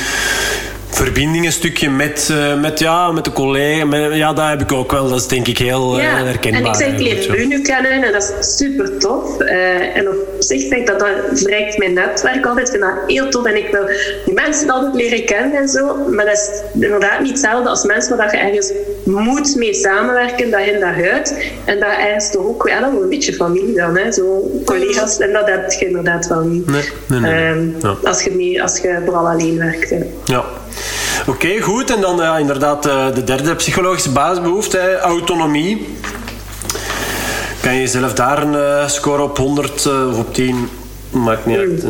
verbinding 0.94 1.52
stukje 1.52 1.90
met, 1.90 2.28
uh, 2.30 2.60
met, 2.60 2.78
ja, 2.78 3.12
met 3.12 3.24
de 3.24 3.32
collega. 3.32 3.84
Met, 3.84 4.14
ja, 4.14 4.32
dat 4.32 4.48
heb 4.48 4.60
ik 4.60 4.72
ook 4.72 4.92
wel. 4.92 5.08
Dat 5.08 5.18
is 5.18 5.26
denk 5.26 5.46
ik 5.46 5.58
heel 5.58 5.98
uh, 5.98 6.02
ja. 6.02 6.24
herkenbaar. 6.24 6.60
En 6.60 6.66
ik 6.66 6.74
zeg, 6.74 6.88
ik 6.88 6.98
leer 6.98 7.38
u 7.38 7.46
nu 7.46 7.62
kennen 7.62 7.90
en 7.90 8.12
dat 8.12 8.34
is 8.40 8.56
super 8.56 8.98
tof. 8.98 9.40
Uh, 9.40 9.96
en 9.96 10.08
op 10.08 10.16
zich 10.38 10.60
vind 10.60 10.74
ik 10.74 10.86
dat 10.86 10.98
dat 10.98 11.08
verrijkt 11.32 11.78
mijn 11.78 11.92
netwerk 11.92 12.46
altijd. 12.46 12.66
Ik 12.66 12.72
vind 12.72 12.82
dat 12.82 13.02
heel 13.06 13.28
tof 13.28 13.46
en 13.46 13.56
ik 13.56 13.68
wil 13.70 13.86
die 14.24 14.34
mensen 14.34 14.70
altijd 14.70 14.94
leren 14.94 15.24
kennen 15.24 15.60
en 15.60 15.68
zo. 15.68 15.96
Maar 16.10 16.24
dat 16.24 16.34
is 16.34 16.50
inderdaad 16.82 17.20
niet 17.20 17.30
hetzelfde 17.30 17.68
als 17.68 17.84
mensen 17.84 18.16
waar 18.16 18.36
je 18.36 18.42
ergens 18.42 18.72
moet 19.04 19.56
mee 19.56 19.74
samenwerken, 19.74 20.50
dag 20.50 20.66
in 20.66 20.80
dag 20.80 21.02
uit. 21.02 21.52
En 21.64 21.80
dat 21.80 21.88
ergens 21.88 22.30
toch 22.30 22.44
ook, 22.44 22.68
ja, 22.68 22.80
dat 22.80 22.90
wordt 22.90 23.04
een 23.04 23.10
beetje 23.10 23.32
familie 23.32 23.74
dan, 23.74 23.98
hè. 23.98 24.12
Zo 24.12 24.50
collega's. 24.64 25.18
En 25.18 25.32
dat 25.32 25.48
heb 25.48 25.72
je 25.72 25.86
inderdaad 25.86 26.26
wel 26.26 26.40
niet. 26.40 26.66
Nee, 26.66 26.82
nee, 27.06 27.20
nee. 27.20 27.48
Um, 27.48 27.76
ja. 27.80 27.96
als, 28.04 28.22
je 28.22 28.30
mee, 28.30 28.62
als 28.62 28.78
je 28.78 29.00
vooral 29.04 29.28
alleen 29.28 29.58
werkt. 29.58 29.90
Hè. 29.90 29.98
Ja. 30.24 30.44
Oké, 31.26 31.30
okay, 31.30 31.60
goed. 31.60 31.90
En 31.90 32.00
dan 32.00 32.16
ja, 32.16 32.38
inderdaad 32.38 32.86
uh, 32.86 33.14
de 33.14 33.24
derde 33.24 33.54
psychologische 33.54 34.10
basisbehoefte, 34.10 34.78
hè, 34.78 34.98
autonomie. 34.98 35.86
Kan 37.60 37.74
je 37.74 37.80
jezelf 37.80 38.12
daar 38.12 38.42
een 38.42 38.52
uh, 38.52 38.88
score 38.88 39.22
op 39.22 39.38
100 39.38 39.84
uh, 39.84 40.08
of 40.08 40.18
op 40.18 40.34
10? 40.34 40.68
Maakt 41.10 41.46
niet 41.46 41.58
uit. 41.58 41.84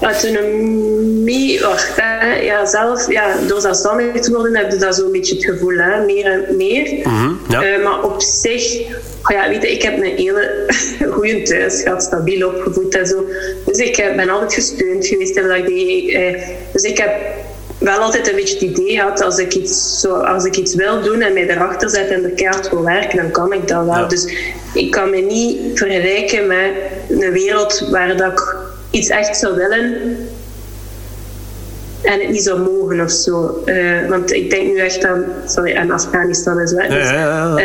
Autonomie, 0.12 1.60
wacht, 1.60 1.92
hè. 1.96 2.34
ja, 2.34 2.66
zelf, 2.66 3.10
ja, 3.10 3.34
door 3.46 3.60
zelfstandig 3.60 4.20
te 4.20 4.32
worden 4.32 4.56
heb 4.56 4.70
je 4.70 4.76
dat 4.76 4.94
zo'n 4.94 5.12
beetje 5.12 5.34
het 5.34 5.44
gevoel, 5.44 5.76
hè. 5.76 6.04
meer 6.04 6.26
en 6.26 6.56
meer. 6.56 6.92
Mm 6.92 7.18
-hmm, 7.18 7.40
ja. 7.48 7.76
uh, 7.76 7.84
maar 7.84 8.02
op 8.02 8.22
zich, 8.22 8.80
oh 9.22 9.30
ja, 9.30 9.48
weet 9.48 9.62
je, 9.62 9.72
ik 9.72 9.82
heb 9.82 9.96
een 9.96 10.16
hele 10.16 10.66
goede 11.14 11.42
thuis 11.42 11.82
gehad, 11.82 12.02
stabiel 12.02 12.48
opgevoed 12.48 12.96
en 12.96 13.06
zo. 13.06 13.24
Dus 13.64 13.78
ik 13.78 14.12
ben 14.16 14.28
altijd 14.28 14.54
gesteund 14.54 15.06
geweest 15.06 15.36
in 15.36 15.48
dat 15.48 15.56
ik 15.56 15.66
deed. 15.66 16.38
Dus 16.72 16.82
ik 16.82 16.98
heb 16.98 17.10
wel 17.78 17.98
altijd 17.98 18.28
een 18.28 18.34
beetje 18.34 18.54
het 18.54 18.78
idee 18.78 18.96
gehad, 18.96 19.22
als 19.22 19.38
ik 19.38 19.54
iets, 19.54 20.00
zo, 20.00 20.14
als 20.14 20.44
ik 20.44 20.56
iets 20.56 20.74
wil 20.74 21.02
doen 21.02 21.20
en 21.20 21.32
mij 21.32 21.48
erachter 21.48 21.90
zet 21.90 22.08
en 22.08 22.22
de 22.22 22.30
kaart 22.30 22.70
wil 22.70 22.84
werken, 22.84 23.16
dan 23.16 23.30
kan 23.30 23.52
ik 23.52 23.68
dat 23.68 23.84
wel. 23.84 23.94
Ja. 23.94 24.06
Dus 24.06 24.34
ik 24.74 24.90
kan 24.90 25.10
me 25.10 25.16
niet 25.16 25.78
vergelijken 25.78 26.46
met 26.46 26.70
een 27.08 27.32
wereld 27.32 27.88
waar 27.90 28.16
dat 28.16 28.32
ik 28.32 28.56
iets 28.90 29.08
echt 29.08 29.36
zou 29.36 29.54
willen 29.54 30.16
en 32.02 32.20
het 32.20 32.28
niet 32.28 32.42
zou 32.42 32.58
mogen 32.60 33.00
of 33.00 33.10
zo. 33.10 33.62
Uh, 33.64 34.08
want 34.08 34.32
ik 34.32 34.50
denk 34.50 34.66
nu 34.66 34.78
echt 34.78 35.04
aan, 35.04 35.24
sorry, 35.46 35.76
aan 35.76 35.90
Afghanistan 35.90 36.58
en 36.58 36.68
zo. 36.68 36.76
Dus, 36.76 36.88
ja, 36.88 37.12
ja, 37.12 37.58
ja. 37.58 37.64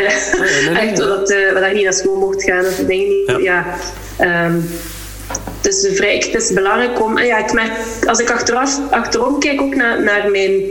Echt 0.80 0.96
dat, 0.96 1.30
uh, 1.30 1.54
dat 1.54 1.68
je 1.68 1.74
niet 1.74 1.84
naar 1.84 1.92
school 1.92 2.16
mocht 2.16 2.42
gaan 2.42 2.64
of 2.64 2.74
dingen 2.74 3.08
niet. 3.08 3.26
Ja. 3.26 3.64
ja 4.18 4.44
um, 4.46 4.68
dus 5.60 5.88
vrij, 5.94 6.16
het 6.16 6.42
is 6.42 6.52
belangrijk 6.52 7.02
om... 7.02 7.18
Ja, 7.18 7.38
ik 7.38 7.52
merk, 7.52 7.72
als 8.06 8.18
ik 8.18 8.30
achteraf, 8.30 8.80
achterom 8.90 9.40
kijk 9.40 9.60
ook 9.60 9.74
naar, 9.74 10.02
naar 10.02 10.30
mijn 10.30 10.62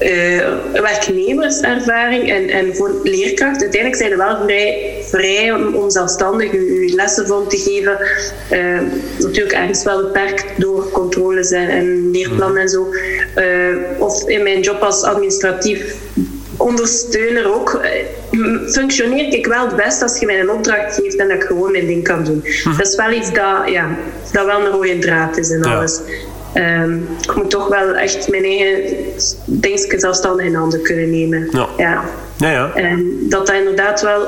uh, 0.00 0.48
werknemerservaring 0.72 2.30
en, 2.30 2.48
en 2.48 2.76
voor 2.76 3.00
leerkracht, 3.02 3.60
uiteindelijk 3.60 4.00
zijn 4.00 4.10
er 4.10 4.16
wel 4.16 4.36
vrij, 4.44 4.96
vrij 5.02 5.52
om, 5.52 5.90
zelfstandig 5.90 6.52
je 6.52 6.92
lessen 6.94 7.26
vorm 7.26 7.48
te 7.48 7.56
geven. 7.56 7.98
Uh, 8.52 8.80
natuurlijk 9.18 9.54
ergens 9.54 9.84
wel 9.84 10.02
beperkt 10.02 10.44
door 10.56 10.90
controles 10.90 11.50
en, 11.50 11.68
en 11.68 12.10
leerplannen 12.10 12.62
en 12.62 12.68
zo. 12.68 12.86
Uh, 13.36 13.76
of 13.98 14.28
in 14.28 14.42
mijn 14.42 14.60
job 14.60 14.80
als 14.80 15.02
administratief 15.02 15.94
ondersteuner 16.58 17.54
ook, 17.54 17.80
functioneer 18.70 19.32
ik 19.32 19.46
wel 19.46 19.66
het 19.66 19.76
best 19.76 20.02
als 20.02 20.18
je 20.18 20.26
mij 20.26 20.40
een 20.40 20.50
opdracht 20.50 20.94
geeft 20.94 21.16
en 21.16 21.28
dat 21.28 21.36
ik 21.36 21.42
gewoon 21.42 21.72
mijn 21.72 21.86
ding 21.86 22.04
kan 22.04 22.24
doen. 22.24 22.44
Hm. 22.62 22.76
Dat 22.76 22.86
is 22.86 22.96
wel 22.96 23.10
iets 23.10 23.32
dat, 23.32 23.68
ja, 23.68 23.96
dat 24.32 24.46
wel 24.46 24.60
een 24.60 24.72
rode 24.72 24.98
draad 24.98 25.36
is 25.36 25.50
en 25.50 25.62
alles. 25.62 26.00
Um, 26.54 27.08
ik 27.22 27.34
moet 27.36 27.50
toch 27.50 27.68
wel 27.68 27.94
echt 27.94 28.28
mijn 28.28 28.44
eigen 28.44 28.96
dingetje 29.44 29.98
zelfstandig 29.98 30.46
in 30.46 30.54
handen 30.54 30.82
kunnen 30.82 31.10
nemen. 31.10 31.48
Ja. 31.52 31.68
ja. 31.76 32.04
ja, 32.36 32.50
ja. 32.50 32.72
En 32.74 33.16
dat 33.28 33.46
dat 33.46 33.56
inderdaad 33.56 34.02
wel... 34.02 34.26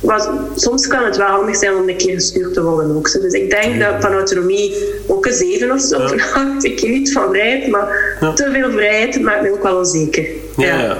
Was, 0.00 0.28
soms 0.54 0.86
kan 0.86 1.04
het 1.04 1.16
wel 1.16 1.26
handig 1.26 1.56
zijn 1.56 1.74
om 1.74 1.88
een 1.88 1.96
keer 1.96 2.14
gestuurd 2.14 2.54
te 2.54 2.62
worden 2.62 2.96
ook. 2.96 3.12
Dus 3.12 3.32
ik 3.32 3.50
denk 3.50 3.80
dat 3.80 3.94
van 4.00 4.12
autonomie 4.12 4.74
ook 5.06 5.26
een 5.26 5.32
7 5.32 5.72
of 5.72 5.80
zo. 5.80 5.98
Ja. 6.16 6.56
ik 6.60 6.82
niet 6.82 7.12
van 7.12 7.28
vrijheid, 7.30 7.68
maar 7.68 8.16
te 8.34 8.48
veel 8.52 8.70
vrijheid 8.70 9.20
maakt 9.20 9.42
me 9.42 9.52
ook 9.52 9.62
wel 9.62 9.76
onzeker. 9.76 10.26
Ja, 10.56 10.80
ja. 10.80 10.96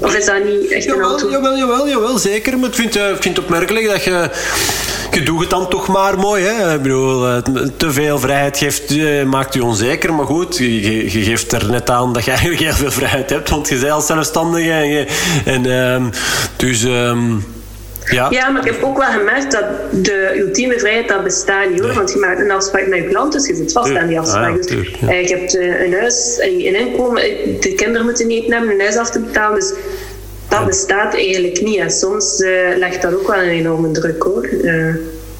Of 0.00 0.14
is 0.14 0.24
dat 0.24 0.44
niet 0.44 0.70
echt 0.70 0.84
jawel, 0.84 0.98
een 0.98 1.10
auto? 1.10 1.30
Jawel, 1.30 1.56
jawel, 1.56 1.88
jawel, 1.88 2.18
zeker. 2.18 2.58
Maar 2.58 2.68
ik 2.68 2.74
vind, 2.74 2.92
vind 2.92 3.36
het 3.36 3.38
opmerkelijk 3.38 3.86
dat 3.86 4.04
je... 4.04 4.30
Je 5.12 5.22
doet 5.22 5.40
het 5.40 5.50
dan 5.50 5.68
toch 5.68 5.88
maar 5.88 6.18
mooi, 6.18 6.44
hè? 6.44 6.74
Ik 6.74 6.82
bedoel, 6.82 7.28
uh, 7.28 7.36
te 7.76 7.92
veel 7.92 8.18
vrijheid 8.18 8.58
geeft, 8.58 8.92
uh, 8.92 9.24
maakt 9.24 9.54
je 9.54 9.64
onzeker. 9.64 10.14
Maar 10.14 10.26
goed, 10.26 10.56
je, 10.56 11.12
je, 11.12 11.22
geeft 11.24 11.52
er 11.52 11.70
net 11.70 11.90
aan 11.90 12.12
dat 12.12 12.24
je 12.24 12.30
eigenlijk 12.36 12.60
heel 12.62 12.72
veel 12.72 12.90
vrijheid 12.90 13.30
hebt. 13.30 13.48
Want 13.48 13.68
je 13.68 13.78
bent 13.78 13.92
als 13.92 14.06
zelfstandige. 14.06 14.70
En, 14.70 14.88
je, 14.88 15.06
en 15.44 15.66
um, 15.66 16.10
dus... 16.56 16.82
Um, 16.82 17.44
ja. 18.10 18.30
ja, 18.30 18.50
maar 18.50 18.66
ik 18.66 18.72
heb 18.72 18.82
ook 18.82 18.98
wel 18.98 19.10
gemerkt 19.10 19.52
dat 19.52 19.64
de 19.90 20.38
ultieme 20.38 20.78
vrijheid 20.78 21.08
dat 21.08 21.24
bestaat 21.24 21.70
niet 21.70 21.78
hoor. 21.78 21.88
Nee. 21.88 21.96
Want 21.96 22.12
je 22.12 22.18
maakt 22.18 22.40
een 22.40 22.50
afspraak 22.50 22.86
met 22.86 22.98
je 22.98 23.08
klant, 23.08 23.32
dus 23.32 23.46
je 23.46 23.54
zit 23.54 23.72
vast 23.72 23.96
aan 23.96 24.06
die 24.06 24.18
afspraak. 24.18 24.48
Ah, 24.48 24.50
ja, 24.50 24.56
dus, 24.56 24.66
tuur, 24.66 24.96
ja. 25.00 25.12
uh, 25.12 25.28
je 25.28 25.36
hebt 25.36 25.54
uh, 25.54 25.84
een 25.84 25.92
huis, 25.92 26.38
een 26.40 26.74
inkomen, 26.74 27.22
de 27.60 27.72
kinderen 27.76 28.04
moeten 28.04 28.26
niet 28.26 28.52
hebben, 28.52 28.70
een 28.70 28.80
huis 28.80 28.96
af 28.96 29.10
te 29.10 29.20
betalen. 29.20 29.60
Dus 29.60 29.72
dat 30.48 30.66
bestaat 30.66 31.14
eigenlijk 31.14 31.60
niet. 31.60 31.78
En 31.78 31.90
soms 31.90 32.40
uh, 32.40 32.76
legt 32.76 33.02
dat 33.02 33.14
ook 33.14 33.26
wel 33.26 33.42
een 33.42 33.48
enorme 33.48 33.90
druk 33.90 34.22
hoor. 34.22 34.48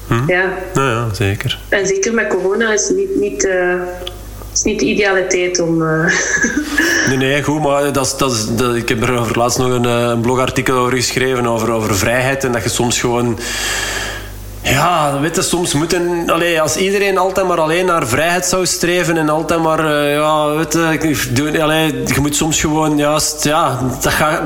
Hm? 0.07 0.31
Ja. 0.31 0.53
Nou 0.73 0.89
ja, 0.89 1.13
zeker. 1.13 1.59
En 1.69 1.87
zeker 1.87 2.13
met 2.13 2.27
corona 2.27 2.73
is 2.73 2.87
het 2.87 3.15
niet. 3.15 3.47
Niet 4.53 4.65
is 4.65 4.71
niet 4.71 4.79
de 4.79 4.85
ideale 4.85 5.27
tijd 5.27 5.59
om. 5.59 5.81
Uh... 5.81 6.13
nee, 7.07 7.17
nee, 7.17 7.43
goed, 7.43 7.61
maar 7.61 7.93
dat 7.93 8.05
is, 8.05 8.17
dat 8.17 8.31
is, 8.31 8.55
dat, 8.55 8.75
ik 8.75 8.89
heb 8.89 9.01
er 9.01 9.37
laatst 9.37 9.57
nog 9.57 9.69
een, 9.69 9.83
een 9.83 10.21
blogartikel 10.21 10.75
over 10.75 10.93
geschreven, 10.93 11.45
over, 11.45 11.71
over 11.71 11.95
vrijheid. 11.95 12.43
En 12.43 12.51
dat 12.51 12.63
je 12.63 12.69
soms 12.69 12.99
gewoon. 12.99 13.39
Ja, 14.63 15.19
weet 15.21 15.35
je, 15.35 15.41
soms 15.41 15.73
moeten... 15.73 16.29
Allee, 16.29 16.61
als 16.61 16.77
iedereen 16.77 17.17
altijd 17.17 17.47
maar 17.47 17.59
alleen 17.59 17.85
naar 17.85 18.07
vrijheid 18.07 18.45
zou 18.45 18.65
streven 18.65 19.17
en 19.17 19.29
altijd 19.29 19.59
maar... 19.59 19.79
Uh, 19.79 20.13
ja, 20.13 20.55
weet 20.55 20.73
je, 20.73 21.61
allee, 21.61 22.03
je 22.05 22.19
moet 22.21 22.35
soms 22.35 22.59
gewoon 22.59 22.97
juist... 22.97 23.43
Ja, 23.43 23.79
dat 24.01 24.13
gaat, 24.13 24.41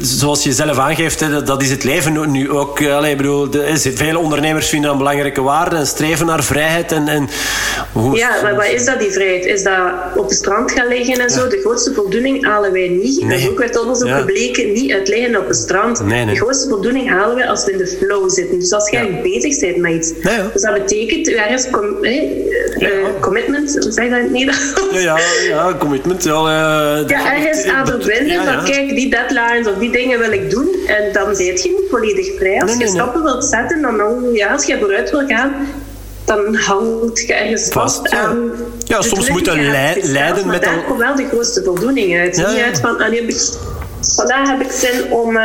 zoals 0.00 0.42
je 0.42 0.52
zelf 0.52 0.78
aangeeft, 0.78 1.20
hè, 1.20 1.30
dat, 1.30 1.46
dat 1.46 1.62
is 1.62 1.70
het 1.70 1.84
leven 1.84 2.30
nu 2.30 2.50
ook. 2.50 2.86
Allee, 2.86 3.10
ik 3.10 3.16
bedoel, 3.16 3.50
de, 3.50 3.92
vele 3.94 4.18
ondernemers 4.18 4.68
vinden 4.68 4.90
dat 4.90 4.98
een 4.98 5.04
belangrijke 5.04 5.42
waarde 5.42 5.76
en 5.76 5.86
streven 5.86 6.26
naar 6.26 6.44
vrijheid. 6.44 6.92
En, 6.92 7.08
en, 7.08 7.28
hoe, 7.92 8.16
ja, 8.16 8.30
maar 8.42 8.54
wat 8.54 8.68
is 8.68 8.84
dat, 8.84 9.00
die 9.00 9.10
vrijheid? 9.10 9.44
Is 9.44 9.62
dat 9.62 9.92
op 10.14 10.28
het 10.28 10.38
strand 10.38 10.72
gaan 10.72 10.88
liggen 10.88 11.14
en 11.14 11.28
ja. 11.28 11.28
zo? 11.28 11.48
De 11.48 11.60
grootste 11.60 11.94
voldoening 11.94 12.44
halen 12.46 12.72
wij 12.72 12.88
niet. 12.88 13.24
Nee. 13.24 13.40
Dat 13.40 13.50
ook 13.50 13.58
werd 13.58 13.80
onderzoek 13.80 14.08
ja. 14.08 14.18
gebleken, 14.18 14.72
niet 14.72 14.92
het 14.92 15.08
liggen 15.08 15.40
op 15.40 15.46
het 15.46 15.56
strand. 15.56 16.04
Nee, 16.04 16.24
nee. 16.24 16.34
De 16.34 16.40
grootste 16.40 16.68
voldoening 16.68 17.10
halen 17.10 17.36
we 17.36 17.46
als 17.46 17.64
we 17.64 17.72
in 17.72 17.78
de 17.78 17.86
flow 17.86 18.30
zitten. 18.30 18.58
Dus 18.58 18.72
als 18.72 18.90
jij 18.90 19.10
ja. 19.10 19.20
bezig 19.22 19.51
bent 19.60 19.76
met 19.76 19.92
iets. 19.92 20.12
Ja, 20.22 20.30
ja. 20.30 20.50
Dus 20.52 20.62
dat 20.62 20.74
betekent, 20.74 21.28
ergens 21.28 21.66
uh, 21.66 23.04
commitment, 23.20 23.78
hoe 23.82 23.92
zeg 23.92 24.04
je 24.04 24.10
dat 24.10 24.18
in 24.18 24.24
het 24.24 24.32
Nederlands? 24.32 24.74
Ja, 24.92 25.00
ja, 25.00 25.18
ja 25.48 25.74
commitment. 25.78 26.24
Ja, 26.24 26.30
uh, 26.32 27.08
ja 27.08 27.34
ergens 27.34 27.64
aan 27.64 27.86
verbinden 27.86 28.26
ja, 28.26 28.42
ja. 28.42 28.54
van 28.54 28.64
kijk, 28.64 28.88
die 28.88 29.10
deadlines 29.10 29.66
of 29.66 29.78
die 29.78 29.90
dingen 29.90 30.18
wil 30.18 30.32
ik 30.32 30.50
doen. 30.50 30.68
En 30.86 31.12
dan 31.12 31.36
zit 31.36 31.62
je 31.62 31.68
niet 31.68 31.90
volledig 31.90 32.36
vrij. 32.38 32.60
Als 32.60 32.70
nee, 32.70 32.78
je 32.78 32.84
nee, 32.84 32.94
stappen 32.94 33.22
wilt 33.22 33.44
zetten, 33.44 33.82
dan, 33.82 33.96
dan 33.96 34.32
ja, 34.32 34.52
als 34.52 34.66
je 34.66 34.78
vooruit 34.78 35.10
wil 35.10 35.26
gaan, 35.26 35.68
dan 36.24 36.54
hangt 36.54 37.20
je 37.26 37.34
ergens 37.34 37.68
vast, 37.68 37.96
vast 37.96 38.10
ja. 38.10 38.18
aan. 38.18 38.50
Ja, 38.84 39.02
soms 39.02 39.28
moet 39.28 39.44
je 39.44 40.00
leiden 40.02 40.46
met... 40.46 40.62
daar 40.62 40.84
komt 40.86 40.98
wel 40.98 41.16
de 41.16 41.26
grootste 41.26 41.62
voldoening 41.64 42.18
uit. 42.18 42.36
Niet 42.36 42.46
uit 42.46 42.80
van, 42.80 43.00
ah, 43.00 43.10
nu 43.10 43.16
heb 43.16 43.28
ik, 43.28 43.40
vandaag 44.14 44.50
heb 44.50 44.60
ik 44.60 44.70
zin 44.70 45.12
om, 45.12 45.36
uh, 45.36 45.42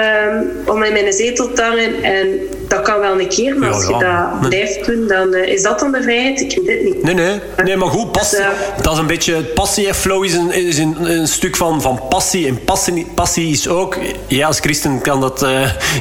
om 0.66 0.84
in 0.84 0.94
mijn 0.94 1.14
zetel 1.14 1.54
te 1.54 1.62
hangen 1.62 2.04
en 2.04 2.40
dat 2.68 2.82
kan 2.82 3.00
wel 3.00 3.20
een 3.20 3.28
keer, 3.28 3.58
maar 3.58 3.74
als 3.74 3.88
je 3.88 3.98
dat 4.00 4.50
blijft 4.50 4.86
doen, 4.86 5.08
dan 5.08 5.34
uh, 5.34 5.48
is 5.48 5.62
dat 5.62 5.80
dan 5.80 5.92
de 5.92 6.02
vrijheid? 6.02 6.42
Ik 6.42 6.60
weet 6.66 6.78
het 6.78 6.84
niet. 6.84 7.04
Nee, 7.04 7.14
nee. 7.14 7.40
nee 7.64 7.78
maar 7.78 7.90
goed, 7.90 8.12
passie, 8.12 8.38
dus, 8.38 8.84
dat 8.84 8.94
is 8.94 9.00
een 9.00 9.08
beetje... 9.08 9.44
Passie 9.44 9.88
en 9.88 9.96
flow 9.96 10.24
is 10.24 10.34
een, 10.34 10.52
is 10.52 10.78
een, 10.78 11.12
een, 11.12 11.28
stuk 11.28 11.56
van, 11.56 11.82
van 11.82 12.02
passie. 12.10 12.48
En 12.48 12.64
passie, 12.64 13.08
passie 13.16 13.52
is 13.52 13.68
ook... 13.68 13.98
Ja, 14.28 14.48
als 14.48 14.60
christen 14.60 15.02
kan 15.02 15.22
dat 15.22 15.44
uh, 15.44 15.50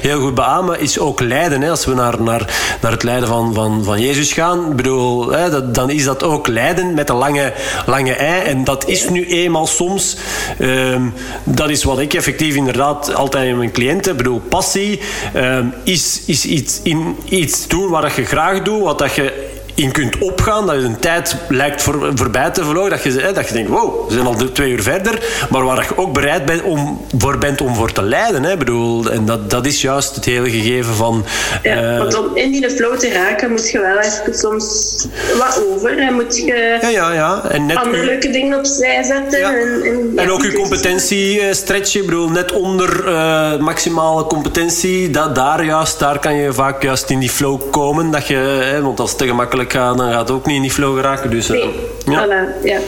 heel 0.02 0.20
goed 0.20 0.34
beamen. 0.34 0.80
Is 0.80 0.98
ook 0.98 1.20
lijden. 1.20 1.62
Hè. 1.62 1.70
Als 1.70 1.84
we 1.84 1.94
naar, 1.94 2.22
naar, 2.22 2.76
naar 2.80 2.90
het 2.90 3.02
lijden 3.02 3.28
van, 3.28 3.54
van, 3.54 3.84
van 3.84 4.00
Jezus 4.00 4.32
gaan, 4.32 4.70
ik 4.70 4.76
bedoel, 4.76 5.30
hè, 5.30 5.50
dat, 5.50 5.74
dan 5.74 5.90
is 5.90 6.04
dat 6.04 6.22
ook 6.22 6.46
lijden 6.46 6.94
met 6.94 7.08
een 7.08 7.16
lange, 7.16 7.52
lange 7.86 8.14
ei. 8.14 8.42
En 8.42 8.64
dat 8.64 8.88
is 8.88 9.08
nu 9.08 9.26
eenmaal 9.26 9.66
soms... 9.66 10.16
Um, 10.60 11.12
dat 11.44 11.70
is 11.70 11.84
wat 11.84 11.98
ik 11.98 12.14
effectief 12.14 12.54
inderdaad 12.54 13.14
altijd 13.14 13.48
in 13.48 13.58
mijn 13.58 13.72
cliënten... 13.72 14.10
Ik 14.12 14.16
bedoel, 14.18 14.40
passie 14.48 15.00
um, 15.36 15.74
is, 15.84 16.22
is 16.26 16.44
iets, 16.56 16.80
in 16.82 17.16
iets 17.28 17.68
doen 17.68 17.88
wat 17.88 18.14
je 18.14 18.24
graag 18.24 18.62
doet, 18.62 18.82
wat 18.82 18.98
dat 18.98 19.14
je 19.14 19.54
in 19.76 19.92
kunt 19.92 20.18
opgaan, 20.18 20.66
dat 20.66 20.76
je 20.76 20.82
een 20.82 20.98
tijd 20.98 21.36
lijkt 21.48 21.82
voor, 21.82 22.10
voorbij 22.14 22.50
te 22.50 22.64
vlogen, 22.64 22.90
dat 22.90 23.02
je, 23.02 23.30
dat 23.34 23.48
je 23.48 23.54
denkt, 23.54 23.70
wow, 23.70 24.08
we 24.08 24.14
zijn 24.14 24.26
al 24.26 24.52
twee 24.52 24.70
uur 24.70 24.82
verder, 24.82 25.46
maar 25.50 25.64
waar 25.64 25.86
je 25.88 25.98
ook 25.98 26.12
bereid 26.12 26.44
bent 26.44 26.62
om, 26.62 27.00
voor 27.18 27.38
bent 27.38 27.60
om 27.60 27.74
voor 27.74 27.92
te 27.92 28.02
lijden. 28.02 28.42
Hè. 28.42 28.56
Bedoel, 28.56 29.10
en 29.10 29.24
dat, 29.24 29.50
dat 29.50 29.66
is 29.66 29.80
juist 29.80 30.14
het 30.14 30.24
hele 30.24 30.50
gegeven 30.50 30.94
van... 30.94 31.24
Ja, 31.62 31.92
uh, 31.92 31.98
want 31.98 32.18
om 32.18 32.36
in 32.36 32.50
die 32.50 32.70
flow 32.70 32.96
te 32.96 33.12
raken 33.12 33.50
moet 33.50 33.70
je 33.70 33.80
wel 33.80 33.98
even 33.98 34.34
soms 34.34 35.06
wat 35.38 35.62
over. 35.68 35.98
En 35.98 36.14
moet 36.14 36.36
je 36.36 36.78
ja, 36.80 36.88
ja, 36.88 37.12
ja. 37.12 37.42
En 37.48 37.66
net 37.66 37.76
andere 37.76 38.04
leuke 38.04 38.30
dingen 38.30 38.58
opzij 38.58 39.02
zetten. 39.02 39.38
Ja. 39.38 39.54
En, 39.54 39.82
en, 39.82 40.12
en, 40.16 40.30
ook 40.30 40.42
je 40.42 40.52
competentie 40.52 41.40
uh, 41.40 41.52
stretchen. 41.52 42.00
Ik 42.00 42.06
bedoel, 42.06 42.28
net 42.28 42.52
onder 42.52 43.08
uh, 43.08 43.56
maximale 43.56 44.26
competentie, 44.26 45.10
dat, 45.10 45.34
daar 45.34 45.64
juist, 45.64 45.98
daar 45.98 46.18
kan 46.18 46.34
je 46.34 46.52
vaak 46.52 46.82
juist 46.82 47.10
in 47.10 47.18
die 47.18 47.30
flow 47.30 47.60
komen. 47.70 48.10
Dat 48.10 48.26
je, 48.26 48.78
want 48.82 48.96
dat 48.96 49.06
is 49.06 49.16
te 49.16 49.26
gemakkelijk 49.26 49.65
gaan, 49.72 49.96
dan 49.96 50.10
gaat 50.10 50.28
het 50.28 50.30
ook 50.30 50.46
niet 50.46 50.56
in 50.56 50.62
die 50.62 50.70
flow 50.70 50.96
geraken. 50.96 51.30
Dus, 51.30 51.48
nee, 51.48 51.74
ja. 52.06 52.26
Voilà, 52.26 52.64
ja. 52.64 52.78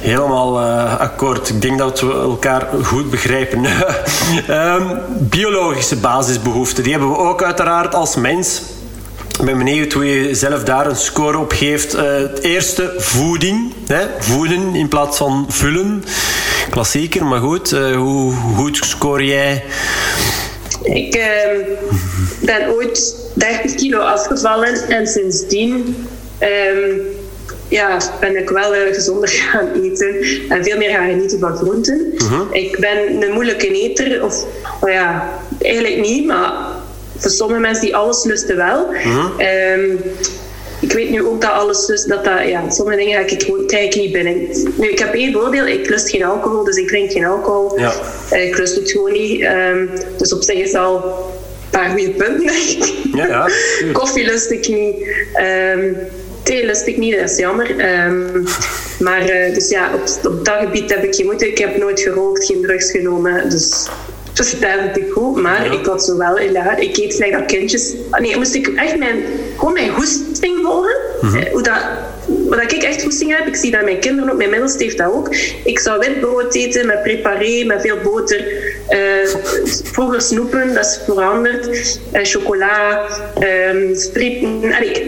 Helemaal 0.00 0.60
uh, 0.60 1.00
akkoord. 1.00 1.48
Ik 1.48 1.62
denk 1.62 1.78
dat 1.78 2.00
we 2.00 2.12
elkaar 2.12 2.68
goed 2.82 3.10
begrijpen. 3.10 3.64
um, 4.50 4.98
biologische 5.38 5.96
basisbehoeften, 5.96 6.82
die 6.82 6.92
hebben 6.92 7.10
we 7.10 7.16
ook 7.16 7.42
uiteraard 7.42 7.94
als 7.94 8.16
mens. 8.16 8.62
Ik 9.38 9.44
ben 9.44 9.58
benieuwd 9.58 9.92
hoe 9.92 10.06
je 10.06 10.34
zelf 10.34 10.62
daar 10.62 10.86
een 10.86 10.96
score 10.96 11.38
op 11.38 11.52
geeft. 11.52 11.94
Uh, 11.94 12.02
het 12.02 12.42
eerste, 12.42 12.94
voeding. 12.98 13.72
Hè? 13.86 14.06
Voeden 14.18 14.74
in 14.74 14.88
plaats 14.88 15.16
van 15.16 15.46
vullen. 15.48 16.04
Klassieker, 16.70 17.24
maar 17.24 17.40
goed. 17.40 17.72
Uh, 17.72 17.96
hoe 17.96 18.34
goed 18.54 18.76
score 18.76 19.24
jij? 19.24 19.64
Ik 20.82 21.20
ben 22.40 22.68
ooit 22.70 23.16
30 23.34 23.74
kilo 23.74 23.98
afgevallen 23.98 24.88
en 24.88 25.06
sindsdien 25.06 26.06
um, 26.40 27.00
ja, 27.72 27.98
ben 28.20 28.36
ik 28.36 28.48
wel 28.48 28.74
uh, 28.74 28.94
gezonder 28.94 29.28
gaan 29.50 29.68
eten 29.82 30.14
en 30.48 30.64
veel 30.64 30.76
meer 30.76 30.90
gaan 30.90 31.08
genieten 31.08 31.38
van 31.38 31.56
groenten. 31.56 32.12
Uh-huh. 32.14 32.40
Ik 32.50 32.78
ben 32.78 33.22
een 33.22 33.32
moeilijke 33.32 33.66
eter, 33.66 34.24
of 34.24 34.44
oh 34.80 34.90
ja, 34.90 35.38
eigenlijk 35.60 36.00
niet, 36.00 36.26
maar 36.26 36.52
voor 37.16 37.30
sommige 37.30 37.60
mensen 37.60 37.84
die 37.84 37.96
alles 37.96 38.24
lusten 38.24 38.56
wel. 38.56 38.92
Uh-huh. 38.92 39.74
Um, 39.78 40.00
ik 40.82 40.92
weet 40.92 41.10
nu 41.10 41.24
ook 41.24 41.40
dat 41.40 41.50
alles 41.50 41.86
dus 41.86 42.04
dat 42.04 42.24
dat 42.24 42.48
ja 42.48 42.70
sommige 42.70 42.98
dingen 42.98 43.12
ga 43.12 43.34
ik 43.34 43.42
gewoon 43.42 43.70
ik 43.70 43.96
niet 43.96 44.12
binnen. 44.12 44.48
Nu 44.76 44.88
ik 44.88 44.98
heb 44.98 45.14
één 45.14 45.32
voordeel, 45.32 45.66
ik 45.66 45.88
lust 45.88 46.10
geen 46.10 46.24
alcohol, 46.24 46.64
dus 46.64 46.76
ik 46.76 46.88
drink 46.88 47.12
geen 47.12 47.24
alcohol. 47.24 47.78
Ja. 47.78 47.92
Uh, 48.32 48.46
ik 48.46 48.58
lust 48.58 48.76
het 48.76 48.90
gewoon 48.90 49.12
niet. 49.12 49.42
Um, 49.42 49.90
dus 50.18 50.32
op 50.32 50.42
zich 50.42 50.54
is 50.54 50.74
al 50.74 51.04
paar 51.70 51.90
goede 51.90 52.10
punten, 52.10 52.46
denk 52.46 52.58
ik. 52.58 52.92
Ja, 53.14 53.26
ja. 53.26 53.48
Koffie 53.92 54.24
lust 54.24 54.50
ik 54.50 54.68
niet. 54.68 54.96
Um, 55.74 55.96
thee 56.42 56.66
lust 56.66 56.86
ik 56.86 56.96
niet, 56.96 57.16
dat 57.16 57.30
is 57.30 57.38
jammer. 57.38 57.70
Um, 58.04 58.44
maar 58.98 59.22
uh, 59.22 59.54
dus 59.54 59.68
ja, 59.68 59.94
op, 59.94 60.32
op 60.32 60.44
dat 60.44 60.58
gebied 60.60 60.94
heb 60.94 61.04
ik 61.04 61.14
geen 61.14 61.26
moeite. 61.26 61.48
Ik 61.48 61.58
heb 61.58 61.76
nooit 61.76 62.00
gerookt, 62.00 62.44
geen 62.44 62.62
drugs 62.62 62.90
genomen. 62.90 63.50
Dus 63.50 63.88
dus 64.32 64.60
dat 64.60 64.70
is 64.96 65.02
ik 65.02 65.12
goed. 65.12 65.36
Maar 65.36 65.64
ja. 65.64 65.72
ik 65.72 65.86
had 65.86 66.04
zo 66.04 66.16
wel, 66.16 66.40
ja, 66.40 66.76
ik 66.76 66.96
eet 66.96 67.14
gelijk 67.14 67.32
dat 67.32 67.46
kindjes. 67.46 67.94
Ah, 68.10 68.20
nee, 68.20 68.36
moest 68.36 68.54
ik 68.54 68.68
echt 68.68 68.98
mijn, 68.98 69.22
gewoon 69.56 69.72
mijn 69.72 69.90
goesting 69.90 70.58
volgen. 70.62 70.96
Mm-hmm. 71.20 71.46
Hoe 71.52 71.62
dat 71.62 71.80
wat 72.56 72.72
ik 72.72 72.82
echt 72.82 73.02
goesting 73.02 73.36
heb, 73.36 73.46
ik 73.46 73.56
zie 73.56 73.70
dat 73.70 73.82
mijn 73.82 73.98
kinderen 73.98 74.30
ook, 74.30 74.36
mijn 74.36 74.50
middelste 74.50 74.82
heeft 74.82 74.98
dat 74.98 75.12
ook. 75.12 75.34
Ik 75.64 75.78
zou 75.78 75.98
witbrood 75.98 76.54
eten 76.54 76.86
met 76.86 77.02
preparé, 77.02 77.64
met 77.64 77.80
veel 77.80 77.96
boter. 78.02 78.44
Uh, 78.90 79.28
vroeger 79.84 80.20
snoepen, 80.20 80.74
dat 80.74 80.84
is 80.84 81.00
veranderd. 81.04 81.66
Uh, 82.12 82.20
chocola, 82.22 83.06
um, 83.70 83.88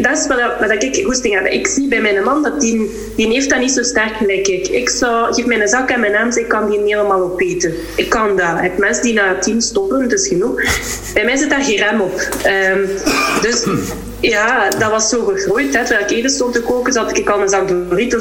dat 0.03 0.19
is 0.19 0.27
wat, 0.27 0.39
wat 0.61 0.83
ik 0.83 1.05
goesting 1.05 1.35
heb. 1.35 1.47
Ik 1.47 1.67
zie 1.67 1.89
bij 1.89 2.01
mijn 2.01 2.23
man 2.25 2.43
dat 2.43 2.61
die, 2.61 2.91
die 3.17 3.29
heeft 3.29 3.51
dat 3.51 3.59
niet 3.59 3.73
zo 3.73 3.83
sterk 3.83 4.17
gelijk 4.17 4.49
ik. 4.49 4.69
Ik 4.69 4.89
zou, 4.89 5.35
geef 5.35 5.47
mij 5.47 5.61
een 5.61 5.69
zak 5.69 5.91
en 5.91 6.01
mijn 6.01 6.13
naam, 6.13 6.31
ik 6.37 6.49
kan 6.49 6.71
die 6.71 6.79
niet 6.79 6.95
helemaal 6.95 7.23
opeten. 7.23 7.75
Ik 7.97 8.09
kan 8.09 8.37
dat. 8.37 8.63
Ik 8.63 8.79
mensen 8.79 9.03
die 9.03 9.15
na 9.15 9.39
tien 9.39 9.63
stoppen, 9.63 10.09
dat 10.09 10.19
is 10.19 10.29
genoeg. 10.29 10.63
Bij 11.15 11.25
mij 11.25 11.37
zit 11.37 11.51
daar 11.51 11.65
geen 11.65 11.77
rem 11.77 12.01
op. 12.01 12.29
Um, 12.47 12.89
dus 13.43 13.65
ja, 14.29 14.71
dat 14.71 14.91
was 14.91 15.09
zo 15.09 15.25
gegroeid. 15.25 15.75
Hè. 15.75 15.85
Terwijl 15.85 16.07
ik 16.07 16.11
eten 16.11 16.31
stond 16.31 16.53
te 16.53 16.63
koken, 16.63 16.93
zat 16.93 17.17
ik 17.17 17.31
al 17.31 17.41
een 17.41 17.49
zak 17.49 17.71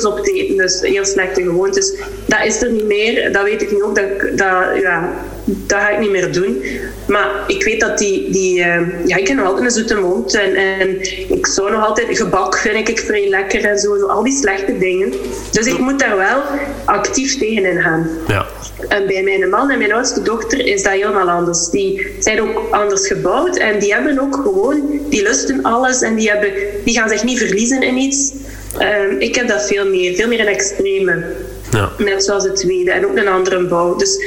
op 0.05 0.19
te 0.23 0.31
eten. 0.31 0.57
Dus 0.57 0.81
heel 0.81 1.05
slechte 1.05 1.41
gewoontes. 1.41 1.93
Dat 2.25 2.45
is 2.45 2.61
er 2.61 2.71
niet 2.71 2.85
meer. 2.85 3.31
Dat 3.31 3.43
weet 3.43 3.61
ik 3.61 3.71
nu 3.71 3.83
ook. 3.83 3.95
Dat, 3.95 4.37
dat, 4.37 4.81
ja, 4.81 5.13
dat 5.45 5.79
ga 5.79 5.89
ik 5.89 5.99
niet 5.99 6.11
meer 6.11 6.31
doen. 6.31 6.63
Maar 7.07 7.31
ik 7.47 7.63
weet 7.63 7.79
dat 7.79 7.97
die... 7.97 8.29
die 8.29 8.59
uh, 8.59 9.05
ja, 9.05 9.15
ik 9.15 9.27
heb 9.27 9.37
nog 9.37 9.45
altijd 9.45 9.65
een 9.65 9.71
zoete 9.71 9.95
mond. 9.95 10.35
En, 10.35 10.55
en 10.55 11.01
ik 11.37 11.47
zou 11.47 11.71
nog 11.71 11.85
altijd... 11.85 12.17
Gebak 12.17 12.57
vind 12.57 12.89
ik 12.89 12.99
vrij 12.99 13.29
lekker 13.29 13.65
en 13.65 13.79
zo. 13.79 14.05
Al 14.05 14.23
die 14.23 14.37
slechte 14.37 14.77
dingen. 14.77 15.13
Dus 15.51 15.65
ik 15.65 15.79
moet 15.79 15.99
daar 15.99 16.17
wel 16.17 16.41
actief 16.85 17.37
tegen 17.37 17.65
in 17.65 17.81
gaan. 17.81 18.09
Ja. 18.27 18.45
En 18.87 19.07
bij 19.07 19.23
mijn 19.23 19.49
man 19.49 19.69
en 19.69 19.77
mijn 19.77 19.93
oudste 19.93 20.21
dochter 20.21 20.65
is 20.65 20.83
dat 20.83 20.91
helemaal 20.91 21.29
anders. 21.29 21.69
Die 21.69 22.07
zijn 22.19 22.41
ook 22.41 22.67
anders 22.71 23.07
gebouwd 23.07 23.57
en 23.57 23.79
die 23.79 23.93
hebben 23.93 24.19
ook 24.19 24.35
gewoon, 24.35 24.99
die 25.09 25.23
lusten 25.23 25.63
alles 25.63 26.01
en 26.01 26.15
die, 26.15 26.29
hebben, 26.29 26.51
die 26.83 26.93
gaan 26.93 27.09
zich 27.09 27.23
niet 27.23 27.37
verliezen 27.37 27.81
in 27.81 27.97
iets. 27.97 28.33
Um, 28.81 29.19
ik 29.19 29.35
heb 29.35 29.47
dat 29.47 29.67
veel 29.67 29.87
meer, 29.87 30.15
veel 30.15 30.27
meer 30.27 30.39
in 30.39 30.47
extreme. 30.47 31.23
Ja. 31.71 31.91
Net 31.97 32.23
zoals 32.23 32.43
de 32.43 32.51
tweede 32.51 32.91
en 32.91 33.05
ook 33.05 33.17
een 33.17 33.27
andere 33.27 33.67
bouw. 33.67 33.95
Dus 33.95 34.25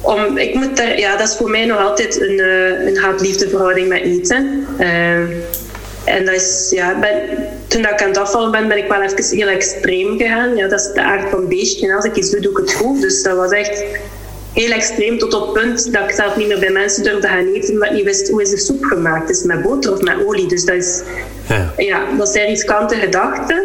om, 0.00 0.38
ik 0.38 0.54
moet 0.54 0.76
daar, 0.76 0.98
ja, 0.98 1.16
dat 1.16 1.28
is 1.28 1.36
voor 1.36 1.50
mij 1.50 1.64
nog 1.64 1.78
altijd 1.78 2.20
een, 2.20 2.38
uh, 2.38 2.86
een 2.86 2.96
haat-liefde 2.96 3.48
verhouding 3.48 3.88
met 3.88 4.02
eten. 4.02 4.66
Uh, 4.80 5.18
en 6.04 6.24
dat 6.24 6.34
is, 6.34 6.66
ja, 6.70 6.98
ben, 6.98 7.22
toen 7.66 7.80
ik 7.80 8.02
aan 8.02 8.08
het 8.08 8.18
afvallen 8.18 8.50
ben, 8.50 8.68
ben 8.68 8.76
ik 8.76 8.88
wel 8.88 9.02
even 9.02 9.36
heel 9.36 9.48
extreem 9.48 10.18
gegaan. 10.18 10.56
Ja, 10.56 10.68
dat 10.68 10.80
is 10.80 10.92
de 10.94 11.02
aard 11.02 11.30
van 11.30 11.48
beestje. 11.48 11.94
Als 11.94 12.04
ik 12.04 12.16
iets 12.16 12.30
doe, 12.30 12.40
doe 12.40 12.50
ik 12.50 12.56
het 12.56 12.72
goed. 12.72 13.00
Dus 13.00 13.22
dat 13.22 13.36
was 13.36 13.50
echt 13.50 13.84
heel 14.52 14.70
extreem 14.70 15.18
tot 15.18 15.34
op 15.34 15.54
het 15.54 15.62
punt 15.62 15.92
dat 15.92 16.02
ik 16.02 16.14
zelf 16.14 16.36
niet 16.36 16.48
meer 16.48 16.58
bij 16.58 16.70
mensen 16.70 17.02
durfde 17.02 17.28
gaan 17.28 17.52
eten, 17.54 17.72
omdat 17.72 17.88
ik 17.88 17.94
niet 17.94 18.04
wist 18.04 18.28
hoe 18.28 18.42
is 18.42 18.50
de 18.50 18.58
soep 18.58 18.84
gemaakt. 18.84 19.30
Is 19.30 19.38
het 19.38 19.46
met 19.46 19.62
boter 19.62 19.92
of 19.92 20.00
met 20.00 20.26
olie? 20.26 20.46
Dus 20.46 20.64
dat 20.64 20.74
is, 20.74 21.02
ja, 21.48 21.72
ja 21.76 22.04
dat 22.18 22.28
zijn 22.28 22.46
riskante 22.46 22.94
gedachten. 22.94 23.56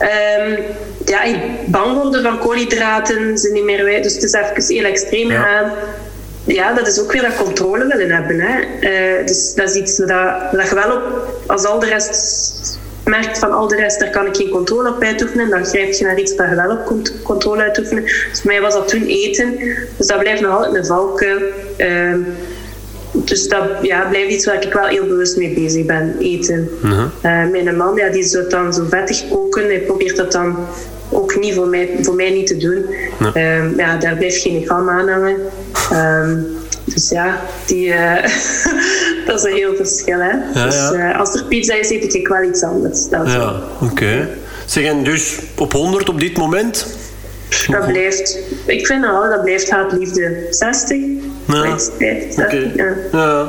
Um, 0.00 0.58
ja, 1.04 1.22
ik 1.22 1.36
bang 1.66 1.94
worden 1.94 2.22
van 2.22 2.38
koolhydraten, 2.38 3.38
ze 3.38 3.52
niet 3.52 3.64
meer 3.64 3.84
wij. 3.84 4.02
Dus 4.02 4.14
het 4.14 4.22
is 4.22 4.32
even 4.32 4.74
heel 4.74 4.84
extreem 4.84 5.30
ja. 5.30 5.42
gaan 5.42 5.72
ja, 6.44 6.74
dat 6.74 6.86
is 6.86 7.00
ook 7.00 7.12
weer 7.12 7.22
dat 7.22 7.36
controle 7.36 7.86
willen 7.86 8.10
hebben. 8.10 8.40
Hè. 8.40 8.60
Uh, 8.60 9.26
dus 9.26 9.54
dat 9.54 9.68
is 9.68 9.74
iets 9.74 9.96
dat, 9.96 10.08
dat 10.52 10.68
je 10.68 10.74
wel 10.74 10.96
op, 10.96 11.32
als 11.46 11.64
al 11.64 11.78
de 11.78 11.86
rest 11.86 12.78
merkt 13.04 13.38
van 13.38 13.52
al 13.52 13.68
de 13.68 13.76
rest, 13.76 14.00
daar 14.00 14.10
kan 14.10 14.26
ik 14.26 14.36
geen 14.36 14.48
controle 14.48 14.88
op 14.88 15.02
uitoefenen. 15.02 15.50
Dan 15.50 15.64
grijp 15.66 15.92
je 15.92 16.04
naar 16.04 16.18
iets 16.18 16.34
waar 16.34 16.50
je 16.50 16.56
wel 16.56 16.70
op 16.70 17.02
controle 17.22 17.62
uitoefenen. 17.62 18.02
Dus 18.02 18.40
voor 18.40 18.50
mij 18.50 18.60
was 18.60 18.74
dat 18.74 18.88
toen 18.88 19.06
eten. 19.06 19.58
Dus 19.96 20.06
dat 20.06 20.18
blijft 20.18 20.40
nog 20.40 20.56
altijd 20.56 20.74
een 20.74 20.86
valkuil. 20.86 21.40
Uh, 21.78 22.14
dus 23.12 23.48
dat 23.48 23.64
ja, 23.82 24.08
blijft 24.08 24.30
iets 24.30 24.46
waar 24.46 24.66
ik 24.66 24.72
wel 24.72 24.86
heel 24.86 25.06
bewust 25.06 25.36
mee 25.36 25.54
bezig 25.54 25.86
ben, 25.86 26.16
eten. 26.18 26.68
Uh-huh. 26.84 27.04
Uh, 27.22 27.50
mijn 27.50 27.76
man 27.76 27.96
ja, 27.96 28.08
die 28.08 28.24
zou 28.24 28.48
dan 28.48 28.74
zo 28.74 28.86
vettig 28.88 29.28
koken. 29.28 29.64
Hij 29.64 29.80
probeert 29.80 30.16
dat 30.16 30.32
dan 30.32 30.66
ook 31.10 31.40
niet 31.40 31.54
voor 31.54 31.66
mij, 31.66 31.98
voor 32.02 32.14
mij 32.14 32.30
niet 32.30 32.46
te 32.46 32.56
doen. 32.56 32.86
Um, 33.42 33.76
ja 33.76 33.96
daar 33.96 34.16
blijft 34.16 34.36
geen 34.36 34.64
gram 34.64 34.88
aan 34.88 35.08
hangen. 35.08 35.36
Um, 35.92 36.46
dus 36.84 37.08
ja, 37.08 37.40
die, 37.66 37.86
uh, 37.86 38.14
dat 39.26 39.38
is 39.38 39.44
een 39.44 39.54
heel 39.54 39.76
verschil. 39.76 40.18
Hè? 40.18 40.30
Ja, 40.54 40.64
dus 40.64 40.92
uh, 40.92 41.18
als 41.18 41.34
er 41.34 41.44
pizza 41.44 41.74
is, 41.74 41.90
eet 41.90 42.14
ik 42.14 42.28
wel 42.28 42.42
iets 42.42 42.62
anders. 42.62 43.08
Dat 43.08 43.26
ja, 43.26 43.62
oké. 43.80 43.92
Okay. 43.92 44.28
Zeg, 44.66 44.84
en 44.84 45.04
dus 45.04 45.38
op 45.58 45.72
100 45.72 46.08
op 46.08 46.20
dit 46.20 46.36
moment? 46.36 46.86
Dat 47.68 47.86
blijft, 47.86 48.38
ik 48.66 48.86
vind 48.86 49.04
al, 49.04 49.28
dat 49.30 49.42
blijft 49.42 49.70
haat-liefde. 49.70 50.46
60? 50.50 50.98
Ja. 51.46 51.78
50, 51.78 52.44
Oké. 52.44 52.70
ja. 52.74 52.94
Ja. 53.12 53.48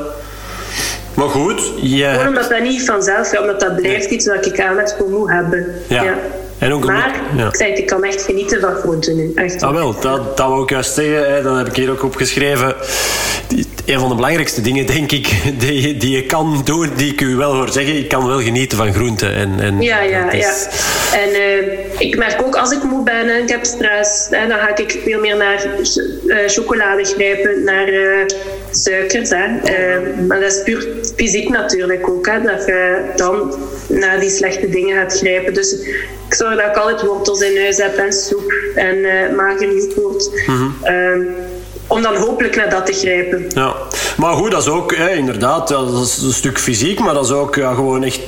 Maar 1.14 1.28
goed, 1.28 1.60
Gewoon 1.60 1.88
je... 1.88 2.24
omdat 2.28 2.50
dat 2.50 2.60
niet 2.60 2.84
vanzelf 2.84 3.28
gaat, 3.28 3.40
omdat 3.40 3.60
dat 3.60 3.76
blijft 3.76 4.10
iets 4.10 4.26
wat 4.26 4.46
ik 4.46 4.60
aandacht 4.60 4.94
voor 4.98 5.08
moet 5.08 5.30
hebben. 5.30 5.74
Ja. 5.88 6.14
En 6.58 6.72
ook 6.72 6.84
maar, 6.84 7.20
ja. 7.36 7.48
ik 7.48 7.56
zeg, 7.56 7.68
het, 7.68 7.78
ik 7.78 7.86
kan 7.86 8.04
echt 8.04 8.22
genieten 8.22 8.60
van 8.60 8.74
groenten. 8.74 9.32
Echt. 9.34 9.62
Ah, 9.62 9.72
wel, 9.72 10.00
dat, 10.00 10.36
dat 10.36 10.48
wou 10.48 10.62
ik 10.62 10.70
juist 10.70 10.94
zeggen. 10.94 11.34
Hè. 11.34 11.42
Dat 11.42 11.56
heb 11.56 11.66
ik 11.66 11.76
hier 11.76 11.90
ook 11.90 12.02
opgeschreven. 12.02 12.74
Een 13.86 13.98
van 14.00 14.08
de 14.08 14.14
belangrijkste 14.14 14.60
dingen, 14.60 14.86
denk 14.86 15.12
ik, 15.12 15.28
die, 15.58 15.80
je- 15.88 15.96
die 15.96 16.10
je 16.16 16.22
kan 16.26 16.60
doen, 16.64 16.90
die 16.96 17.12
ik 17.12 17.20
u 17.20 17.36
wel 17.36 17.54
hoor 17.54 17.68
zeggen. 17.72 17.96
Ik 17.96 18.08
kan 18.08 18.26
wel 18.26 18.40
genieten 18.40 18.78
van 18.78 18.92
groenten. 18.94 19.32
En, 19.34 19.60
en 19.60 19.80
Ja, 19.82 20.00
ja, 20.00 20.30
is- 20.30 20.66
ja. 21.10 21.18
En 21.18 21.28
eh, 21.34 21.78
ik 21.98 22.16
merk 22.16 22.42
ook 22.46 22.56
als 22.56 22.70
ik 22.72 22.82
moe 22.82 23.02
ben 23.04 23.28
en 23.34 23.42
ik 23.42 23.48
heb 23.48 23.64
stress, 23.64 24.26
hè, 24.30 24.46
dan 24.48 24.58
ga 24.58 24.76
ik 24.76 24.98
veel 25.04 25.20
meer 25.20 25.36
naar 25.36 25.64
eh, 25.64 26.36
chocolade 26.46 27.04
grijpen, 27.04 27.64
naar 27.64 27.88
eh, 27.88 28.26
suikers. 28.70 29.30
Hè. 29.30 29.46
Maar 30.26 30.40
dat 30.40 30.52
is 30.52 30.62
puur 30.62 30.86
fysiek 31.16 31.48
natuurlijk 31.48 32.08
ook, 32.08 32.26
hè, 32.26 32.42
dat 32.42 32.66
je 32.66 33.00
dan 33.16 33.54
naar 33.88 34.20
die 34.20 34.30
slechte 34.30 34.68
dingen 34.68 34.96
gaat 34.96 35.18
grijpen. 35.18 35.54
Dus 35.54 35.72
ik 36.28 36.34
zorg 36.34 36.56
dat 36.56 36.66
ik 36.66 36.76
altijd 36.76 37.02
wortels 37.02 37.40
in 37.40 37.60
huis 37.60 37.76
heb 37.76 37.96
en 37.96 38.12
soep 38.12 38.52
en 38.74 39.04
eh 39.04 39.36
mager 39.36 39.74
yoghurt. 39.76 40.30
Ehm, 40.82 41.20
om 41.86 42.02
dan 42.02 42.16
hopelijk 42.16 42.56
naar 42.56 42.70
dat 42.70 42.86
te 42.86 42.92
grijpen. 42.92 43.46
Ja, 43.48 43.74
maar 44.16 44.32
goed, 44.32 44.50
dat 44.50 44.62
is 44.62 44.68
ook 44.68 44.96
hè, 44.96 45.10
inderdaad, 45.10 45.68
dat 45.68 46.06
is 46.06 46.18
een 46.22 46.32
stuk 46.32 46.58
fysiek, 46.58 47.00
maar 47.00 47.14
dat 47.14 47.24
is 47.24 47.30
ook 47.30 47.54
ja, 47.54 47.74
gewoon 47.74 48.02
echt 48.02 48.20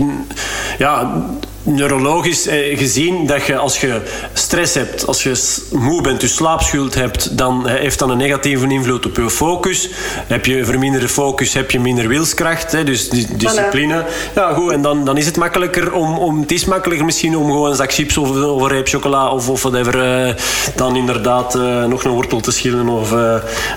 ja, 0.78 1.22
neurologisch 1.68 2.46
eh, 2.46 2.78
gezien 2.78 3.26
dat 3.26 3.44
je 3.44 3.56
als 3.56 3.80
je 3.80 4.00
stress 4.32 4.74
hebt, 4.74 5.06
als 5.06 5.22
je 5.22 5.56
moe 5.72 6.02
bent, 6.02 6.20
je 6.20 6.28
slaapschuld 6.28 6.94
hebt, 6.94 7.38
dan 7.38 7.68
eh, 7.68 7.74
heeft 7.74 7.98
dat 7.98 8.08
een 8.08 8.16
negatieve 8.16 8.68
invloed 8.68 9.06
op 9.06 9.16
je 9.16 9.30
focus. 9.30 9.90
Heb 10.26 10.46
je 10.46 10.64
verminderde 10.64 11.08
focus, 11.08 11.54
heb 11.54 11.70
je 11.70 11.80
minder 11.80 12.08
wilskracht, 12.08 12.86
dus 12.86 13.08
discipline. 13.08 14.04
Ja, 14.34 14.52
goed, 14.52 14.72
en 14.72 14.82
dan, 14.82 15.04
dan 15.04 15.16
is 15.16 15.26
het 15.26 15.36
makkelijker 15.36 15.92
om, 15.92 16.18
om, 16.18 16.40
het 16.40 16.52
is 16.52 16.64
makkelijker 16.64 17.04
misschien 17.04 17.36
om 17.36 17.44
gewoon 17.44 17.70
een 17.70 17.76
zak 17.76 17.92
chips 17.92 18.18
of, 18.18 18.30
of 18.30 18.62
een 18.62 18.68
reep 18.68 18.88
chocola 18.88 19.30
of, 19.30 19.48
of 19.48 19.62
whatever, 19.62 20.26
eh, 20.26 20.34
dan 20.74 20.96
inderdaad 20.96 21.54
nog 21.88 22.04
een 22.04 22.10
wortel 22.10 22.40
te 22.40 22.50
schillen 22.50 22.88
of, 22.88 23.10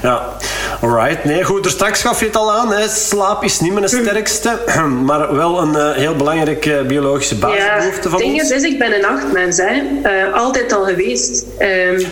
ja. 0.01 0.37
Alright, 0.81 1.23
nee, 1.23 1.43
goed, 1.43 1.65
er 1.65 1.71
straks 1.71 2.01
gaf 2.01 2.19
je 2.19 2.25
het 2.25 2.35
al 2.35 2.53
aan, 2.53 2.71
hè. 2.73 2.87
slaap 2.87 3.43
is 3.43 3.59
niet 3.59 3.73
mijn 3.73 3.89
sterkste, 3.89 4.59
maar 5.03 5.35
wel 5.35 5.61
een 5.61 5.93
heel 5.93 6.15
belangrijke 6.15 6.83
biologische 6.87 7.35
Ja, 7.37 7.80
basisbehoefte 7.81 8.09
van 8.09 8.19
het 8.19 8.27
ding 8.29 8.41
ons. 8.41 8.51
is, 8.51 8.57
is, 8.63 8.71
ik 8.71 8.79
ben 8.79 8.93
een 8.93 9.01
nachtmens, 9.01 9.57
hè. 9.57 9.81
Eh, 10.03 10.33
altijd 10.33 10.73
al 10.73 10.83
geweest. 10.83 11.45
Ehm, 11.57 12.03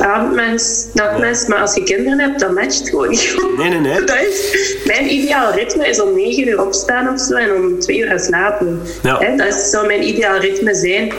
avondmens, 0.00 0.86
nachtmens, 0.92 1.46
maar 1.46 1.58
als 1.58 1.74
je 1.74 1.82
kinderen 1.82 2.20
hebt, 2.20 2.40
dan 2.40 2.54
matcht 2.54 2.78
het 2.78 2.88
gewoon 2.88 3.08
niet. 3.08 3.36
Nee, 3.56 3.68
nee, 3.68 3.78
nee. 3.80 4.04
Dat 4.04 4.16
is, 4.28 4.76
mijn 4.84 5.12
ideaal 5.12 5.52
ritme 5.52 5.88
is 5.88 6.00
om 6.00 6.14
9 6.14 6.48
uur 6.48 6.60
opstaan 6.62 7.08
of 7.12 7.20
zo 7.20 7.34
en 7.34 7.54
om 7.54 7.78
2 7.80 7.98
uur 7.98 8.06
gaan 8.06 8.18
slapen. 8.20 8.80
Ja. 9.02 9.18
Hè, 9.18 9.36
dat 9.36 9.54
zou 9.54 9.86
mijn 9.86 10.08
ideaal 10.08 10.38
ritme 10.38 10.74
zijn. 10.74 11.12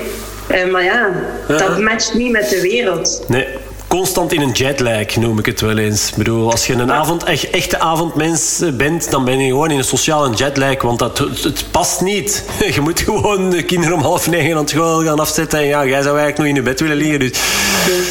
Eh, 0.48 0.66
maar 0.66 0.84
ja, 0.84 1.12
Ja. 1.48 1.58
dat 1.58 1.80
matcht 1.80 2.14
niet 2.14 2.32
met 2.32 2.50
de 2.50 2.62
wereld. 2.62 3.24
Nee, 3.28 3.48
constant 3.88 4.34
in 4.34 4.42
een 4.42 4.52
jetlag 4.52 5.16
noem 5.16 5.40
ik 5.40 5.46
het 5.46 5.62
wel 5.62 5.78
eens. 5.78 6.10
Ik 6.10 6.16
bedoel, 6.16 6.52
als 6.52 6.68
je 6.68 6.74
een 6.74 6.92
avond, 6.92 7.24
echt, 7.24 7.50
echte 7.50 7.80
avondmens 7.80 8.62
bent, 8.74 9.12
dan 9.12 9.26
ben 9.26 9.40
je 9.40 9.48
gewoon 9.48 9.72
in 9.72 9.78
een 9.78 9.84
sociale 9.84 10.36
jetlag, 10.36 10.82
want 10.82 11.00
dat, 11.00 11.18
het, 11.18 11.44
het 11.44 11.64
past 11.72 12.02
niet. 12.02 12.44
Je 12.76 12.82
moet 12.82 13.00
gewoon 13.00 13.50
de 13.50 13.64
kinderen 13.64 13.96
om 13.96 14.02
half 14.02 14.30
negen 14.30 14.58
aan 14.58 14.68
school 14.68 15.04
gaan 15.04 15.20
afzetten 15.20 15.60
en 15.60 15.66
ja, 15.66 15.86
jij 15.86 16.02
zou 16.02 16.18
eigenlijk 16.20 16.38
nog 16.38 16.48
in 16.48 16.56
je 16.56 16.62
bed 16.62 16.80
willen 16.80 16.98
liggen. 16.98 17.20
Dus 17.20 17.32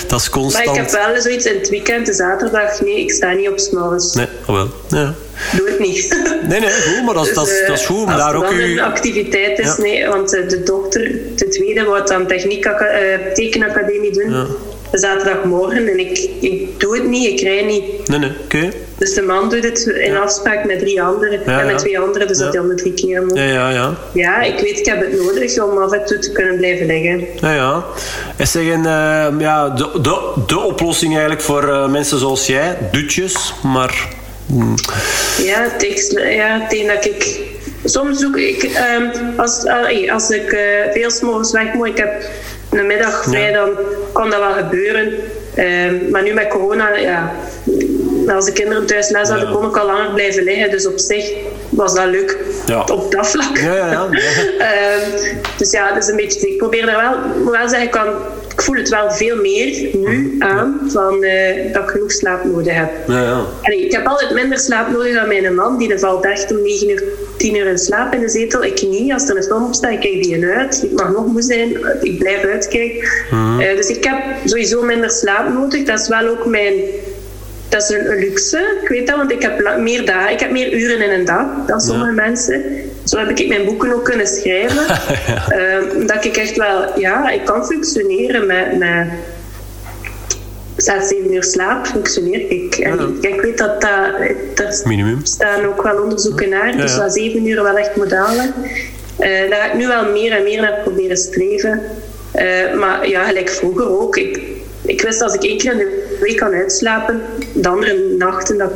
dat 0.08 0.20
is 0.20 0.28
Maar 0.30 0.40
constant. 0.40 0.68
ik 0.68 0.74
heb 0.74 0.90
wel 0.90 1.20
zoiets 1.20 1.44
in 1.44 1.58
het 1.58 1.68
weekend, 1.68 2.06
de 2.06 2.12
zaterdag, 2.12 2.80
nee, 2.80 3.00
ik 3.00 3.12
sta 3.12 3.32
niet 3.32 3.48
op 3.48 3.58
s'morgens. 3.58 4.14
Nee, 4.14 4.26
oh 4.46 4.54
wel. 4.54 4.68
Ja. 4.88 5.14
Doe 5.56 5.68
het 5.70 5.78
niet. 5.78 6.14
Nee, 6.48 6.60
nee, 6.60 6.70
goed, 6.70 7.04
maar 7.04 7.14
dat, 7.14 7.26
is- 7.26 7.34
dat, 7.34 7.44
Dus, 7.44 7.66
dat 7.66 7.76
is 7.76 7.82
eh, 7.82 7.86
goed 7.88 7.96
om 8.04 8.06
daar 8.06 8.34
ook 8.34 8.50
u... 8.50 8.62
een 8.72 8.80
activiteit 8.80 9.58
is, 9.58 9.66
Ja. 9.66 9.76
nee, 9.82 10.06
want 10.06 10.34
eh, 10.34 10.48
de 10.48 10.62
dochter, 10.62 11.02
de 11.36 11.48
tweede, 11.48 11.90
het 11.94 12.10
aan 12.10 12.26
techniek 12.26 12.64
eh, 12.64 13.32
tekenacademie 13.34 14.12
doen. 14.12 14.30
Ja. 14.30 14.46
Zaterdagmorgen 14.98 15.88
en 15.88 15.98
ik, 15.98 16.28
ik 16.40 16.80
doe 16.80 16.94
het 16.96 17.08
niet, 17.08 17.26
ik 17.26 17.40
rij 17.40 17.62
niet. 17.64 18.08
Nee, 18.08 18.18
nee, 18.18 18.30
oké. 18.44 18.68
Dus 18.98 19.14
de 19.14 19.22
man 19.22 19.48
doet 19.50 19.64
het 19.64 19.86
in 19.86 20.16
afspraak 20.16 20.64
met 20.64 20.78
drie 20.78 21.02
anderen 21.02 21.40
Ja, 21.46 21.60
en 21.60 21.64
met 21.66 21.74
ja. 21.74 21.76
twee 21.80 21.98
anderen, 21.98 22.28
dus 22.28 22.38
Ja. 22.38 22.44
dat 22.44 22.52
hij 22.52 22.62
om 22.62 22.68
de 22.68 22.74
drie 22.74 22.94
keer 22.94 23.22
moet. 23.22 23.36
Ja, 23.36 23.44
ja, 23.44 23.70
ja. 23.70 23.94
Ja, 24.12 24.42
ik 24.42 24.58
weet, 24.58 24.78
ik 24.78 24.86
heb 24.86 25.00
het 25.00 25.20
nodig 25.22 25.62
om 25.62 25.78
af 25.78 25.92
en 25.92 26.04
toe 26.06 26.18
te 26.18 26.32
kunnen 26.32 26.56
blijven 26.56 26.86
liggen. 26.86 27.24
Ja, 27.40 27.52
ja. 27.54 27.84
En 28.36 28.46
zeggen, 28.46 28.78
eh, 28.86 29.26
ja, 29.38 29.68
de, 29.68 29.88
de, 30.02 30.32
de 30.46 30.58
oplossing 30.58 31.12
eigenlijk 31.12 31.42
voor 31.42 31.68
eh, 31.68 31.88
mensen 31.88 32.18
zoals 32.18 32.46
jij, 32.46 32.76
dutjes, 32.92 33.54
maar... 33.62 34.08
mm, 34.46 34.74
Ja, 35.44 35.70
tegen, 35.78 36.30
ja, 36.30 36.66
dat 36.68 37.04
ik... 37.04 37.40
Soms 37.84 38.18
zoek 38.18 38.36
ik... 38.36 38.62
ehm, 38.62 39.06
als, 39.36 39.64
allee, 39.66 40.12
als 40.12 40.30
ik 40.30 40.52
eh 40.52 40.92
veel 40.92 41.10
's 41.10 41.20
morgens 41.20 41.52
weg 41.52 41.72
moet, 41.72 41.86
ik 41.86 41.96
heb 41.96 42.24
een 42.78 42.86
middag 42.86 43.24
vrij, 43.24 43.52
dan 43.52 43.70
kan 44.12 44.30
dat 44.30 44.38
wel 44.38 44.52
gebeuren. 44.52 45.14
Ehm, 45.54 46.10
maar 46.10 46.22
nu 46.22 46.32
met 46.32 46.48
corona, 46.48 46.96
ja... 46.96 47.32
Als 48.28 48.44
de 48.44 48.52
kinderen 48.52 48.86
thuis 48.86 49.08
les 49.08 49.28
hadden, 49.28 49.52
kon 49.52 49.66
ik 49.66 49.76
al 49.76 49.86
langer 49.86 50.12
blijven 50.12 50.42
liggen. 50.42 50.70
Dus 50.70 50.86
op 50.86 50.98
zich 50.98 51.32
was 51.68 51.94
dat 51.94 52.06
leuk. 52.06 52.38
Ja. 52.66 52.80
Op 52.80 53.12
dat 53.12 53.28
vlak. 53.28 53.56
Ja, 53.56 53.74
ja, 53.74 53.90
ja. 53.90 54.08
Ehm, 54.58 55.10
dus 55.56 55.70
ja, 55.70 55.92
dat 55.92 56.02
is 56.02 56.08
een 56.08 56.16
beetje... 56.16 56.48
Ik 56.48 56.58
probeer 56.58 56.88
er 56.88 56.96
wel... 56.96 57.44
Wel 57.52 57.68
zeggen, 57.68 57.82
ik, 57.82 57.90
kan, 57.90 58.06
ik 58.56 58.62
voel 58.62 58.76
het 58.76 58.88
wel 58.88 59.10
veel 59.10 59.36
meer 59.36 59.88
nu 59.92 60.36
aan 60.38 60.80
van, 60.88 61.22
eh, 61.22 61.72
dat 61.72 61.82
ik 61.82 61.88
genoeg 61.88 62.12
slaap 62.12 62.44
nodig 62.44 62.74
heb. 62.74 62.90
Ja, 63.06 63.22
ja. 63.22 63.46
Ik 63.62 63.92
heb 63.92 64.06
altijd 64.06 64.34
minder 64.34 64.58
slaap 64.58 64.90
nodig 64.90 65.14
dan 65.14 65.28
mijn 65.28 65.54
man. 65.54 65.78
Die 65.78 65.98
valt 65.98 66.24
echt 66.24 66.50
om 66.50 66.62
9 66.62 66.90
uur, 66.90 67.04
10 67.36 67.56
uur 67.56 67.66
in 67.66 67.78
slaap 67.78 68.14
in 68.14 68.20
de 68.20 68.28
zetel. 68.28 68.64
Ik 68.64 68.82
niet. 68.82 69.12
Als 69.12 69.28
er 69.28 69.36
een 69.36 69.42
film 69.42 69.64
op 69.64 69.74
staat, 69.74 69.92
ik 69.92 70.00
kijk 70.00 70.22
die 70.22 70.46
uit. 70.46 70.82
Ik 70.82 70.92
mag 70.92 71.12
nog 71.12 71.26
moe 71.26 71.42
zijn. 71.42 71.70
Ik 72.00 72.18
blijf 72.18 72.44
uitkijken. 72.44 73.08
Eh, 73.30 73.76
dus 73.76 73.88
ik 73.88 74.04
heb 74.04 74.18
sowieso 74.44 74.82
minder 74.82 75.10
slaap 75.10 75.52
nodig. 75.52 75.84
Dat 75.84 76.00
is 76.00 76.08
wel 76.08 76.28
ook 76.28 76.46
mijn... 76.46 76.74
Dat 77.68 77.82
is 77.82 77.88
een, 77.88 78.18
luxe. 78.18 78.78
Ik 78.82 78.88
weet 78.88 79.06
dat, 79.06 79.16
want 79.16 79.32
ik 79.32 79.42
heb 79.42 79.78
meer 79.78 80.06
dagen. 80.06 80.32
Ik 80.32 80.40
heb 80.40 80.50
meer 80.50 80.72
uren 80.72 81.00
in 81.00 81.10
een 81.10 81.24
dag 81.24 81.46
dan 81.66 81.80
sommige 81.80 82.12
mensen. 82.12 82.62
Zo 83.06 83.18
heb 83.18 83.38
ik 83.38 83.48
mijn 83.48 83.64
boeken 83.64 83.92
ook 83.92 84.04
kunnen 84.04 84.26
schrijven. 84.26 84.84
Eh, 85.46 86.06
dat 86.06 86.24
ik 86.24 86.36
echt 86.36 86.56
wel... 86.56 86.98
Ja, 86.98 87.30
ik 87.30 87.44
kan 87.44 87.66
functioneren 87.66 88.46
met... 88.46 88.78
met 88.78 89.06
zes, 90.76 91.08
zeven 91.08 91.34
uur 91.34 91.44
slaap 91.44 91.86
functioneer 91.86 92.50
ik. 92.50 92.74
En 92.74 93.00
ik, 93.00 93.32
ik 93.32 93.40
weet 93.40 93.58
dat 93.58 93.80
dat... 94.54 94.82
Minimum. 94.84 95.20
staan 95.22 95.64
ook 95.64 95.82
wel 95.82 96.02
onderzoeken 96.02 96.48
naar. 96.48 96.76
Dus 96.76 96.94
ja. 96.94 96.98
dat 96.98 97.12
zeven 97.12 97.46
uur 97.46 97.62
wel 97.62 97.76
echt 97.76 97.96
modaal 97.96 98.34
leggen. 98.34 98.54
Eh, 99.18 99.50
daar 99.50 99.60
ga 99.60 99.66
ik 99.66 99.74
nu 99.74 99.86
wel 99.86 100.12
meer 100.12 100.32
en 100.32 100.42
meer 100.42 100.60
naar 100.60 100.80
proberen 100.82 101.16
streven. 101.16 101.82
Eh, 102.32 102.74
maar 102.74 103.08
ja, 103.08 103.24
gelijk 103.24 103.50
vroeger 103.50 104.00
ook. 104.00 104.16
Ik, 104.16 104.40
ik 104.82 105.00
wist 105.00 105.22
als 105.22 105.34
ik 105.34 105.42
één 105.42 105.58
keer 105.58 105.72
in 105.72 105.78
de 105.78 106.16
week 106.20 106.36
kan 106.36 106.54
uitslapen, 106.54 107.22
de 107.54 107.68
andere 107.68 108.14
nachten, 108.18 108.58
dat 108.58 108.72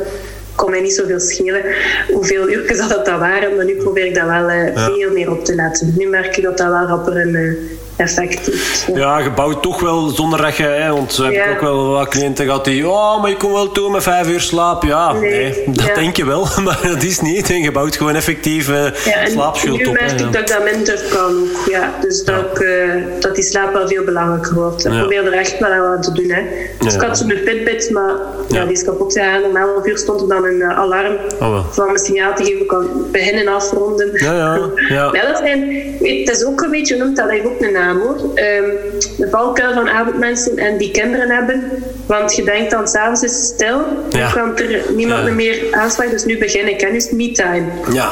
kon 0.61 0.71
mij 0.71 0.81
niet 0.81 0.93
zoveel 0.93 1.19
schelen 1.19 1.63
hoeveel 2.11 2.49
uurtjes 2.49 2.77
dat, 2.77 3.05
dat 3.05 3.19
waren. 3.19 3.55
Maar 3.55 3.65
nu 3.65 3.75
probeer 3.75 4.05
ik 4.05 4.15
dat 4.15 4.27
wel 4.27 4.49
eh, 4.49 4.85
veel 4.85 5.11
meer 5.11 5.31
op 5.31 5.45
te 5.45 5.55
laten. 5.55 5.93
Nu 5.97 6.07
merk 6.07 6.37
ik 6.37 6.43
dat 6.43 6.57
dat 6.57 6.67
wel 6.67 6.85
rapper 6.85 7.17
een 7.17 7.57
eh. 8.05 8.29
Ja. 8.87 8.95
Ja, 8.95 9.19
je 9.19 9.31
bouwt 9.31 9.61
toch 9.61 9.79
wel 9.79 10.09
zonder 10.09 10.41
dat 10.41 10.55
je... 10.55 10.63
Hè, 10.63 10.91
want 10.91 11.15
we 11.15 11.23
hebben 11.23 11.53
ook 11.53 11.61
wel 11.61 11.87
wat 11.87 12.07
cliënten 12.07 12.45
gehad 12.45 12.65
die... 12.65 12.87
Oh, 12.87 13.21
maar 13.21 13.29
je 13.29 13.37
komt 13.37 13.53
wel 13.53 13.71
toe 13.71 13.91
met 13.91 14.03
vijf 14.03 14.27
uur 14.27 14.41
slaap. 14.41 14.83
Ja, 14.83 15.13
nee, 15.13 15.31
Nee, 15.31 15.63
dat 15.65 15.85
ja. 15.85 15.93
denk 15.93 16.15
je 16.17 16.25
wel. 16.25 16.47
Maar 16.63 16.79
dat 16.83 17.03
is 17.03 17.19
niet. 17.19 17.49
En 17.49 17.61
je 17.61 17.71
bouwt 17.71 17.95
gewoon 17.95 18.15
effectief 18.15 18.69
eh, 18.69 19.05
Ja, 19.05 19.13
en 19.21 19.31
slaapschuld 19.31 19.77
nu 19.77 19.85
op. 19.85 19.93
merk 19.93 20.09
hè, 20.11 20.25
ik 20.25 20.33
dat 20.33 20.41
ik 20.41 20.47
dat 20.47 20.63
minder 20.63 21.01
kan 21.09 21.31
ook. 21.31 21.69
Ja, 21.69 21.93
dus 22.01 22.23
dat, 22.23 22.35
ik, 22.35 22.59
eh, 22.59 22.93
dat 23.19 23.35
die 23.35 23.43
slaap 23.43 23.73
wel 23.73 23.87
veel 23.87 24.03
belangrijker 24.03 24.53
wordt. 24.53 24.85
Ik 24.85 24.91
probeer 24.91 25.25
er 25.25 25.33
echt 25.33 25.59
wel 25.59 25.71
aan 25.71 26.01
te 26.01 26.11
doen. 26.11 26.29
Hè. 26.29 26.41
Dus 26.79 26.93
ik 26.95 27.01
had 27.01 27.17
zo'n 27.17 27.29
Fitbit, 27.45 27.89
maar 27.89 28.13
ja. 28.47 28.63
Die 28.63 28.73
is 28.73 28.83
kapot 28.83 29.13
gegaan. 29.13 29.43
Om 29.43 29.55
11 29.55 29.85
uur 29.85 29.97
stond 29.97 30.21
er 30.21 30.27
dan 30.27 30.45
een 30.45 30.61
eh, 30.61 30.77
alarm 30.79 31.15
Oh, 31.39 31.49
wel. 31.51 31.65
van 31.69 31.85
mijn 31.85 31.97
signaal 31.99 32.35
te 32.35 32.43
geven. 32.43 32.61
Ik 32.61 32.67
kan 32.67 32.87
beginnen 33.11 33.47
afronden. 33.47 34.09
Ja, 34.13 34.33
ja, 34.33 34.59
ja. 34.89 35.11
dat 35.27 35.37
zijn, 35.37 35.67
weet, 35.99 36.27
het 36.27 36.37
is 36.37 36.45
ook 36.45 36.61
een 36.61 36.71
beetje, 36.71 36.95
noemt 36.97 37.15
dat, 37.15 37.25
dat 37.25 37.33
heeft 37.35 37.45
ook 37.45 37.61
een 37.61 37.73
naam 37.73 37.90
hoor. 37.99 38.15
Ehm, 38.35 38.63
de 39.17 39.27
valkuil 39.31 39.73
van 39.73 39.89
avondmensen 39.89 40.57
en 40.57 40.77
die 40.77 40.91
kinderen 40.91 41.29
hebben. 41.29 41.63
Want 42.05 42.35
je 42.35 42.43
denkt 42.43 42.71
dan, 42.71 42.87
s'avonds 42.87 43.23
is 43.23 43.31
het 43.31 43.41
stil. 43.43 43.81
Ja. 44.09 44.33
Dan 44.33 44.55
kan 44.55 44.65
er 44.65 44.81
niemand 44.95 45.27
Ja. 45.27 45.33
meer 45.33 45.67
aanslagen. 45.71 46.11
Dus 46.13 46.25
nu 46.25 46.37
begin 46.37 46.67
ik. 46.67 46.81
En 46.81 46.91
nu 46.91 46.97
is 46.97 47.11
me-time. 47.11 47.65
Ja. 47.93 48.09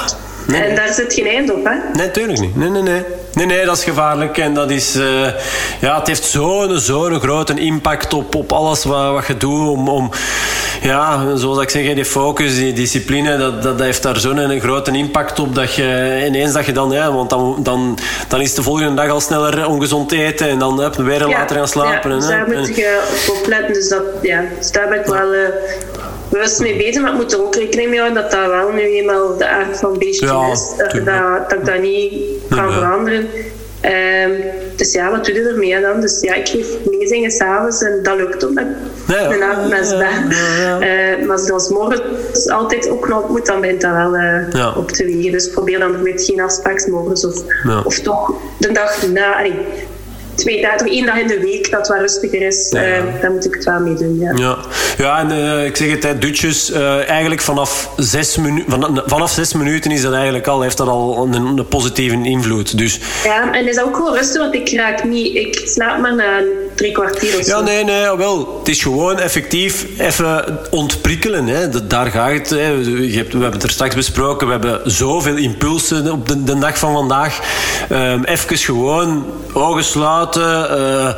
Nee, 0.48 0.62
en 0.62 0.76
daar 0.76 0.94
zit 0.94 1.14
geen 1.14 1.28
eind 1.28 1.52
op, 1.52 1.64
hè? 1.66 1.74
Nee, 1.94 2.08
natuurlijk 2.08 2.40
niet. 2.40 2.56
Nee, 2.56 2.70
nee, 2.70 2.82
nee. 2.82 3.02
Nee, 3.34 3.46
nee, 3.46 3.66
dat 3.66 3.78
is 3.78 3.84
gevaarlijk. 3.84 4.38
En 4.38 4.54
dat 4.54 4.72
is... 4.72 4.96
Uh, 4.96 5.28
ja, 5.80 5.98
het 5.98 6.08
heeft 6.08 6.24
zo'n 6.24 6.80
zo'n 6.80 7.20
grote 7.20 7.60
impact 7.60 8.14
op, 8.14 8.36
op 8.36 8.52
alles 8.52 8.84
wat, 8.84 9.12
wat 9.12 9.28
je 9.28 9.38
doet. 9.38 9.68
Om, 9.68 9.90
om, 9.90 10.12
ja, 10.82 11.36
zoals 11.36 11.62
ik 11.62 11.70
zeg, 11.70 11.94
die 11.94 12.06
focus, 12.06 12.56
die 12.56 12.74
discipline, 12.74 13.38
dat, 13.38 13.64
dat 13.64 13.80
heeft 13.80 14.04
daar 14.04 14.20
zo'n 14.20 14.60
grote 14.60 14.92
impact 14.92 15.40
op 15.40 15.56
dat 15.56 15.74
je 15.74 16.24
ineens 16.28 16.54
dat 16.54 16.66
je 16.66 16.72
dan... 16.72 16.92
Ja, 16.92 17.14
want 17.14 17.30
dan, 17.30 17.58
dan, 17.60 17.98
dan 18.28 18.42
is 18.42 18.54
de 18.54 18.64
volgende 18.64 18.94
dag 18.94 19.10
al 19.10 19.22
sneller 19.22 19.68
ongezond 19.68 20.12
eten 20.12 20.50
en 20.50 20.60
dan 20.60 20.82
heb 20.82 20.96
je 20.96 21.04
weer 21.04 21.26
later 21.26 21.56
gaan 21.56 21.68
slapen. 21.68 22.10
Ja, 22.10 22.16
dus 22.16 22.28
daar 22.28 22.48
moet 22.48 22.76
je 22.76 23.02
op 23.28 23.36
opletten. 23.36 23.74
Dus, 23.74 23.90
dat, 23.90 24.04
ja, 24.22 24.44
dus 24.58 24.72
daar 24.72 24.88
ben 24.90 25.00
ik 25.00 25.06
wel... 25.06 25.34
Uh, 25.34 25.48
bewust 26.30 26.60
mee 26.60 26.78
bezig, 26.78 27.02
maar 27.02 27.12
ik 27.12 27.18
moet 27.18 27.34
er 27.34 27.42
ook 27.42 27.56
rekening 27.56 27.90
mee 27.90 28.00
houden 28.00 28.22
dat 28.22 28.32
dat 28.32 28.48
wel 28.48 28.72
nu 28.72 28.82
eenmaal 28.82 29.38
de 29.38 29.48
aard 29.48 29.78
van 29.78 29.98
beestje 29.98 30.26
ja, 30.26 30.52
is. 30.52 30.74
Dat, 30.78 30.92
dat, 30.92 31.06
dat, 31.50 31.60
ik 31.60 31.66
dat 31.66 31.82
niet 31.82 32.14
kan 32.50 32.74
veranderen. 32.74 33.28
Um, 33.86 34.44
dus 34.76 34.94
ja, 34.94 35.12
wat 35.12 35.26
doe 35.26 35.34
je 35.34 35.42
ermee 35.42 35.82
dan? 35.82 36.02
Dus 36.02 36.22
ja, 36.22 36.34
ik 36.34 36.48
geef 36.48 36.68
lezingen 36.90 37.32
s'avonds 37.32 37.82
en 37.82 38.00
dat 38.04 38.16
lukt 38.16 38.46
ook 38.46 38.54
met 38.54 38.68
ja, 39.08 39.28
ben. 39.98 40.32
Uh, 41.20 41.28
maar 41.28 41.40
zoals 41.40 41.70
morgen 41.70 42.02
altijd 42.48 42.90
ook 42.90 43.08
nog 43.08 43.30
moet, 43.30 43.46
dan 43.46 43.62
begint 43.62 43.82
dat 43.82 43.92
wel 43.92 44.16
uh, 44.16 44.78
op 44.78 44.92
te 44.92 45.06
wegen. 45.06 45.32
Dus 45.32 45.50
probeer 45.50 45.80
dan 45.80 46.02
met 46.02 46.24
geen 46.24 46.42
afspraaksmorgens 46.42 47.26
of, 47.26 47.44
of 47.84 48.00
toch 48.00 48.34
de 48.58 48.72
dag 48.72 49.08
na. 49.08 49.38
Allee, 49.38 49.66
twee 50.40 50.62
dagen, 50.62 50.88
één 50.88 51.06
dag 51.06 51.18
in 51.18 51.28
de 51.28 51.40
week 51.40 51.72
dat 51.72 51.88
wat 51.88 52.00
rustiger 52.00 52.42
is, 52.42 52.70
ja. 52.72 52.98
uh, 52.98 53.22
daar 53.22 53.32
moet 53.32 53.46
ik 53.46 53.54
het 53.54 53.64
wel 53.64 53.80
mee 53.80 53.94
doen. 53.94 54.20
Ja, 54.20 54.34
ja. 54.36 54.58
ja 54.98 55.20
en 55.20 55.32
uh, 55.32 55.66
ik 55.66 55.76
zeg 55.76 55.92
het, 55.92 56.04
hè, 56.04 56.18
dutjes, 56.18 56.72
uh, 56.72 57.10
eigenlijk 57.10 57.42
vanaf 57.42 57.90
zes, 57.98 58.38
minu 58.38 58.64
van, 58.68 59.02
vanaf 59.06 59.32
zes 59.32 59.54
minuten 59.54 59.92
is 59.92 60.02
dat 60.02 60.14
eigenlijk 60.14 60.48
al, 60.48 60.62
heeft 60.62 60.78
dat 60.78 60.88
al 60.88 61.24
een, 61.24 61.34
een 61.34 61.68
positieve 61.68 62.16
invloed. 62.24 62.78
Dus... 62.78 63.00
Ja, 63.24 63.54
en 63.54 63.68
is 63.68 63.80
ook 63.80 63.98
wel 63.98 64.16
rustig, 64.16 64.42
want 64.42 64.54
ik 64.54 64.70
raak 64.72 65.04
niet, 65.04 65.36
ik 65.36 65.62
slaap 65.66 66.00
maar 66.00 66.16
na 66.16 66.42
drie 66.80 66.92
kwartier 66.92 67.38
of 67.38 67.46
zo. 67.46 67.58
Ja, 67.58 67.62
nee, 67.62 67.84
nee, 67.84 68.18
wel. 68.18 68.58
Het 68.60 68.68
is 68.68 68.82
gewoon 68.82 69.20
effectief 69.20 69.86
even 69.98 70.60
ontprikkelen. 70.70 71.48
Hè. 71.48 71.88
Daar 71.88 72.12
gaat 72.12 72.32
het. 72.32 72.50
Hè. 72.50 72.68
Je 72.68 73.16
hebt, 73.16 73.34
we 73.34 73.40
hebben 73.40 73.52
het 73.52 73.64
er 73.64 73.70
straks 73.70 73.96
besproken. 73.96 74.48
We 74.48 74.54
hebben 74.54 74.92
zoveel 74.92 75.36
impulsen 75.36 76.12
op 76.12 76.28
de, 76.28 76.44
de 76.44 76.58
dag 76.58 76.78
van 76.78 76.94
vandaag. 76.94 77.40
Um, 77.92 78.24
even 78.24 78.58
gewoon 78.58 79.26
ogen 79.54 79.84
sluiten 79.84 80.78
uh, 80.80 81.10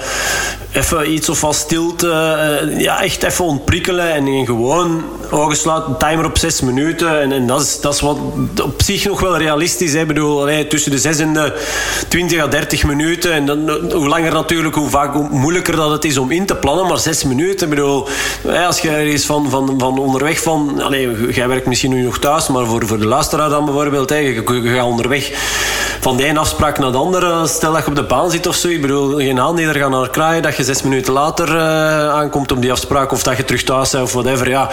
even 0.71 1.13
iets 1.13 1.29
of 1.29 1.39
van 1.39 1.53
stilte. 1.53 2.07
Uh, 2.07 2.79
ja, 2.79 3.01
echt 3.01 3.23
even 3.23 3.45
ontprikkelen 3.45 4.13
en, 4.13 4.45
gewoon 4.45 5.03
ogen 5.29 5.57
sluiten, 5.57 5.97
timer 5.97 6.25
op 6.25 6.37
zes 6.37 6.61
minuten. 6.61 7.21
En, 7.21 7.31
en 7.31 7.47
dat, 7.47 7.61
is, 7.61 7.79
dat 7.79 7.93
is 7.93 7.99
wat 7.99 8.17
op 8.63 8.81
zich 8.81 9.05
nog 9.05 9.19
wel 9.19 9.37
realistisch. 9.37 9.93
Ik 9.93 10.07
bedoel, 10.07 10.41
allee, 10.41 10.67
tussen 10.67 10.91
de 10.91 10.97
zes 10.97 11.19
en 11.19 11.33
de 11.33 11.53
20 12.07 12.41
à 12.41 12.47
30 12.47 12.83
minuten. 12.83 13.31
En 13.33 13.45
dan, 13.45 13.69
hoe 13.91 14.07
langer 14.07 14.33
natuurlijk, 14.33 14.75
hoe 14.75 14.89
vaak 14.89 15.13
hoe 15.13 15.29
moeilijker 15.29 15.50
dat 15.59 15.91
het 15.91 16.05
is 16.05 16.17
om 16.17 16.31
in 16.31 16.45
te 16.45 16.55
plannen. 16.55 16.87
Maar 16.87 16.99
zes 16.99 17.23
minuten, 17.23 17.69
bedoel, 17.69 18.07
als 18.65 18.79
je 18.79 18.89
ergens 18.89 19.25
van, 19.25 19.49
van, 19.49 19.75
van 19.77 19.99
onderweg 19.99 20.41
van... 20.41 20.81
Allee, 20.81 21.33
jij 21.33 21.47
werkt 21.47 21.65
misschien 21.65 21.91
nu 21.91 22.03
nog 22.03 22.19
thuis, 22.19 22.47
maar 22.47 22.65
voor, 22.65 22.87
voor 22.87 22.99
de 22.99 23.07
luisteraar 23.07 23.49
dan 23.49 23.65
bijvoorbeeld. 23.65 24.09
Hè, 24.09 24.15
je, 24.15 24.33
je, 24.33 24.73
gaat 24.75 24.85
onderweg 24.85 25.31
van 26.01 26.17
de 26.17 26.25
ene 26.25 26.39
afspraak 26.39 26.79
naar 26.79 26.91
de 26.91 26.97
andere. 26.97 27.47
Stel 27.47 27.73
dat 27.73 27.83
je 27.83 27.89
op 27.89 27.95
de 27.95 28.03
baan 28.03 28.31
zit 28.31 28.47
of 28.47 28.55
zo. 28.55 28.67
Ik 28.67 28.81
bedoel, 28.81 29.15
geen 29.15 29.39
aanbieder 29.39 29.75
gaan 29.75 29.91
naar 29.91 30.09
kraaien. 30.09 30.41
Dat 30.41 30.55
je 30.55 30.63
zes 30.63 30.81
minuten 30.81 31.13
later 31.13 31.55
uh, 31.55 32.09
aankomt 32.09 32.51
op 32.51 32.61
die 32.61 32.71
afspraak. 32.71 33.11
Of 33.11 33.23
dat 33.23 33.37
je 33.37 33.45
terug 33.45 33.63
thuis 33.63 33.89
bent 33.89 34.03
of 34.03 34.13
whatever. 34.13 34.49
Ja. 34.49 34.69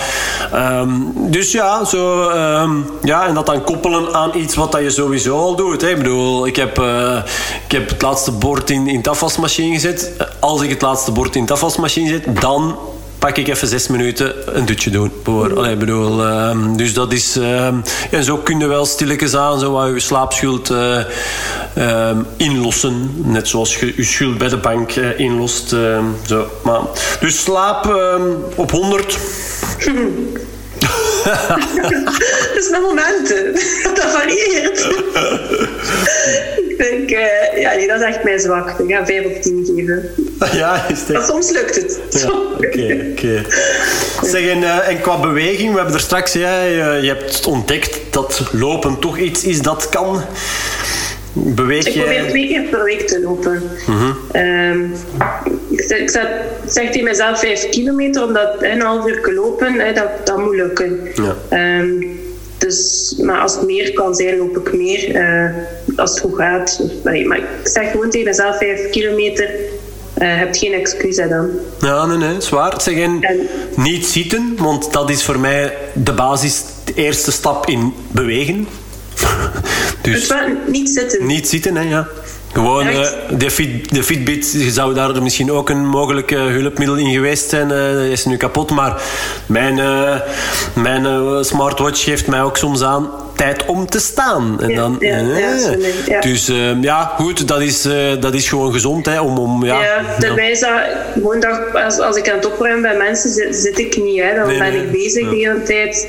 Um, 0.54 1.12
dus 1.14 1.52
ja, 1.52 1.84
zo, 1.84 2.30
um, 2.30 2.90
ja, 3.02 3.26
en 3.26 3.34
dat 3.34 3.46
dan 3.46 3.64
koppelen 3.64 4.14
aan 4.14 4.30
iets 4.34 4.54
wat 4.54 4.72
dat 4.72 4.80
je 4.80 4.90
sowieso 4.90 5.36
al 5.36 5.56
doet. 5.56 5.80
Hè. 5.80 5.88
Ik 5.88 5.96
bedoel, 5.96 6.46
ik 6.46 6.56
heb, 6.56 6.78
uh, 6.78 7.16
ik 7.64 7.72
heb 7.72 7.88
het 7.88 8.02
laatste 8.02 8.32
bord 8.32 8.70
in, 8.70 8.88
in 8.88 9.02
de 9.02 9.10
afwasmachine 9.10 9.74
gezet. 9.74 10.12
Als 10.40 10.62
ik 10.62 10.67
het 10.70 10.82
laatste 10.82 11.12
bord 11.12 11.36
in 11.36 11.46
de 11.46 11.52
afwasmachine 11.52 12.08
zet, 12.08 12.40
dan 12.40 12.76
pak 13.18 13.36
ik 13.36 13.48
even 13.48 13.68
zes 13.68 13.88
minuten 13.88 14.56
een 14.58 14.66
dutje 14.66 14.90
doen. 14.90 15.12
Allee, 15.56 15.76
bedoel, 15.76 16.26
uh, 16.26 16.76
dus 16.76 16.94
dat 16.94 17.12
is... 17.12 17.36
Uh, 17.36 17.66
en 18.10 18.24
zo 18.24 18.36
kun 18.36 18.58
je 18.58 18.66
wel 18.66 18.86
stilletjes 18.86 19.36
aan 19.36 19.58
zo 19.58 19.72
wat 19.72 19.88
je 19.88 20.00
slaapschuld 20.00 20.70
uh, 20.70 22.10
inlossen. 22.36 23.10
Net 23.16 23.48
zoals 23.48 23.76
je 23.76 23.92
je 23.96 24.04
schuld 24.04 24.38
bij 24.38 24.48
de 24.48 24.56
bank 24.56 24.90
inlost. 25.16 25.72
Ehm, 25.72 26.04
zo. 26.26 26.46
Maar, 26.62 26.80
dus 27.20 27.42
slaap 27.42 27.86
ehm, 27.86 28.22
op 28.54 28.70
100. 28.70 29.18
dat 32.48 32.56
is 32.56 32.70
een 32.70 32.82
momenten. 32.82 33.52
Dat 33.94 34.04
varieert. 34.04 34.78
ik 36.68 36.78
denk, 36.78 37.10
uh, 37.10 37.60
ja, 37.60 37.74
nee, 37.74 37.86
dat 37.86 38.00
is 38.00 38.06
echt 38.06 38.24
mijn 38.24 38.40
zwak. 38.40 38.78
Ik 38.78 38.94
ga 38.94 39.06
5 39.06 39.24
op 39.24 39.42
10 39.42 39.72
geven. 39.76 40.10
Ja, 40.52 40.86
is 40.88 40.98
het. 40.98 41.08
Maar 41.08 41.24
soms 41.26 41.50
lukt 41.50 41.74
het. 41.74 42.00
Oké, 42.24 42.66
oké. 42.66 43.10
Okay, 43.10 43.44
Zeg, 44.22 44.48
en, 44.48 44.58
uh, 44.58 44.88
en, 44.88 45.00
qua 45.00 45.20
beweging, 45.20 45.70
we 45.70 45.76
hebben 45.76 45.94
er 45.94 46.00
straks, 46.00 46.32
ja, 46.32 46.62
je, 46.62 46.98
je 47.02 47.08
hebt 47.08 47.46
ontdekt 47.46 47.98
dat 48.10 48.42
lopen 48.52 48.98
toch 48.98 49.18
iets 49.18 49.44
is 49.44 49.62
dat 49.62 49.88
kan 49.88 50.22
Beweeg 51.32 51.86
ik 51.86 51.94
probeer 51.94 52.28
twee 52.28 52.46
keer 52.48 52.62
per 52.62 52.84
week 52.84 53.06
te 53.06 53.20
lopen. 53.20 53.62
Mm 53.86 54.16
um, 54.32 54.92
ik, 55.68 55.80
ik 55.80 56.10
zeg 56.66 56.90
tegen 56.90 57.04
mezelf 57.04 57.38
vijf 57.38 57.68
kilometer, 57.68 58.24
omdat 58.24 58.56
een 58.60 58.80
half 58.80 59.06
uur 59.06 59.32
lopen, 59.34 59.74
hè, 59.74 59.92
dat, 59.92 60.08
dat 60.24 60.38
moet 60.38 60.54
lukken. 60.54 61.00
Ja. 61.14 61.78
Um, 61.80 62.26
dus, 62.58 63.14
maar 63.22 63.40
als 63.40 63.54
het 63.54 63.66
meer 63.66 63.92
kan 63.92 64.14
zijn, 64.14 64.38
loop 64.38 64.56
ik 64.56 64.72
meer. 64.74 65.14
Uh, 65.14 65.50
als 65.96 66.10
het 66.10 66.20
goed 66.20 66.34
gaat. 66.34 66.82
Nee, 67.04 67.26
maar 67.26 67.38
ik 67.38 67.44
zeg 67.64 67.90
gewoon 67.90 68.10
tegen 68.10 68.26
mezelf 68.26 68.58
vijf 68.58 68.90
kilometer. 68.90 69.50
Uh, 70.18 70.36
hebt 70.36 70.56
geen 70.56 70.72
excuus 70.72 71.16
dan. 71.16 71.50
Ja, 71.80 72.06
nee, 72.06 72.16
nee, 72.16 72.40
zwaar. 72.40 72.80
Zeg, 72.80 72.94
en, 72.94 73.20
niet 73.76 74.06
zitten, 74.06 74.56
want 74.56 74.92
dat 74.92 75.10
is 75.10 75.24
voor 75.24 75.38
mij 75.38 75.76
de 75.92 76.12
basis, 76.12 76.64
de 76.84 76.92
eerste 76.94 77.32
stap 77.32 77.66
in 77.66 77.92
bewegen. 78.10 78.66
dus 80.02 80.32
niet 80.66 80.90
zitten. 80.90 81.26
Niet 81.26 81.48
zitten, 81.48 81.76
hè, 81.76 81.82
ja. 81.82 82.06
Gewoon 82.52 82.86
uh, 82.86 83.08
de, 83.38 83.50
fit, 83.50 83.94
de 83.94 84.02
Fitbit 84.02 84.46
zou 84.68 84.94
daar 84.94 85.22
misschien 85.22 85.52
ook 85.52 85.68
een 85.68 85.86
mogelijk 85.86 86.30
uh, 86.30 86.46
hulpmiddel 86.46 86.96
in 86.96 87.12
geweest 87.12 87.48
zijn. 87.48 87.70
Uh, 87.70 88.10
is 88.10 88.24
nu 88.24 88.36
kapot. 88.36 88.70
Maar 88.70 89.02
mijn, 89.46 89.74
mijn 90.74 91.44
smartwatch 91.44 92.04
geeft 92.04 92.26
mij 92.26 92.42
ook 92.42 92.56
soms 92.56 92.82
aan 92.82 93.10
tijd 93.36 93.66
om 93.66 93.86
te 93.86 94.00
staan. 94.00 94.60
En 94.60 94.74
dan, 94.74 94.96
ja, 95.00 95.18
ja, 96.06 96.20
Dus 96.20 96.52
ja, 96.80 97.12
goed, 97.16 97.48
dat 97.48 97.60
is, 97.60 97.88
dat 98.20 98.34
is 98.34 98.48
gewoon 98.48 98.72
gezond. 98.72 99.06
Hè, 99.06 99.20
om, 99.20 99.38
om, 99.38 99.64
ja, 99.64 99.82
ja, 99.82 100.02
daarbij 100.18 100.50
is 100.50 100.60
dat 100.60 100.70
gewoon 101.12 101.40
dat 101.40 101.60
als, 101.74 101.98
als 101.98 102.16
ik 102.16 102.30
aan 102.30 102.36
het 102.36 102.46
opruimen 102.46 102.82
bij 102.82 102.96
mensen 102.96 103.30
zit, 103.30 103.56
zit 103.56 103.78
ik 103.78 103.96
niet. 103.96 104.22
Hè, 104.22 104.34
dan 104.34 104.46
nee, 104.46 104.58
ben 104.58 104.74
ik 104.74 104.90
bezig 104.90 105.28
de 105.28 105.36
hele 105.36 105.62
tijd 105.62 106.08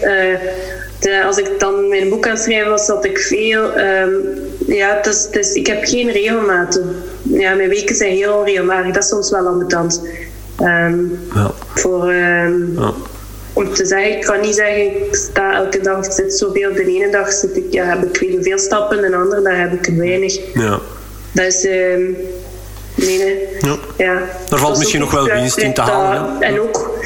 de, 1.00 1.24
als 1.24 1.38
ik 1.38 1.50
dan 1.60 1.88
mijn 1.88 2.10
boek 2.10 2.26
aan 2.26 2.32
het 2.32 2.42
schrijven 2.42 2.70
was, 2.70 2.88
dat 2.88 3.06
ik 3.06 3.20
veel. 3.20 3.78
Um, 3.78 4.14
ja, 4.68 4.96
het 4.96 5.06
is, 5.06 5.24
het 5.24 5.36
is, 5.36 5.54
ik 5.54 5.68
heb 5.68 5.86
geen 5.86 6.12
regelmaten. 6.12 7.04
Ja, 7.22 7.54
mijn 7.54 7.70
weken 7.70 7.96
zijn 7.96 8.12
heel 8.12 8.38
onregelmatig. 8.38 8.94
Dat 8.94 9.04
is 9.04 9.10
soms 9.10 9.30
wel 9.30 9.48
ambetant. 9.48 10.02
Um, 10.62 11.20
ja. 11.36 11.52
Voor, 11.76 12.14
um, 12.14 12.74
ja. 12.80 12.94
Om 13.54 13.74
te 13.74 13.86
zeggen, 13.86 14.18
ik 14.18 14.22
kan 14.22 14.42
niet 14.42 14.56
zeggen, 14.56 15.06
ik 15.06 15.16
sta 15.16 15.56
elke 15.56 15.80
dag, 15.80 16.06
ik 16.06 16.12
zit 16.12 16.34
zoveel. 16.34 16.74
De 16.74 16.86
ene 16.86 17.10
dag 17.10 17.32
zit 17.32 17.58
ik, 17.58 17.66
ja, 17.70 17.86
heb 17.86 18.04
ik 18.04 18.38
veel 18.42 18.58
stappen, 18.58 19.02
de 19.02 19.16
andere 19.16 19.42
dag 19.42 19.58
heb 19.58 19.74
ik 19.74 19.98
weinig. 19.98 20.40
Ja. 20.54 20.80
Dat 21.32 21.46
is. 21.46 21.64
Nee, 21.64 23.18
nee. 23.18 23.48
Ja. 23.60 23.78
ja. 23.98 24.22
Er 24.52 24.58
valt 24.58 24.78
misschien 24.78 25.00
nog 25.00 25.12
wel 25.12 25.26
winst 25.26 25.58
in 25.58 25.74
te 25.74 25.82
halen. 25.82 26.42
En 26.42 26.60
ook, 26.60 27.00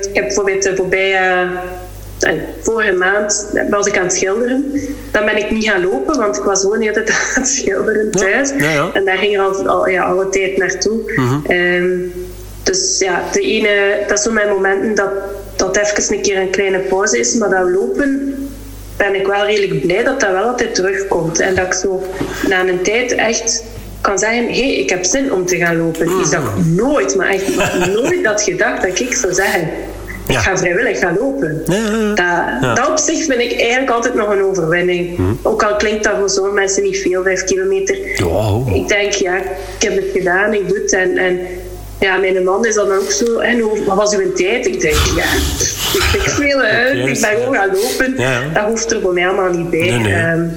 ik 0.00 0.10
heb 0.12 0.24
bijvoorbeeld 0.24 0.62
de 0.62 0.76
voorbije 0.76 1.46
vorige 2.60 2.92
maand 2.92 3.46
was 3.70 3.86
ik 3.86 3.96
aan 3.98 4.02
het 4.04 4.12
schilderen. 4.12 4.72
Dan 5.10 5.24
ben 5.24 5.36
ik 5.36 5.50
niet 5.50 5.64
gaan 5.64 5.82
lopen, 5.82 6.18
want 6.18 6.36
ik 6.36 6.42
was 6.42 6.60
gewoon 6.60 6.86
altijd 6.86 7.10
aan 7.36 7.42
het 7.42 7.48
schilderen 7.48 8.10
thuis. 8.10 8.50
Ja, 8.58 8.70
ja, 8.70 8.90
En 8.92 9.04
daar 9.04 9.18
ging 9.18 9.34
er 9.34 9.40
al, 9.40 9.66
al 9.66 9.98
alle 9.98 10.28
tijd 10.28 10.56
naartoe. 10.56 11.12
Mm 11.16 12.12
dus 12.62 12.98
ja, 12.98 13.22
de 13.32 13.40
ene, 13.40 14.04
dat 14.06 14.20
zo 14.20 14.32
mijn 14.32 14.48
momenten 14.48 14.94
dat, 14.94 15.10
dat 15.56 15.76
even 15.76 16.16
een 16.16 16.22
keer 16.22 16.38
een 16.38 16.50
kleine 16.50 16.78
pauze 16.78 17.18
is. 17.18 17.34
Maar 17.34 17.50
dat 17.50 17.68
lopen 17.70 18.34
ben 18.96 19.14
ik 19.14 19.26
wel 19.26 19.44
redelijk 19.44 19.86
blij 19.86 20.04
dat 20.04 20.20
dat 20.20 20.30
wel 20.30 20.44
altijd 20.44 20.74
terugkomt. 20.74 21.40
En 21.40 21.54
dat 21.54 21.66
ik 21.66 21.72
zo 21.72 22.02
na 22.48 22.60
een 22.60 22.82
tijd 22.82 23.12
echt 23.12 23.64
kan 24.00 24.18
zeggen, 24.18 24.46
hé, 24.46 24.52
hey, 24.52 24.74
ik 24.74 24.90
heb 24.90 25.04
zin 25.04 25.32
om 25.32 25.46
te 25.46 25.56
gaan 25.56 25.76
lopen. 25.76 26.20
Is 26.20 26.30
dat 26.30 26.42
mhm. 26.42 26.74
nooit, 26.74 27.16
maar 27.16 27.28
echt 27.28 27.56
nooit 27.94 28.24
dat 28.24 28.42
gedacht 28.42 28.82
dat 28.82 29.00
ik 29.00 29.14
zou 29.14 29.32
zeggen 29.32 29.70
ik 30.30 30.38
ga 30.38 30.56
vrijwillig 30.56 30.98
gaan 30.98 31.16
lopen. 31.18 31.62
Dat, 32.14 32.76
dat, 32.76 32.88
op 32.88 32.98
zich 32.98 33.24
vind 33.24 33.40
ik 33.40 33.60
eigenlijk 33.60 33.90
altijd 33.90 34.14
nog 34.14 34.30
een 34.30 34.42
overwinning. 34.42 35.16
Hm. 35.16 35.22
Ook 35.42 35.62
al 35.62 35.76
klinkt 35.76 36.04
dat 36.04 36.12
voor 36.18 36.30
zo'n 36.30 36.54
mensen 36.54 36.82
niet 36.82 36.98
veel, 36.98 37.22
vijf 37.22 37.44
kilometer. 37.44 37.96
Ik 38.74 38.88
denk, 38.88 39.12
ja, 39.12 39.36
ik 39.36 39.82
heb 39.82 39.96
het 39.96 40.08
gedaan, 40.12 40.54
ik 40.54 40.68
doe 40.68 40.78
het. 40.78 40.92
En, 40.92 41.16
en 41.16 41.38
ja, 42.00 42.16
mijn 42.16 42.44
man 42.44 42.66
is 42.66 42.74
dan 42.74 42.92
ook 42.92 43.10
zo. 43.10 43.38
En 43.38 43.84
wat 43.86 43.96
was 43.96 44.16
uw 44.16 44.32
tijd? 44.32 44.66
Ik 44.66 44.80
denk, 44.80 44.96
ja, 45.16 45.24
ik, 46.18 46.28
speel 46.28 46.58
uit, 46.78 46.96
ik 47.08 47.20
ben 47.20 47.38
gewoon 47.38 47.54
gaan 47.54 47.70
lopen. 47.72 48.16
Dat 48.54 48.64
hoeft 48.64 48.92
er 48.92 49.00
voor 49.00 49.12
mij 49.12 49.28
allemaal 49.28 49.50
niet 49.50 49.70
bij. 49.70 49.80
Nee, 49.80 49.98
nee. 49.98 50.14
Ehm, 50.14 50.48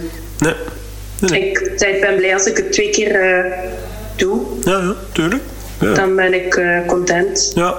Nee. 1.29 1.51
Ik 1.51 1.97
ben 2.01 2.15
blij 2.15 2.33
als 2.33 2.45
ik 2.45 2.57
het 2.57 2.71
twee 2.71 2.89
keer 2.89 3.15
eh, 3.15 3.51
doe. 4.15 4.41
Ja, 4.63 4.77
ja, 4.77 4.95
tuurlijk. 5.11 5.43
Ja. 5.83 5.93
Dan 5.93 6.15
ben 6.15 6.33
ik 6.45 6.55
eh, 6.55 6.77
content. 6.87 7.51
Ja. 7.55 7.75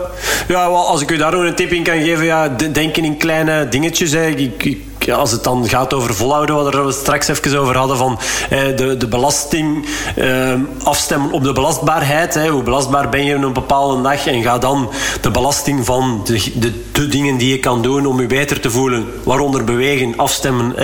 ja, 0.48 0.68
wel, 0.70 0.86
als 0.88 1.02
ik 1.02 1.10
u 1.10 1.16
daar 1.16 1.32
een 1.34 1.54
tip 1.54 1.70
in 1.72 1.82
kan 1.82 2.02
geven, 2.02 2.24
ja, 2.24 2.48
de- 2.48 2.70
denken 2.72 3.04
in 3.04 3.16
kleine 3.16 3.68
dingetjes. 3.68 4.12
Hè. 4.12 4.26
Ik, 4.26 4.64
ik, 4.64 4.78
ja, 4.98 5.16
als 5.16 5.30
het 5.30 5.44
dan 5.44 5.68
gaat 5.68 5.94
over 5.94 6.14
volhouden, 6.14 6.54
wat 6.54 6.74
we 6.74 6.92
straks 6.92 7.28
even 7.28 7.60
over 7.60 7.76
hadden, 7.76 7.96
van 7.96 8.18
eh, 8.50 8.76
de, 8.76 8.96
de 8.96 9.06
belasting 9.06 9.86
eh, 10.16 10.52
afstemmen 10.82 11.32
op 11.32 11.44
de 11.44 11.52
belastbaarheid. 11.52 12.34
Hè. 12.34 12.48
Hoe 12.48 12.62
belastbaar 12.62 13.08
ben 13.08 13.24
je 13.24 13.36
op 13.36 13.42
een 13.42 13.52
bepaalde 13.52 14.02
dag? 14.02 14.26
En 14.26 14.42
ga 14.42 14.58
dan 14.58 14.90
de 15.20 15.30
belasting 15.30 15.84
van 15.84 16.20
de, 16.24 16.72
de, 16.92 17.08
dingen 17.08 17.36
die 17.36 17.48
je 17.48 17.58
kan 17.58 17.82
doen 17.82 18.06
om 18.06 18.20
je 18.20 18.26
beter 18.26 18.60
te 18.60 18.70
voelen, 18.70 19.06
waaronder 19.22 19.64
bewegen, 19.64 20.16
afstemmen 20.16 20.74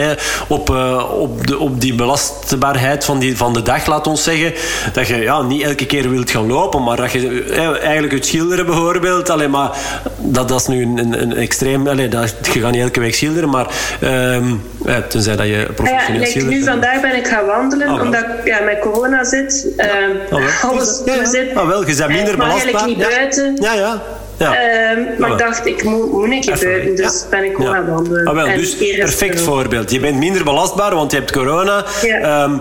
op, 0.49 0.71
eh, 0.71 1.05
op, 1.19 1.47
de, 1.47 1.59
op 1.59 1.81
die 1.81 1.95
belastbaarheid 1.95 3.05
van, 3.05 3.19
die, 3.19 3.37
van 3.37 3.53
de 3.53 3.63
dag, 3.63 3.87
laat 3.87 4.07
ons 4.07 4.23
zeggen. 4.23 4.53
Dat 4.93 5.07
je 5.07 5.17
ja, 5.17 5.43
niet 5.43 5.63
elke 5.63 5.87
keer 5.87 6.11
wilt 6.11 6.31
gaan 6.31 6.47
lopen, 6.47 6.83
maar 6.83 6.97
dat 6.97 7.13
je 7.13 7.43
eigenlijk 7.83 8.13
het 8.13 8.27
schilderen 8.27 8.67
bijvoorbeeld. 8.67 9.31
Allee, 9.31 9.49
maar 9.49 9.79
dat, 10.19 10.49
dat 10.49 10.61
is 10.61 10.67
nu 10.67 10.83
een, 10.83 10.99
een, 10.99 11.23
een 11.23 11.37
extreem. 11.37 11.89
Allee, 11.89 12.09
dat, 12.09 12.35
je 12.53 12.61
gaat 12.61 12.73
niet 12.73 12.83
elke 12.83 13.01
week 13.01 13.15
schilderen, 13.15 13.49
maar 13.49 13.99
ehm, 14.01 14.55
ja, 14.85 15.03
tenzij 15.09 15.37
dat 15.37 15.47
je 15.47 15.53
Ah 15.53 15.67
ja, 15.67 15.73
professioneel 15.73 16.27
schildert. 16.27 16.55
nu 16.55 16.65
vandaag 16.65 17.01
ben 17.01 17.17
ik 17.17 17.27
gaan 17.27 17.47
wandelen, 17.47 17.89
Ah, 17.89 18.03
omdat 18.03 18.21
ik 18.23 18.45
ja, 18.45 18.61
met 18.61 18.79
corona 18.79 19.25
zit. 19.25 19.67
Ah, 19.77 19.87
wel. 20.31 20.41
alles 20.71 21.03
Ja, 21.05 21.15
ja. 21.15 21.25
zit. 21.25 21.55
Ah, 21.55 21.67
wel, 21.69 21.89
je 21.89 21.95
bent 21.97 22.09
minder 22.09 22.33
ik 22.33 22.37
mag 22.37 22.49
eigenlijk 22.49 22.79
belastbaar. 22.85 22.87
niet 22.89 22.99
Ja. 22.99 23.09
buiten. 23.09 23.57
Ja, 23.61 23.73
ja. 23.75 24.03
Ja. 24.41 24.55
Ehm, 24.57 25.21
maar 25.21 25.31
ik 25.31 25.39
dacht, 25.39 25.67
ik 25.67 25.85
moet, 25.85 26.13
moet 26.13 26.25
een 26.25 26.41
keer 26.41 26.53
Even, 26.53 26.69
buiten, 26.69 26.97
dus 26.97 27.25
ben 27.31 27.45
ik 27.45 27.55
gewoon 27.55 27.71
Ja. 27.71 27.77
gaan 27.77 27.91
wandelen. 27.91 28.27
Ah, 28.27 28.35
wel, 28.35 28.47
En 28.47 28.59
dus 28.59 28.77
perfect 28.77 29.35
het, 29.35 29.43
voorbeeld. 29.43 29.91
Je 29.91 30.01
bent 30.01 30.19
minder 30.19 30.45
belastbaar, 30.45 30.95
want 30.95 31.11
je 31.11 31.17
hebt 31.17 31.33
corona. 31.33 31.85
Ehm, 32.03 32.57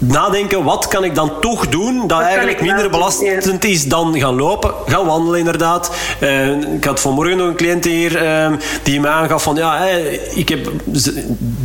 nadenken, 0.00 0.64
wat 0.64 0.88
kan 0.88 1.04
ik 1.04 1.14
dan 1.14 1.32
toch 1.40 1.68
doen 1.68 2.06
dat 2.06 2.20
eigenlijk 2.20 2.60
minder 2.60 2.90
belastend 2.90 3.64
is 3.64 3.84
dan 3.86 4.18
gaan 4.18 4.36
lopen? 4.36 4.72
Gaan 4.86 5.06
wandelen, 5.06 5.38
inderdaad. 5.38 5.90
Eh, 6.20 6.48
ik 6.48 6.84
had 6.84 7.00
vanmorgen 7.00 7.36
nog 7.36 7.46
een 7.46 7.56
cliënt 7.56 7.84
hier 7.84 8.16
ehm, 8.16 8.54
die 8.82 9.00
me 9.00 9.08
aangaf 9.08 9.42
van... 9.42 9.56
Ja, 9.56 9.78
ik 10.34 10.48
heb 10.48 10.70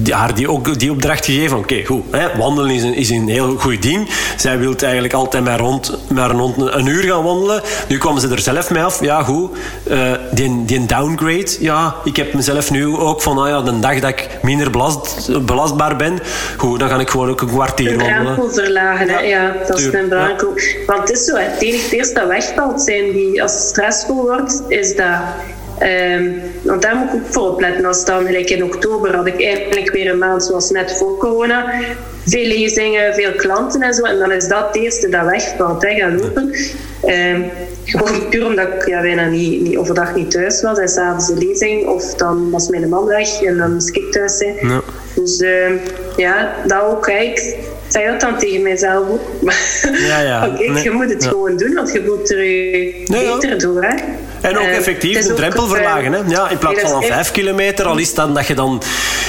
haar 0.09 0.35
die, 0.35 0.49
ook 0.49 0.79
die 0.79 0.91
opdracht 0.91 1.25
gegeven. 1.25 1.57
Oké, 1.57 1.83
goed. 1.85 2.03
Hè, 2.11 2.37
wandelen 2.37 2.71
is 2.71 2.83
een, 2.83 2.95
is 2.95 3.09
een 3.09 3.27
heel 3.29 3.55
goed 3.57 3.81
ding. 3.81 4.09
Zij 4.37 4.59
wil 4.59 4.75
eigenlijk 4.77 5.13
altijd 5.13 5.43
maar 5.43 5.59
rond, 5.59 5.97
maar 6.13 6.31
rond 6.31 6.57
een, 6.57 6.77
een 6.77 6.87
uur 6.87 7.03
gaan 7.03 7.23
wandelen. 7.23 7.61
Nu 7.87 7.97
kwam 7.97 8.19
ze 8.19 8.27
er 8.29 8.39
zelf 8.39 8.69
mee 8.69 8.83
af. 8.83 9.01
Ja, 9.01 9.23
goed. 9.23 9.34
Eh, 9.89 10.11
die, 10.31 10.65
die 10.65 10.85
downgrade. 10.85 11.47
Ja, 11.59 11.95
ik 12.03 12.15
heb 12.15 12.33
mezelf 12.33 12.71
nu 12.71 12.85
ook 12.97 13.21
van... 13.21 13.37
Ah 13.37 13.47
ja, 13.47 13.61
de 13.61 13.79
dag 13.79 13.99
dat 13.99 14.09
ik 14.09 14.27
minder 14.41 14.71
belast, 14.71 15.29
belastbaar 15.45 15.95
ben... 15.95 16.19
Goed, 16.57 16.79
dan 16.79 16.89
ga 16.89 16.99
ik 16.99 17.09
gewoon 17.09 17.29
ook 17.29 17.41
een 17.41 17.47
kwartier 17.47 17.97
De 17.97 18.03
wandelen. 18.03 18.53
verlagen. 18.53 19.07
Ja, 19.07 19.19
ja, 19.19 19.55
dat 19.67 19.79
is 19.79 19.85
een 19.85 20.09
belangrijke 20.09 20.47
ook. 20.47 20.61
Want 20.87 20.99
het 20.99 21.11
is 21.11 21.25
zo, 21.25 21.35
het 21.35 21.61
enige 21.61 21.95
eerste 21.95 22.13
dat 22.13 22.27
wegvalt 22.27 22.81
zijn 22.81 23.11
die, 23.11 23.41
als 23.41 23.51
het 23.53 23.61
stressvol 23.61 24.21
wordt, 24.21 24.61
is 24.67 24.95
dat... 24.95 25.19
ehm, 25.79 26.29
want 26.61 26.81
daar 26.81 26.95
moet 26.95 27.07
ik 27.07 27.13
ook 27.15 27.33
voor 27.33 27.49
opletten. 27.51 27.85
Als 27.85 28.05
dan, 28.05 28.25
gelijk 28.25 28.49
in 28.49 28.63
oktober, 28.63 29.15
had 29.15 29.27
ik 29.27 29.43
eigenlijk 29.43 29.91
weer 29.91 30.09
een 30.11 30.17
maand 30.17 30.43
zoals 30.43 30.69
net 30.69 30.97
voor 30.97 31.17
corona. 31.17 31.65
Veel 32.25 32.45
lezingen, 32.47 33.13
veel 33.13 33.31
klanten 33.31 33.81
en 33.81 33.93
zo. 33.93 34.03
En 34.03 34.17
dan 34.19 34.31
is 34.31 34.47
dat 34.47 34.67
het 34.67 34.75
eerste 34.75 35.09
dat 35.09 35.25
wegvalt, 35.25 35.81
hè, 35.83 35.95
gaan 35.95 36.17
lopen. 36.19 36.53
Ehm, 37.01 37.41
gewoon 37.85 38.29
puur 38.29 38.45
omdat 38.45 38.67
ik 38.67 38.87
ja, 38.87 39.01
bijna 39.01 39.25
niet, 39.27 39.61
niet, 39.61 39.77
overdag 39.77 40.15
niet 40.15 40.31
thuis 40.31 40.61
was. 40.61 40.77
En 40.79 40.87
s'avonds 40.89 41.27
de 41.27 41.35
lezing. 41.47 41.87
Of 41.87 42.13
dan 42.13 42.49
was 42.51 42.69
mijn 42.69 42.89
man 42.89 43.05
weg 43.05 43.41
en 43.41 43.57
dan 43.57 43.73
moest 43.73 43.95
ik 43.95 44.11
thuis 44.11 44.37
zijn. 44.37 44.55
Ja. 44.61 44.81
Dus 45.15 45.39
ehm, 45.39 45.73
ja, 46.15 46.55
dat 46.67 46.81
ook. 46.83 47.09
hè. 47.09 47.17
Ik 47.17 47.55
zeg 47.87 48.11
dat 48.11 48.19
dan 48.21 48.37
tegen 48.37 48.61
mijzelf 48.61 49.09
ook. 49.09 49.21
Ja, 50.07 50.19
ja. 50.21 50.45
Oké, 50.47 50.69
Nee. 50.71 50.83
je 50.83 50.91
moet 50.91 51.09
het 51.09 51.25
gewoon 51.25 51.57
doen, 51.57 51.73
want 51.73 51.91
je 51.91 52.03
voelt 52.05 52.31
er 52.31 52.43
je 52.43 53.03
beter 53.11 53.59
door. 53.59 53.83
Hè. 53.83 53.95
En 54.41 54.57
ook 54.57 54.63
Eh, 54.63 54.75
effectief 54.77 55.21
de 55.21 55.33
drempel 55.33 55.63
eh, 55.63 55.69
verlagen. 55.69 56.13
Hè? 56.13 56.19
Ja, 56.27 56.49
in 56.49 56.57
plaats 56.57 56.81
dat 56.81 56.91
van 56.91 57.03
vijf 57.03 57.31
kilometer, 57.31 57.85
al 57.85 57.97
is 57.97 58.13
dan 58.13 58.33
dat 58.33 58.47
je 58.47 58.53
dan... 58.53 58.81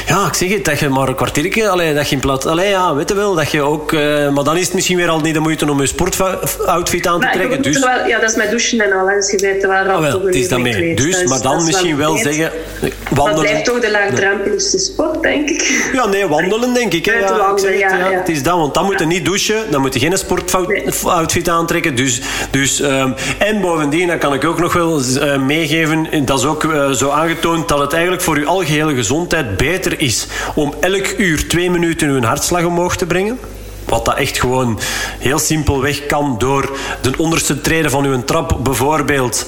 Ja, 0.06 0.26
ik 0.26 0.34
zeg 0.34 0.48
het, 0.48 0.64
dat 0.64 0.78
je 0.78 0.88
maar 0.88 1.08
een 1.08 1.14
kwartiertje... 1.14 1.68
Allee, 1.68 1.94
dat 1.94 2.08
je 2.08 2.14
in 2.14 2.20
plaats... 2.20 2.46
Allee, 2.46 2.68
ja, 2.68 2.94
weet 2.94 3.08
je 3.08 3.14
wel, 3.14 3.34
dat 3.34 3.50
je 3.50 3.62
ook... 3.62 3.92
eh, 3.92 4.28
maar 4.28 4.44
dan 4.44 4.56
is 4.56 4.64
het 4.64 4.74
misschien 4.74 4.96
weer 4.96 5.08
al 5.08 5.20
niet 5.20 5.34
de 5.34 5.40
moeite 5.40 5.70
om 5.70 5.80
je 5.80 5.86
sportoutfit 5.86 7.06
aan 7.06 7.20
te 7.20 7.24
Maar 7.26 7.34
trekken. 7.34 7.62
Dus, 7.62 7.78
wel, 7.78 8.06
ja, 8.06 8.18
dat 8.20 8.30
is 8.30 8.36
met 8.36 8.50
douchen 8.50 8.80
en 8.80 8.92
al. 8.92 9.06
Dus 9.06 9.30
je 9.30 9.58
rap 9.60 9.88
ah, 9.88 10.00
wel, 10.00 10.24
het 10.24 10.34
is 10.34 10.48
dan 10.48 10.62
mee 10.62 10.72
mee. 10.74 10.94
kwijt. 10.94 10.96
Dus, 11.10 11.18
Dat 11.20 11.28
maar 11.28 11.40
dan 11.40 11.52
dat 11.52 11.56
wel 11.56 11.64
misschien 11.66 11.96
wel 11.96 12.16
zeggen... 12.16 12.50
eh, 12.82 12.90
Wandelen. 13.10 13.40
blijft 13.40 13.64
toch 13.64 13.80
de 13.80 13.90
laagdrempeligste 13.90 14.78
sport, 14.78 15.22
denk 15.22 15.48
ik. 15.48 15.90
Ja, 15.92 16.06
nee, 16.06 16.26
wandelen 16.26 16.74
denk 16.74 16.92
ik. 16.92 17.04
Hè. 17.04 17.12
Ja, 17.12 17.18
ik 17.18 17.28
wandelen, 17.28 17.58
zeg 17.78 17.90
het, 17.90 18.00
ja. 18.00 18.18
Het 18.18 18.28
is 18.28 18.42
dat, 18.42 18.56
want 18.56 18.74
dan 18.74 18.84
moet 18.84 18.98
je 18.98 19.06
niet 19.06 19.24
douchen, 19.24 19.70
dan 19.70 19.80
moet 19.80 19.94
je 19.94 20.00
geen 20.00 20.18
sportoutfit 20.18 21.48
aantrekken. 21.48 21.94
Dus, 21.96 22.20
dus, 22.50 22.80
ehm, 22.80 23.10
en 23.38 23.60
bovendien, 23.60 24.08
dat 24.08 24.18
kan 24.18 24.34
ik 24.34 24.44
ook 24.44 24.60
nog 24.60 24.72
wel 24.72 24.95
eh, 25.04 25.38
meegeven, 25.38 26.24
dat 26.24 26.38
is 26.38 26.44
ook 26.44 26.64
eh, 26.64 26.90
zo 26.90 27.10
aangetoond 27.10 27.68
dat 27.68 27.78
het 27.78 27.92
eigenlijk 27.92 28.22
voor 28.22 28.38
je 28.38 28.46
algehele 28.46 28.94
gezondheid 28.94 29.56
beter 29.56 30.00
is 30.00 30.26
om 30.54 30.74
elk 30.80 31.14
uur 31.18 31.48
twee 31.48 31.70
minuten 31.70 32.08
uw 32.08 32.22
hartslag 32.22 32.64
omhoog 32.64 32.96
te 32.96 33.06
brengen. 33.06 33.38
Wat 33.84 34.04
dat 34.04 34.16
echt 34.16 34.40
gewoon 34.40 34.78
heel 35.18 35.38
simpelweg 35.38 36.06
kan 36.06 36.34
door 36.38 36.78
de 37.02 37.12
onderste 37.16 37.60
treden 37.60 37.90
van 37.90 38.04
uw 38.04 38.24
trap 38.24 38.58
bijvoorbeeld 38.62 39.46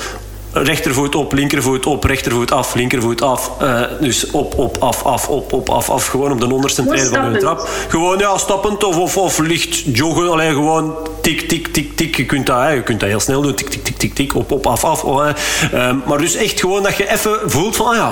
rechtervoet 0.52 1.14
op, 1.14 1.32
linkervoet 1.32 1.86
op, 1.86 2.04
rechtervoet 2.04 2.52
af, 2.52 2.74
linkervoet 2.74 3.22
af. 3.22 3.50
Eh, 3.60 3.80
dus 4.00 4.30
op, 4.30 4.58
op, 4.58 4.76
af, 4.78 5.02
af, 5.04 5.28
op, 5.28 5.52
op, 5.52 5.68
af, 5.70 5.90
af. 5.90 6.06
Gewoon 6.06 6.32
op 6.32 6.40
de 6.40 6.52
onderste 6.52 6.84
treden 6.86 6.98
van 7.06 7.08
stappend. 7.14 7.40
trap. 7.40 7.68
Gewoon 7.88 8.18
ja, 8.18 8.38
stappend 8.38 8.84
of, 8.84 8.96
of, 8.96 9.16
of 9.16 9.38
licht 9.38 9.96
joggen. 9.96 10.30
Alleen 10.30 10.52
gewoon 10.54 10.94
tik, 11.22 11.48
tik, 11.48 11.66
tik, 11.68 11.96
tik. 11.96 12.16
Je 12.16 12.26
kunt 12.26 12.46
dat, 12.46 12.60
hè, 12.60 12.68
je 12.70 12.82
kunt 12.82 13.00
dat 13.00 13.08
heel 13.08 13.20
snel 13.20 13.42
doen. 13.42 13.54
Tik, 13.54 13.68
tik, 13.68 13.84
tik, 13.84 13.96
tik, 13.96 14.14
tik. 14.14 14.34
Op, 14.34 14.52
op, 14.52 14.66
af, 14.66 14.84
af. 14.84 15.04
Oh. 15.04 15.28
Ehm, 15.72 15.96
maar 16.06 16.18
dus 16.18 16.34
echt 16.34 16.60
gewoon 16.60 16.82
dat 16.82 16.96
je 16.96 17.10
even 17.12 17.38
voelt 17.46 17.76
van... 17.76 17.86
Ah 17.86 17.94
ja, 17.96 18.10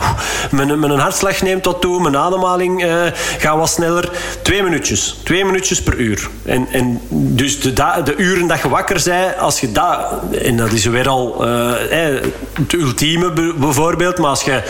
mijn, 0.50 0.80
mijn 0.80 0.98
hartslag 0.98 1.42
neemt 1.42 1.64
wat 1.64 1.80
toe. 1.80 2.00
Mijn 2.02 2.16
ademhaling 2.16 2.84
eh, 2.84 2.94
gaat 3.38 3.56
wat 3.56 3.68
sneller. 3.68 4.10
Twee 4.42 4.62
minuutjes. 4.62 5.18
Twee 5.22 5.44
minuutjes 5.44 5.82
per 5.82 5.96
uur. 5.98 6.28
En, 6.44 6.66
en 6.72 7.00
dus 7.10 7.60
de, 7.60 7.72
da- 7.72 8.00
de 8.00 8.16
uren 8.16 8.46
dat 8.46 8.60
je 8.60 8.68
wakker 8.68 9.00
bent, 9.04 9.38
als 9.38 9.60
je 9.60 9.72
dat... 9.72 9.96
En 10.42 10.56
dat 10.56 10.72
is 10.72 10.84
weer 10.84 11.08
al 11.08 11.44
eh, 11.44 12.25
het 12.52 12.72
ultieme 12.72 13.32
be- 13.32 13.54
bijvoorbeeld. 13.56 14.18
Maar 14.18 14.30
als 14.30 14.42
je 14.42 14.62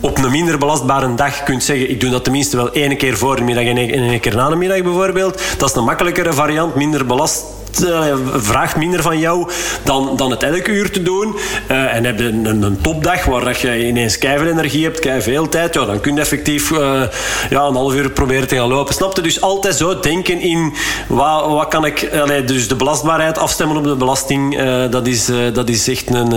op 0.00 0.18
een 0.18 0.30
minder 0.30 0.58
belastbare 0.58 1.14
dag 1.14 1.42
kunt 1.42 1.62
zeggen... 1.62 1.90
Ik 1.90 2.00
doe 2.00 2.10
dat 2.10 2.24
tenminste 2.24 2.56
wel 2.56 2.72
één 2.72 2.96
keer 2.96 3.16
voor 3.16 3.36
de 3.36 3.42
middag 3.42 3.64
en 3.64 3.76
één 3.76 4.20
keer 4.20 4.34
na 4.34 4.48
de 4.48 4.56
middag 4.56 4.82
bijvoorbeeld. 4.82 5.42
Dat 5.58 5.70
is 5.70 5.76
een 5.76 5.84
makkelijkere 5.84 6.32
variant. 6.32 6.74
Minder 6.74 7.06
belast 7.06 7.44
eh, 7.78 8.14
vraagt 8.34 8.76
minder 8.76 9.02
van 9.02 9.18
jou 9.18 9.48
dan, 9.82 10.16
dan 10.16 10.30
het 10.30 10.42
elk 10.42 10.68
uur 10.68 10.90
te 10.90 11.02
doen. 11.02 11.36
Eh, 11.66 11.94
en 11.94 12.04
heb 12.04 12.18
je 12.18 12.24
een, 12.24 12.44
een, 12.44 12.62
een 12.62 12.80
topdag 12.80 13.24
waar 13.24 13.44
dat 13.44 13.60
je 13.60 13.86
ineens 13.86 14.18
keiveel 14.18 14.46
energie 14.46 14.84
hebt, 14.84 15.08
veel 15.18 15.48
tijd, 15.48 15.74
ja, 15.74 15.84
dan 15.84 16.00
kun 16.00 16.14
je 16.14 16.20
effectief 16.20 16.72
eh, 16.72 17.02
ja, 17.50 17.62
een 17.62 17.74
half 17.74 17.94
uur 17.94 18.10
proberen 18.10 18.48
te 18.48 18.56
gaan 18.56 18.68
lopen. 18.68 18.94
Snap 18.94 19.16
je? 19.16 19.22
Dus 19.22 19.40
altijd 19.40 19.74
zo 19.74 20.00
denken 20.00 20.40
in 20.40 20.74
wat, 21.08 21.46
wat 21.46 21.68
kan 21.68 21.84
ik... 21.84 22.08
allee, 22.20 22.44
dus 22.44 22.68
de 22.68 22.76
belastbaarheid 22.76 23.38
afstemmen 23.38 23.76
op 23.76 23.84
de 23.84 23.96
belasting, 23.96 24.58
dat, 24.90 25.06
is, 25.06 25.30
dat 25.52 25.68
is 25.68 25.88
echt 25.88 26.14
een, 26.14 26.32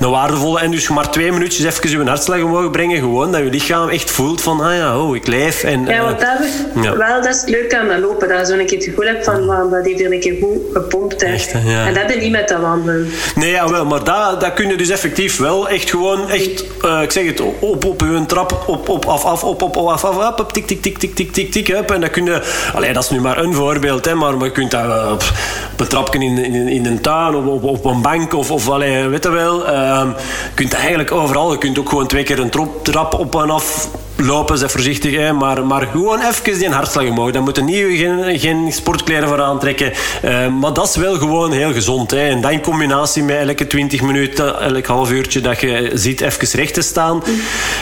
een 0.00 0.10
waardevolle. 0.10 0.60
En 0.60 0.70
dus 0.70 0.88
maar 0.88 1.10
twee 1.10 1.32
minuutjes 1.32 1.64
even 1.64 1.90
je 1.90 2.04
hartslag 2.04 2.42
omhoog 2.42 2.70
brengen, 2.70 2.98
gewoon 2.98 3.32
dat 3.32 3.40
je 3.40 3.50
lichaam 3.50 3.88
echt 3.88 4.10
voelt 4.10 4.40
van, 4.40 4.60
ah 4.60 4.74
ja, 4.74 4.98
oh, 5.00 5.16
ik 5.16 5.26
leef. 5.26 5.62
En, 5.62 5.84
Ja, 5.84 6.02
want 6.02 6.20
dat, 6.20 6.40
is 6.40 6.82
ja. 6.82 6.96
wel, 6.96 7.22
dat 7.22 7.34
is 7.34 7.40
het 7.40 7.50
leuke 7.50 7.78
aan 7.78 7.88
dat 7.88 7.98
lopen. 7.98 8.28
Dat 8.28 8.38
je 8.38 8.46
zo'n 8.46 8.66
keer 8.66 8.78
het 8.78 8.84
gevoel 8.84 9.06
hebt 9.06 9.24
van, 9.24 9.70
dat 9.70 9.84
heeft 9.84 9.98
hier 9.98 10.12
een 10.12 10.20
keer 10.20 10.36
goed 10.42 10.67
gepompt. 10.72 11.22
Echt, 11.22 11.50
ja. 11.64 11.86
En 11.86 11.94
dat 11.94 12.02
heb 12.02 12.10
je 12.14 12.20
niet 12.20 12.30
met 12.30 12.48
dat 12.48 12.60
wandelen. 12.60 13.10
Nee, 13.34 13.50
jawel, 13.50 13.84
maar 13.84 14.04
dat, 14.04 14.40
dat 14.40 14.52
kun 14.52 14.68
je 14.68 14.76
dus 14.76 14.88
effectief 14.88 15.38
wel 15.38 15.68
echt 15.68 15.90
gewoon, 15.90 16.30
echt, 16.30 16.64
eh, 16.82 17.02
ik 17.02 17.10
zeg 17.10 17.26
het, 17.26 17.40
op, 17.60 17.84
op 17.84 18.02
uw 18.02 18.26
trap, 18.26 18.62
op, 18.66 18.88
op, 18.88 19.04
af, 19.04 19.24
af, 19.24 19.44
op, 19.44 19.62
op, 19.62 19.76
af, 19.76 20.04
af, 20.04 20.18
af, 20.18 20.40
op, 20.40 20.52
tik, 20.52 20.66
tik, 20.66 20.82
tik, 20.82 20.98
tik, 20.98 21.14
tik, 21.14 21.32
tik, 21.32 21.52
tik. 21.52 21.68
En 21.68 22.00
dat 22.00 22.10
kun 22.10 22.24
je, 22.24 22.42
allee, 22.74 22.92
dat 22.92 23.02
is 23.02 23.10
nu 23.10 23.20
maar 23.20 23.38
een 23.38 23.54
voorbeeld, 23.54 24.04
hè, 24.04 24.14
maar 24.14 24.44
je 24.44 24.50
kunt 24.52 24.70
dat 24.70 24.84
eh, 24.84 25.10
op, 25.12 25.22
op 25.72 25.80
een 25.80 25.86
trapje 25.88 26.18
in, 26.18 26.44
in, 26.44 26.68
in 26.68 26.86
een 26.86 27.00
tuin, 27.00 27.34
of 27.34 27.44
op, 27.44 27.64
op 27.64 27.84
een 27.84 28.02
bank, 28.02 28.34
of, 28.34 28.50
of 28.50 28.68
allee, 28.68 29.08
weet 29.08 29.24
je 29.24 29.30
wel. 29.30 29.66
ehm, 29.66 30.08
je 30.08 30.54
kunt 30.54 30.70
dat 30.70 30.80
eigenlijk 30.80 31.12
overal, 31.12 31.52
je 31.52 31.58
kunt 31.58 31.78
ook 31.78 31.88
gewoon 31.88 32.06
twee 32.06 32.22
keer 32.22 32.38
een 32.38 32.50
trop, 32.50 32.84
trap 32.84 33.14
op 33.14 33.34
en 33.34 33.50
af 33.50 33.88
lopen, 34.20 34.58
zeg 34.58 34.70
voorzichtig, 34.70 35.14
hè, 35.14 35.32
maar, 35.32 35.66
maar 35.66 35.86
gewoon 35.86 36.20
even 36.20 36.58
die 36.58 36.68
hartslag 36.68 37.08
omhoog. 37.08 37.30
Dan 37.30 37.42
moeten 37.42 37.64
niet 37.64 37.98
geen, 37.98 38.38
geen 38.38 38.72
sportkleren 38.72 39.28
voor 39.28 39.42
aantrekken. 39.42 39.92
Uh, 40.24 40.48
maar 40.48 40.72
dat 40.72 40.88
is 40.88 40.96
wel 40.96 41.14
gewoon 41.14 41.52
heel 41.52 41.72
gezond. 41.72 42.10
Hè. 42.10 42.28
En 42.28 42.40
dat 42.40 42.50
in 42.50 42.60
combinatie 42.60 43.22
met 43.22 43.36
elke 43.36 43.66
20 43.66 44.02
minuten, 44.02 44.60
elk 44.60 44.86
half 44.86 45.10
uurtje 45.10 45.40
dat 45.40 45.60
je 45.60 45.90
ziet 45.94 46.20
even 46.20 46.58
recht 46.58 46.74
te 46.74 46.82
staan, 46.82 47.22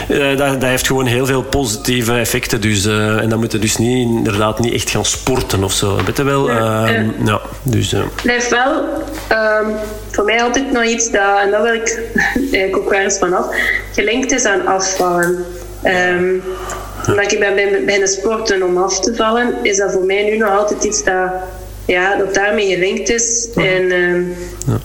uh, 0.09 0.37
dat, 0.37 0.61
dat 0.61 0.71
heeft 0.71 0.87
gewoon 0.87 1.07
heel 1.07 1.27
veel 1.27 1.43
positieve 1.43 2.13
effecten. 2.13 2.61
Dus, 2.61 2.87
uh, 2.87 3.23
en 3.23 3.29
dan 3.29 3.39
moet 3.39 3.53
je 3.53 3.59
dus 3.59 3.77
niet, 3.77 4.09
inderdaad 4.09 4.59
niet 4.59 4.73
echt 4.73 4.91
gaan 4.91 5.05
sporten 5.05 5.65
of 5.65 5.73
zo. 5.73 5.97
Weet 6.05 6.17
je 6.17 6.23
wel? 6.23 6.51
Ja, 6.51 6.89
ja. 7.25 7.41
dus, 7.63 7.95
heeft 8.23 8.51
wel 8.51 8.73
um, 9.33 9.75
voor 10.11 10.25
mij 10.25 10.43
altijd 10.43 10.73
nog 10.73 10.85
iets 10.85 11.11
dat, 11.11 11.39
en 11.45 11.51
dat 11.51 11.63
wil 11.63 11.75
ik 11.75 12.01
eigenlijk 12.35 12.77
ook 12.77 12.91
wel 12.91 13.01
eens 13.01 13.19
vanaf, 13.19 13.47
gelinkt 13.93 14.33
is 14.33 14.45
aan 14.45 14.67
afvallen. 14.67 15.45
Um, 15.87 16.43
omdat 17.09 17.33
ik 17.33 17.41
ben 17.87 18.01
de 18.01 18.07
sporten 18.07 18.63
om 18.63 18.83
af 18.83 19.01
te 19.01 19.15
vallen, 19.15 19.55
is 19.63 19.77
dat 19.77 19.93
voor 19.93 20.05
mij 20.05 20.25
nu 20.25 20.37
nog 20.37 20.59
altijd 20.59 20.85
iets 20.85 21.05
dat, 21.05 21.31
ja, 21.87 22.17
dat 22.17 22.35
daarmee 22.35 22.75
gelinkt 22.75 23.09
is. 23.09 23.49
En 23.55 23.93
um, 23.93 24.37
ja. 24.67 24.79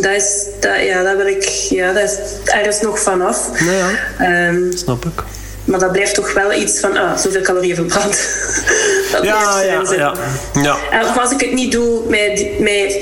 dat 0.00 0.12
is, 0.12 0.46
dat, 0.60 0.80
ja, 0.80 1.02
dat 1.02 1.16
wil 1.16 1.26
ik, 1.26 1.44
ja, 1.70 1.92
dat 1.92 2.02
is 2.02 2.18
ergens 2.44 2.80
nog 2.80 3.00
vanaf. 3.00 3.50
Ja, 3.64 3.90
ja. 4.18 4.48
Um, 4.48 4.72
snap 4.76 5.04
ik. 5.04 5.22
Maar 5.64 5.80
dat 5.80 5.92
blijft 5.92 6.14
toch 6.14 6.32
wel 6.32 6.52
iets 6.52 6.80
van, 6.80 6.96
ah, 6.96 7.16
zoveel 7.16 7.42
calorieën 7.42 7.74
verbrand. 7.74 8.28
dat 9.12 9.24
ja, 9.24 9.62
ja, 9.62 9.82
ja, 9.96 10.14
ja. 10.62 10.76
En 10.90 11.20
als 11.20 11.30
ik 11.30 11.40
het 11.40 11.52
niet 11.52 11.72
doe 11.72 12.08
met, 12.08 12.58
met 12.58 12.96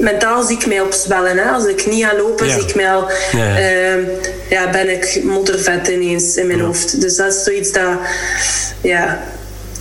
mentaal 0.00 0.42
zie 0.42 0.56
ik 0.56 0.66
mij 0.66 0.80
opzwellen. 0.80 1.36
Hè. 1.36 1.50
Als 1.50 1.66
ik 1.66 1.86
niet 1.86 2.04
ga 2.04 2.16
lopen, 2.16 2.46
ja. 2.46 2.52
zie 2.52 2.68
ik 2.68 2.74
mij 2.74 2.92
al, 2.92 3.10
ja. 3.32 3.58
Uh, 3.58 4.08
ja, 4.50 4.70
ben 4.70 4.88
ik 4.88 5.20
moddervet 5.24 5.88
ineens 5.88 6.36
in 6.36 6.46
mijn 6.46 6.60
hoofd. 6.60 7.00
Dus 7.00 7.16
dat 7.16 7.34
is 7.34 7.42
zoiets 7.42 7.72
dat, 7.72 7.98
ja, 8.80 9.22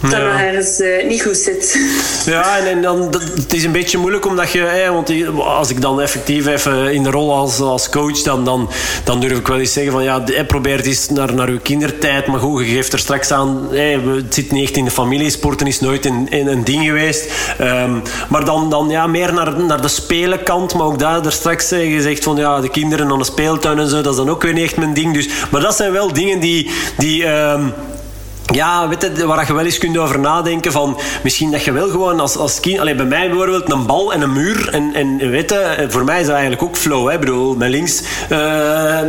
dat 0.02 0.12
ja. 0.12 0.18
nog 0.18 0.40
ergens 0.40 0.80
uh, 0.80 1.08
niet 1.08 1.22
goed 1.22 1.38
zit. 1.38 1.78
Ja, 2.26 2.58
en, 2.58 2.68
en 2.68 2.82
dan, 2.82 3.12
dat, 3.12 3.22
het 3.22 3.54
is 3.54 3.64
een 3.64 3.72
beetje 3.72 3.98
moeilijk 3.98 4.26
omdat 4.26 4.52
je, 4.52 4.60
hè, 4.60 4.92
want 4.92 5.12
als 5.38 5.70
ik 5.70 5.82
dan 5.82 6.02
effectief 6.02 6.48
even 6.48 6.94
in 6.94 7.04
de 7.04 7.10
rol 7.10 7.34
als, 7.34 7.60
als 7.60 7.90
coach, 7.90 8.22
dan, 8.22 8.46
dan, 8.46 8.70
dan 9.04 9.20
durf 9.20 9.38
ik 9.38 9.48
wel 9.48 9.60
eens 9.60 9.74
zeggen 9.74 9.92
van 9.92 10.04
ja, 10.04 10.24
probeer 10.48 10.86
eens 10.86 11.10
naar, 11.10 11.34
naar 11.34 11.48
uw 11.48 11.60
kindertijd, 11.60 12.28
maar 12.28 12.40
goed, 12.40 12.66
je 12.66 12.74
geeft 12.74 12.94
er 12.94 13.00
straks 13.00 13.32
aan, 13.32 13.68
hè, 13.72 14.00
het 14.16 14.34
zit 14.34 14.52
niet 14.52 14.64
echt 14.64 14.78
in 14.78 14.86
de 14.86 14.92
familie, 14.92 15.30
sporten 15.30 15.68
is 15.68 15.80
nooit 15.80 16.06
een, 16.06 16.28
een, 16.30 16.48
een 16.48 16.64
ding 16.64 16.84
geweest. 16.84 17.32
Um, 17.62 18.02
maar 18.30 18.46
dan, 18.46 18.70
dan 18.70 18.90
ja, 18.90 19.08
meer 19.08 19.34
naar, 19.34 19.60
naar 19.60 19.82
de 19.82 19.88
spelenkant, 19.88 20.74
maar 20.74 20.86
ook 20.86 21.00
daar, 21.00 21.22
daar 21.22 21.32
straks 21.32 21.70
hè, 21.70 21.86
gezegd 21.86 22.24
van 22.24 22.36
ja, 22.36 22.62
de 22.62 22.70
kinderen 22.70 23.12
aan 23.12 23.18
de 23.18 23.24
speeltuin 23.24 23.80
en 23.80 23.88
zo, 23.88 24.02
dat 24.02 24.12
is 24.12 24.18
dan 24.18 24.30
ook 24.30 24.44
weer 24.44 24.54
niet 24.54 24.64
echt 24.64 24.78
mijn 24.78 24.94
ding. 24.94 25.14
Dus, 25.14 25.30
maar 25.52 25.62
dat 25.62 25.76
zijn 25.76 25.92
wel 25.92 26.14
dingen 26.14 26.40
die, 26.40 26.70
die 26.98 27.28
um, 27.28 27.74
ja, 28.52 28.88
weet 28.88 29.02
je, 29.18 29.26
waar 29.26 29.48
je 29.48 29.54
wel 29.54 29.66
eens 29.66 29.78
kunt 29.78 29.98
over 29.98 30.20
nadenken 30.20 30.72
van 30.72 31.00
misschien 31.24 31.52
dat 31.52 31.64
je 31.64 31.72
wel 31.72 31.90
gewoon 31.90 32.20
als, 32.20 32.38
als 32.38 32.60
kind, 32.60 32.80
alleen 32.80 32.98
bij 32.98 33.06
mij 33.06 33.28
bijvoorbeeld 33.28 33.72
een 33.72 33.86
bal 33.86 34.14
en 34.14 34.22
een 34.22 34.34
muur 34.34 34.70
en, 34.72 34.92
en 34.94 35.30
weet 35.30 35.50
je, 35.50 35.86
voor 35.88 36.04
mij 36.04 36.20
is 36.20 36.26
dat 36.26 36.34
eigenlijk 36.34 36.64
ook 36.64 36.78
flow, 36.78 37.08
hè, 37.08 37.14
ik 37.14 37.20
bedoel, 37.20 37.56
met 37.56 37.70
links 37.70 38.02
uh, 38.32 39.00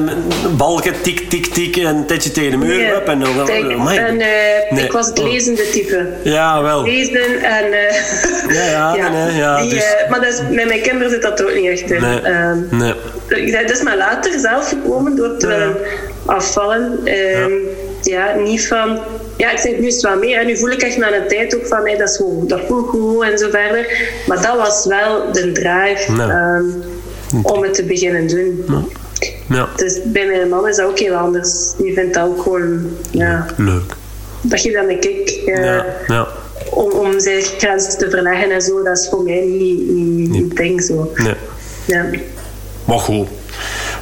balken, 0.56 1.00
tik, 1.02 1.30
tik, 1.30 1.46
tik 1.46 1.76
en 1.76 1.86
een 1.86 2.06
tijdje 2.06 2.30
tegen 2.30 2.50
de 2.50 2.56
muur 2.56 2.76
nee, 2.76 2.92
en 2.92 3.20
dan, 3.20 3.40
oh, 3.40 3.50
en, 3.92 4.14
uh, 4.14 4.26
nee. 4.70 4.84
ik 4.84 4.92
was 4.92 5.06
het 5.06 5.18
lezende 5.18 5.70
type. 5.70 6.08
Ja, 6.22 6.62
wel. 6.62 6.82
Lezen 6.82 7.42
en 7.42 7.66
uh, 7.66 8.52
ja, 8.56 8.64
ja, 8.64 8.94
ja, 8.94 9.08
nee, 9.08 9.36
ja 9.36 9.60
die, 9.60 9.70
dus... 9.70 9.84
maar 10.10 10.20
dat 10.20 10.32
is, 10.32 10.40
met 10.50 10.66
mijn 10.66 10.82
kinderen 10.82 11.10
zit 11.10 11.22
dat 11.22 11.42
ook 11.42 11.54
niet 11.54 11.68
echt 11.68 11.90
in. 11.90 12.00
Nee, 12.00 12.94
nee. 13.30 13.52
Dat 13.52 13.70
is 13.70 13.82
maar 13.82 13.96
later 13.96 14.38
zelf 14.38 14.68
gekomen 14.68 15.16
door 15.16 15.36
te 15.36 15.46
willen 15.46 15.76
afvallen. 16.26 17.00
Ja. 17.04 17.48
ja, 18.02 18.34
niet 18.34 18.66
van 18.66 18.98
ja, 19.40 19.50
ik 19.50 19.58
zeg 19.58 19.78
nu 19.78 19.86
is 19.86 19.94
het 19.94 20.02
wel 20.02 20.18
meer. 20.18 20.38
En 20.38 20.46
nu 20.46 20.56
voel 20.56 20.70
ik 20.70 20.82
echt 20.82 20.96
na 20.96 21.14
een 21.14 21.28
tijd 21.28 21.56
ook 21.56 21.66
van, 21.66 21.80
hey, 21.80 21.96
dat 21.96 22.08
is 22.08 22.22
dat 22.46 22.60
voelt 22.66 22.88
goed 22.88 23.22
en 23.22 23.38
zo 23.38 23.50
verder. 23.50 24.12
Maar 24.26 24.42
dat 24.42 24.56
was 24.56 24.86
wel 24.86 25.32
de 25.32 25.52
drive 25.52 26.12
nee. 26.12 26.30
um, 26.30 26.84
om 27.42 27.62
het 27.62 27.74
te 27.74 27.84
beginnen 27.84 28.26
doen. 28.26 28.64
Ja. 28.68 28.82
Ja. 29.48 29.68
Dus 29.76 29.98
bij 30.04 30.26
mijn 30.26 30.48
man 30.48 30.68
is 30.68 30.76
dat 30.76 30.86
ook 30.86 30.98
heel 30.98 31.14
anders. 31.14 31.72
Die 31.78 31.94
vindt 31.94 32.14
dat 32.14 32.24
ook 32.24 32.42
gewoon, 32.42 32.96
ja. 33.10 33.46
Leuk. 33.56 33.94
Dat 34.40 34.62
je 34.62 34.72
dan 34.72 34.88
een 34.88 35.00
kick. 35.00 35.42
Uh, 35.46 35.64
ja. 35.64 35.86
Ja. 36.06 36.28
Om, 36.70 36.90
om 36.90 37.20
zijn 37.20 37.42
grenzen 37.42 37.98
te 37.98 38.10
verleggen 38.10 38.50
en 38.50 38.62
zo, 38.62 38.82
dat 38.82 38.98
is 38.98 39.08
voor 39.08 39.22
mij 39.22 39.44
niet, 39.46 39.88
niet, 39.88 40.30
niet 40.30 40.56
ding 40.56 40.82
zo. 40.82 41.12
Nee. 41.14 41.34
Ja. 41.84 42.06
Maar 42.84 42.98
goed, 42.98 43.28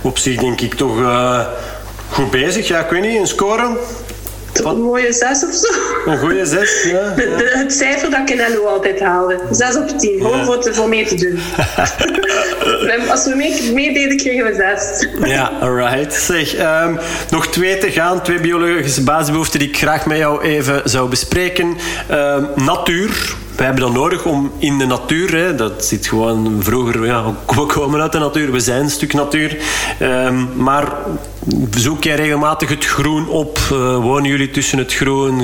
op 0.02 0.18
zich 0.18 0.40
denk 0.40 0.60
ik 0.60 0.74
toch 0.74 0.98
uh, 0.98 1.46
goed 2.10 2.30
bezig. 2.30 2.68
Ja, 2.68 2.84
ik 2.84 2.90
weet 2.90 3.02
niet, 3.02 3.20
een 3.20 3.26
score? 3.26 3.76
Een 4.64 4.80
mooie 4.80 5.12
6 5.12 5.44
of 5.44 5.54
zo. 5.54 5.66
Een 6.10 6.18
goede 6.18 6.46
6, 6.46 6.84
ja. 6.90 7.08
De, 7.16 7.34
de, 7.36 7.58
het 7.58 7.72
cijfer 7.72 8.10
dat 8.10 8.20
ik 8.20 8.30
in 8.30 8.54
LO 8.54 8.66
altijd 8.66 9.00
haalde. 9.00 9.40
6 9.50 9.76
op 9.76 9.98
10, 9.98 10.20
gewoon 10.20 10.38
ja. 10.38 10.44
voor, 10.44 10.60
te, 10.60 10.74
voor 10.74 10.88
mee 10.88 11.06
te 11.06 11.14
doen. 11.14 11.38
Als 13.10 13.24
we 13.24 13.34
mee, 13.36 13.72
meededen, 13.72 14.16
kregen 14.16 14.44
we 14.44 14.76
6. 15.20 15.28
ja, 15.30 15.52
alright. 15.60 16.14
Zeg, 16.14 16.58
um, 16.86 16.98
nog 17.30 17.46
twee 17.46 17.78
te 17.78 17.90
gaan. 17.90 18.22
Twee 18.22 18.40
biologische 18.40 19.02
basisbehoeften 19.02 19.58
die 19.58 19.68
ik 19.68 19.76
graag 19.76 20.06
met 20.06 20.18
jou 20.18 20.42
even 20.42 20.80
zou 20.84 21.08
bespreken. 21.08 21.76
Um, 22.10 22.48
natuur. 22.54 23.36
We 23.58 23.64
hebben 23.64 23.82
dat 23.82 23.92
nodig 23.92 24.24
om 24.24 24.52
in 24.58 24.78
de 24.78 24.86
natuur, 24.86 25.34
hè, 25.34 25.54
dat 25.54 25.84
zit 25.84 26.06
gewoon 26.06 26.56
vroeger, 26.60 27.06
ja, 27.06 27.34
we 27.46 27.66
komen 27.66 28.00
uit 28.00 28.12
de 28.12 28.18
natuur, 28.18 28.52
we 28.52 28.60
zijn 28.60 28.82
een 28.82 28.90
stuk 28.90 29.12
natuur. 29.12 29.56
Um, 30.02 30.48
maar 30.56 30.92
zoek 31.70 32.04
jij 32.04 32.16
regelmatig 32.16 32.68
het 32.68 32.84
groen 32.84 33.28
op? 33.28 33.58
Uh, 33.72 33.96
wonen 33.96 34.30
jullie 34.30 34.50
tussen 34.50 34.78
het 34.78 34.94
groen? 34.94 35.42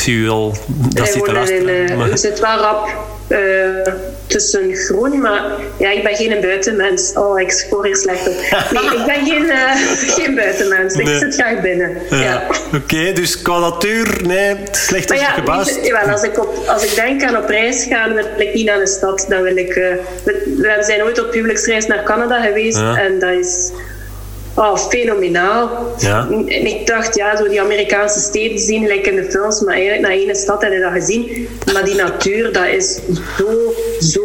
Ik 0.00 0.06
zie 0.06 0.16
u 0.16 0.28
al, 0.28 0.54
dat 0.66 0.92
Wij 0.92 1.06
zit 1.06 1.26
wonen 1.26 1.56
in, 1.56 1.90
uh, 1.90 1.96
maar... 1.96 2.10
We 2.10 2.16
zitten 2.16 2.44
wel 2.44 2.58
rap 2.58 2.88
uh, 3.28 3.92
tussen 4.26 4.74
groen, 4.74 5.20
maar 5.20 5.42
ja, 5.78 5.90
ik 5.90 6.02
ben 6.02 6.14
geen 6.14 6.40
buitenmens. 6.40 7.12
Oh, 7.14 7.40
ik 7.40 7.50
scoor 7.50 7.84
hier 7.84 7.96
slecht 7.96 8.28
op. 8.28 8.34
Nee, 8.70 9.00
ik 9.00 9.06
ben 9.06 9.26
geen, 9.26 9.44
uh, 9.44 9.72
geen 10.16 10.34
buitenmens. 10.34 10.94
Ik 10.94 11.04
nee. 11.04 11.18
zit 11.18 11.34
graag 11.34 11.60
binnen. 11.60 11.96
Ja. 12.10 12.20
ja. 12.20 12.46
Oké, 12.66 12.76
okay, 12.76 13.12
dus 13.12 13.42
qua 13.42 13.58
natuur, 13.58 14.20
nee, 14.22 14.56
slecht 14.70 15.10
als 15.10 15.20
ja, 15.20 15.30
gebaasd. 15.30 15.78
Als, 16.06 16.22
ik 16.22 16.38
op, 16.38 16.64
als 16.66 16.84
ik 16.84 16.94
denk 16.94 17.22
aan 17.22 17.36
op 17.36 17.48
reis 17.48 17.84
gaan, 17.84 18.14
wil 18.14 18.26
ik 18.36 18.54
niet 18.54 18.66
naar 18.66 18.78
de 18.78 18.86
stad. 18.86 19.26
Dan 19.28 19.42
wil 19.42 19.56
ik... 19.56 19.68
Uh, 19.68 19.74
we, 20.24 20.54
we 20.56 20.76
zijn 20.80 21.02
ooit 21.02 21.20
op 21.20 21.32
huwelijksreis 21.32 21.86
naar 21.86 22.02
Canada 22.02 22.40
geweest 22.40 22.78
ja. 22.78 22.96
en 22.96 23.18
dat 23.18 23.30
is... 23.30 23.70
Oh, 24.54 24.76
fenomenaal. 24.76 25.94
Ja. 25.98 26.26
En 26.30 26.66
ik 26.66 26.86
dacht, 26.86 27.14
ja, 27.14 27.36
zo 27.36 27.48
die 27.48 27.60
Amerikaanse 27.60 28.20
steden 28.20 28.58
zien, 28.58 28.86
lijkt 28.86 29.06
in 29.06 29.16
de 29.16 29.24
films, 29.30 29.60
maar 29.60 29.74
eigenlijk 29.74 30.02
naar 30.02 30.12
ene 30.16 30.34
stad 30.34 30.62
heb 30.62 30.72
je 30.72 30.78
dat 30.80 30.92
gezien. 30.92 31.48
Maar 31.72 31.84
die 31.84 31.94
natuur, 31.94 32.52
dat 32.52 32.66
is 32.66 32.98
zo, 33.38 33.72
zo 34.00 34.24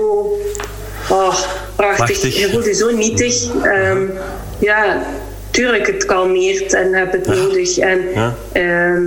oh, 1.09 1.35
prachtig. 1.75 2.05
Prachtig. 2.05 2.39
Je 2.39 2.49
voelt 2.49 2.65
je 2.65 2.73
zo 2.73 2.91
nietig. 2.91 3.43
Um, 3.63 4.11
ja, 4.59 5.05
tuurlijk, 5.51 5.87
het 5.87 6.05
kalmeert 6.05 6.73
en 6.73 6.93
heb 6.93 7.11
het 7.11 7.25
Ja. 7.25 7.33
nodig. 7.33 7.77
En 7.77 8.01
Ja. 8.13 8.35
ehm, 8.51 9.03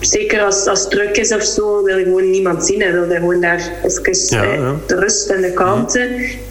zeker 0.00 0.42
als, 0.42 0.66
als 0.66 0.80
het 0.80 0.90
druk 0.90 1.16
is 1.16 1.34
of 1.34 1.42
zo, 1.42 1.82
wil 1.82 1.96
je 1.98 2.04
gewoon 2.04 2.30
niemand 2.30 2.66
zien. 2.66 2.80
Hij 2.80 2.92
wil 2.92 3.08
je 3.08 3.14
gewoon 3.14 3.40
daar 3.40 3.70
even 3.84 4.38
Ja, 4.38 4.42
eh, 4.42 4.54
ja. 4.54 4.74
de 4.86 4.94
rust 4.94 5.28
en 5.28 5.40
de 5.40 5.52
kalmte. 5.52 6.08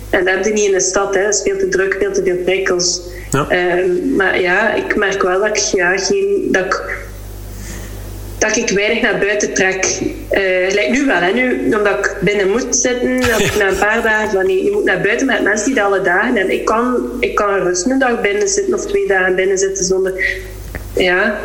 En 0.09 0.25
dat 0.25 0.33
heb 0.33 0.45
je 0.45 0.53
niet 0.53 0.65
in 0.65 0.71
de 0.71 0.79
stad. 0.79 1.15
Hè. 1.15 1.23
Dat 1.23 1.33
is 1.33 1.41
veel 1.41 1.57
te 1.57 1.67
druk, 1.67 1.95
veel 1.99 2.11
te 2.11 2.23
veel 2.23 2.35
prikkels. 2.35 3.01
Ja. 3.31 3.45
Ehm, 3.49 4.15
maar 4.15 4.41
ja, 4.41 4.73
ik 4.73 4.95
merk 4.95 5.21
wel 5.21 5.39
dat 5.39 5.47
ik, 5.47 5.57
ja, 5.57 5.97
geen, 5.97 6.47
dat 6.51 6.65
ik, 6.65 6.83
dat 8.37 8.55
ik 8.55 8.69
weinig 8.69 9.01
naar 9.01 9.19
buiten 9.19 9.53
trek. 9.53 9.85
Eh 10.29 10.73
lijkt 10.73 10.91
nu 10.91 11.05
wel, 11.05 11.21
hè. 11.21 11.31
Nu, 11.31 11.75
omdat 11.75 11.97
ik 11.97 12.15
binnen 12.21 12.49
moet 12.49 12.75
zitten, 12.75 13.19
dat 13.31 13.39
ik 13.39 13.55
na 13.55 13.67
een 13.67 13.77
paar 13.77 14.01
dagen 14.01 14.29
van 14.29 14.45
nee, 14.45 14.63
je 14.63 14.71
moet 14.71 14.83
naar 14.83 15.01
buiten 15.01 15.27
met 15.27 15.43
mensen 15.43 15.65
die 15.65 15.75
dat 15.75 15.85
alle 15.85 16.01
dagen. 16.01 16.37
En 16.37 16.51
ik 16.51 16.65
kan, 16.65 17.11
ik 17.19 17.35
kan 17.35 17.59
rust 17.59 17.85
een 17.85 17.99
dag 17.99 18.21
binnen 18.21 18.47
zitten 18.47 18.73
of 18.73 18.85
twee 18.85 19.07
dagen 19.07 19.35
binnen 19.35 19.57
zitten 19.57 19.85
zonder. 19.85 20.13
Ja, 20.97 21.37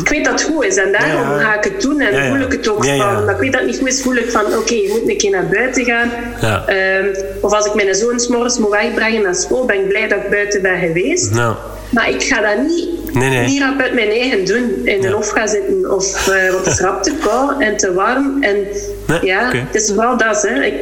ik 0.00 0.08
weet 0.08 0.24
dat 0.24 0.40
het 0.40 0.50
goed 0.50 0.64
is 0.64 0.76
en 0.76 0.92
daarom 0.92 1.20
Mhm. 1.20 1.30
Ja, 1.30 1.40
ja. 1.40 1.44
ga 1.46 1.54
ik 1.56 1.64
het 1.64 1.80
doen 1.80 2.00
en 2.00 2.14
Ja, 2.14 2.28
voel 2.28 2.40
ik 2.46 2.52
het 2.52 2.68
ook 2.68 2.84
van. 2.84 3.16
Omdat 3.18 3.30
ik 3.34 3.40
weet 3.40 3.52
dat 3.52 3.60
het 3.60 3.70
niet 3.70 3.78
goed 3.78 3.88
is, 3.88 4.02
voel 4.02 4.14
ik 4.16 4.30
van 4.30 4.44
oké, 4.46 4.74
je 4.74 4.88
moet 5.00 5.10
een 5.10 5.16
keer 5.16 5.30
naar 5.30 5.46
buiten 5.48 5.84
gaan. 5.84 6.10
Ja. 6.40 6.64
Ehm, 6.66 7.06
of 7.40 7.52
als 7.52 7.66
ik 7.66 7.74
mijn 7.74 7.94
zoon 7.94 8.20
's 8.20 8.28
morgens 8.28 8.58
moet 8.58 8.70
wegbrengen 8.70 9.22
naar 9.22 9.34
school, 9.34 9.64
ben 9.64 9.76
ik 9.76 9.88
blij 9.88 10.08
dat 10.08 10.18
ik 10.18 10.30
buiten 10.30 10.62
ben 10.62 10.78
geweest. 10.78 11.30
Nou, 11.34 11.54
Maar 11.90 12.10
ik 12.10 12.22
ga 12.22 12.40
dat 12.40 12.66
niet, 12.66 13.14
Nee, 13.14 13.28
nee. 13.28 13.46
niet 13.46 13.60
rap 13.62 13.80
uit 13.80 13.94
mijn 13.94 14.10
eigen 14.10 14.44
doen. 14.44 14.80
In 14.84 15.00
de 15.00 15.10
lof 15.10 15.28
gaan 15.28 15.48
zitten. 15.48 15.92
Of, 15.94 16.26
want 16.26 16.64
het 16.64 16.66
is 16.74 16.80
rap 16.80 17.02
te 17.02 17.12
koud 17.20 17.60
en 17.60 17.76
te 17.76 17.92
warm. 17.94 18.36
En 18.42 18.56
Nee, 19.06 19.18
ja, 19.22 19.50
het 19.54 19.74
is 19.82 19.90
wel 19.94 20.16
dat. 20.16 20.42
Hè. 20.42 20.62
Ik, 20.64 20.74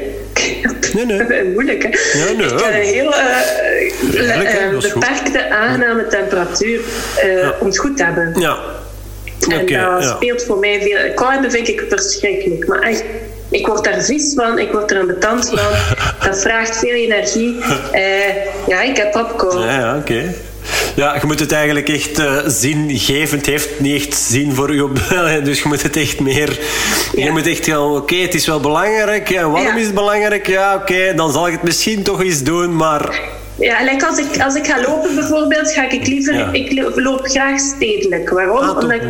Nee, 0.93 1.05
nee. 1.05 1.45
moeilijk. 1.55 1.83
Hè. 1.83 2.19
Ja, 2.19 2.33
nee. 2.33 2.47
Ik 2.47 2.61
heb 2.61 2.75
een 2.75 2.81
heel 2.81 3.15
eh, 3.15 4.67
eh, 4.67 4.79
beperkte, 4.79 5.51
aangename 5.51 6.07
temperatuur 6.07 6.81
eh, 7.17 7.49
om 7.61 7.67
het 7.67 7.79
goed 7.79 7.97
te 7.97 8.05
hebben. 8.05 8.33
ja. 8.41 8.59
En 9.49 9.61
Oké, 9.61 9.81
dat 9.81 10.03
ja. 10.03 10.15
speelt 10.15 10.43
voor 10.43 10.59
mij 10.59 10.81
veel. 10.83 11.15
Kou 11.15 11.33
hebben 11.33 11.51
vind 11.51 11.69
ik 11.69 11.85
verschrikkelijk. 11.89 12.67
Maar 12.67 12.81
echt, 12.81 13.05
ik 13.49 13.67
word 13.67 13.85
daar 13.85 14.03
vies 14.03 14.35
van, 14.35 14.59
ik 14.59 14.73
word 14.73 14.91
er 14.91 15.01
ambetant 15.01 15.49
van. 15.49 15.59
Dat 16.29 16.41
vraagt 16.41 16.77
veel 16.79 16.95
energie. 16.95 17.59
Eh, 17.93 18.35
ja, 18.67 18.83
ik 18.83 18.97
heb 18.97 19.11
popcorn. 19.11 19.61
Ja, 19.61 19.79
ja, 19.79 19.97
oké. 19.97 20.35
Ja, 20.97 21.15
je 21.15 21.27
moet 21.27 21.41
het 21.41 21.53
eigenlijk 21.53 21.89
echt 21.89 22.19
uh, 22.19 22.39
zingevend. 22.47 23.47
heeft 23.47 23.81
niet 23.81 24.03
echt 24.03 24.15
zin 24.15 24.53
voor 24.53 24.75
je. 24.75 25.41
Dus 25.45 25.63
je 25.63 25.69
moet 25.69 25.83
het 25.83 25.97
echt 25.97 26.21
meer... 26.21 26.59
Ja. 27.15 27.25
Je 27.25 27.31
moet 27.31 27.47
echt 27.47 27.65
gaan, 27.65 27.95
oké, 27.97 28.17
het 28.17 28.35
is 28.35 28.47
wel 28.47 28.61
belangrijk. 28.61 29.31
En 29.31 29.51
waarom 29.51 29.77
is 29.77 29.87
het 29.87 29.95
belangrijk? 29.95 30.47
Ja, 30.47 30.75
oké, 30.75 31.15
dan 31.15 31.33
zal 31.33 31.47
ik 31.47 31.53
het 31.53 31.63
misschien 31.63 32.03
toch 32.03 32.23
eens 32.23 32.43
doen, 32.43 32.77
maar... 32.77 33.21
Ja, 33.59 33.85
like 33.85 34.07
als, 34.07 34.19
ik, 34.19 34.43
als 34.43 34.55
ik 34.55 34.67
ga 34.67 34.81
lopen 34.81 35.15
bijvoorbeeld, 35.15 35.73
ga 35.73 35.91
ik 35.91 36.07
liever... 36.07 36.49
Ik 36.53 36.93
loop 36.95 37.21
graag 37.25 37.61
stedelijk. 37.61 38.31
Waarom? 38.31 38.57
Ah, 38.57 38.77
Omdat 38.77 38.93
ik... 38.93 39.03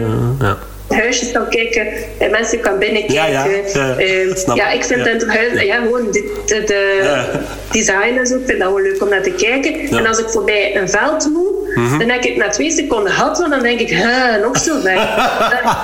Huisjes 0.89 1.33
kan 1.33 1.49
kijken 1.49 1.87
en 2.19 2.31
mensen 2.31 2.61
kan 2.61 2.79
binnenkijken. 2.79 3.33
Ja, 3.33 3.45
ja, 3.45 3.61
ja, 3.75 3.99
uh, 3.99 4.55
ja 4.55 4.71
ik 4.71 4.85
vind 4.85 5.05
het 5.05 5.27
huis, 5.27 5.63
ja, 5.63 5.77
gewoon 5.77 6.11
de, 6.11 6.43
de, 6.47 6.63
de 6.67 7.23
design 7.71 8.19
en 8.19 8.27
zo, 8.27 8.35
ik 8.35 8.47
vind 8.47 8.59
dat 8.59 8.73
wel 8.73 8.81
leuk 8.81 9.03
om 9.03 9.09
naar 9.09 9.23
te 9.23 9.31
kijken. 9.31 9.99
En 9.99 10.07
als 10.07 10.19
ik 10.19 10.29
voorbij 10.29 10.77
een 10.77 10.89
veld 10.89 11.29
moet, 11.33 11.48
mm 11.79 11.99
dan 11.99 12.09
denk 12.09 12.25
ik 12.25 12.37
na 12.37 12.49
twee 12.49 12.71
seconden 12.71 13.13
had, 13.13 13.39
want 13.39 13.51
dan 13.51 13.63
denk 13.63 13.81
ik, 13.81 14.07
nog 14.43 14.59
zo 14.59 14.81
ver. 14.81 14.95
dat, 15.63 15.75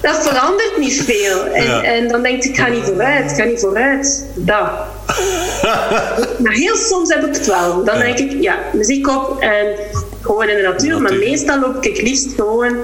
dat, 0.00 0.28
verandert 0.28 0.78
niet 0.78 1.02
veel. 1.02 1.44
En, 1.46 1.82
en 1.82 2.08
dan 2.08 2.22
denk 2.22 2.42
ik, 2.42 2.50
ik 2.50 2.56
ga 2.56 2.68
niet 2.68 2.84
vooruit, 2.84 3.30
ik 3.30 3.36
ga 3.36 3.44
niet 3.44 3.60
vooruit. 3.60 4.24
Dat. 4.34 4.70
maar 6.42 6.52
heel 6.52 6.76
soms 6.76 7.14
heb 7.14 7.24
ik 7.24 7.34
het 7.34 7.46
wel. 7.46 7.84
Dan 7.84 7.98
denk 7.98 8.18
ik, 8.18 8.36
ja, 8.40 8.58
muziek 8.72 9.08
op 9.08 9.40
en 9.40 9.66
gewoon 10.20 10.48
in 10.48 10.56
de 10.56 10.62
natuur. 10.62 11.00
Maar 11.00 11.14
meestal 11.14 11.60
loop 11.60 11.84
ik 11.84 12.00
liefst 12.00 12.34
gewoon 12.36 12.76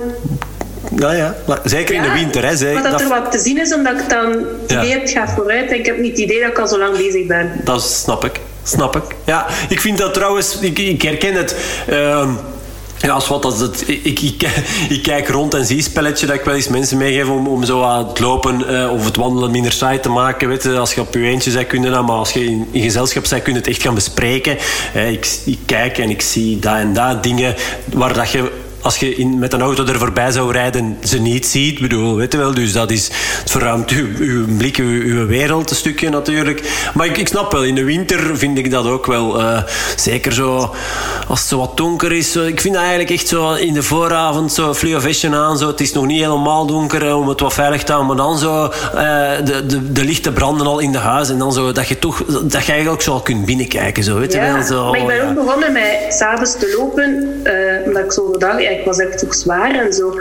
nou 0.90 1.16
ja, 1.16 1.34
zeker 1.64 1.94
in 1.94 2.02
de 2.02 2.12
winter. 2.12 2.44
Hè. 2.44 2.72
Maar 2.72 2.82
dat, 2.82 3.00
er 3.00 3.08
wat 3.08 3.32
te 3.32 3.38
zien 3.38 3.60
is, 3.60 3.74
omdat 3.74 4.00
ik 4.00 4.08
dan 4.08 4.46
ja. 4.66 4.84
het 4.84 5.10
gaat 5.10 5.30
vooruit. 5.30 5.70
En 5.70 5.78
ik 5.78 5.86
heb 5.86 5.98
niet 5.98 6.10
het 6.10 6.20
idee 6.20 6.40
dat 6.40 6.50
ik 6.50 6.58
al 6.58 6.68
zo 6.68 6.78
lang 6.78 6.96
bezig 6.96 7.26
ben. 7.26 7.60
Dat 7.64 7.82
snap 7.82 8.24
ik. 8.24 8.40
Snap 8.62 8.96
ik. 8.96 9.02
Ja, 9.24 9.46
ik 9.68 9.80
vind 9.80 9.98
dat 9.98 10.14
trouwens... 10.14 10.58
Ik, 10.60 10.78
ik 10.78 11.02
herken 11.02 11.34
het... 11.34 11.56
Uh, 11.90 12.28
ja, 13.05 13.12
als 13.12 13.28
wat 13.28 13.44
als 13.44 13.62
ik, 13.86 14.02
ik, 14.02 14.43
ik, 14.89 15.02
kijk 15.02 15.28
rond 15.28 15.55
en 15.55 15.64
zie 15.64 15.82
spelletje 15.82 16.26
dat 16.26 16.35
ik 16.36 16.44
wel 16.44 16.55
eens 16.55 16.68
mensen 16.68 16.98
meegeef 16.98 17.28
om, 17.28 17.47
om 17.47 17.64
zo 17.64 17.82
aan 17.82 18.06
het 18.09 18.18
lopen 18.20 18.72
uh, 18.72 18.93
of 18.93 19.05
het 19.05 19.16
wandelen 19.16 19.51
minder 19.51 19.72
saai 19.72 20.01
te 20.01 20.09
maken. 20.09 20.48
Weet 20.48 20.66
als 20.66 20.94
je 20.94 21.01
op 21.01 21.14
je 21.14 21.20
eentje 21.20 21.52
bent, 21.52 21.66
kun 21.66 21.82
je 21.82 21.90
dat, 21.90 22.06
maar 22.06 22.16
als 22.16 22.31
je 22.31 22.44
in, 22.44 22.82
gezelschap 22.82 23.24
bent, 23.31 23.43
kun 23.43 23.52
je 23.52 23.59
het 23.59 23.68
echt 23.68 23.82
gaan 23.82 23.94
bespreken. 23.94 24.56
Uh, 24.97 25.10
ik, 25.10 25.39
ik, 25.44 25.59
kijk 25.66 25.98
en 25.98 26.10
ik 26.10 26.22
zie 26.22 26.59
dat 26.59 26.74
en 26.74 26.93
dat 26.93 27.22
dingen 27.22 27.55
waar 27.93 28.14
dat 28.14 28.31
je 28.31 28.62
als 28.85 28.97
je 28.97 29.15
in, 29.15 29.39
met 29.39 29.52
een 29.52 29.62
auto 29.62 29.86
er 29.86 29.98
voorbij 29.98 30.31
zou 30.31 30.52
rijden, 30.52 30.98
ze 31.05 31.20
niet 31.20 31.47
ziet. 31.47 31.81
bedoel, 31.81 32.16
weet 32.16 32.32
je 32.32 32.39
wel, 32.39 32.55
dus 32.55 32.73
dat 32.73 32.90
is, 32.90 33.11
het 33.40 33.51
verruimt 33.51 33.90
uw, 33.90 34.06
uw 34.19 34.56
blik, 34.56 34.77
uw, 34.77 35.02
uw, 35.02 35.27
wereld 35.27 35.70
een 35.70 35.77
stukje 35.77 36.09
natuurlijk. 36.09 36.90
Maar 36.94 37.06
ik, 37.06 37.16
ik 37.16 37.28
snap 37.28 37.52
wel, 37.52 37.65
in 37.65 37.74
de 37.74 37.85
winter 37.85 38.36
vind 38.36 38.59
ik 38.59 38.70
dat 38.70 38.86
ook 38.86 39.06
wel. 39.06 39.40
Uh, 39.40 39.62
zeker 39.97 40.32
zo, 40.32 40.74
als 41.28 41.40
het 41.40 41.48
zo 41.48 41.59
wat 41.59 41.77
donker 41.77 42.12
is. 42.12 42.32
Zo, 42.32 42.44
ik 42.44 42.61
vind 42.61 42.74
dat 42.74 42.82
eigenlijk 42.82 43.12
echt 43.12 43.28
zo 43.28 43.52
in 43.52 43.74
de 43.74 43.82
vooravond, 43.82 44.52
zo 44.52 44.74
fluo 44.74 44.98
vestje 44.98 45.36
aan. 45.36 45.59
Zo, 45.59 45.66
het 45.66 45.81
is 45.81 45.93
nog 45.93 46.06
niet 46.06 46.20
helemaal 46.20 46.66
donker 46.66 47.15
om 47.15 47.28
het 47.28 47.40
wat 47.40 47.55
veilig 47.55 47.82
te 47.82 47.93
houden. 47.93 48.16
Maar 48.16 48.27
dan 48.27 48.39
zo, 48.39 48.65
uh, 48.65 48.70
de, 49.44 49.66
de, 49.66 49.93
de 49.93 50.05
lichten 50.05 50.32
branden 50.32 50.66
al 50.66 50.78
in 50.78 50.93
de 50.93 50.98
huis. 50.98 51.31
En 51.31 51.39
dan 51.39 51.52
zo, 51.52 51.73
dat 51.73 51.89
je 51.89 51.98
toch, 51.98 52.24
dat 52.24 52.66
je 52.66 52.73
eigenlijk 52.73 53.02
zo 53.02 53.12
al 53.12 53.20
kunt 53.20 53.44
binnenkijken. 53.44 54.05
Zo, 54.05 54.19
weet 54.19 54.32
je 54.32 54.40
wel, 54.40 54.62
zo, 54.62 54.90
maar 54.90 55.01
ik 55.01 55.06
ben 55.06 55.28
ook 55.28 55.35
begonnen 55.35 55.73
met 55.73 56.06
s'avonds 56.09 56.52
te 56.59 56.74
lopen. 56.78 57.43
Uh, 57.44 57.86
omdat 57.86 58.05
ik 58.05 58.12
zo 58.12 58.20
overdag 58.20 58.61
ik 58.78 58.84
was 58.84 58.98
echt 58.98 59.18
toch 59.18 59.34
zwaar 59.34 59.74
en 59.74 59.92
zo. 59.92 60.14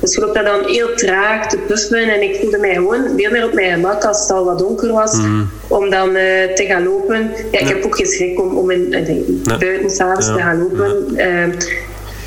Dus 0.00 0.16
ik 0.16 0.34
daar 0.34 0.44
dan 0.44 0.64
heel 0.64 0.94
traag 0.94 1.48
te 1.48 1.58
puffen 1.58 2.08
en 2.08 2.22
ik 2.22 2.36
voelde 2.40 2.58
mij 2.58 2.74
gewoon 2.74 3.02
veel 3.16 3.30
meer 3.30 3.44
op 3.44 3.52
mijn 3.52 3.72
gemak 3.72 4.04
als 4.04 4.20
het 4.20 4.30
al 4.30 4.44
wat 4.44 4.58
donker 4.58 4.92
was, 4.92 5.16
mm. 5.16 5.50
om 5.68 5.90
dan 5.90 6.08
uh, 6.08 6.54
te 6.54 6.64
gaan 6.68 6.84
lopen. 6.84 7.30
Ja, 7.50 7.58
ik 7.58 7.68
heb 7.68 7.84
ook 7.84 7.96
geen 7.96 8.06
schrik 8.06 8.40
om, 8.40 8.56
om 8.56 8.70
in, 8.70 8.86
uh, 8.90 9.58
buiten 9.58 9.90
s'avonds 9.90 10.26
ja. 10.26 10.34
te 10.34 10.40
gaan 10.40 10.58
lopen. 10.58 11.06
Uh, 11.16 11.54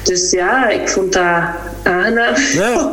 dus 0.04 0.32
ja, 0.32 0.70
ik 0.70 0.90
vond 0.90 1.14
dat 1.14 1.42
aangenaam. 1.84 2.36
Ja. 2.54 2.92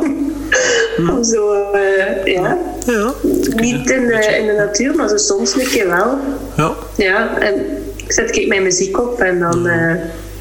om 1.11 1.23
zo, 1.23 1.71
uh, 1.73 2.25
ja. 2.25 2.57
ja. 2.85 3.13
Niet 3.55 3.89
in 3.89 4.07
de, 4.07 4.37
in 4.39 4.45
de 4.45 4.53
natuur, 4.57 4.95
maar 4.95 5.09
zo 5.09 5.17
soms 5.17 5.53
een 5.53 5.67
keer 5.67 5.87
wel. 5.87 6.17
Ja. 6.57 6.73
Ja, 6.95 7.37
en 7.39 7.53
ik 7.95 8.11
zet 8.11 8.35
ik 8.35 8.47
mijn 8.47 8.63
muziek 8.63 8.99
op 8.99 9.19
en 9.19 9.39
dan 9.39 9.69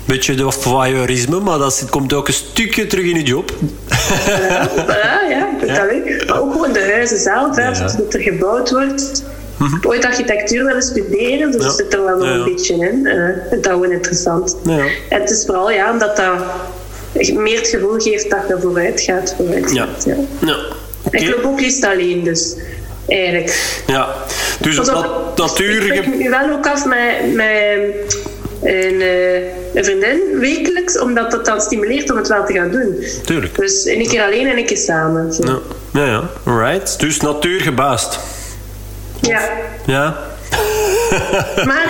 beetje 0.07 0.35
de 0.35 0.51
voyeurisme, 0.51 1.41
maar 1.41 1.59
dat 1.59 1.87
komt 1.91 2.13
ook 2.13 2.29
een 2.29 2.35
stukje 2.35 2.87
terug 2.87 3.05
in 3.05 3.17
je 3.17 3.23
job. 3.23 3.53
Ja, 4.27 4.69
voilà, 4.71 5.31
ja, 5.31 5.49
dat 5.61 5.69
ja. 5.69 5.83
ik. 5.83 6.25
Maar 6.27 6.41
ook 6.41 6.53
gewoon 6.53 6.73
de 6.73 6.91
huizen 6.93 7.19
zelf, 7.19 7.57
hè, 7.57 7.73
dat 7.73 8.15
er 8.15 8.21
gebouwd 8.21 8.71
wordt. 8.71 9.23
Mm 9.57 9.67
-hmm. 9.67 9.81
Ooit 9.83 10.05
architectuur 10.05 10.65
willen 10.65 10.83
studeren, 10.83 11.53
dus 11.53 11.63
ja. 11.63 11.71
zit 11.71 11.93
er 11.95 12.05
wel 12.05 12.17
nog 12.17 12.29
een 12.29 12.45
beetje 12.45 12.75
in. 12.75 13.01
Uh, 13.05 13.27
dat 13.51 13.59
is 13.61 13.71
gewoon 13.71 13.91
interessant. 13.91 14.57
En 15.09 15.21
het 15.21 15.31
is 15.31 15.45
vooral 15.47 15.71
ja, 15.71 15.93
omdat 15.93 16.17
dat 16.17 16.35
meer 17.35 17.59
het 17.59 17.69
gevoel 17.69 17.99
geeft 17.99 18.31
dat 18.31 18.41
je 18.49 18.57
vooruit 18.61 19.01
gaat. 19.01 19.35
Vooruit 19.37 19.73
gaat 19.73 20.05
ja. 20.05 20.15
Ja. 20.41 20.57
Okay. 21.03 21.21
Ik 21.21 21.35
loop 21.35 21.45
ook 21.45 21.61
liefst 21.61 21.85
alleen, 21.85 22.25
dus 22.25 22.55
eigenlijk. 23.09 23.83
Ja, 23.87 24.15
dus 24.61 24.77
dat 24.77 25.37
natuur... 25.37 25.87
Ik 25.87 26.03
spreek 26.03 26.19
nu 26.19 26.31
wel 26.31 26.51
ook 26.53 26.67
af 26.67 26.87
met, 26.87 27.35
met 27.35 28.19
een, 28.63 28.95
uh, 28.95 29.56
een 29.75 29.85
vriendin 29.85 30.21
wekelijks, 30.39 30.99
omdat 30.99 31.31
dat 31.31 31.45
dan 31.45 31.61
stimuleert 31.61 32.11
om 32.11 32.17
het 32.17 32.29
wel 32.29 32.45
te 32.45 32.53
gaan 32.53 32.71
doen. 32.71 33.05
Tuurlijk. 33.25 33.59
Dus 33.59 33.85
een 33.85 34.07
keer 34.07 34.23
alleen 34.23 34.47
en 34.47 34.59
een 34.59 34.67
keer 34.67 34.77
samen. 34.77 35.35
Ja. 35.39 35.59
ja, 35.93 36.05
ja, 36.05 36.31
right. 36.59 37.01
Dus 37.01 37.21
natuurgebaasd. 37.21 38.19
Ja. 39.21 39.41
Ja. 39.87 40.17
maar 41.67 41.89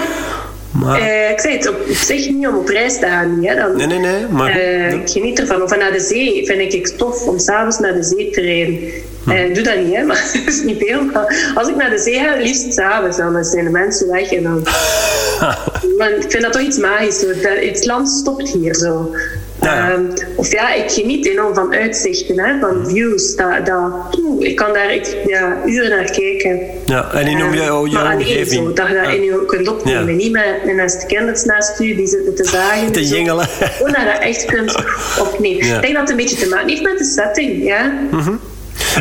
maar... 0.78 1.00
Uh, 1.00 1.30
ik 1.30 1.40
zei 1.40 1.56
het 1.56 1.68
op, 1.68 1.76
zich 1.90 2.30
niet 2.30 2.46
om 2.46 2.56
op 2.56 2.68
reis 2.68 2.98
te 2.98 3.06
gaan. 3.06 3.44
Hè. 3.44 3.54
Dan, 3.54 3.76
nee, 3.76 3.86
nee, 3.86 3.98
nee. 3.98 4.26
Maar... 4.30 4.56
Uh, 4.56 4.92
ik 4.92 5.08
geniet 5.10 5.38
ervan. 5.38 5.62
Of 5.62 5.76
naar 5.76 5.92
de 5.92 6.00
zee 6.00 6.46
vind 6.46 6.72
ik 6.72 6.86
het 6.86 6.98
tof 6.98 7.26
om 7.26 7.38
s'avonds 7.38 7.78
naar 7.78 7.94
de 7.94 8.02
zee 8.02 8.30
te 8.30 8.40
rijden. 8.40 8.78
Hm. 9.26 9.32
Uh, 9.32 9.54
doe 9.54 9.64
dat 9.64 9.76
niet, 9.76 9.94
hè, 9.94 10.02
maar 10.02 10.30
dat 10.44 10.54
is 10.54 10.62
niet 10.62 10.78
veel. 10.78 11.04
Maar 11.04 11.52
als 11.54 11.68
ik 11.68 11.76
naar 11.76 11.90
de 11.90 11.98
zee 11.98 12.14
ga, 12.14 12.36
liefst 12.36 12.72
s'avonds. 12.72 13.16
Dan 13.16 13.44
zijn 13.44 13.64
de 13.64 13.70
mensen 13.70 14.10
weg 14.10 14.32
en 14.32 14.42
dan... 14.42 14.62
maar 15.98 16.10
ik 16.10 16.24
vind 16.28 16.42
dat 16.42 16.52
toch 16.52 16.62
iets 16.62 16.78
magisch. 16.78 17.24
Het 17.42 17.86
land 17.86 18.08
stopt 18.08 18.48
hier 18.48 18.74
zo. 18.74 19.14
Ehm, 19.60 20.04
of 20.36 20.52
ja, 20.52 20.74
ik 20.74 20.90
geniet 20.90 21.26
enorm 21.26 21.54
van 21.54 21.74
uitzichten, 21.74 22.38
hè, 22.38 22.58
van 22.60 22.78
mhm. 22.78 22.88
views. 22.88 23.36
Dat, 23.36 23.66
dat, 23.66 23.92
ik 24.38 24.56
kan 24.56 24.72
daar 24.72 24.94
ik, 24.94 25.16
ja, 25.26 25.56
uren 25.66 25.90
naar 25.90 26.10
kijken. 26.10 26.60
Ja, 26.86 27.12
en 27.12 27.26
in 27.26 27.38
um, 27.38 27.54
jouw, 27.54 27.86
jouw 27.86 28.12
omgeving. 28.12 28.66
Zo, 28.66 28.72
dat 28.72 28.88
je 28.88 28.94
dat 28.94 29.14
in 29.14 29.22
je 29.22 29.44
kunt 29.46 29.68
opnemen. 29.68 30.08
Ja. 30.08 30.14
Niet 30.14 30.32
met 30.74 31.04
kinders 31.06 31.44
naast 31.44 31.80
u 31.80 31.94
die 31.94 32.06
zitten 32.06 32.34
te 32.34 32.44
zagen. 32.44 32.92
Te 32.92 33.06
jingelen. 33.06 33.46
Gewoon 33.46 33.92
dat 33.92 34.00
je 34.00 34.06
dat 34.12 34.20
echt 34.20 34.44
kunt 34.44 34.74
opnemen. 35.26 35.74
Ik 35.74 35.80
denk 35.80 35.92
dat 35.92 36.00
het 36.00 36.10
een 36.10 36.16
beetje 36.16 36.36
te 36.36 36.48
maken 36.48 36.68
heeft 36.68 36.82
met 36.82 36.98
de 36.98 37.04
setting. 37.04 37.64
Ja. 37.64 37.92
Mm 38.10 38.40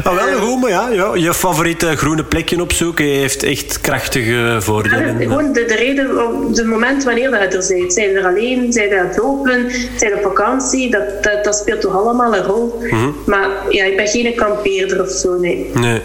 Ah, 0.03 0.13
wel 0.13 0.39
goed, 0.39 0.61
maar 0.61 0.69
ja, 0.69 0.89
ja, 0.89 1.15
je 1.15 1.33
favoriete 1.33 1.95
groene 1.95 2.23
plekje 2.23 2.61
opzoeken 2.61 3.05
heeft 3.05 3.43
echt 3.43 3.81
krachtige 3.81 4.57
voordelen. 4.59 5.19
Ja, 5.19 5.23
gewoon 5.23 5.53
de, 5.53 5.65
de 5.65 5.75
reden, 5.75 6.27
op 6.27 6.55
het 6.55 6.65
moment 6.65 7.03
wanneer 7.03 7.31
dat 7.31 7.39
je 7.39 7.57
er 7.57 7.77
bent. 7.77 7.93
Zijn 7.93 8.15
er 8.15 8.25
alleen, 8.25 8.73
zijn 8.73 8.91
er 8.91 8.99
aan 8.99 9.07
het 9.07 9.17
lopen, 9.17 9.71
zijn 9.95 10.13
op 10.13 10.21
vakantie, 10.21 10.91
dat, 10.91 11.23
dat, 11.23 11.43
dat 11.43 11.55
speelt 11.55 11.81
toch 11.81 11.95
allemaal 11.95 12.35
een 12.35 12.43
rol. 12.43 12.79
Mhm. 12.81 13.09
Maar 13.25 13.49
ja, 13.69 13.83
ik 13.83 13.97
ben 13.97 14.07
geen 14.07 14.35
kampeerder 14.35 15.01
of 15.01 15.09
zo, 15.09 15.39
nee. 15.39 15.71
Nee. 15.73 16.01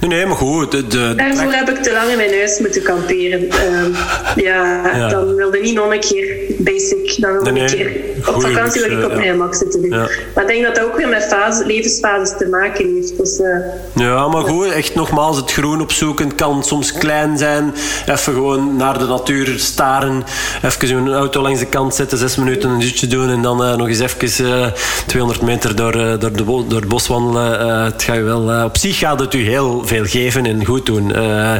Nee, 0.00 0.26
maar 0.26 0.36
goed. 0.36 0.70
De, 0.70 0.86
de, 0.86 1.12
Daarvoor 1.16 1.52
heb 1.52 1.68
ik 1.68 1.82
te 1.82 1.92
lang 1.92 2.10
in 2.10 2.16
mijn 2.16 2.34
huis 2.34 2.58
moeten 2.58 2.82
kamperen. 2.82 3.42
Uh, 3.42 4.44
ja, 4.44 5.08
dan 5.08 5.34
wilde 5.34 5.58
niet 5.58 5.74
nog 5.74 5.92
een 5.92 6.00
keer 6.00 6.36
basic. 6.58 7.16
Dan 7.20 7.34
nog 7.34 7.46
een 7.46 7.66
keer 7.66 7.90
op 8.26 8.42
vakantie 8.42 8.82
wil 8.82 8.98
ik 8.98 9.04
op 9.04 9.14
mijn 9.14 9.30
gemak 9.30 9.54
zitten 9.54 9.82
doen. 9.82 9.90
Maar 10.34 10.42
ik 10.42 10.46
denk 10.46 10.64
dat 10.64 10.74
dat 10.74 10.84
ook 10.84 10.96
weer 10.96 11.08
met 11.08 11.24
fase, 11.24 11.66
levensfases 11.66 12.36
te 12.38 12.48
maken 12.48 12.94
heeft. 12.94 13.18
Dus, 13.18 13.38
uh, 13.38 13.56
ja, 13.94 14.28
maar 14.28 14.42
goed, 14.42 14.70
echt 14.70 14.94
nogmaals, 14.94 15.36
het 15.36 15.52
groen 15.52 15.80
opzoeken 15.80 16.34
kan 16.34 16.64
soms 16.64 16.92
klein 16.92 17.38
zijn. 17.38 17.74
Even 18.06 18.32
gewoon 18.32 18.76
naar 18.76 18.98
de 18.98 19.06
natuur 19.06 19.58
staren. 19.58 20.24
Even 20.62 20.96
een 20.96 21.14
auto 21.14 21.42
langs 21.42 21.60
de 21.60 21.66
kant 21.66 21.94
zetten, 21.94 22.18
zes 22.18 22.36
minuten 22.36 22.70
een 22.70 22.80
dutje 22.80 23.06
doen 23.06 23.30
en 23.30 23.42
dan 23.42 23.62
uh, 23.62 23.76
nog 23.76 23.88
eens 23.88 24.00
even 24.00 24.72
200 25.06 25.42
meter 25.42 25.76
door, 25.76 25.92
door, 25.92 26.32
de 26.32 26.44
door 26.44 26.80
het 26.80 26.88
bos 26.88 27.06
wandelen. 27.06 27.84
het 27.84 28.02
gaat 28.02 28.22
wel, 28.22 28.64
op 28.64 28.76
zich 28.76 28.98
gaat 28.98 29.20
het 29.20 29.34
u 29.34 29.44
heel 29.44 29.85
veel 29.86 30.04
geven 30.04 30.46
en 30.46 30.64
goed 30.64 30.86
doen. 30.86 31.08
Uh, 31.10 31.54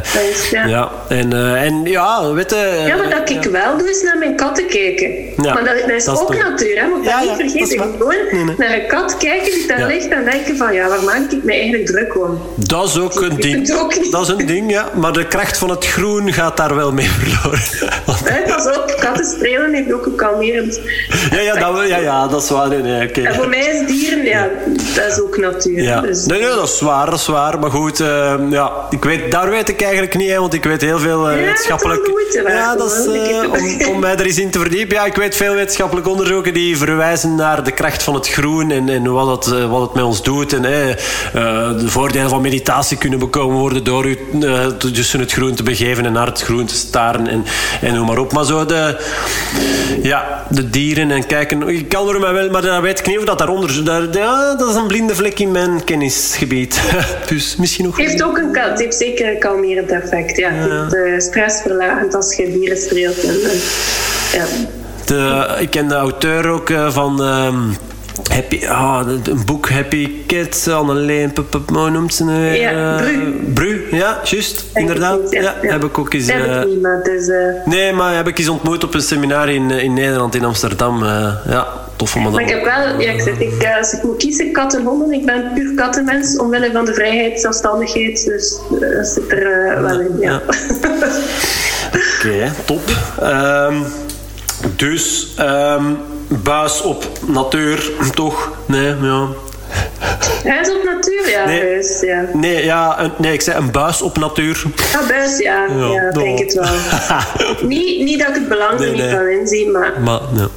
ja. 0.51 0.67
ja. 0.67 0.91
En, 1.09 1.35
uh, 1.35 1.63
en 1.63 1.85
ja, 1.85 2.33
weet 2.33 2.51
je... 2.51 2.85
ja, 2.87 2.97
wat 2.97 3.11
dat 3.11 3.31
ik 3.31 3.43
wel 3.43 3.79
doe, 3.79 3.91
is 3.91 4.03
naar 4.03 4.19
mijn 4.19 4.37
katten 4.37 4.67
kijken. 4.67 5.11
Ja, 5.43 5.55
maar 5.55 5.65
dat, 5.65 5.81
dat 5.81 5.91
is 5.91 6.09
ook 6.09 6.37
natuur, 6.37 6.81
hè. 6.81 6.89
Moet 6.89 7.05
ja, 7.05 7.21
niet 7.21 7.51
vergeten. 7.51 7.79
Gewoon 7.99 8.55
naar 8.57 8.73
een 8.73 8.87
kat 8.87 9.17
kijken 9.17 9.53
die 9.53 9.67
daar 9.67 9.87
ligt 9.87 10.09
en 10.09 10.25
denken 10.25 10.57
van, 10.57 10.75
ja, 10.75 10.89
waar 10.89 11.03
maak 11.03 11.31
ik 11.31 11.45
me 11.45 11.53
eigenlijk 11.53 11.87
druk 11.87 12.17
om? 12.25 12.41
Dat 12.55 12.89
is 12.89 12.99
ook 12.99 13.21
een 13.21 13.37
ding. 13.37 13.69
Dat 14.11 14.23
is 14.23 14.29
een 14.29 14.47
ding, 14.47 14.71
ja. 14.71 14.91
Maar 14.95 15.13
de 15.13 15.27
kracht 15.27 15.59
van 15.59 15.71
het 15.71 15.87
groen 15.87 16.33
gaat 16.33 16.57
daar 16.57 16.75
wel 16.75 16.93
mee 16.93 17.11
verloren. 17.11 17.61
Want... 18.07 18.45
pas 18.47 18.77
op, 18.77 18.97
katten 19.01 19.25
strelen 19.25 19.75
heeft 19.75 19.93
ook 19.93 20.07
een 20.07 20.17
kalmerend 20.17 20.81
ja, 21.31 21.41
ja, 21.41 21.55
dat, 21.55 21.89
ja, 21.89 21.97
ja, 21.97 22.27
dat 22.27 22.43
is 22.43 22.51
waar. 22.51 22.69
Nee, 22.69 22.83
nee, 22.83 23.09
okay. 23.09 23.25
En 23.25 23.35
voor 23.35 23.49
mij 23.49 23.67
is 23.67 23.87
dieren, 23.87 24.25
ja, 24.25 24.49
dat 24.95 25.13
is 25.13 25.21
ook 25.21 25.39
natuur. 25.39 25.83
Ja. 25.83 26.01
Dus, 26.01 26.27
nee, 26.27 26.41
nee, 26.41 26.49
dat 26.49 26.69
is 26.69 26.81
waar, 26.81 27.07
dat 27.11 27.19
is 27.19 27.27
waar. 27.27 27.59
Maar 27.59 27.71
goed, 27.71 28.01
uh, 28.01 28.07
ja, 28.51 28.73
ik 28.91 29.05
weet, 29.05 29.31
daar 29.31 29.51
weet 29.51 29.69
ik 29.69 29.83
eigenlijk 29.83 30.15
niet, 30.17 30.31
hè, 30.31 30.39
want 30.39 30.55
ik 30.55 30.65
weet 30.65 30.81
heel 30.81 30.99
veel 30.99 31.31
ja, 31.31 31.37
wetenschappelijk... 31.37 32.05
Dat 32.05 32.15
ja, 32.47 32.77
dat 32.77 32.93
is 32.93 33.07
uh, 33.07 33.53
om, 33.53 33.95
om 33.95 34.01
mij 34.01 34.17
er 34.17 34.27
eens 34.27 34.39
in 34.39 34.51
te 34.51 34.59
verdienen 34.59 34.77
diep. 34.77 34.91
Ja, 34.91 35.05
ik 35.05 35.15
weet 35.15 35.37
veel 35.37 35.55
wetenschappelijke 35.55 36.11
onderzoeken 36.11 36.55
die 36.55 36.77
verwijzen 36.77 37.35
naar 37.35 37.65
de 37.65 37.71
kracht 37.71 38.03
van 38.03 38.15
het 38.15 38.29
groen 38.29 38.71
en, 38.71 38.89
en 38.89 39.13
wat, 39.13 39.47
het, 39.47 39.69
wat 39.69 39.81
het 39.81 39.95
met 39.95 40.05
ons 40.05 40.23
doet. 40.23 40.53
En 40.53 40.63
uh, 40.63 40.69
de 41.79 41.89
voordelen 41.89 42.29
van 42.31 42.43
meditatie 42.43 42.97
kunnen 42.97 43.19
bekomen 43.19 43.57
worden 43.57 43.85
door 43.85 44.07
u 44.07 44.19
tussen 44.79 45.21
het 45.21 45.33
groen 45.33 45.55
te 45.55 45.63
begeven 45.63 46.07
en 46.07 46.13
naar 46.13 46.27
het 46.27 46.43
groen 46.43 46.67
te 46.67 46.75
staren 46.75 47.27
en, 47.27 47.45
en 47.81 47.95
noem 47.95 48.07
maar 48.07 48.19
op. 48.19 48.33
Maar 48.33 48.45
zo 48.45 48.67
de, 48.67 49.01
ja, 50.03 50.45
de 50.51 50.71
dieren 50.71 51.11
en 51.11 51.27
kijken. 51.27 51.69
Ik 51.69 51.89
kan 51.89 52.09
er 52.09 52.21
maar 52.21 52.33
wel, 52.33 52.51
maar 52.51 52.63
dan 52.63 52.83
weet 52.83 52.99
ik 52.99 53.07
niet 53.07 53.19
of 53.19 53.25
dat 53.25 53.39
daaronder. 53.39 53.85
Daar, 53.85 54.03
ja, 54.13 54.55
dat 54.55 54.69
is 54.69 54.75
een 54.75 54.87
blinde 54.87 55.15
vlek 55.15 55.39
in 55.39 55.51
mijn 55.51 55.85
kennisgebied. 55.85 56.81
dus 57.29 57.57
misschien 57.57 57.85
nog. 57.85 57.99
Het 58.07 58.21
heeft 58.21 58.31
ook 58.31 58.39
een 58.39 58.57
het 58.71 58.81
heeft 58.81 58.97
zeker 58.97 59.29
een 59.29 59.39
kalmerend 59.39 59.91
effect. 59.91 60.37
Ja. 60.37 60.51
Het 60.53 61.23
stressverlagend 61.23 62.15
als 62.15 62.37
je 62.37 62.53
dieren 62.53 62.77
streelt. 62.77 63.25
En, 63.25 63.35
ja. 64.33 64.45
De, 65.05 65.47
ik 65.61 65.71
ken 65.71 65.89
de 65.89 65.95
auteur 65.95 66.49
ook 66.49 66.73
van. 66.89 67.21
Um, 67.21 67.77
Happy, 68.31 68.67
ah, 68.67 69.07
een 69.25 69.45
boek 69.45 69.69
Happy 69.69 70.27
Kids, 70.27 70.69
Anneleen, 70.69 71.33
hoe 71.67 71.91
noemt 71.91 72.15
ze 72.15 72.25
nu? 72.25 72.55
Ja, 72.55 72.97
Bru. 72.97 73.35
Bru, 73.55 73.87
ja, 73.91 74.21
juist, 74.25 74.65
inderdaad. 74.75 75.19
Ja, 75.31 75.41
ja, 75.41 75.73
heb 75.73 75.85
ik 75.85 75.99
ook 75.99 76.15
eens... 76.15 76.29
Ik 76.29 76.67
niet, 76.67 76.83
maar 76.83 77.03
dus, 77.03 77.29
uh... 77.29 77.37
Nee, 77.65 77.93
maar 77.93 78.17
heb 78.17 78.29
ik 78.29 78.39
eens 78.39 78.49
ontmoet 78.49 78.85
op 78.85 78.95
een 78.95 79.01
seminar 79.01 79.49
in, 79.49 79.71
in 79.71 79.93
Nederland, 79.93 80.35
in 80.35 80.45
Amsterdam. 80.45 81.05
Ja, 81.05 81.69
tof 81.97 82.17
om 82.17 82.25
dat... 82.25 82.33
Maar 82.33 82.43
ik 82.43 82.49
heb 82.49 82.65
wel, 82.65 83.01
ja, 83.01 83.13
ik 83.13 83.21
zeg, 83.21 83.39
ik, 83.39 83.77
als 83.79 83.93
ik 83.93 84.03
moet 84.03 84.17
kiezen, 84.17 84.53
kat 84.53 84.75
en 84.75 84.85
honden, 84.85 85.13
ik 85.13 85.27
ben 85.27 85.51
puur 85.55 85.75
kattenmens, 85.75 86.39
omwille 86.39 86.73
van 86.73 86.85
de 86.85 86.95
vrijheid, 86.95 87.41
zelfstandigheid, 87.41 88.25
dus 88.25 88.59
dat 88.81 89.07
zit 89.07 89.33
er 89.33 89.77
uh, 89.77 89.81
wel 89.81 90.01
in, 90.01 90.19
ja. 90.19 90.43
Oké, 91.87 92.29
okay, 92.29 92.53
top. 92.65 92.83
Um, 93.23 93.85
dus... 94.77 95.35
Um, 95.41 95.99
buis 96.29 96.83
op 96.83 97.09
natuur, 97.27 97.91
toch? 98.15 98.53
Nee, 98.67 98.95
ja. 99.03 99.29
Huis 100.45 100.71
op 100.71 100.85
natuur, 100.85 101.31
ja. 101.31 101.45
Nee, 101.45 101.61
huis, 101.61 102.01
ja. 102.01 102.25
Nee, 102.33 102.65
ja, 102.65 103.01
een, 103.01 103.11
nee, 103.19 103.33
ik 103.33 103.41
zei 103.41 103.59
een 103.59 103.71
buis 103.71 104.03
op 104.03 104.19
natuur. 104.19 104.63
Ah, 104.95 105.09
buis, 105.09 105.39
ja. 105.39 105.67
Ja, 105.67 105.93
ja 105.93 106.11
denk 106.11 106.39
het 106.39 106.55
wel. 106.55 106.69
niet, 107.69 108.05
niet 108.05 108.19
dat 108.19 108.29
ik 108.29 108.35
het 108.35 108.49
belang 108.49 108.73
er 108.73 108.79
nee, 108.81 108.91
niet 108.91 109.11
van 109.11 109.27
inzie, 109.27 109.71
maar... 109.71 110.01
Maar, 110.01 110.21
ja. 110.35 110.49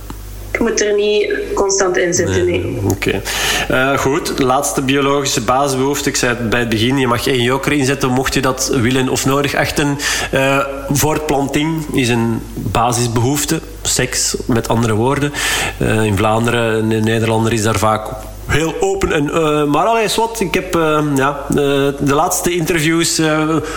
Ik 0.60 0.65
moet 0.65 0.81
er 0.81 0.95
niet 0.95 1.34
constant 1.53 1.98
in 1.98 2.14
zitten, 2.14 2.45
nee. 2.45 2.60
nee. 2.64 2.81
Oké. 2.84 3.22
Okay. 3.68 3.91
Uh, 3.94 3.98
goed, 3.98 4.40
laatste 4.40 4.81
biologische 4.81 5.41
basisbehoefte. 5.41 6.10
Ik 6.10 6.15
zei 6.15 6.36
het 6.36 6.49
bij 6.49 6.60
het 6.60 6.69
begin, 6.69 6.98
je 6.98 7.07
mag 7.07 7.27
één 7.27 7.41
joker 7.41 7.72
inzetten 7.72 8.10
mocht 8.10 8.34
je 8.34 8.41
dat 8.41 8.72
willen 8.81 9.10
of 9.10 9.26
nodig 9.26 9.56
achten. 9.56 9.98
Uh, 10.34 10.60
voortplanting 10.90 11.86
is 11.94 12.10
een 12.10 12.41
basisbehoefte. 12.53 13.60
Seks, 13.81 14.36
met 14.45 14.68
andere 14.68 14.94
woorden. 14.94 15.34
Uh, 15.81 16.03
in 16.03 16.18
Vlaanderen, 16.18 16.91
in 16.91 17.03
Nederlander 17.03 17.53
is 17.53 17.64
daar 17.64 17.80
vaak 17.80 18.07
heel 18.49 18.76
open. 18.80 19.11
En, 19.11 19.26
uh, 19.26 19.63
maar 19.63 19.85
alles 19.85 20.15
wat, 20.15 20.39
ik 20.39 20.53
heb 20.53 20.76
uh, 20.76 21.01
ja, 21.15 21.45
de, 21.49 21.95
de, 21.99 22.13
laatste 22.13 22.55
interviews 22.55 23.21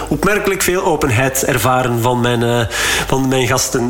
opmerkelijk 0.08 0.62
veel 0.62 0.84
openheid 0.84 1.44
ervaren 1.44 2.00
van 2.00 2.20
mijn, 2.20 2.68
van 3.06 3.28
mijn 3.28 3.46
gasten. 3.46 3.82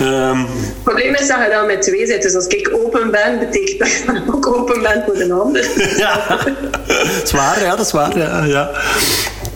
um, 0.00 0.46
het 0.46 0.82
probleem 0.82 1.14
is 1.14 1.28
dat 1.28 1.38
je 1.38 1.48
dan 1.50 1.66
met 1.66 1.82
twee 1.82 2.06
zit. 2.06 2.22
Dus 2.22 2.34
als 2.34 2.46
ik 2.46 2.70
open 2.84 3.10
ben, 3.10 3.38
betekent 3.38 3.78
dat 3.78 4.16
je 4.16 4.32
ook 4.32 4.46
open 4.46 4.82
bent 4.82 5.04
voor 5.04 5.16
een 5.16 5.32
ander. 5.32 5.70
ja, 5.96 6.38
dat 6.86 7.22
is 7.24 7.32
waar. 7.32 7.62
Ja, 7.62 7.76
dat 7.76 7.86
is 7.86 7.92
waar. 7.92 8.18
Ja, 8.18 8.44
ja. 8.44 8.70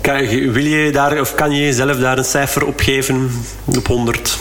Kan, 0.00 0.26
wil 0.52 0.64
je 0.64 0.90
daar, 0.92 1.20
of 1.20 1.34
kan 1.34 1.50
je 1.50 1.64
jezelf 1.64 1.96
daar 1.96 2.18
een 2.18 2.24
cijfer 2.24 2.66
op 2.66 2.80
geven 2.80 3.30
op 3.76 3.86
100? 3.86 4.38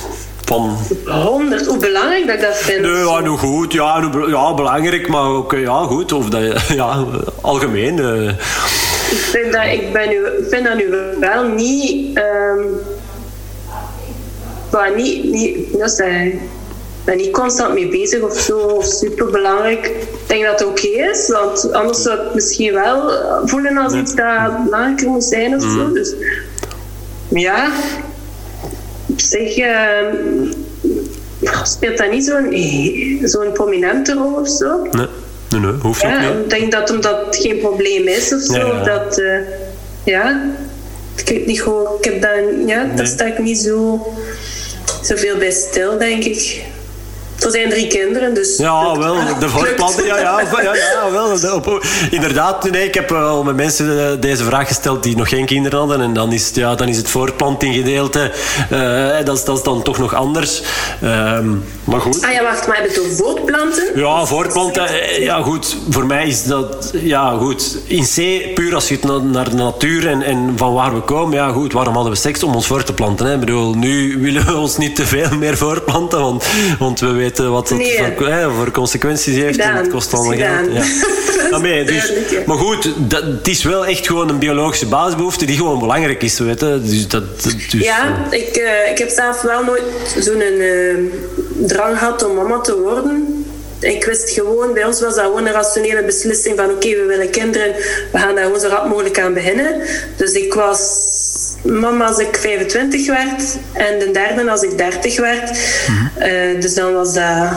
Van... 0.48 0.78
100, 1.06 1.66
hoe 1.66 1.78
belangrijk 1.78 2.26
dat 2.26 2.36
ik 2.36 2.42
dat 2.42 2.56
vind? 2.56 2.82
Nee, 2.82 2.92
ja, 2.92 3.20
nu 3.20 3.30
goed. 3.30 3.74
Ja, 3.74 4.00
nu, 4.00 4.28
ja 4.28 4.54
belangrijk, 4.54 5.08
maar 5.08 5.26
ook 5.26 5.52
ja, 5.52 5.84
goed. 5.84 6.12
Of 6.12 6.30
dat, 6.30 6.68
ja, 6.82 7.06
algemeen. 7.42 7.98
Uh. 7.98 8.28
Ik, 8.28 9.28
vind 9.32 9.54
dat, 9.54 9.64
ik, 9.64 9.94
ben 9.94 10.10
nu, 10.10 10.18
vind 10.50 10.66
dat 10.66 10.76
nu 10.76 10.90
wel 11.20 11.44
niet... 11.44 12.18
Um, 12.18 12.66
maar 14.72 14.96
niet, 14.96 15.24
niet, 15.24 15.80
dat 15.80 15.92
zijn, 15.92 16.40
ben 17.04 17.18
niet 17.18 17.32
constant 17.32 17.74
mee 17.74 17.88
bezig 17.88 18.22
of 18.22 18.40
zo, 18.40 18.58
of 18.58 18.86
super 18.86 19.32
belangrijk. 19.32 19.86
Ik 19.86 20.28
denk 20.28 20.44
dat 20.44 20.60
het 20.60 20.70
oké 20.70 20.88
okay 20.88 21.10
is, 21.10 21.30
want 21.30 21.72
anders 21.74 22.02
zou 22.02 22.20
het 22.20 22.34
misschien 22.34 22.74
wel 22.74 23.12
voelen 23.46 23.78
als 23.78 23.94
iets 23.94 24.16
dat 24.16 24.64
belangrijker 24.64 25.10
moet 25.10 25.24
zijn 25.24 25.56
of 25.56 25.62
zo. 25.62 25.88
Mm. 25.88 25.94
Dus 25.94 26.14
ja, 27.28 27.72
zeg, 29.22 29.58
uh, 29.58 31.52
speelt 31.64 31.98
dat 31.98 32.12
niet 32.12 32.26
zo'n 32.26 32.54
zo'n 33.24 33.52
prominente 33.52 34.14
rol 34.14 34.34
of 34.34 34.50
zo? 34.50 34.82
Nee, 34.92 35.08
nee, 35.50 35.62
nee 35.62 35.72
hoeft 35.72 36.02
ja, 36.02 36.20
niet. 36.20 36.44
Ik 36.44 36.50
denk 36.50 36.72
dat 36.72 36.92
omdat 36.92 37.26
het 37.26 37.36
geen 37.36 37.58
probleem 37.58 38.08
is 38.08 38.34
of 38.34 38.42
zo. 38.42 38.58
Ja, 38.58 38.66
ja. 38.66 38.84
Dat, 38.84 39.20
uh, 39.20 39.40
ja, 40.04 40.52
ik 41.16 41.30
weet 41.30 41.46
niet 41.46 41.62
gewoon, 41.62 41.88
ik 41.98 42.04
heb 42.04 42.22
dan, 42.22 42.68
ja, 42.68 42.84
nee. 42.84 42.96
daar 42.96 43.08
sta 43.08 43.26
ik 43.26 43.40
niet 43.40 43.58
zo 43.58 44.08
zoveel 45.02 45.38
bij 45.38 45.52
stil, 45.52 45.98
denk 45.98 46.24
ik. 46.24 46.66
Er 47.48 47.54
zijn 47.54 47.70
drie 47.70 47.88
kinderen, 47.88 48.34
dus... 48.34 48.58
Ja, 48.58 48.98
wel, 48.98 49.16
de 49.40 49.50
voortplanting, 49.50 50.08
ja, 50.08 50.18
ja, 50.18 50.42
ja, 50.62 50.76
ja, 50.76 51.12
wel. 51.12 51.82
Inderdaad, 52.12 52.72
nee, 52.72 52.86
ik 52.86 52.94
heb 52.94 53.12
al 53.12 53.44
met 53.44 53.56
mensen 53.56 54.00
eh, 54.00 54.22
deze 54.22 54.44
vraag 54.44 54.68
gesteld 54.68 55.04
die 55.04 55.16
nog 55.16 55.30
geen 55.30 55.46
kinderen 55.46 55.80
hadden. 55.80 56.02
En 56.02 56.14
dan 56.14 56.32
is 56.32 56.48
het, 56.48 56.56
ja, 56.56 56.76
dan 56.76 56.88
is 56.88 56.98
het 56.98 57.10
voortplantinggedeelte, 57.10 58.32
uh, 58.72 59.26
dat, 59.26 59.38
is, 59.38 59.44
dat 59.44 59.58
is 59.58 59.64
dan 59.64 59.82
toch 59.82 59.98
nog 59.98 60.16
anders. 60.16 60.62
Um, 61.04 61.64
maar 61.84 62.02
goed. 62.02 62.24
Ah 62.24 62.32
ja, 62.32 62.44
wacht, 62.44 62.68
maar 62.68 62.76
heb 62.76 62.86
je 62.86 62.92
het 62.92 63.00
over 63.00 63.16
voortplanten? 63.16 63.84
Ja, 63.96 64.26
voortplanten, 64.26 64.88
eh, 64.88 65.24
ja 65.24 65.42
goed. 65.42 65.78
Voor 65.90 66.06
mij 66.06 66.28
is 66.28 66.44
dat, 66.44 66.92
ja 66.94 67.38
goed. 67.38 67.78
In 67.86 68.04
C, 68.04 68.54
puur 68.54 68.76
als 68.76 68.88
je 68.88 68.98
het 69.02 69.24
naar 69.24 69.50
de 69.50 69.56
natuur 69.56 70.08
en, 70.08 70.22
en 70.22 70.54
van 70.56 70.74
waar 70.74 70.94
we 70.94 71.02
komen, 71.02 71.38
ja 71.38 71.50
goed, 71.50 71.74
waarom 71.74 71.94
hadden 71.94 72.14
we 72.14 72.20
seks? 72.20 72.44
Om 72.44 72.56
ons 72.56 72.68
voor 72.68 72.84
te 72.84 72.94
planten. 72.94 73.26
Hè? 73.26 73.34
Ik 73.34 73.40
bedoel, 73.40 73.74
nu 73.74 74.18
willen 74.20 74.46
we 74.46 74.56
ons 74.56 74.78
niet 74.78 74.96
te 74.96 75.06
veel 75.06 75.30
meer 75.38 75.58
voortplanten, 75.58 76.20
want, 76.20 76.46
want 76.80 77.00
we 77.00 77.12
weten 77.12 77.37
wat 77.38 77.70
het 77.70 77.78
nee. 77.78 78.00
voor, 78.18 78.28
hè, 78.28 78.52
voor, 78.52 78.72
consequenties 78.72 79.36
heeft. 79.36 79.56
Gedaan. 79.56 79.76
En 79.76 79.84
het 79.84 79.92
kost 79.92 80.14
allemaal 80.14 80.38
geld. 80.38 80.74
Ja. 80.74 80.84
Dus, 81.86 82.12
maar 82.46 82.58
goed, 82.58 82.94
dat, 82.98 83.24
het 83.24 83.48
is 83.48 83.64
wel 83.64 83.86
echt 83.86 84.08
gewoon 84.08 84.30
een 84.30 84.40
biologische 84.40 84.86
basisbehoefte 84.86 85.46
die 85.46 85.58
gewoon 85.58 85.80
belangrijk 85.80 86.24
is. 86.24 86.40
Weet 86.40 86.60
je? 86.60 86.82
Dus 86.84 87.08
dat, 87.08 87.24
dus, 87.44 87.84
ja, 87.84 88.26
ik, 88.30 88.58
uh, 88.58 88.92
ik 88.92 88.98
heb 88.98 89.10
zelf 89.10 89.42
wel 89.42 89.64
nooit 89.64 89.84
zo'n 90.20 90.42
uh, 90.42 90.98
drang 91.68 91.98
gehad 91.98 92.26
om 92.26 92.36
mama 92.36 92.60
te 92.60 92.80
worden. 92.80 93.46
Ik 93.80 94.06
wist 94.06 94.30
gewoon, 94.30 94.74
bij 94.74 94.86
ons 94.86 95.02
was 95.02 95.16
dat 95.16 95.24
gewoon 95.24 95.46
een 95.46 95.54
rationele 95.54 96.04
beslissing 96.04 96.58
van 96.58 96.66
oké, 96.66 96.74
okay, 96.74 96.96
we 96.96 97.06
willen 97.06 97.30
kinderen, 97.30 97.74
we 98.12 98.18
gaan 98.18 98.36
daar 98.36 98.44
gewoon 98.44 98.60
zo 98.60 98.68
rap 98.68 98.88
mogelijk 98.88 99.20
aan 99.20 99.34
beginnen. 99.34 99.82
Dus 100.16 100.34
ik 100.34 100.54
was 100.54 100.80
mama 101.62 102.06
als 102.06 102.18
ik 102.18 102.38
25 102.38 103.08
werd 103.08 103.58
en 103.74 104.00
de 104.00 104.12
derde 104.12 104.52
als 104.52 104.62
ik 104.62 104.78
30 104.78 105.20
werd. 105.20 105.60
-hmm. 105.86 106.12
uh, 106.20 106.62
dus 106.62 106.74
dan 106.74 106.94
was 106.94 107.14
dat 107.14 107.50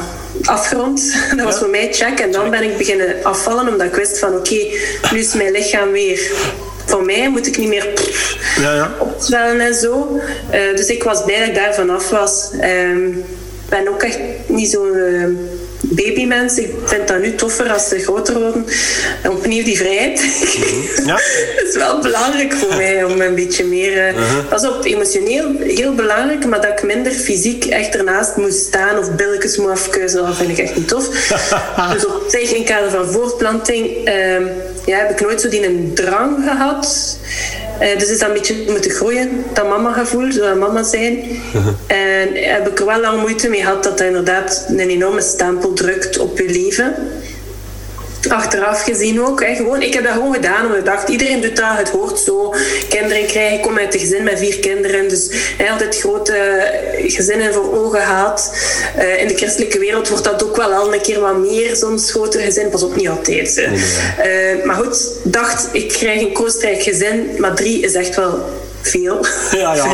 afgerond. 0.44 1.14
Dat 1.36 1.44
was 1.44 1.59
voor 1.59 1.68
mij 1.68 1.89
check. 1.93 2.18
En 2.18 2.32
dan 2.32 2.51
ben 2.51 2.62
ik 2.62 2.77
beginnen 2.77 3.14
afvallen 3.22 3.68
omdat 3.68 3.86
ik 3.86 3.94
wist 3.94 4.18
van 4.18 4.28
oké, 4.28 4.39
okay, 4.39 4.78
nu 5.12 5.18
is 5.18 5.35
mijn 5.35 5.52
lichaam 5.52 5.90
weer 5.90 6.31
voor 6.90 7.05
mij 7.05 7.31
moet 7.31 7.47
ik 7.47 7.56
niet 7.59 7.68
meer 7.68 7.89
ja, 8.60 8.74
ja. 8.74 8.94
opzwellen 8.98 9.60
en 9.60 9.74
zo. 9.74 10.20
Uh, 10.55 10.77
dus 10.77 10.86
ik 10.86 11.02
was 11.02 11.24
blij 11.24 11.39
dat 11.39 11.48
ik 11.48 11.55
daar 11.55 11.74
vanaf 11.74 12.10
was. 12.10 12.51
Ik 12.52 12.62
um, 12.62 13.24
ben 13.68 13.89
ook 13.89 14.02
echt 14.02 14.18
niet 14.47 14.70
zo... 14.70 14.86
Uh, 15.91 15.97
babymens. 15.97 16.59
Ik 16.59 16.71
vind 16.85 17.09
dat 17.09 17.21
nu 17.21 17.35
toffer 17.35 17.73
als 17.73 17.89
ze 17.89 17.99
groter 17.99 18.41
worden. 18.41 18.67
En 19.23 19.31
opnieuw 19.31 19.65
die 19.65 19.77
vrijheid. 19.77 20.23
Mhm. 20.23 21.07
Ja. 21.09 21.15
dat 21.57 21.67
is 21.69 21.77
wel 21.77 22.01
belangrijk 22.01 22.53
voor 22.53 22.77
mij 22.77 23.05
om 23.05 23.21
een 23.21 23.35
beetje 23.35 23.65
meer... 23.65 23.93
Uh, 23.93 24.09
uh-huh. 24.09 24.51
Dat 24.51 24.62
is 24.62 24.69
op 24.69 24.85
emotioneel 24.85 25.55
heel 25.59 25.95
belangrijk, 25.95 26.47
maar 26.47 26.61
dat 26.61 26.71
ik 26.71 26.83
minder 26.83 27.12
fysiek 27.12 27.65
echt 27.65 27.97
ernaast 27.97 28.37
moest 28.37 28.59
staan 28.59 28.99
of 28.99 29.15
billetjes 29.15 29.57
moet 29.57 29.71
afkeuzen, 29.71 30.27
dat 30.27 30.37
vind 30.37 30.51
ik 30.51 30.59
echt 30.59 30.77
niet 30.77 30.89
tof. 30.89 31.07
dus 31.93 32.07
op 32.07 32.25
zich 32.29 32.53
in 32.53 32.65
kader 32.65 32.91
van 32.91 33.07
voortplanting 33.07 34.09
uh, 34.09 34.41
ja, 34.87 34.99
heb 34.99 35.11
ik 35.11 35.21
nooit 35.21 35.41
zo 35.41 35.49
die 35.49 35.67
een 35.67 35.91
drang 35.95 36.45
gehad. 36.45 37.19
Uh, 37.81 37.98
dus 37.98 38.11
is 38.11 38.19
dat 38.19 38.28
een 38.28 38.35
beetje 38.35 38.65
moeten 38.69 38.90
groeien, 38.90 39.44
dat 39.52 39.69
mama-gevoel, 39.69 40.32
zo 40.32 40.55
mama 40.57 40.82
zijn. 40.82 41.19
Uh-huh. 41.55 41.73
En 42.20 42.35
heb 42.35 42.69
ik 42.69 42.78
er 42.78 42.86
wel 42.86 43.01
lang 43.01 43.20
moeite 43.20 43.48
mee 43.48 43.61
gehad 43.61 43.82
dat 43.82 43.98
dat 43.98 44.07
inderdaad 44.07 44.65
een 44.69 44.78
enorme 44.78 45.20
stempel 45.20 45.73
drukt 45.73 46.19
op 46.19 46.39
je 46.39 46.51
leven. 46.51 46.94
Achteraf 48.29 48.83
gezien 48.83 49.23
ook. 49.23 49.45
Hè. 49.45 49.55
Gewoon, 49.55 49.83
ik 49.83 49.95
heb 49.95 50.05
dat 50.05 50.13
gewoon 50.13 50.35
gedaan 50.35 50.65
omdat 50.65 50.79
ik 50.79 50.85
dacht, 50.85 51.09
iedereen 51.09 51.41
doet 51.41 51.57
dat, 51.57 51.77
het 51.77 51.89
hoort 51.89 52.19
zo. 52.19 52.55
Kinderen 52.89 53.27
krijgen, 53.27 53.57
ik 53.57 53.63
kom 53.63 53.79
uit 53.79 53.95
een 53.95 54.01
gezin 54.01 54.25
met 54.25 54.39
vier 54.39 54.59
kinderen. 54.59 55.09
Dus 55.09 55.29
hè, 55.57 55.71
altijd 55.71 55.99
grote 55.99 56.71
gezinnen 57.07 57.55
voor 57.55 57.79
ogen 57.79 58.01
gehad. 58.01 58.55
Uh, 58.99 59.21
in 59.21 59.29
de 59.29 59.37
christelijke 59.37 59.79
wereld 59.79 60.09
wordt 60.09 60.25
dat 60.25 60.45
ook 60.45 60.57
wel 60.57 60.73
al 60.73 60.95
een 60.95 61.01
keer 61.01 61.21
wat 61.21 61.37
meer, 61.37 61.77
soms 61.77 62.11
groter 62.11 62.41
gezin. 62.41 62.69
Pas 62.69 62.83
op, 62.83 62.97
niet 62.97 63.09
altijd. 63.09 63.57
Uh, 63.57 64.65
maar 64.65 64.77
goed, 64.77 65.09
dacht, 65.23 65.69
ik 65.73 65.89
krijg 65.89 66.21
een 66.21 66.33
koostrijk 66.33 66.83
gezin, 66.83 67.31
maar 67.39 67.55
drie 67.55 67.83
is 67.83 67.95
echt 67.95 68.17
wel 68.17 68.45
veel. 68.82 69.27
Ja, 69.52 69.74
ja. 69.74 69.93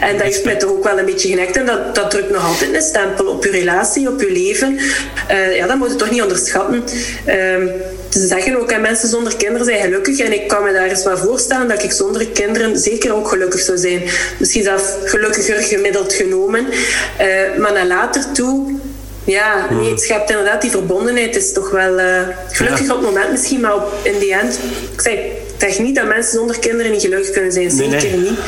en 0.00 0.16
dat 0.16 0.22
heeft 0.22 0.44
mij 0.44 0.56
toch 0.56 0.70
ook 0.70 0.84
wel 0.84 0.98
een 0.98 1.04
beetje 1.04 1.28
genekt. 1.28 1.56
En 1.56 1.66
dat, 1.66 1.94
dat 1.94 2.10
drukt 2.10 2.30
nog 2.30 2.46
altijd 2.46 2.74
een 2.74 2.82
stempel 2.82 3.26
op 3.26 3.44
je 3.44 3.50
relatie, 3.50 4.08
op 4.08 4.20
je 4.20 4.32
leven. 4.32 4.78
Uh, 5.30 5.56
ja, 5.56 5.66
dat 5.66 5.76
moet 5.76 5.90
je 5.90 5.96
toch 5.96 6.10
niet 6.10 6.22
onderschatten. 6.22 6.82
Uh, 7.26 7.34
ze 8.08 8.26
zeggen 8.26 8.60
ook, 8.60 8.72
aan 8.72 8.80
mensen 8.80 9.08
zonder 9.08 9.36
kinderen 9.36 9.66
zijn 9.66 9.80
gelukkig. 9.80 10.18
En 10.18 10.32
ik 10.32 10.48
kan 10.48 10.62
me 10.62 10.72
daar 10.72 10.88
eens 10.88 11.04
wel 11.04 11.16
voorstellen 11.16 11.68
dat 11.68 11.82
ik 11.82 11.92
zonder 11.92 12.26
kinderen 12.26 12.78
zeker 12.78 13.14
ook 13.14 13.28
gelukkig 13.28 13.60
zou 13.60 13.78
zijn. 13.78 14.02
Misschien 14.38 14.62
zelfs 14.62 14.84
gelukkiger 15.04 15.62
gemiddeld 15.62 16.12
genomen. 16.12 16.66
Uh, 16.66 17.58
maar 17.58 17.72
naar 17.72 17.86
later 17.86 18.32
toe 18.32 18.82
ja, 19.24 19.66
nee, 19.70 19.90
het 19.90 20.00
schept 20.00 20.30
inderdaad 20.30 20.62
die 20.62 20.70
verbondenheid. 20.70 21.36
is 21.36 21.52
toch 21.52 21.70
wel 21.70 21.98
uh, 21.98 22.20
gelukkig 22.48 22.90
op 22.90 22.96
het 22.96 23.06
moment 23.06 23.30
misschien, 23.30 23.60
maar 23.60 23.74
op, 23.74 23.92
in 24.02 24.18
die 24.18 24.34
end. 24.34 24.58
Ik 24.92 25.00
zeg 25.58 25.78
niet 25.78 25.94
dat 25.94 26.06
mensen 26.06 26.32
zonder 26.32 26.58
kinderen 26.58 26.92
niet 26.92 27.00
gelukkig 27.00 27.30
kunnen 27.30 27.52
zijn. 27.52 27.70
Zeker 27.70 28.16
niet. 28.16 28.38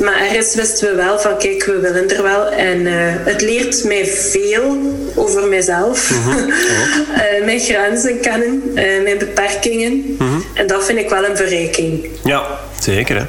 Maar 0.00 0.20
ergens 0.20 0.54
wisten 0.54 0.90
we 0.90 0.94
wel 0.94 1.18
van, 1.18 1.38
kijk, 1.38 1.64
we 1.64 1.78
willen 1.78 2.16
er 2.16 2.22
wel. 2.22 2.48
En 2.48 2.80
uh, 2.80 2.92
het 3.24 3.40
leert 3.40 3.84
mij 3.84 4.06
veel 4.06 4.78
over 5.14 5.48
mijzelf. 5.48 6.10
Mm 6.10 6.22
-hmm. 6.22 6.48
uh, 6.50 7.44
mijn 7.44 7.60
grenzen 7.60 8.20
kennen, 8.20 8.62
mijn 8.74 9.18
beperkingen. 9.18 9.92
Mm 9.92 10.16
-hmm. 10.18 10.44
En 10.54 10.66
dat 10.66 10.84
vind 10.84 10.98
ik 10.98 11.08
wel 11.08 11.24
een 11.24 11.36
verrijking. 11.36 12.08
Ja, 12.24 12.58
zeker 12.80 13.16
hè. 13.16 13.24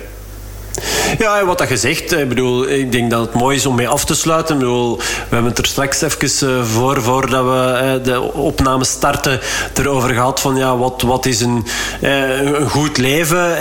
Ja, 1.18 1.46
wat 1.46 1.58
dat 1.58 1.68
gezegd, 1.68 2.12
ik 2.12 2.30
bedoel, 2.30 2.70
ik 2.70 2.92
denk 2.92 3.12
dat 3.12 3.22
het 3.22 3.34
mooi 3.34 3.56
is 3.56 3.66
om 3.66 3.76
mee 3.76 3.88
af 3.88 4.06
te 4.06 4.16
sluiten. 4.16 4.56
Ik 4.56 4.62
bedoel, 4.62 4.98
we 4.98 5.04
hebben 5.30 5.50
het 5.50 5.58
er 5.58 5.66
straks 5.66 6.02
even 6.02 6.66
voor, 6.66 7.02
voordat 7.02 7.44
we 7.44 8.00
de 8.04 8.22
opname 8.34 8.86
starten, 8.86 9.40
erover 9.74 10.10
gehad 10.10 10.40
van 10.40 10.56
ja, 10.56 10.78
wat, 10.78 11.02
wat 11.02 11.26
is 11.26 11.42
een, 11.42 11.66
een 12.02 12.70
goed 12.70 12.98
leven? 12.98 13.58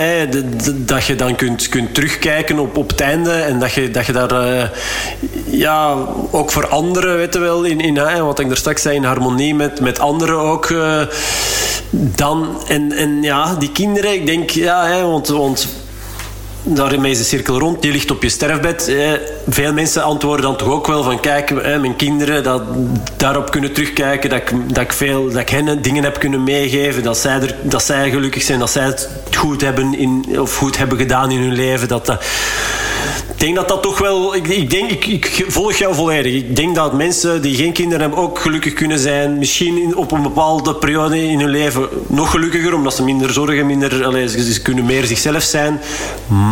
Dat 0.75 1.05
je 1.05 1.15
dan 1.15 1.35
kunt, 1.35 1.69
kunt 1.69 1.93
terugkijken 1.93 2.59
op, 2.59 2.77
op 2.77 2.89
het 2.89 3.01
einde 3.01 3.31
en 3.31 3.59
dat 3.59 3.73
je, 3.73 3.91
dat 3.91 4.05
je 4.05 4.11
daar 4.11 4.71
ja, 5.45 5.95
ook 6.31 6.51
voor 6.51 6.67
anderen, 6.67 7.17
weet 7.17 7.33
je 7.33 7.39
wel, 7.39 7.63
in, 7.63 7.79
in, 7.79 8.23
wat 8.23 8.39
ik 8.39 8.49
er 8.51 8.57
straks 8.57 8.81
zei, 8.81 8.95
in 8.95 9.03
harmonie 9.03 9.55
met, 9.55 9.79
met 9.79 9.99
anderen 9.99 10.37
ook. 10.37 10.73
Dan, 11.89 12.61
en, 12.67 12.91
en 12.91 13.21
ja, 13.21 13.55
die 13.55 13.71
kinderen, 13.71 14.13
ik 14.13 14.25
denk, 14.25 14.49
ja, 14.49 15.01
want, 15.01 15.27
want 15.27 15.67
daarmee 16.63 17.11
is 17.11 17.17
de 17.17 17.23
cirkel 17.23 17.59
rond. 17.59 17.81
Die 17.81 17.91
ligt 17.91 18.11
op 18.11 18.23
je 18.23 18.29
sterfbed. 18.29 18.95
Veel 19.49 19.73
mensen 19.73 20.03
antwoorden 20.03 20.45
dan 20.45 20.55
toch 20.55 20.67
ook 20.67 20.87
wel 20.87 21.03
van... 21.03 21.19
Kijk, 21.19 21.51
mijn 21.63 21.95
kinderen, 21.95 22.43
dat, 22.43 22.61
daarop 23.17 23.51
kunnen 23.51 23.73
terugkijken. 23.73 24.29
Dat 24.29 24.39
ik, 24.39 24.73
dat, 24.73 24.83
ik 24.83 24.93
veel, 24.93 25.29
dat 25.29 25.41
ik 25.41 25.49
hen 25.49 25.81
dingen 25.81 26.03
heb 26.03 26.19
kunnen 26.19 26.43
meegeven. 26.43 27.03
Dat 27.03 27.17
zij, 27.17 27.41
er, 27.41 27.55
dat 27.61 27.83
zij 27.83 28.09
gelukkig 28.09 28.43
zijn. 28.43 28.59
Dat 28.59 28.71
zij 28.71 28.85
het 28.85 29.09
goed 29.35 29.61
hebben, 29.61 29.97
in, 29.97 30.25
of 30.39 30.55
goed 30.55 30.77
hebben 30.77 30.97
gedaan 30.97 31.31
in 31.31 31.39
hun 31.39 31.53
leven. 31.53 31.87
Dat, 31.87 32.05
dat, 32.05 32.23
denk 33.41 33.55
dat 33.55 33.67
dat 33.67 33.81
toch 33.81 33.99
wel... 33.99 34.35
Ik, 34.35 34.47
ik 34.47 34.69
denk, 34.69 34.91
ik, 34.91 35.05
ik, 35.05 35.45
volg 35.47 35.73
jou 35.73 35.95
volledig. 35.95 36.33
Ik 36.33 36.55
denk 36.55 36.75
dat 36.75 36.93
mensen 36.93 37.41
die 37.41 37.55
geen 37.55 37.73
kinderen 37.73 38.01
hebben 38.01 38.19
ook 38.19 38.39
gelukkig 38.39 38.73
kunnen 38.73 38.99
zijn. 38.99 39.37
Misschien 39.37 39.77
in, 39.77 39.95
op 39.95 40.11
een 40.11 40.21
bepaalde 40.21 40.75
periode 40.75 41.23
in 41.23 41.39
hun 41.39 41.49
leven 41.49 41.87
nog 42.07 42.31
gelukkiger. 42.31 42.73
Omdat 42.73 42.95
ze 42.95 43.03
minder 43.03 43.33
zorgen, 43.33 43.65
minder... 43.65 44.05
Allez, 44.05 44.35
ze 44.35 44.61
kunnen 44.61 44.85
meer 44.85 45.05
zichzelf 45.05 45.43
zijn. 45.43 45.81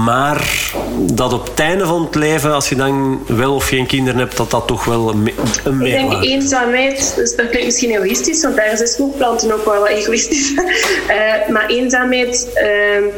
Maar 0.05 0.71
dat 0.99 1.33
op 1.33 1.47
het 1.47 1.59
einde 1.59 1.85
van 1.85 2.01
het 2.01 2.15
leven, 2.15 2.53
als 2.53 2.69
je 2.69 2.75
dan 2.75 3.23
wel 3.27 3.55
of 3.55 3.67
geen 3.67 3.85
kinderen 3.85 4.19
hebt, 4.19 4.37
dat 4.37 4.51
dat 4.51 4.67
toch 4.67 4.85
wel 4.85 5.09
een, 5.09 5.31
een 5.63 5.77
meerwaarde 5.77 6.15
Ik 6.15 6.21
denk 6.21 6.23
eenzaamheid, 6.23 7.13
dus 7.15 7.35
dat 7.35 7.49
klinkt 7.49 7.65
misschien 7.65 7.91
egoïstisch, 7.91 8.41
want 8.41 8.55
daar 8.55 8.81
is 8.81 8.99
planten 9.17 9.53
ook 9.53 9.65
wel 9.65 9.79
wat 9.79 9.89
egoïstisch. 9.89 10.51
Uh, 10.51 11.49
maar 11.53 11.65
eenzaamheid... 11.67 12.47
Uh, 12.55 13.13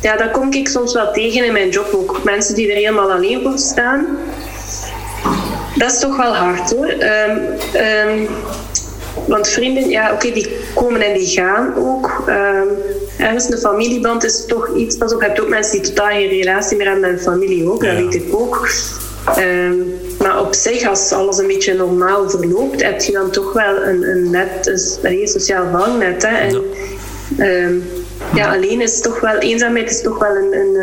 ja, 0.00 0.16
dat 0.16 0.30
kom 0.30 0.52
ik 0.52 0.68
soms 0.68 0.92
wel 0.92 1.12
tegen 1.12 1.44
in 1.44 1.52
mijn 1.52 1.68
job 1.68 1.92
ook. 1.94 2.24
Mensen 2.24 2.54
die 2.54 2.68
er 2.70 2.76
helemaal 2.76 3.12
alleen 3.12 3.42
voor 3.42 3.58
staan. 3.58 4.06
Dat 5.76 5.92
is 5.92 5.98
toch 5.98 6.16
wel 6.16 6.34
hard 6.34 6.72
hoor. 6.72 6.88
Um, 6.88 7.40
um, 8.08 8.28
want 9.26 9.48
vrienden, 9.48 9.88
ja, 9.88 10.04
oké, 10.04 10.14
okay, 10.14 10.32
die 10.32 10.56
komen 10.74 11.00
en 11.00 11.14
die 11.14 11.26
gaan 11.26 11.74
ook. 11.76 12.24
Um, 12.28 12.68
ergens 13.18 13.50
een 13.50 13.58
familieband 13.58 14.24
is 14.24 14.44
toch 14.46 14.76
iets. 14.76 14.96
Pas 14.96 15.14
op, 15.14 15.20
je 15.20 15.26
hebt 15.26 15.40
ook 15.40 15.48
mensen 15.48 15.72
die 15.72 15.92
totaal 15.92 16.08
geen 16.08 16.28
relatie 16.28 16.76
meer 16.76 16.86
hebben 16.86 17.10
met 17.10 17.10
hun 17.10 17.32
familie 17.32 17.70
ook, 17.70 17.82
ja. 17.82 17.94
dat 17.94 18.02
weet 18.02 18.14
ik 18.14 18.34
ook. 18.34 18.68
maar 20.18 20.40
op 20.40 20.54
zich, 20.54 20.88
als 20.88 21.12
alles 21.12 21.38
een 21.38 21.46
beetje 21.46 21.74
normaal 21.74 22.30
verloopt, 22.30 22.82
heb 22.82 23.00
je 23.00 23.12
dan 23.12 23.30
toch 23.30 23.52
wel 23.52 23.82
een, 23.82 24.02
een 24.02 24.30
net, 24.30 24.66
een, 25.02 25.20
een 25.20 25.28
sociaal 25.28 25.70
vangnet. 25.72 26.22
Hè? 26.22 26.36
En, 26.36 26.62
ja 27.36 28.04
ja, 28.34 28.54
alleen 28.54 28.80
is 28.80 29.00
toch 29.00 29.20
wel, 29.20 29.38
eenzaamheid 29.38 29.90
is 29.90 30.02
toch 30.02 30.18
wel 30.18 30.36
een, 30.36 30.52
een, 30.52 30.74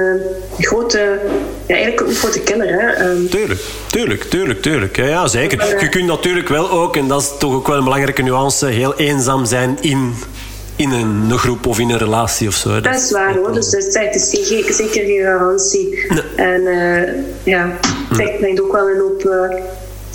een 0.57 0.63
grote, 0.63 1.19
ja, 1.65 1.73
eigenlijk 1.73 2.01
ook 2.01 2.07
een 2.07 2.15
grote 2.15 2.39
killer. 2.39 2.67
Hè? 2.67 3.09
Um, 3.09 3.29
tuurlijk, 3.29 3.61
tuurlijk, 3.87 4.23
tuurlijk, 4.23 4.61
tuurlijk. 4.61 4.95
Ja, 4.95 5.05
ja 5.05 5.27
zeker. 5.27 5.79
Je 5.79 5.89
kunt 5.89 6.05
natuurlijk 6.05 6.49
wel 6.49 6.69
ook, 6.69 6.95
en 6.95 7.07
dat 7.07 7.21
is 7.21 7.31
toch 7.39 7.53
ook 7.53 7.67
wel 7.67 7.77
een 7.77 7.83
belangrijke 7.83 8.21
nuance, 8.21 8.65
heel 8.65 8.95
eenzaam 8.95 9.45
zijn 9.45 9.77
in 9.81 10.13
in 10.75 10.91
een, 10.91 11.29
een, 11.29 11.37
groep 11.37 11.67
of 11.67 11.79
in 11.79 11.89
een 11.89 11.97
relatie 11.97 12.47
of 12.47 12.53
zo. 12.53 12.81
Dat 12.81 12.95
is 12.95 13.11
waar 13.11 13.35
hoor, 13.35 13.53
dus 13.53 13.69
dat 13.69 14.15
is 14.15 14.29
zeker, 14.29 14.73
geen 14.73 15.23
garantie. 15.23 16.05
Nee. 16.09 16.21
En 16.35 16.61
uh, 16.61 17.13
ja, 17.43 17.79
het 18.09 18.37
brengt 18.37 18.61
ook 18.61 18.71
wel 18.71 18.89
een 18.89 18.99
hoop 18.99 19.23
uh, 19.23 19.57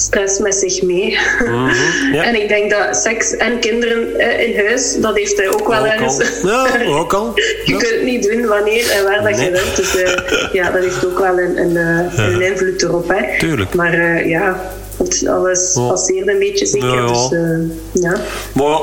stress 0.01 0.39
met 0.39 0.55
zich 0.55 0.83
mee. 0.83 1.19
Mm 1.39 1.47
-hmm, 1.47 2.13
ja. 2.13 2.25
en 2.29 2.43
ik 2.43 2.49
denk 2.49 2.71
dat 2.71 2.97
seks 2.97 3.37
en 3.37 3.59
kinderen 3.59 4.09
uh, 4.17 4.49
in 4.49 4.67
huis, 4.67 4.97
dat 5.01 5.17
heeft 5.17 5.37
hij 5.37 5.49
ook 5.49 5.69
wel 5.69 5.87
ergens. 5.87 6.43
Ja, 6.43 6.67
ook 7.01 7.13
al. 7.13 7.33
je 7.35 7.63
ja. 7.65 7.77
kunt 7.77 7.91
het 7.91 8.03
niet 8.03 8.31
doen 8.31 8.47
wanneer 8.47 8.91
en 8.91 9.05
waar 9.05 9.23
dat 9.23 9.37
nee. 9.37 9.45
je 9.45 9.51
wilt. 9.51 9.77
Dus 9.77 9.97
uh, 9.97 10.53
ja, 10.63 10.71
dat 10.71 10.83
heeft 10.83 11.07
ook 11.07 11.19
wel 11.19 11.39
een, 11.39 11.59
een, 11.59 11.71
uh, 12.17 12.33
een 12.33 12.41
invloed 12.41 12.83
erop. 12.83 13.09
Hè. 13.09 13.39
Tuurlijk. 13.39 13.75
Maar 13.75 14.27
ja, 14.27 14.73
alles 15.27 15.73
passeert 15.73 16.29
een 16.29 16.39
beetje 16.39 16.67
zeker. 16.67 17.07
Dus, 17.07 17.29
ja. 17.93 18.17
Maar 18.53 18.79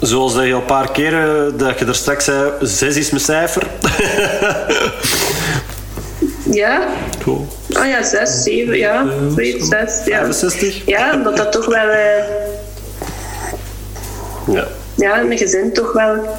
zoals 0.00 0.32
je 0.32 0.38
al 0.38 0.44
een 0.60 0.64
paar 0.64 0.92
keren 0.92 1.56
dat 1.56 1.78
je 1.78 1.84
er 1.84 1.94
straks 1.94 2.24
zei, 2.24 2.50
zes 2.60 2.96
is 2.96 3.10
mijn 3.10 3.22
cijfer. 3.22 3.66
Ja. 6.52 6.86
Cool. 7.22 7.46
Oh 7.68 7.86
ja, 7.86 8.02
zes, 8.02 8.42
zeven, 8.42 8.78
ja. 8.78 9.06
Zoiets, 9.34 9.68
zes. 9.68 10.04
Ja. 10.04 10.18
65? 10.18 10.82
Ja, 10.86 11.14
omdat 11.14 11.36
dat 11.36 11.52
toch 11.52 11.66
wel... 11.66 11.86
Uh, 11.86 12.24
ja. 14.54 14.66
Ja, 14.96 15.20
een 15.20 15.38
gezin 15.38 15.72
toch 15.72 15.92
wel 15.92 16.38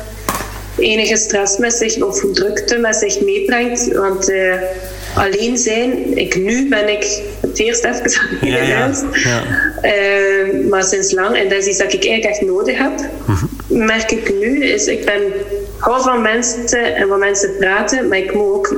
enige 0.78 1.16
stress 1.16 1.58
met 1.58 1.74
zich 1.74 2.02
of 2.02 2.26
drukte 2.34 2.78
met 2.78 2.96
zich 2.96 3.22
meebrengt. 3.22 3.94
Want 3.94 4.30
uh, 4.30 4.54
alleen 5.16 5.58
zijn, 5.58 6.18
ik, 6.18 6.36
nu 6.36 6.70
ben 6.70 6.90
ik 6.90 7.22
het 7.42 7.60
eerst 7.60 7.86
even 7.86 8.04
aan 8.20 8.50
ja, 8.50 8.62
ja. 8.62 8.92
ja. 9.14 9.44
Maar 10.70 10.84
sinds 10.84 11.12
lang, 11.12 11.36
en 11.36 11.50
dat 11.50 11.58
is 11.58 11.66
iets 11.66 11.78
dat 11.78 11.94
ik 11.94 12.06
eigenlijk 12.06 12.36
echt 12.36 12.42
nodig 12.42 12.78
heb, 12.78 12.94
mm-hmm. 13.26 13.50
merk 13.86 14.12
ik 14.12 14.34
nu, 14.40 14.66
is 14.66 14.88
ik 14.88 15.06
ben 15.06 15.22
hou 15.78 16.04
van 16.04 16.22
mensen 16.22 16.96
en 16.96 17.08
van 17.08 17.20
mensen 17.20 17.58
praten, 17.58 18.08
maar 18.08 18.18
ik 18.18 18.34
moet 18.34 18.54
ook 18.54 18.76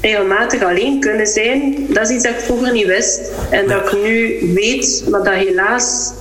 regelmatig 0.00 0.62
alleen 0.62 1.00
kunnen 1.00 1.26
zijn, 1.26 1.86
dat 1.88 2.08
is 2.08 2.14
iets 2.14 2.24
dat 2.24 2.32
ik 2.32 2.40
vroeger 2.40 2.72
niet 2.72 2.86
wist. 2.86 3.20
En 3.50 3.66
dat 3.66 3.92
ik 3.92 4.02
nu 4.02 4.38
weet, 4.54 5.04
maar 5.10 5.22
dat 5.22 5.34
helaas 5.34 6.12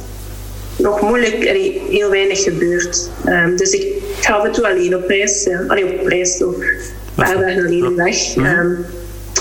nog 0.77 1.01
moeilijk, 1.01 1.43
heel 1.89 2.09
weinig 2.09 2.43
gebeurt. 2.43 3.09
Um, 3.25 3.55
dus 3.57 3.71
ik 3.71 3.87
ga 4.19 4.33
af 4.33 4.45
en 4.45 4.51
toe 4.51 4.67
alleen 4.67 4.95
op 4.95 5.07
reis. 5.07 5.43
Ja. 5.43 5.63
Allee, 5.67 5.99
op 5.99 6.07
reis, 6.07 6.41
ook 6.43 6.61
een 6.61 6.79
paar 7.15 7.39
dagen 7.39 7.65
alleen 7.65 7.95
weg. 7.95 8.35
Um, 8.35 8.85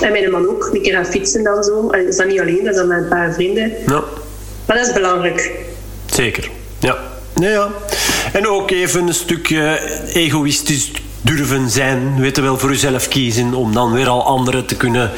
en 0.01 0.11
mijn 0.11 0.31
man 0.31 0.47
ook, 0.47 0.69
een 0.73 0.81
keer 0.81 0.93
gaan 0.93 1.05
fietsen 1.05 1.43
dan 1.43 1.63
zo. 1.63 1.87
Allee, 1.87 2.03
dat 2.03 2.11
is 2.11 2.17
dan 2.17 2.27
niet 2.27 2.39
alleen, 2.39 2.63
dat 2.63 2.73
is 2.73 2.75
dan 2.75 2.87
met 2.87 2.97
een 2.97 3.07
paar 3.07 3.33
vrienden. 3.33 3.71
Ja. 3.87 4.03
Maar 4.65 4.77
dat 4.77 4.87
is 4.87 4.93
belangrijk. 4.93 5.51
Zeker, 6.05 6.49
ja. 6.79 6.97
Ja, 7.35 7.49
ja. 7.49 7.71
En 8.33 8.47
ook 8.47 8.71
even 8.71 9.07
een 9.07 9.13
stukje 9.13 9.79
egoïstisch 10.13 10.91
durven 11.27 11.69
zijn, 11.69 12.19
weten 12.19 12.43
wel, 12.43 12.57
voor 12.57 12.69
jezelf 12.69 13.07
kiezen, 13.07 13.53
om 13.53 13.73
dan 13.73 13.93
weer 13.93 14.07
al 14.07 14.25
anderen 14.25 14.65
te 14.65 14.75
kunnen, 14.75 15.11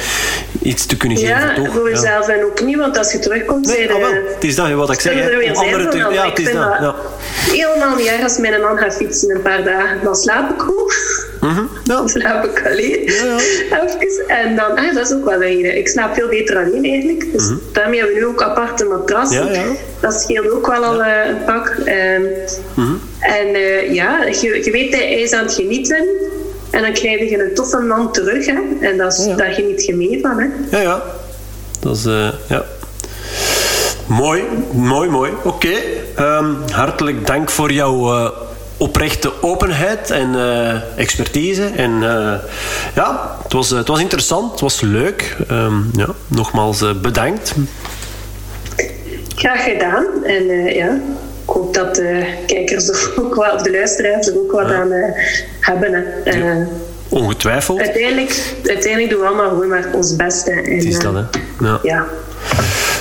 iets 0.62 0.86
te 0.86 0.98
kunnen 0.98 1.18
geven. 1.18 1.36
Ja, 1.36 1.54
toch? 1.54 1.74
voor 1.74 1.90
jezelf 1.90 2.28
ja. 2.28 2.34
en 2.34 2.46
ook 2.46 2.62
niet, 2.62 2.78
want 2.78 2.98
als 2.98 3.12
je 3.12 3.20
terugkomt... 3.20 3.66
Nee, 3.66 3.76
zijn, 3.76 3.94
oh, 3.94 4.00
wel. 4.00 4.14
Het 4.34 4.44
is 4.44 4.56
dat 4.56 4.72
wat 4.72 4.92
ik 4.92 5.00
zeg. 5.00 5.14
Anderen 5.56 5.90
te, 5.90 5.98
ja, 5.98 6.30
het 6.30 6.40
is 6.40 6.46
dat. 6.46 6.54
Ja. 6.54 6.96
Helemaal 7.52 7.96
niet 7.96 8.08
erg 8.08 8.24
als 8.24 8.38
mijn 8.38 8.62
man 8.62 8.78
gaat 8.78 8.96
fietsen 8.96 9.36
een 9.36 9.42
paar 9.42 9.64
dagen. 9.64 10.00
Dan 10.04 10.16
slaap 10.16 10.50
ik 10.50 10.62
goed. 10.62 11.28
Mm 11.42 11.50
-hmm. 11.50 11.70
ja. 11.84 11.96
Dan 11.96 12.10
slaap 12.10 12.46
ik 12.46 12.66
alleen. 12.66 13.04
Ja, 13.04 13.36
Even. 13.38 14.28
En 14.28 14.56
dan, 14.56 14.76
ah, 14.76 14.94
dat 14.94 15.06
is 15.06 15.14
ook 15.14 15.26
wel 15.26 15.44
een 15.44 15.78
Ik 15.78 15.88
slaap 15.88 16.14
veel 16.14 16.28
beter 16.28 16.58
alleen 16.58 16.84
eigenlijk. 16.84 17.32
Dus 17.32 17.42
mm 17.42 17.48
-hmm. 17.48 17.62
daarmee 17.72 18.00
hebben 18.00 18.18
we 18.18 18.22
nu 18.22 18.28
ook 18.28 18.44
aparte 18.44 18.86
matrassen. 18.86 19.54
Ja, 19.54 19.64
dat 20.00 20.22
scheelt 20.22 20.52
ook 20.52 20.68
wel 20.68 20.84
al 20.84 21.00
uh, 21.00 21.28
een 21.28 21.44
pak. 21.46 21.78
Um, 21.86 22.22
mm 22.74 22.86
-hmm. 22.86 23.00
En 23.20 23.48
uh, 23.48 23.94
ja, 23.94 24.26
je, 24.26 24.62
je 24.64 24.72
weet 24.72 24.92
dat 24.92 25.00
hij 25.00 25.22
is 25.22 25.34
aan 25.34 25.44
het 25.44 25.54
genieten. 25.54 26.08
En 26.70 26.82
dan 26.82 26.94
krijg 26.94 27.30
je 27.30 27.44
een 27.44 27.54
toffe 27.54 27.80
man 27.80 28.12
terug. 28.12 28.46
Hè? 28.46 28.58
En 28.80 28.98
dat 28.98 29.18
is, 29.18 29.26
ja. 29.26 29.36
daar 29.36 29.52
geniet 29.52 29.86
je 29.86 29.96
mee 29.96 30.20
van. 30.22 30.40
Hè? 30.40 30.78
Ja, 30.78 30.84
ja. 30.84 31.04
Dat 31.80 31.96
is... 31.96 32.06
Uh, 32.06 32.30
ja. 32.48 32.66
Mooi, 34.08 34.44
mooi, 34.74 35.10
mooi. 35.10 35.32
Oké. 35.44 35.68
Okay. 36.16 36.38
Um, 36.38 36.58
hartelijk 36.72 37.28
dank 37.28 37.50
voor 37.50 37.72
jouw 37.72 38.32
oprechte 38.80 39.32
openheid 39.42 40.12
en 40.12 40.36
expertise. 40.96 41.66
En 41.76 41.92
ja, 42.96 43.38
het 43.44 43.54
was, 43.54 43.70
het 43.70 43.88
was 43.88 44.00
interessant, 44.00 44.52
het 44.52 44.60
was 44.60 44.82
leuk. 44.82 45.36
Ehm, 45.48 45.76
ja, 45.94 46.08
nogmaals 46.28 46.84
bedankt. 47.02 47.54
Graag 49.36 49.64
gedaan. 49.64 50.06
En 50.24 50.46
ja, 50.74 50.94
ik 51.44 51.56
hoop 51.56 51.74
dat 51.74 51.96
de 51.96 52.26
kijkers 52.46 52.88
er 52.88 53.12
ook 53.22 53.36
wel, 53.36 53.54
of 53.54 53.62
de 53.62 53.72
luisteraars 53.72 54.28
er 54.28 54.38
ook 54.38 54.52
wat 54.52 54.72
aan 54.72 54.92
hebben. 55.60 56.06
Hè. 56.24 56.64
Ongetwijfeld. 57.10 57.80
Uiteindelijk, 57.80 58.54
uiteindelijk 58.66 59.12
doen 59.12 59.22
we 59.22 59.28
allemaal 59.28 59.50
gewoon 59.50 59.68
maar 59.68 59.86
ons 59.94 60.16
beste. 60.16 60.52
En, 60.52 60.76
het 60.76 60.84
is 60.84 61.00
dat, 61.00 61.14
hè? 61.14 61.22
Ja. 61.66 61.80
ja. 61.84 62.06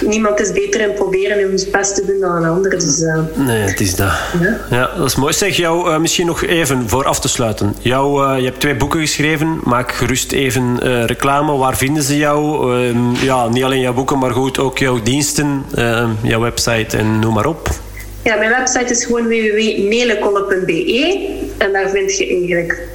Niemand 0.07 0.41
is 0.41 0.53
beter 0.53 0.81
in 0.81 0.95
proberen 0.95 1.45
om 1.45 1.51
ons 1.51 1.70
best 1.70 1.95
te 1.95 2.05
doen 2.07 2.20
dan 2.20 2.37
een 2.37 2.51
ander. 2.51 2.70
Dus, 2.70 3.01
uh, 3.01 3.20
nee, 3.35 3.61
het 3.61 3.81
is 3.81 3.97
dat. 3.97 4.12
Ja, 4.41 4.61
ja 4.70 4.91
dat 4.97 5.07
is 5.07 5.16
mooi. 5.16 5.33
Zeg 5.33 5.57
jou 5.57 5.91
uh, 5.91 5.99
misschien 5.99 6.27
nog 6.27 6.45
even 6.45 6.89
voor 6.89 7.05
af 7.05 7.20
te 7.20 7.29
sluiten. 7.29 7.75
Jou, 7.81 8.25
uh, 8.25 8.39
je 8.39 8.45
hebt 8.45 8.61
twee 8.61 8.77
boeken 8.77 9.01
geschreven. 9.01 9.61
Maak 9.65 9.93
gerust 9.93 10.33
even 10.33 10.79
reclame. 11.07 11.57
Waar 11.57 11.77
vinden 11.77 12.03
ze 12.03 12.16
jou? 12.16 12.73
Ehm, 12.75 13.25
ja, 13.25 13.49
niet 13.49 13.65
alleen 13.65 13.81
jouw 13.81 13.93
boeken, 13.93 14.19
maar 14.19 14.31
goed 14.31 14.59
ook 14.59 14.79
jouw 14.79 15.03
diensten, 15.03 15.65
ehm, 15.75 16.11
jouw 16.23 16.41
website 16.41 16.97
en 16.97 17.19
noem 17.19 17.35
maar 17.35 17.47
op. 17.47 17.69
Ja, 18.23 18.37
mijn 18.37 18.51
website 18.51 18.93
is 18.93 19.05
gewoon 19.05 19.29
en 21.59 21.73
daar 21.73 21.91
vind 21.91 22.16
je 22.16 22.27
eigenlijk 22.27 22.89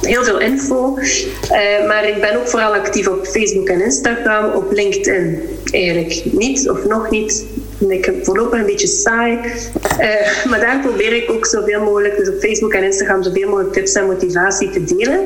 heel 0.00 0.24
veel 0.24 0.40
info. 0.40 0.98
Uh, 0.98 1.86
maar 1.86 2.08
ik 2.08 2.20
ben 2.20 2.36
ook 2.36 2.48
vooral 2.48 2.74
actief 2.74 3.08
op 3.08 3.26
Facebook 3.26 3.68
en 3.68 3.84
Instagram. 3.84 4.52
Op 4.52 4.72
LinkedIn 4.72 5.40
eigenlijk 5.70 6.24
niet 6.32 6.70
of 6.70 6.84
nog 6.84 7.10
niet. 7.10 7.44
Ik 7.88 8.04
heb 8.04 8.24
voorlopig 8.24 8.58
een 8.58 8.66
beetje 8.66 8.86
saai. 8.86 9.32
Uh, 9.34 10.46
maar 10.50 10.60
daar 10.60 10.80
probeer 10.80 11.12
ik 11.12 11.30
ook 11.30 11.46
zoveel 11.46 11.80
mogelijk, 11.80 12.16
dus 12.16 12.28
op 12.28 12.38
Facebook 12.38 12.72
en 12.72 12.84
Instagram, 12.84 13.22
zoveel 13.22 13.48
mogelijk 13.48 13.72
tips 13.72 13.92
en 13.92 14.06
motivatie 14.06 14.70
te 14.70 14.84
delen. 14.84 15.20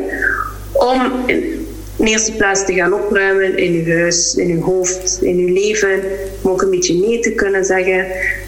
Om 0.73 1.13
in 2.01 2.07
eerste 2.07 2.33
plaats 2.33 2.65
te 2.65 2.73
gaan 2.73 2.93
opruimen 2.93 3.57
in 3.59 3.73
uw 3.73 3.93
huis, 3.93 4.35
in 4.35 4.51
uw 4.51 4.61
hoofd, 4.61 5.19
in 5.23 5.39
uw 5.39 5.53
leven. 5.53 6.01
Om 6.43 6.51
ook 6.51 6.63
een 6.63 6.71
beetje 6.71 6.95
nee 6.95 7.19
te 7.19 7.33
kunnen 7.33 7.65
zeggen. 7.65 8.07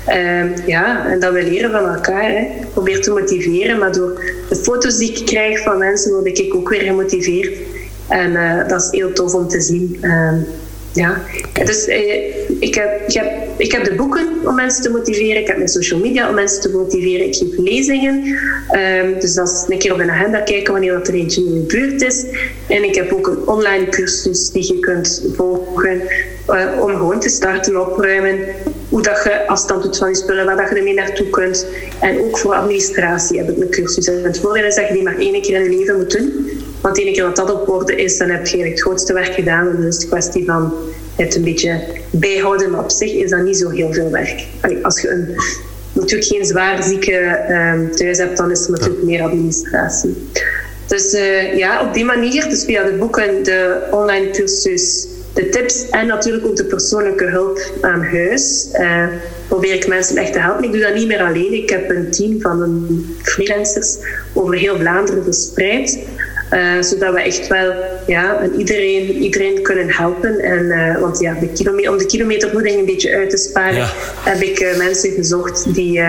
Uh, 0.09 0.67
ja, 0.67 1.11
en 1.11 1.21
dat 1.21 1.33
we 1.33 1.43
leren 1.43 1.71
van 1.71 1.95
elkaar. 1.95 2.31
Hè. 2.31 2.47
Probeer 2.73 3.01
te 3.01 3.11
motiveren, 3.11 3.79
maar 3.79 3.93
door 3.93 4.25
de 4.49 4.57
foto's 4.57 4.99
die 4.99 5.13
ik 5.13 5.27
krijg 5.27 5.63
van 5.63 5.79
mensen 5.79 6.13
word 6.13 6.39
ik 6.39 6.55
ook 6.55 6.69
weer 6.69 6.81
gemotiveerd. 6.81 7.57
En 8.09 8.31
uh, 8.31 8.69
dat 8.69 8.83
is 8.83 8.89
heel 8.91 9.13
tof 9.13 9.35
om 9.35 9.49
te 9.49 9.61
zien. 9.61 9.99
Uh, 10.03 10.33
ja, 10.93 11.23
dus 11.65 11.87
eh, 11.87 12.25
ik, 12.61 12.75
heb, 12.75 13.09
ik, 13.09 13.15
heb, 13.15 13.33
ik 13.57 13.73
heb 13.73 13.85
de 13.85 13.95
boeken 13.95 14.29
om 14.45 14.55
mensen 14.55 14.83
te 14.83 14.91
motiveren. 14.91 15.41
Ik 15.41 15.47
heb 15.47 15.57
mijn 15.57 15.69
social 15.69 16.01
media 16.01 16.29
om 16.29 16.35
mensen 16.35 16.61
te 16.61 16.71
motiveren. 16.71 17.27
Ik 17.27 17.35
geef 17.35 17.59
lezingen. 17.59 18.25
Um, 19.05 19.21
dus 19.21 19.35
dat 19.35 19.49
is 19.49 19.65
een 19.69 19.79
keer 19.79 19.93
op 19.93 19.99
een 19.99 20.11
agenda 20.11 20.41
kijken 20.41 20.73
wanneer 20.73 20.93
dat 20.93 21.09
er 21.09 21.15
eentje 21.15 21.45
in 21.45 21.55
de 21.55 21.61
buurt 21.61 22.03
is. 22.03 22.27
En 22.67 22.85
ik 22.85 22.95
heb 22.95 23.13
ook 23.13 23.27
een 23.27 23.47
online 23.47 23.89
cursus 23.89 24.51
die 24.51 24.75
je 24.75 24.79
kunt 24.79 25.25
volgen 25.35 26.03
uh, 26.51 26.81
om 26.81 26.97
gewoon 26.97 27.21
te 27.21 27.29
starten 27.29 27.89
opruimen. 27.89 28.39
Hoe 28.89 29.03
dat 29.03 29.21
je 29.25 29.47
afstand 29.47 29.83
doet 29.83 29.99
van 29.99 30.09
je 30.09 30.15
spullen, 30.15 30.45
waar 30.45 30.57
dat 30.57 30.69
je 30.69 30.75
ermee 30.75 30.95
naartoe 30.95 31.31
kunt. 31.31 31.67
En 32.01 32.19
ook 32.19 32.39
voor 32.39 32.55
administratie 32.55 33.39
heb 33.39 33.51
ik 33.51 33.63
een 33.63 33.71
cursus. 33.71 34.07
En 34.07 34.25
het 34.25 34.39
voordeel 34.39 34.65
is 34.65 34.75
dat 34.75 34.89
je 34.89 34.95
die 34.95 35.03
maar 35.03 35.19
één 35.19 35.43
keer 35.43 35.57
in 35.57 35.71
je 35.71 35.79
leven 35.79 35.97
moet 35.97 36.11
doen. 36.11 36.51
Want 36.83 36.95
de 36.95 37.03
ene 37.03 37.13
keer 37.13 37.23
dat 37.23 37.37
dat 37.37 37.53
op 37.53 37.69
orde 37.69 37.97
is, 37.97 38.19
dan 38.19 38.29
heb 38.29 38.47
je 38.47 38.65
het 38.65 38.81
grootste 38.81 39.13
werk 39.13 39.35
gedaan. 39.35 39.69
En 39.69 39.77
dan 39.77 39.87
is 39.87 39.97
het 39.97 40.09
kwestie 40.09 40.45
van 40.45 40.73
het 41.17 41.35
een 41.35 41.45
beetje 41.45 41.81
bijhouden. 42.11 42.71
Maar 42.71 42.83
op 42.83 42.91
zich 42.91 43.13
is 43.13 43.31
dat 43.31 43.43
niet 43.43 43.57
zo 43.57 43.69
heel 43.69 43.93
veel 43.93 44.11
werk. 44.11 44.47
als 44.83 45.01
je 45.01 45.11
een, 45.11 45.35
natuurlijk 45.93 46.29
geen 46.29 46.45
zwaar 46.45 46.83
zieke 46.83 47.39
um, 47.51 47.91
thuis 47.97 48.19
hebt, 48.19 48.37
dan 48.37 48.51
is 48.51 48.65
er 48.65 48.71
natuurlijk 48.71 49.03
meer 49.03 49.23
administratie. 49.23 50.29
Dus 50.87 51.15
uh, 51.15 51.57
ja, 51.57 51.87
op 51.87 51.95
die 51.95 52.05
manier, 52.05 52.49
dus 52.49 52.65
via 52.65 52.85
de 52.85 52.93
boeken, 52.93 53.43
de 53.43 53.89
online 53.91 54.31
cursus, 54.31 55.07
de 55.35 55.49
tips 55.49 55.89
en 55.91 56.07
natuurlijk 56.07 56.47
ook 56.47 56.57
de 56.57 56.65
persoonlijke 56.65 57.25
hulp 57.25 57.61
aan 57.81 58.05
huis, 58.05 58.69
uh, 58.73 59.07
probeer 59.49 59.75
ik 59.75 59.87
mensen 59.87 60.17
echt 60.17 60.33
te 60.33 60.39
helpen. 60.39 60.65
Ik 60.65 60.73
doe 60.73 60.81
dat 60.81 60.95
niet 60.95 61.07
meer 61.07 61.21
alleen. 61.21 61.53
Ik 61.53 61.71
heb 61.71 61.91
een 61.91 62.11
team 62.11 62.41
van 62.41 62.79
freelancers 63.23 63.97
over 64.33 64.55
heel 64.55 64.77
Vlaanderen 64.77 65.25
verspreid. 65.25 65.99
Uh, 66.53 66.83
zodat 66.83 67.15
we 67.15 67.21
echt 67.21 67.47
wel 67.47 67.75
ja, 68.07 68.49
iedereen, 68.59 69.11
iedereen 69.11 69.63
kunnen 69.63 69.91
helpen. 69.91 70.39
En, 70.39 70.65
uh, 70.65 70.99
want 70.99 71.21
ja, 71.21 71.35
de 71.41 71.49
kilometer, 71.49 71.91
om 71.91 71.99
de 71.99 72.07
kilometervoeding 72.07 72.79
een 72.79 72.85
beetje 72.85 73.15
uit 73.15 73.31
te 73.31 73.37
sparen, 73.37 73.89
heb 74.25 74.41
ik 74.41 74.61
uh, 74.61 74.77
mensen 74.77 75.11
gezocht 75.11 75.75
die 75.75 76.01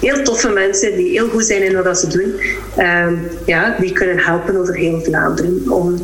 heel 0.00 0.22
toffe 0.22 0.48
mensen, 0.48 0.96
die 0.96 1.10
heel 1.10 1.28
goed 1.28 1.44
zijn 1.44 1.62
in 1.62 1.82
wat 1.82 1.98
ze 1.98 2.06
doen, 2.06 2.34
ehm, 2.76 3.14
ja, 3.46 3.76
die 3.80 3.92
kunnen 3.92 4.18
helpen 4.18 4.56
over 4.56 4.74
heel 4.74 5.00
Vlaanderen 5.00 5.62
om 5.68 5.96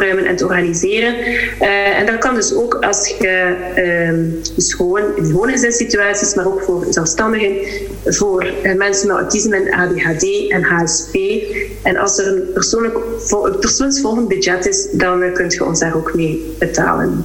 en 0.00 0.36
te 0.36 0.44
organiseren. 0.44 1.14
en 1.96 2.06
dat 2.06 2.18
kan 2.18 2.34
dus 2.34 2.54
ook 2.54 2.74
als 2.74 3.08
je 3.18 3.54
um, 4.10 4.40
dus 4.54 4.74
gewoon 4.74 5.02
in 5.16 5.32
woningssituaties, 5.32 6.34
maar 6.34 6.46
ook 6.46 6.62
voor 6.62 6.86
zelfstandigen, 6.90 7.56
voor 8.04 8.46
mensen 8.76 9.06
met 9.06 9.16
autisme 9.16 9.56
en 9.56 9.72
ADHD 9.72 10.48
en 10.48 10.62
HSP. 10.62 11.14
En 11.82 11.96
als 11.96 12.18
er 12.18 12.26
een 12.26 12.52
persoonlijk 12.52 12.98
persoonsvolgend 13.60 14.28
budget 14.28 14.66
is, 14.66 14.88
dan 14.92 15.22
uh, 15.22 15.32
kunt 15.32 15.54
je 15.54 15.64
ons 15.64 15.78
daar 15.78 15.96
ook 15.96 16.14
mee 16.14 16.54
betalen. 16.58 17.24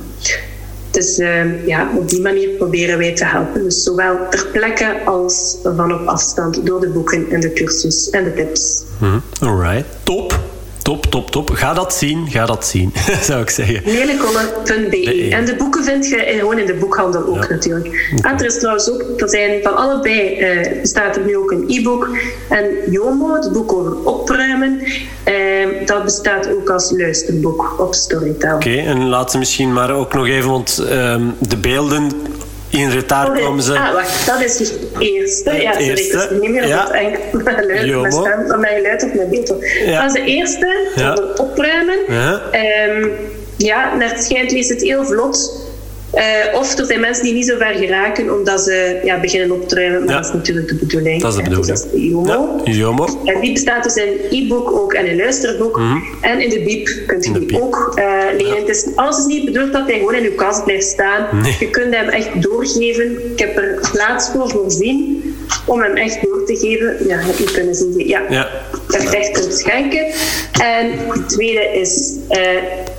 Dus 0.92 1.20
uh, 1.20 1.68
ja, 1.68 1.90
op 1.96 2.10
die 2.10 2.22
manier 2.22 2.50
proberen 2.50 2.98
wij 2.98 3.16
te 3.16 3.26
helpen. 3.26 3.64
Dus 3.64 3.84
zowel 3.84 4.18
ter 4.30 4.48
plekke 4.52 5.00
als 5.06 5.58
van 5.64 5.94
op 5.94 6.08
afstand 6.08 6.66
door 6.66 6.80
de 6.80 6.88
boeken 6.88 7.30
en 7.30 7.40
de 7.40 7.54
cursus 7.54 8.10
en 8.10 8.24
de 8.24 8.34
tips. 8.34 8.84
Mm 9.00 9.22
Alright, 9.40 9.86
top. 10.04 10.55
Top, 10.86 11.06
top, 11.06 11.32
top. 11.32 11.50
Ga 11.50 11.74
dat 11.74 11.94
zien, 11.94 12.28
ga 12.30 12.46
dat 12.46 12.66
zien, 12.66 12.94
zou 13.30 13.42
ik 13.42 13.50
zeggen. 13.50 13.82
Lelijkolle.be. 13.86 15.28
En 15.32 15.46
de 15.46 15.56
boeken 15.56 15.84
vind 15.84 16.08
je 16.08 16.36
gewoon 16.40 16.60
in 16.60 16.66
de 16.66 16.74
boekhandel 16.74 17.26
ook 17.28 17.50
natuurlijk. 17.50 18.12
Okay. 18.18 18.34
Er 18.34 18.46
is 18.46 18.60
trouwens 18.60 18.92
ook, 18.92 19.04
er 19.18 19.30
zijn 19.30 19.64
van 19.64 19.76
allebei, 19.76 20.40
uh, 20.40 20.82
bestaat 20.82 21.16
er 21.16 21.26
nu 21.26 21.38
ook 21.38 21.52
een 21.52 21.66
e-book. 21.68 22.10
En 22.50 22.66
Jomo, 22.90 23.34
het 23.34 23.52
boek 23.52 23.74
over 23.74 24.04
opruimen, 24.04 24.82
uh, 24.82 25.88
dat 25.88 26.04
bestaat 26.04 26.50
ook 26.54 26.70
als 26.70 26.92
luisterboek 26.92 27.76
op 27.80 27.94
Storytel. 27.94 28.56
Oké, 28.56 28.70
okay, 28.70 28.86
en 28.86 29.08
laten 29.08 29.40
misschien 29.40 29.74
maar 29.74 29.92
ook 29.92 30.14
nog 30.14 30.28
even, 30.28 30.50
want 30.50 30.80
uh, 30.82 31.16
de 31.40 31.58
beelden 31.58 32.12
in 32.76 32.90
retard 32.90 33.40
oh, 33.40 33.46
komen 33.46 33.64
ze. 33.64 33.80
Ah, 33.80 33.94
wacht, 33.94 34.26
dat 34.26 34.42
is 34.42 34.58
dus 34.58 34.70
het 34.70 34.82
eerste. 35.00 35.52
Ja, 35.52 35.72
sorry, 35.72 35.88
eerste. 35.88 36.28
ik 36.32 36.42
niet 36.42 36.52
meer 36.52 36.68
ja. 36.68 36.92
enkel 36.92 37.40
mijn 37.44 37.66
luid, 37.68 38.02
mijn 38.02 38.12
stem, 38.12 38.60
mijn 38.60 38.82
luid 38.82 39.04
of 39.04 39.14
mijn 39.14 39.30
beter. 39.30 39.86
Ja. 39.86 40.02
Dat 40.02 40.16
is 40.16 40.22
de 40.22 40.28
eerste, 40.32 40.92
ja. 40.96 41.18
opruimen. 41.36 41.98
Ja. 42.08 42.42
Um, 42.88 43.12
ja, 43.58 43.96
naar 43.96 44.10
het 44.10 44.24
schijnt 44.24 44.52
leest 44.52 44.70
het 44.70 44.82
heel 44.82 45.06
vlot. 45.06 45.65
Uh, 46.16 46.60
of 46.60 46.78
er 46.78 46.86
zijn 46.86 47.00
mensen 47.00 47.24
die 47.24 47.34
niet 47.34 47.46
zo 47.46 47.58
ver 47.58 47.74
geraken 47.74 48.38
omdat 48.38 48.62
ze 48.62 49.00
ja, 49.04 49.20
beginnen 49.20 49.52
op 49.52 49.68
te 49.70 49.76
ruimen. 49.76 50.00
Maar 50.00 50.14
ja. 50.14 50.16
dat 50.16 50.26
is 50.26 50.34
natuurlijk 50.34 50.68
de 50.68 50.76
bedoeling. 50.76 51.22
Dat 51.22 51.32
is 51.32 51.38
de 51.38 51.44
bedoeling. 51.44 51.72
Dus 51.72 51.82
dat 51.82 51.94
is 51.94 52.02
de 52.02 52.78
JOMO. 52.78 53.20
Ja. 53.24 53.34
En 53.34 53.42
die 53.42 53.54
bestaat 53.54 53.84
dus 53.84 53.96
in 53.96 54.20
e-book 54.30 54.72
ook 54.72 54.94
en 54.94 55.06
in 55.06 55.18
luisterboek. 55.18 55.78
Mm 55.78 55.92
-hmm. 55.92 56.04
En 56.22 56.42
in 56.42 56.50
de 56.50 56.64
biep 56.64 56.90
kunt 57.08 57.26
je 57.26 57.46
die 57.46 57.62
ook 57.62 57.94
uh, 57.96 58.24
lenen. 58.38 58.58
Het 58.58 58.70
is, 58.70 58.88
alles 58.96 59.18
is 59.18 59.26
niet 59.26 59.46
bedoeld 59.46 59.74
dat 59.74 59.88
hij 59.88 59.98
gewoon 59.98 60.16
in 60.16 60.24
uw 60.24 60.36
kast 60.36 60.64
blijft 60.64 60.88
staan. 60.88 61.42
Nee. 61.42 61.56
Je 61.60 61.70
kunt 61.70 61.96
hem 61.96 62.10
echt 62.10 62.42
doorgeven. 62.42 63.32
Ik 63.32 63.40
heb 63.40 63.58
er 63.58 63.90
plaats 63.92 64.30
voor 64.30 64.50
voorzien 64.50 65.24
om 65.66 65.82
hem 65.82 65.96
echt 65.96 66.22
door 66.22 66.46
te 66.46 66.56
geven. 66.56 67.08
Ja, 67.08 67.18
heb 67.18 67.38
je 67.38 67.52
kunnen 67.52 67.76
zien. 67.76 68.08
Ja, 68.08 68.22
ja. 68.30 68.50
dat 68.88 69.02
je 69.02 69.18
echt 69.18 69.32
kunt 69.32 69.54
schenken. 69.54 70.06
En 70.62 70.92
het 71.08 71.30
tweede 71.30 71.80
is 71.80 72.14
uh, 72.30 72.40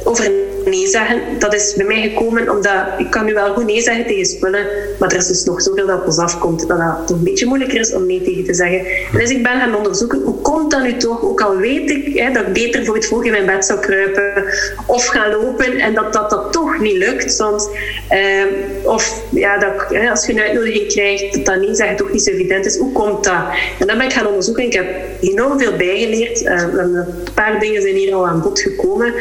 over 0.04 0.30
nee 0.66 0.86
zeggen. 0.86 1.20
Dat 1.38 1.54
is 1.54 1.74
bij 1.76 1.86
mij 1.86 2.02
gekomen 2.02 2.50
omdat 2.50 2.86
ik 2.98 3.10
kan 3.10 3.24
nu 3.24 3.34
wel 3.34 3.54
goed 3.54 3.64
nee 3.64 3.80
zeggen 3.80 4.06
tegen 4.06 4.26
spullen, 4.26 4.66
maar 4.98 5.10
er 5.10 5.16
is 5.16 5.26
dus 5.26 5.44
nog 5.44 5.62
zoveel 5.62 5.86
dat 5.86 6.04
ons 6.04 6.18
afkomt 6.18 6.68
dat 6.68 6.78
het 6.78 7.06
toch 7.06 7.16
een 7.16 7.24
beetje 7.24 7.46
moeilijker 7.46 7.80
is 7.80 7.92
om 7.92 8.06
nee 8.06 8.22
tegen 8.22 8.44
te 8.44 8.54
zeggen. 8.54 8.86
Dus 9.12 9.30
ik 9.30 9.42
ben 9.42 9.60
gaan 9.60 9.76
onderzoeken, 9.76 10.22
hoe 10.22 10.40
komt 10.40 10.70
dat 10.70 10.82
nu 10.82 10.96
toch, 10.96 11.22
ook 11.22 11.40
al 11.40 11.56
weet 11.56 11.90
ik 11.90 12.18
hè, 12.18 12.32
dat 12.32 12.46
ik 12.46 12.52
beter 12.52 12.84
voor 12.84 12.94
het 12.94 13.06
vroeg 13.06 13.24
in 13.24 13.30
mijn 13.30 13.46
bed 13.46 13.64
zou 13.64 13.80
kruipen 13.80 14.44
of 14.86 15.06
gaan 15.06 15.30
lopen 15.30 15.78
en 15.78 15.94
dat 15.94 16.12
dat, 16.12 16.30
dat 16.30 16.52
toch 16.52 16.65
niet 16.80 16.96
lukt 16.96 17.32
soms. 17.32 17.68
Uh, 18.10 18.44
of 18.84 19.22
ja, 19.30 19.58
dat, 19.58 20.08
als 20.10 20.26
je 20.26 20.32
een 20.32 20.40
uitnodiging 20.40 20.86
krijgt, 20.86 21.44
dat 21.44 21.44
dat 21.44 21.76
zeggen 21.76 21.96
toch 21.96 22.12
niet 22.12 22.22
zo 22.22 22.30
evident 22.30 22.66
is. 22.66 22.76
Hoe 22.76 22.92
komt 22.92 23.24
dat? 23.24 23.44
En 23.78 23.86
dan 23.86 23.98
ben 23.98 24.06
ik 24.06 24.12
gaan 24.12 24.26
onderzoeken. 24.26 24.64
Ik 24.64 24.72
heb 24.72 24.86
enorm 25.20 25.58
veel 25.58 25.76
bijgeleerd. 25.76 26.42
Uh, 26.42 26.62
een 26.76 27.04
paar 27.34 27.60
dingen 27.60 27.82
zijn 27.82 27.94
hier 27.94 28.14
al 28.14 28.26
aan 28.26 28.42
bod 28.42 28.60
gekomen. 28.60 29.14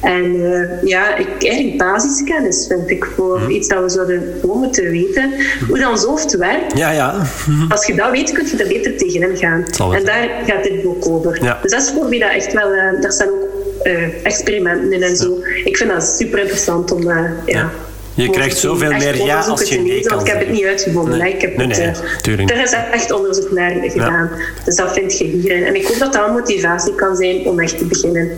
En 0.00 0.34
uh, 0.34 0.82
ja, 0.82 1.16
ik, 1.16 1.26
eigenlijk 1.38 1.78
basiskennis 1.78 2.66
vind 2.68 2.90
ik 2.90 3.04
voor 3.04 3.40
mm. 3.40 3.50
iets 3.50 3.68
dat 3.68 3.82
we 3.82 3.88
zouden 3.88 4.34
gewoon 4.40 4.58
moeten 4.58 4.90
weten. 4.90 5.32
Hoe 5.68 5.78
dan 5.78 5.98
hoofd 5.98 6.36
werkt. 6.36 6.78
Ja, 6.78 6.90
ja. 6.90 7.22
Mm. 7.46 7.70
Als 7.70 7.86
je 7.86 7.94
dat 7.94 8.10
weet, 8.10 8.32
kun 8.32 8.46
je 8.46 8.56
er 8.62 8.68
beter 8.68 8.96
tegenin 8.96 9.36
gaan. 9.36 9.64
En 9.94 10.04
daar 10.04 10.28
gaat 10.46 10.62
dit 10.62 10.82
boek 10.82 11.06
over. 11.08 11.38
Ja. 11.42 11.58
Dus 11.62 11.70
dat 11.70 11.82
is 11.82 11.90
voor 11.90 12.08
wie 12.08 12.20
dat 12.20 12.30
echt 12.30 12.52
wel... 12.52 12.74
Uh, 12.74 13.00
daar 13.00 13.12
staan 13.12 13.28
ook 13.28 13.49
uh, 13.82 14.24
experimenten 14.24 15.02
en 15.02 15.16
zo. 15.16 15.38
Ik 15.64 15.76
vind 15.76 15.90
dat 15.90 16.16
super 16.18 16.38
interessant 16.38 16.92
om... 16.92 17.02
ja. 17.02 17.32
ja 17.46 17.70
Je 18.14 18.30
krijgt 18.30 18.58
zoveel 18.58 18.90
meer 18.90 19.24
ja 19.24 19.40
als 19.40 19.68
je 19.68 19.78
nee 19.78 20.00
kan. 20.00 20.20
Ik 20.20 20.26
heb 20.26 20.38
het 20.38 20.50
niet 20.50 20.64
uitgevonden. 20.64 21.18
Nee. 21.18 21.34
Ik 21.34 21.40
heb 21.40 21.56
nee, 21.56 21.66
nee, 21.66 21.80
het, 21.80 22.50
er 22.50 22.62
is 22.62 22.72
echt 22.92 23.12
onderzoek 23.12 23.50
naar 23.50 23.72
gedaan. 23.82 24.30
Dus 24.64 24.76
dat 24.76 24.92
vind 24.92 25.18
je 25.18 25.24
hierin. 25.24 25.64
En 25.64 25.74
ik 25.74 25.86
hoop 25.86 25.98
dat 25.98 26.12
dat 26.12 26.26
een 26.26 26.32
motivatie 26.32 26.94
kan 26.94 27.16
zijn 27.16 27.46
om 27.46 27.60
echt 27.60 27.78
te 27.78 27.84
beginnen 27.84 28.30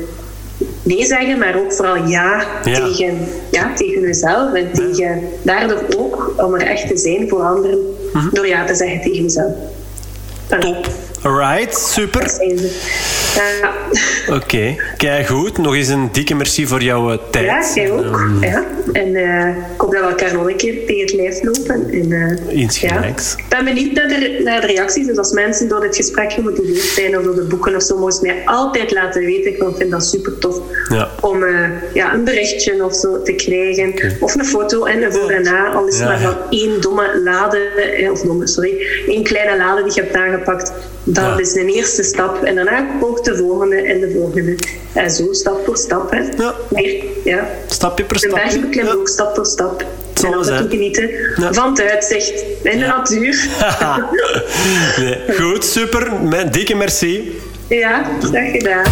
nee 0.83 1.07
zeggen, 1.07 1.39
maar 1.39 1.57
ook 1.57 1.73
vooral 1.73 2.07
ja, 2.07 2.47
Tegen, 2.63 3.19
ja, 3.51 3.75
tegen 3.75 4.01
jezelf. 4.01 4.53
En 4.53 4.73
tegen, 4.73 5.23
daardoor 5.43 5.85
ook 5.97 6.35
om 6.37 6.55
er 6.55 6.63
echt 6.63 6.89
te 6.89 6.97
zijn 6.97 7.29
voor 7.29 7.43
anderen 7.43 7.79
mhm. 8.13 8.29
door 8.33 8.47
ja 8.47 8.65
te 8.65 8.75
zeggen 8.75 9.01
tegen 9.01 9.23
jezelf. 9.23 9.53
Top. 10.47 10.87
Alright, 11.23 11.79
super. 11.79 12.23
Ja. 13.35 13.73
Oké, 14.27 14.37
okay. 14.37 14.79
kijk 14.97 15.27
goed. 15.27 15.59
Nog 15.59 15.75
eens 15.75 15.89
een 15.89 16.09
dikke 16.13 16.35
merci 16.35 16.67
voor 16.67 16.83
jouw 16.83 17.13
eh, 17.13 17.19
tijd. 17.31 17.47
Ja, 17.47 17.83
jij 17.83 17.91
ook. 17.91 18.05
Um, 18.05 18.43
ja. 18.43 18.65
En 18.93 19.09
uh, 19.09 19.49
ik 19.49 19.81
hoop 19.81 19.93
dat 19.93 20.01
we 20.01 20.09
elkaar 20.09 20.35
nog 20.35 20.49
een 20.49 20.57
keer 20.57 20.87
tegen 20.87 21.03
het 21.03 21.13
lijf 21.13 21.43
lopen. 21.43 21.91
En, 21.93 22.11
uh, 22.11 22.71
ja. 22.71 23.05
Ik 23.05 23.45
ben 23.49 23.65
benieuwd 23.65 23.93
naar 23.93 24.09
de, 24.09 24.41
naar 24.45 24.61
de 24.61 24.67
reacties. 24.67 25.07
Dus 25.07 25.17
als 25.17 25.33
mensen 25.33 25.69
door 25.69 25.81
dit 25.81 25.97
gesprek 25.97 26.33
gemotiveerd 26.33 26.79
zijn 26.79 27.19
of 27.19 27.25
door 27.25 27.35
de 27.35 27.43
boeken 27.43 27.77
of 27.77 27.83
zo, 27.83 27.99
mogen 27.99 28.13
ze 28.13 28.23
mij 28.23 28.43
altijd 28.45 28.93
laten 28.93 29.25
weten. 29.25 29.53
Ik 29.53 29.77
vind 29.77 29.91
dat 29.91 30.07
super 30.07 30.39
tof 30.39 30.61
ja. 30.89 31.11
om 31.21 31.43
uh, 31.43 31.69
ja, 31.93 32.15
een 32.15 32.25
berichtje 32.25 32.85
of 32.85 32.95
zo 32.95 33.23
te 33.23 33.33
krijgen. 33.33 33.89
Okay. 33.89 34.17
Of 34.21 34.35
een 34.35 34.45
foto 34.45 34.85
en 34.85 35.03
een 35.03 35.13
voor 35.13 35.31
en 35.31 35.43
na. 35.43 35.73
Al 35.73 35.87
is 35.87 35.99
het 35.99 36.09
maar 36.09 36.21
van 36.21 36.37
één 36.51 36.81
domme 36.81 37.21
lade, 37.25 37.61
of 38.13 38.21
domme, 38.21 38.47
sorry, 38.47 38.87
één 39.07 39.23
kleine 39.23 39.57
lade 39.57 39.83
die 39.83 39.95
je 39.95 40.01
hebt 40.01 40.15
aangepakt. 40.15 40.73
Dat 41.05 41.41
is 41.41 41.55
een 41.55 41.69
eerste 41.69 42.03
stap. 42.03 42.43
En 42.43 42.55
daarna 42.55 42.87
volgt 43.01 43.25
de 43.25 43.37
volgende 43.37 43.77
en 43.77 44.01
de 44.01 44.11
volgende. 44.11 44.59
En 44.93 45.11
zo, 45.11 45.33
stap 45.33 45.65
voor 45.65 45.77
stap. 45.77 46.11
Hè. 46.11 46.19
Ja. 46.37 46.55
Meer, 46.69 47.05
ja. 47.25 47.49
Stapje 47.67 48.05
per 48.05 48.19
stapje. 48.19 48.37
De 48.37 48.51
berg 48.51 48.61
beklimmen 48.61 48.99
ook 48.99 49.09
stap 49.09 49.35
voor 49.35 49.47
stap. 49.47 49.85
En 50.25 50.35
altijd 50.35 50.71
genieten 50.71 51.11
ja. 51.37 51.53
van 51.53 51.71
het 51.71 51.81
uitzicht 51.81 52.45
in 52.63 52.79
de 52.79 52.87
natuur. 52.87 53.49
nee. 54.99 55.37
Goed, 55.39 55.65
super. 55.65 56.11
Dikke 56.51 56.75
merci. 56.75 57.39
Ja, 57.69 58.05
graag 58.21 58.51
gedaan. 58.51 58.85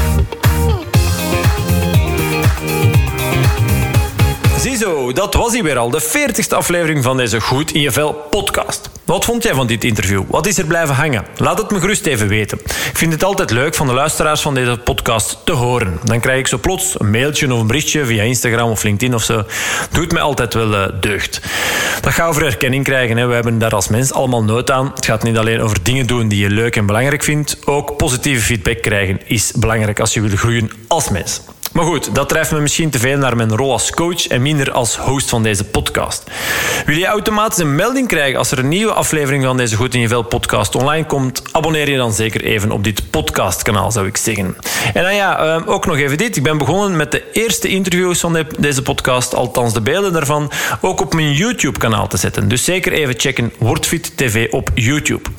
Ziezo, 4.61 5.13
dat 5.13 5.35
was 5.35 5.53
hij 5.53 5.63
weer 5.63 5.79
al, 5.79 5.91
de 5.91 6.03
40ste 6.03 6.57
aflevering 6.57 7.03
van 7.03 7.17
deze 7.17 7.41
Goed 7.41 7.73
in 7.73 7.81
je 7.81 7.91
Vel 7.91 8.13
podcast. 8.31 8.91
Wat 9.05 9.25
vond 9.25 9.43
jij 9.43 9.55
van 9.55 9.67
dit 9.67 9.85
interview? 9.85 10.23
Wat 10.29 10.47
is 10.47 10.59
er 10.59 10.67
blijven 10.67 10.95
hangen? 10.95 11.27
Laat 11.37 11.59
het 11.59 11.71
me 11.71 11.81
gerust 11.81 12.07
even 12.07 12.29
weten. 12.29 12.59
Ik 12.65 12.97
vind 12.97 13.13
het 13.13 13.25
altijd 13.25 13.51
leuk 13.51 13.75
van 13.75 13.87
de 13.87 13.93
luisteraars 13.93 14.41
van 14.41 14.55
deze 14.55 14.81
podcast 14.85 15.39
te 15.45 15.53
horen. 15.53 15.99
Dan 16.05 16.21
krijg 16.21 16.39
ik 16.39 16.47
zo 16.47 16.59
plots 16.59 17.01
een 17.01 17.11
mailtje 17.11 17.53
of 17.53 17.61
een 17.61 17.67
berichtje 17.67 18.05
via 18.05 18.23
Instagram 18.23 18.71
of 18.71 18.83
LinkedIn 18.83 19.15
of 19.15 19.23
zo. 19.23 19.45
Doet 19.91 20.13
mij 20.13 20.23
altijd 20.23 20.55
wel 20.55 20.73
uh, 20.73 20.87
deugd. 21.01 21.41
Dat 22.01 22.13
gaat 22.13 22.29
over 22.29 22.45
erkenning 22.45 22.85
krijgen. 22.85 23.17
Hè. 23.17 23.27
We 23.27 23.35
hebben 23.35 23.59
daar 23.59 23.75
als 23.75 23.89
mens 23.89 24.13
allemaal 24.13 24.45
nood 24.45 24.71
aan. 24.71 24.91
Het 24.95 25.05
gaat 25.05 25.23
niet 25.23 25.37
alleen 25.37 25.61
over 25.61 25.83
dingen 25.83 26.07
doen 26.07 26.29
die 26.29 26.41
je 26.41 26.51
leuk 26.51 26.77
en 26.77 26.87
belangrijk 26.87 27.23
vindt. 27.23 27.57
Ook 27.65 27.97
positieve 27.97 28.43
feedback 28.43 28.83
krijgen 28.83 29.21
is 29.27 29.53
belangrijk 29.53 30.01
als 30.01 30.15
je 30.15 30.21
wil 30.21 30.37
groeien 30.37 30.71
als 30.89 31.09
mens. 31.09 31.41
Maar 31.73 31.85
goed, 31.85 32.15
dat 32.15 32.29
drijft 32.29 32.53
me 32.53 32.61
misschien 32.61 32.91
te 32.91 32.99
veel 32.99 33.19
naar 33.19 33.37
mijn 33.37 33.57
rol 33.57 33.73
als 33.73 33.91
coach 33.91 34.27
en 34.27 34.43
minder 34.43 34.73
als 34.73 34.97
host 34.97 35.29
van 35.29 35.43
deze 35.43 35.65
podcast. 35.65 36.25
Wil 36.87 36.97
je 36.97 37.07
automatisch 37.07 37.59
een 37.59 37.75
melding 37.75 38.09
krijgen 38.09 38.39
als 38.39 38.51
er 38.51 38.59
een 38.59 38.69
nieuwe 38.69 38.93
aflevering 38.93 39.45
van 39.45 39.57
deze 39.57 39.77
Goed 39.77 39.95
in 39.95 40.01
je 40.01 40.09
Vel 40.09 40.23
podcast 40.23 40.75
online 40.75 41.07
komt? 41.07 41.43
Abonneer 41.53 41.91
je 41.91 41.97
dan 41.97 42.13
zeker 42.13 42.45
even 42.45 42.71
op 42.71 42.85
dit 42.85 43.11
podcastkanaal, 43.11 43.91
zou 43.91 44.07
ik 44.07 44.17
zeggen. 44.17 44.57
En 44.95 45.03
dan 45.03 45.15
ja, 45.15 45.39
ehm, 45.39 45.69
ook 45.69 45.87
nog 45.87 45.97
even 45.97 46.19
dit. 46.19 46.37
Ik 46.37 46.43
ben 46.43 46.59
begonnen 46.59 46.97
met 46.97 47.13
de 47.13 47.25
eerste 47.33 47.69
interviews 47.69 48.21
van 48.21 48.45
deze 48.59 48.83
podcast, 48.83 49.35
althans 49.35 49.73
de 49.73 49.81
beelden 49.81 50.13
daarvan, 50.13 50.51
ook 50.81 51.01
op 51.01 51.15
mijn 51.15 51.33
YouTube-kanaal 51.33 52.07
te 52.07 52.17
zetten. 52.17 52.49
Dus 52.49 52.65
zeker 52.65 52.93
even 52.93 53.15
checken 53.19 53.53
Wordfit 53.59 54.17
TV 54.17 54.49
op 54.51 54.71
YouTube. 54.75 55.31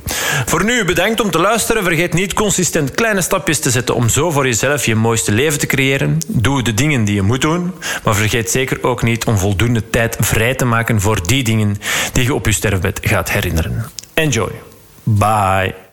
Voor 0.46 0.64
nu 0.64 0.86
bedankt 0.86 1.22
om 1.22 1.32
te 1.32 1.40
luisteren. 1.40 1.84
Vergeet 1.84 2.14
niet 2.14 2.34
consistent 2.34 2.92
kleine 2.92 3.22
stapjes 3.22 3.60
te 3.60 3.70
zetten 3.70 3.96
om 3.96 4.10
zo 4.10 4.32
voor 4.32 4.46
jezelf 4.46 4.86
je 4.86 4.96
mooiste 4.96 5.32
leven 5.32 5.60
te 5.60 5.66
creëren. 5.66 6.21
Doe 6.28 6.64
de 6.64 6.74
dingen 6.74 7.04
die 7.04 7.16
je 7.16 7.22
moet 7.22 7.42
doen, 7.42 7.74
maar 8.04 8.16
vergeet 8.16 8.50
zeker 8.50 8.84
ook 8.84 9.04
niet 9.04 9.26
om 9.26 9.38
voldoende 9.38 9.90
tijd 9.90 10.18
vrij 10.20 10.56
te 10.56 10.66
maken 10.66 11.02
voor 11.02 11.28
die 11.28 11.44
dingen 11.44 11.78
die 12.14 12.24
je 12.24 12.34
op 12.34 12.46
je 12.46 12.52
sterfbed 12.52 13.00
gaat 13.04 13.32
herinneren. 13.32 13.86
Enjoy. 14.14 14.52
Bye. 15.04 15.90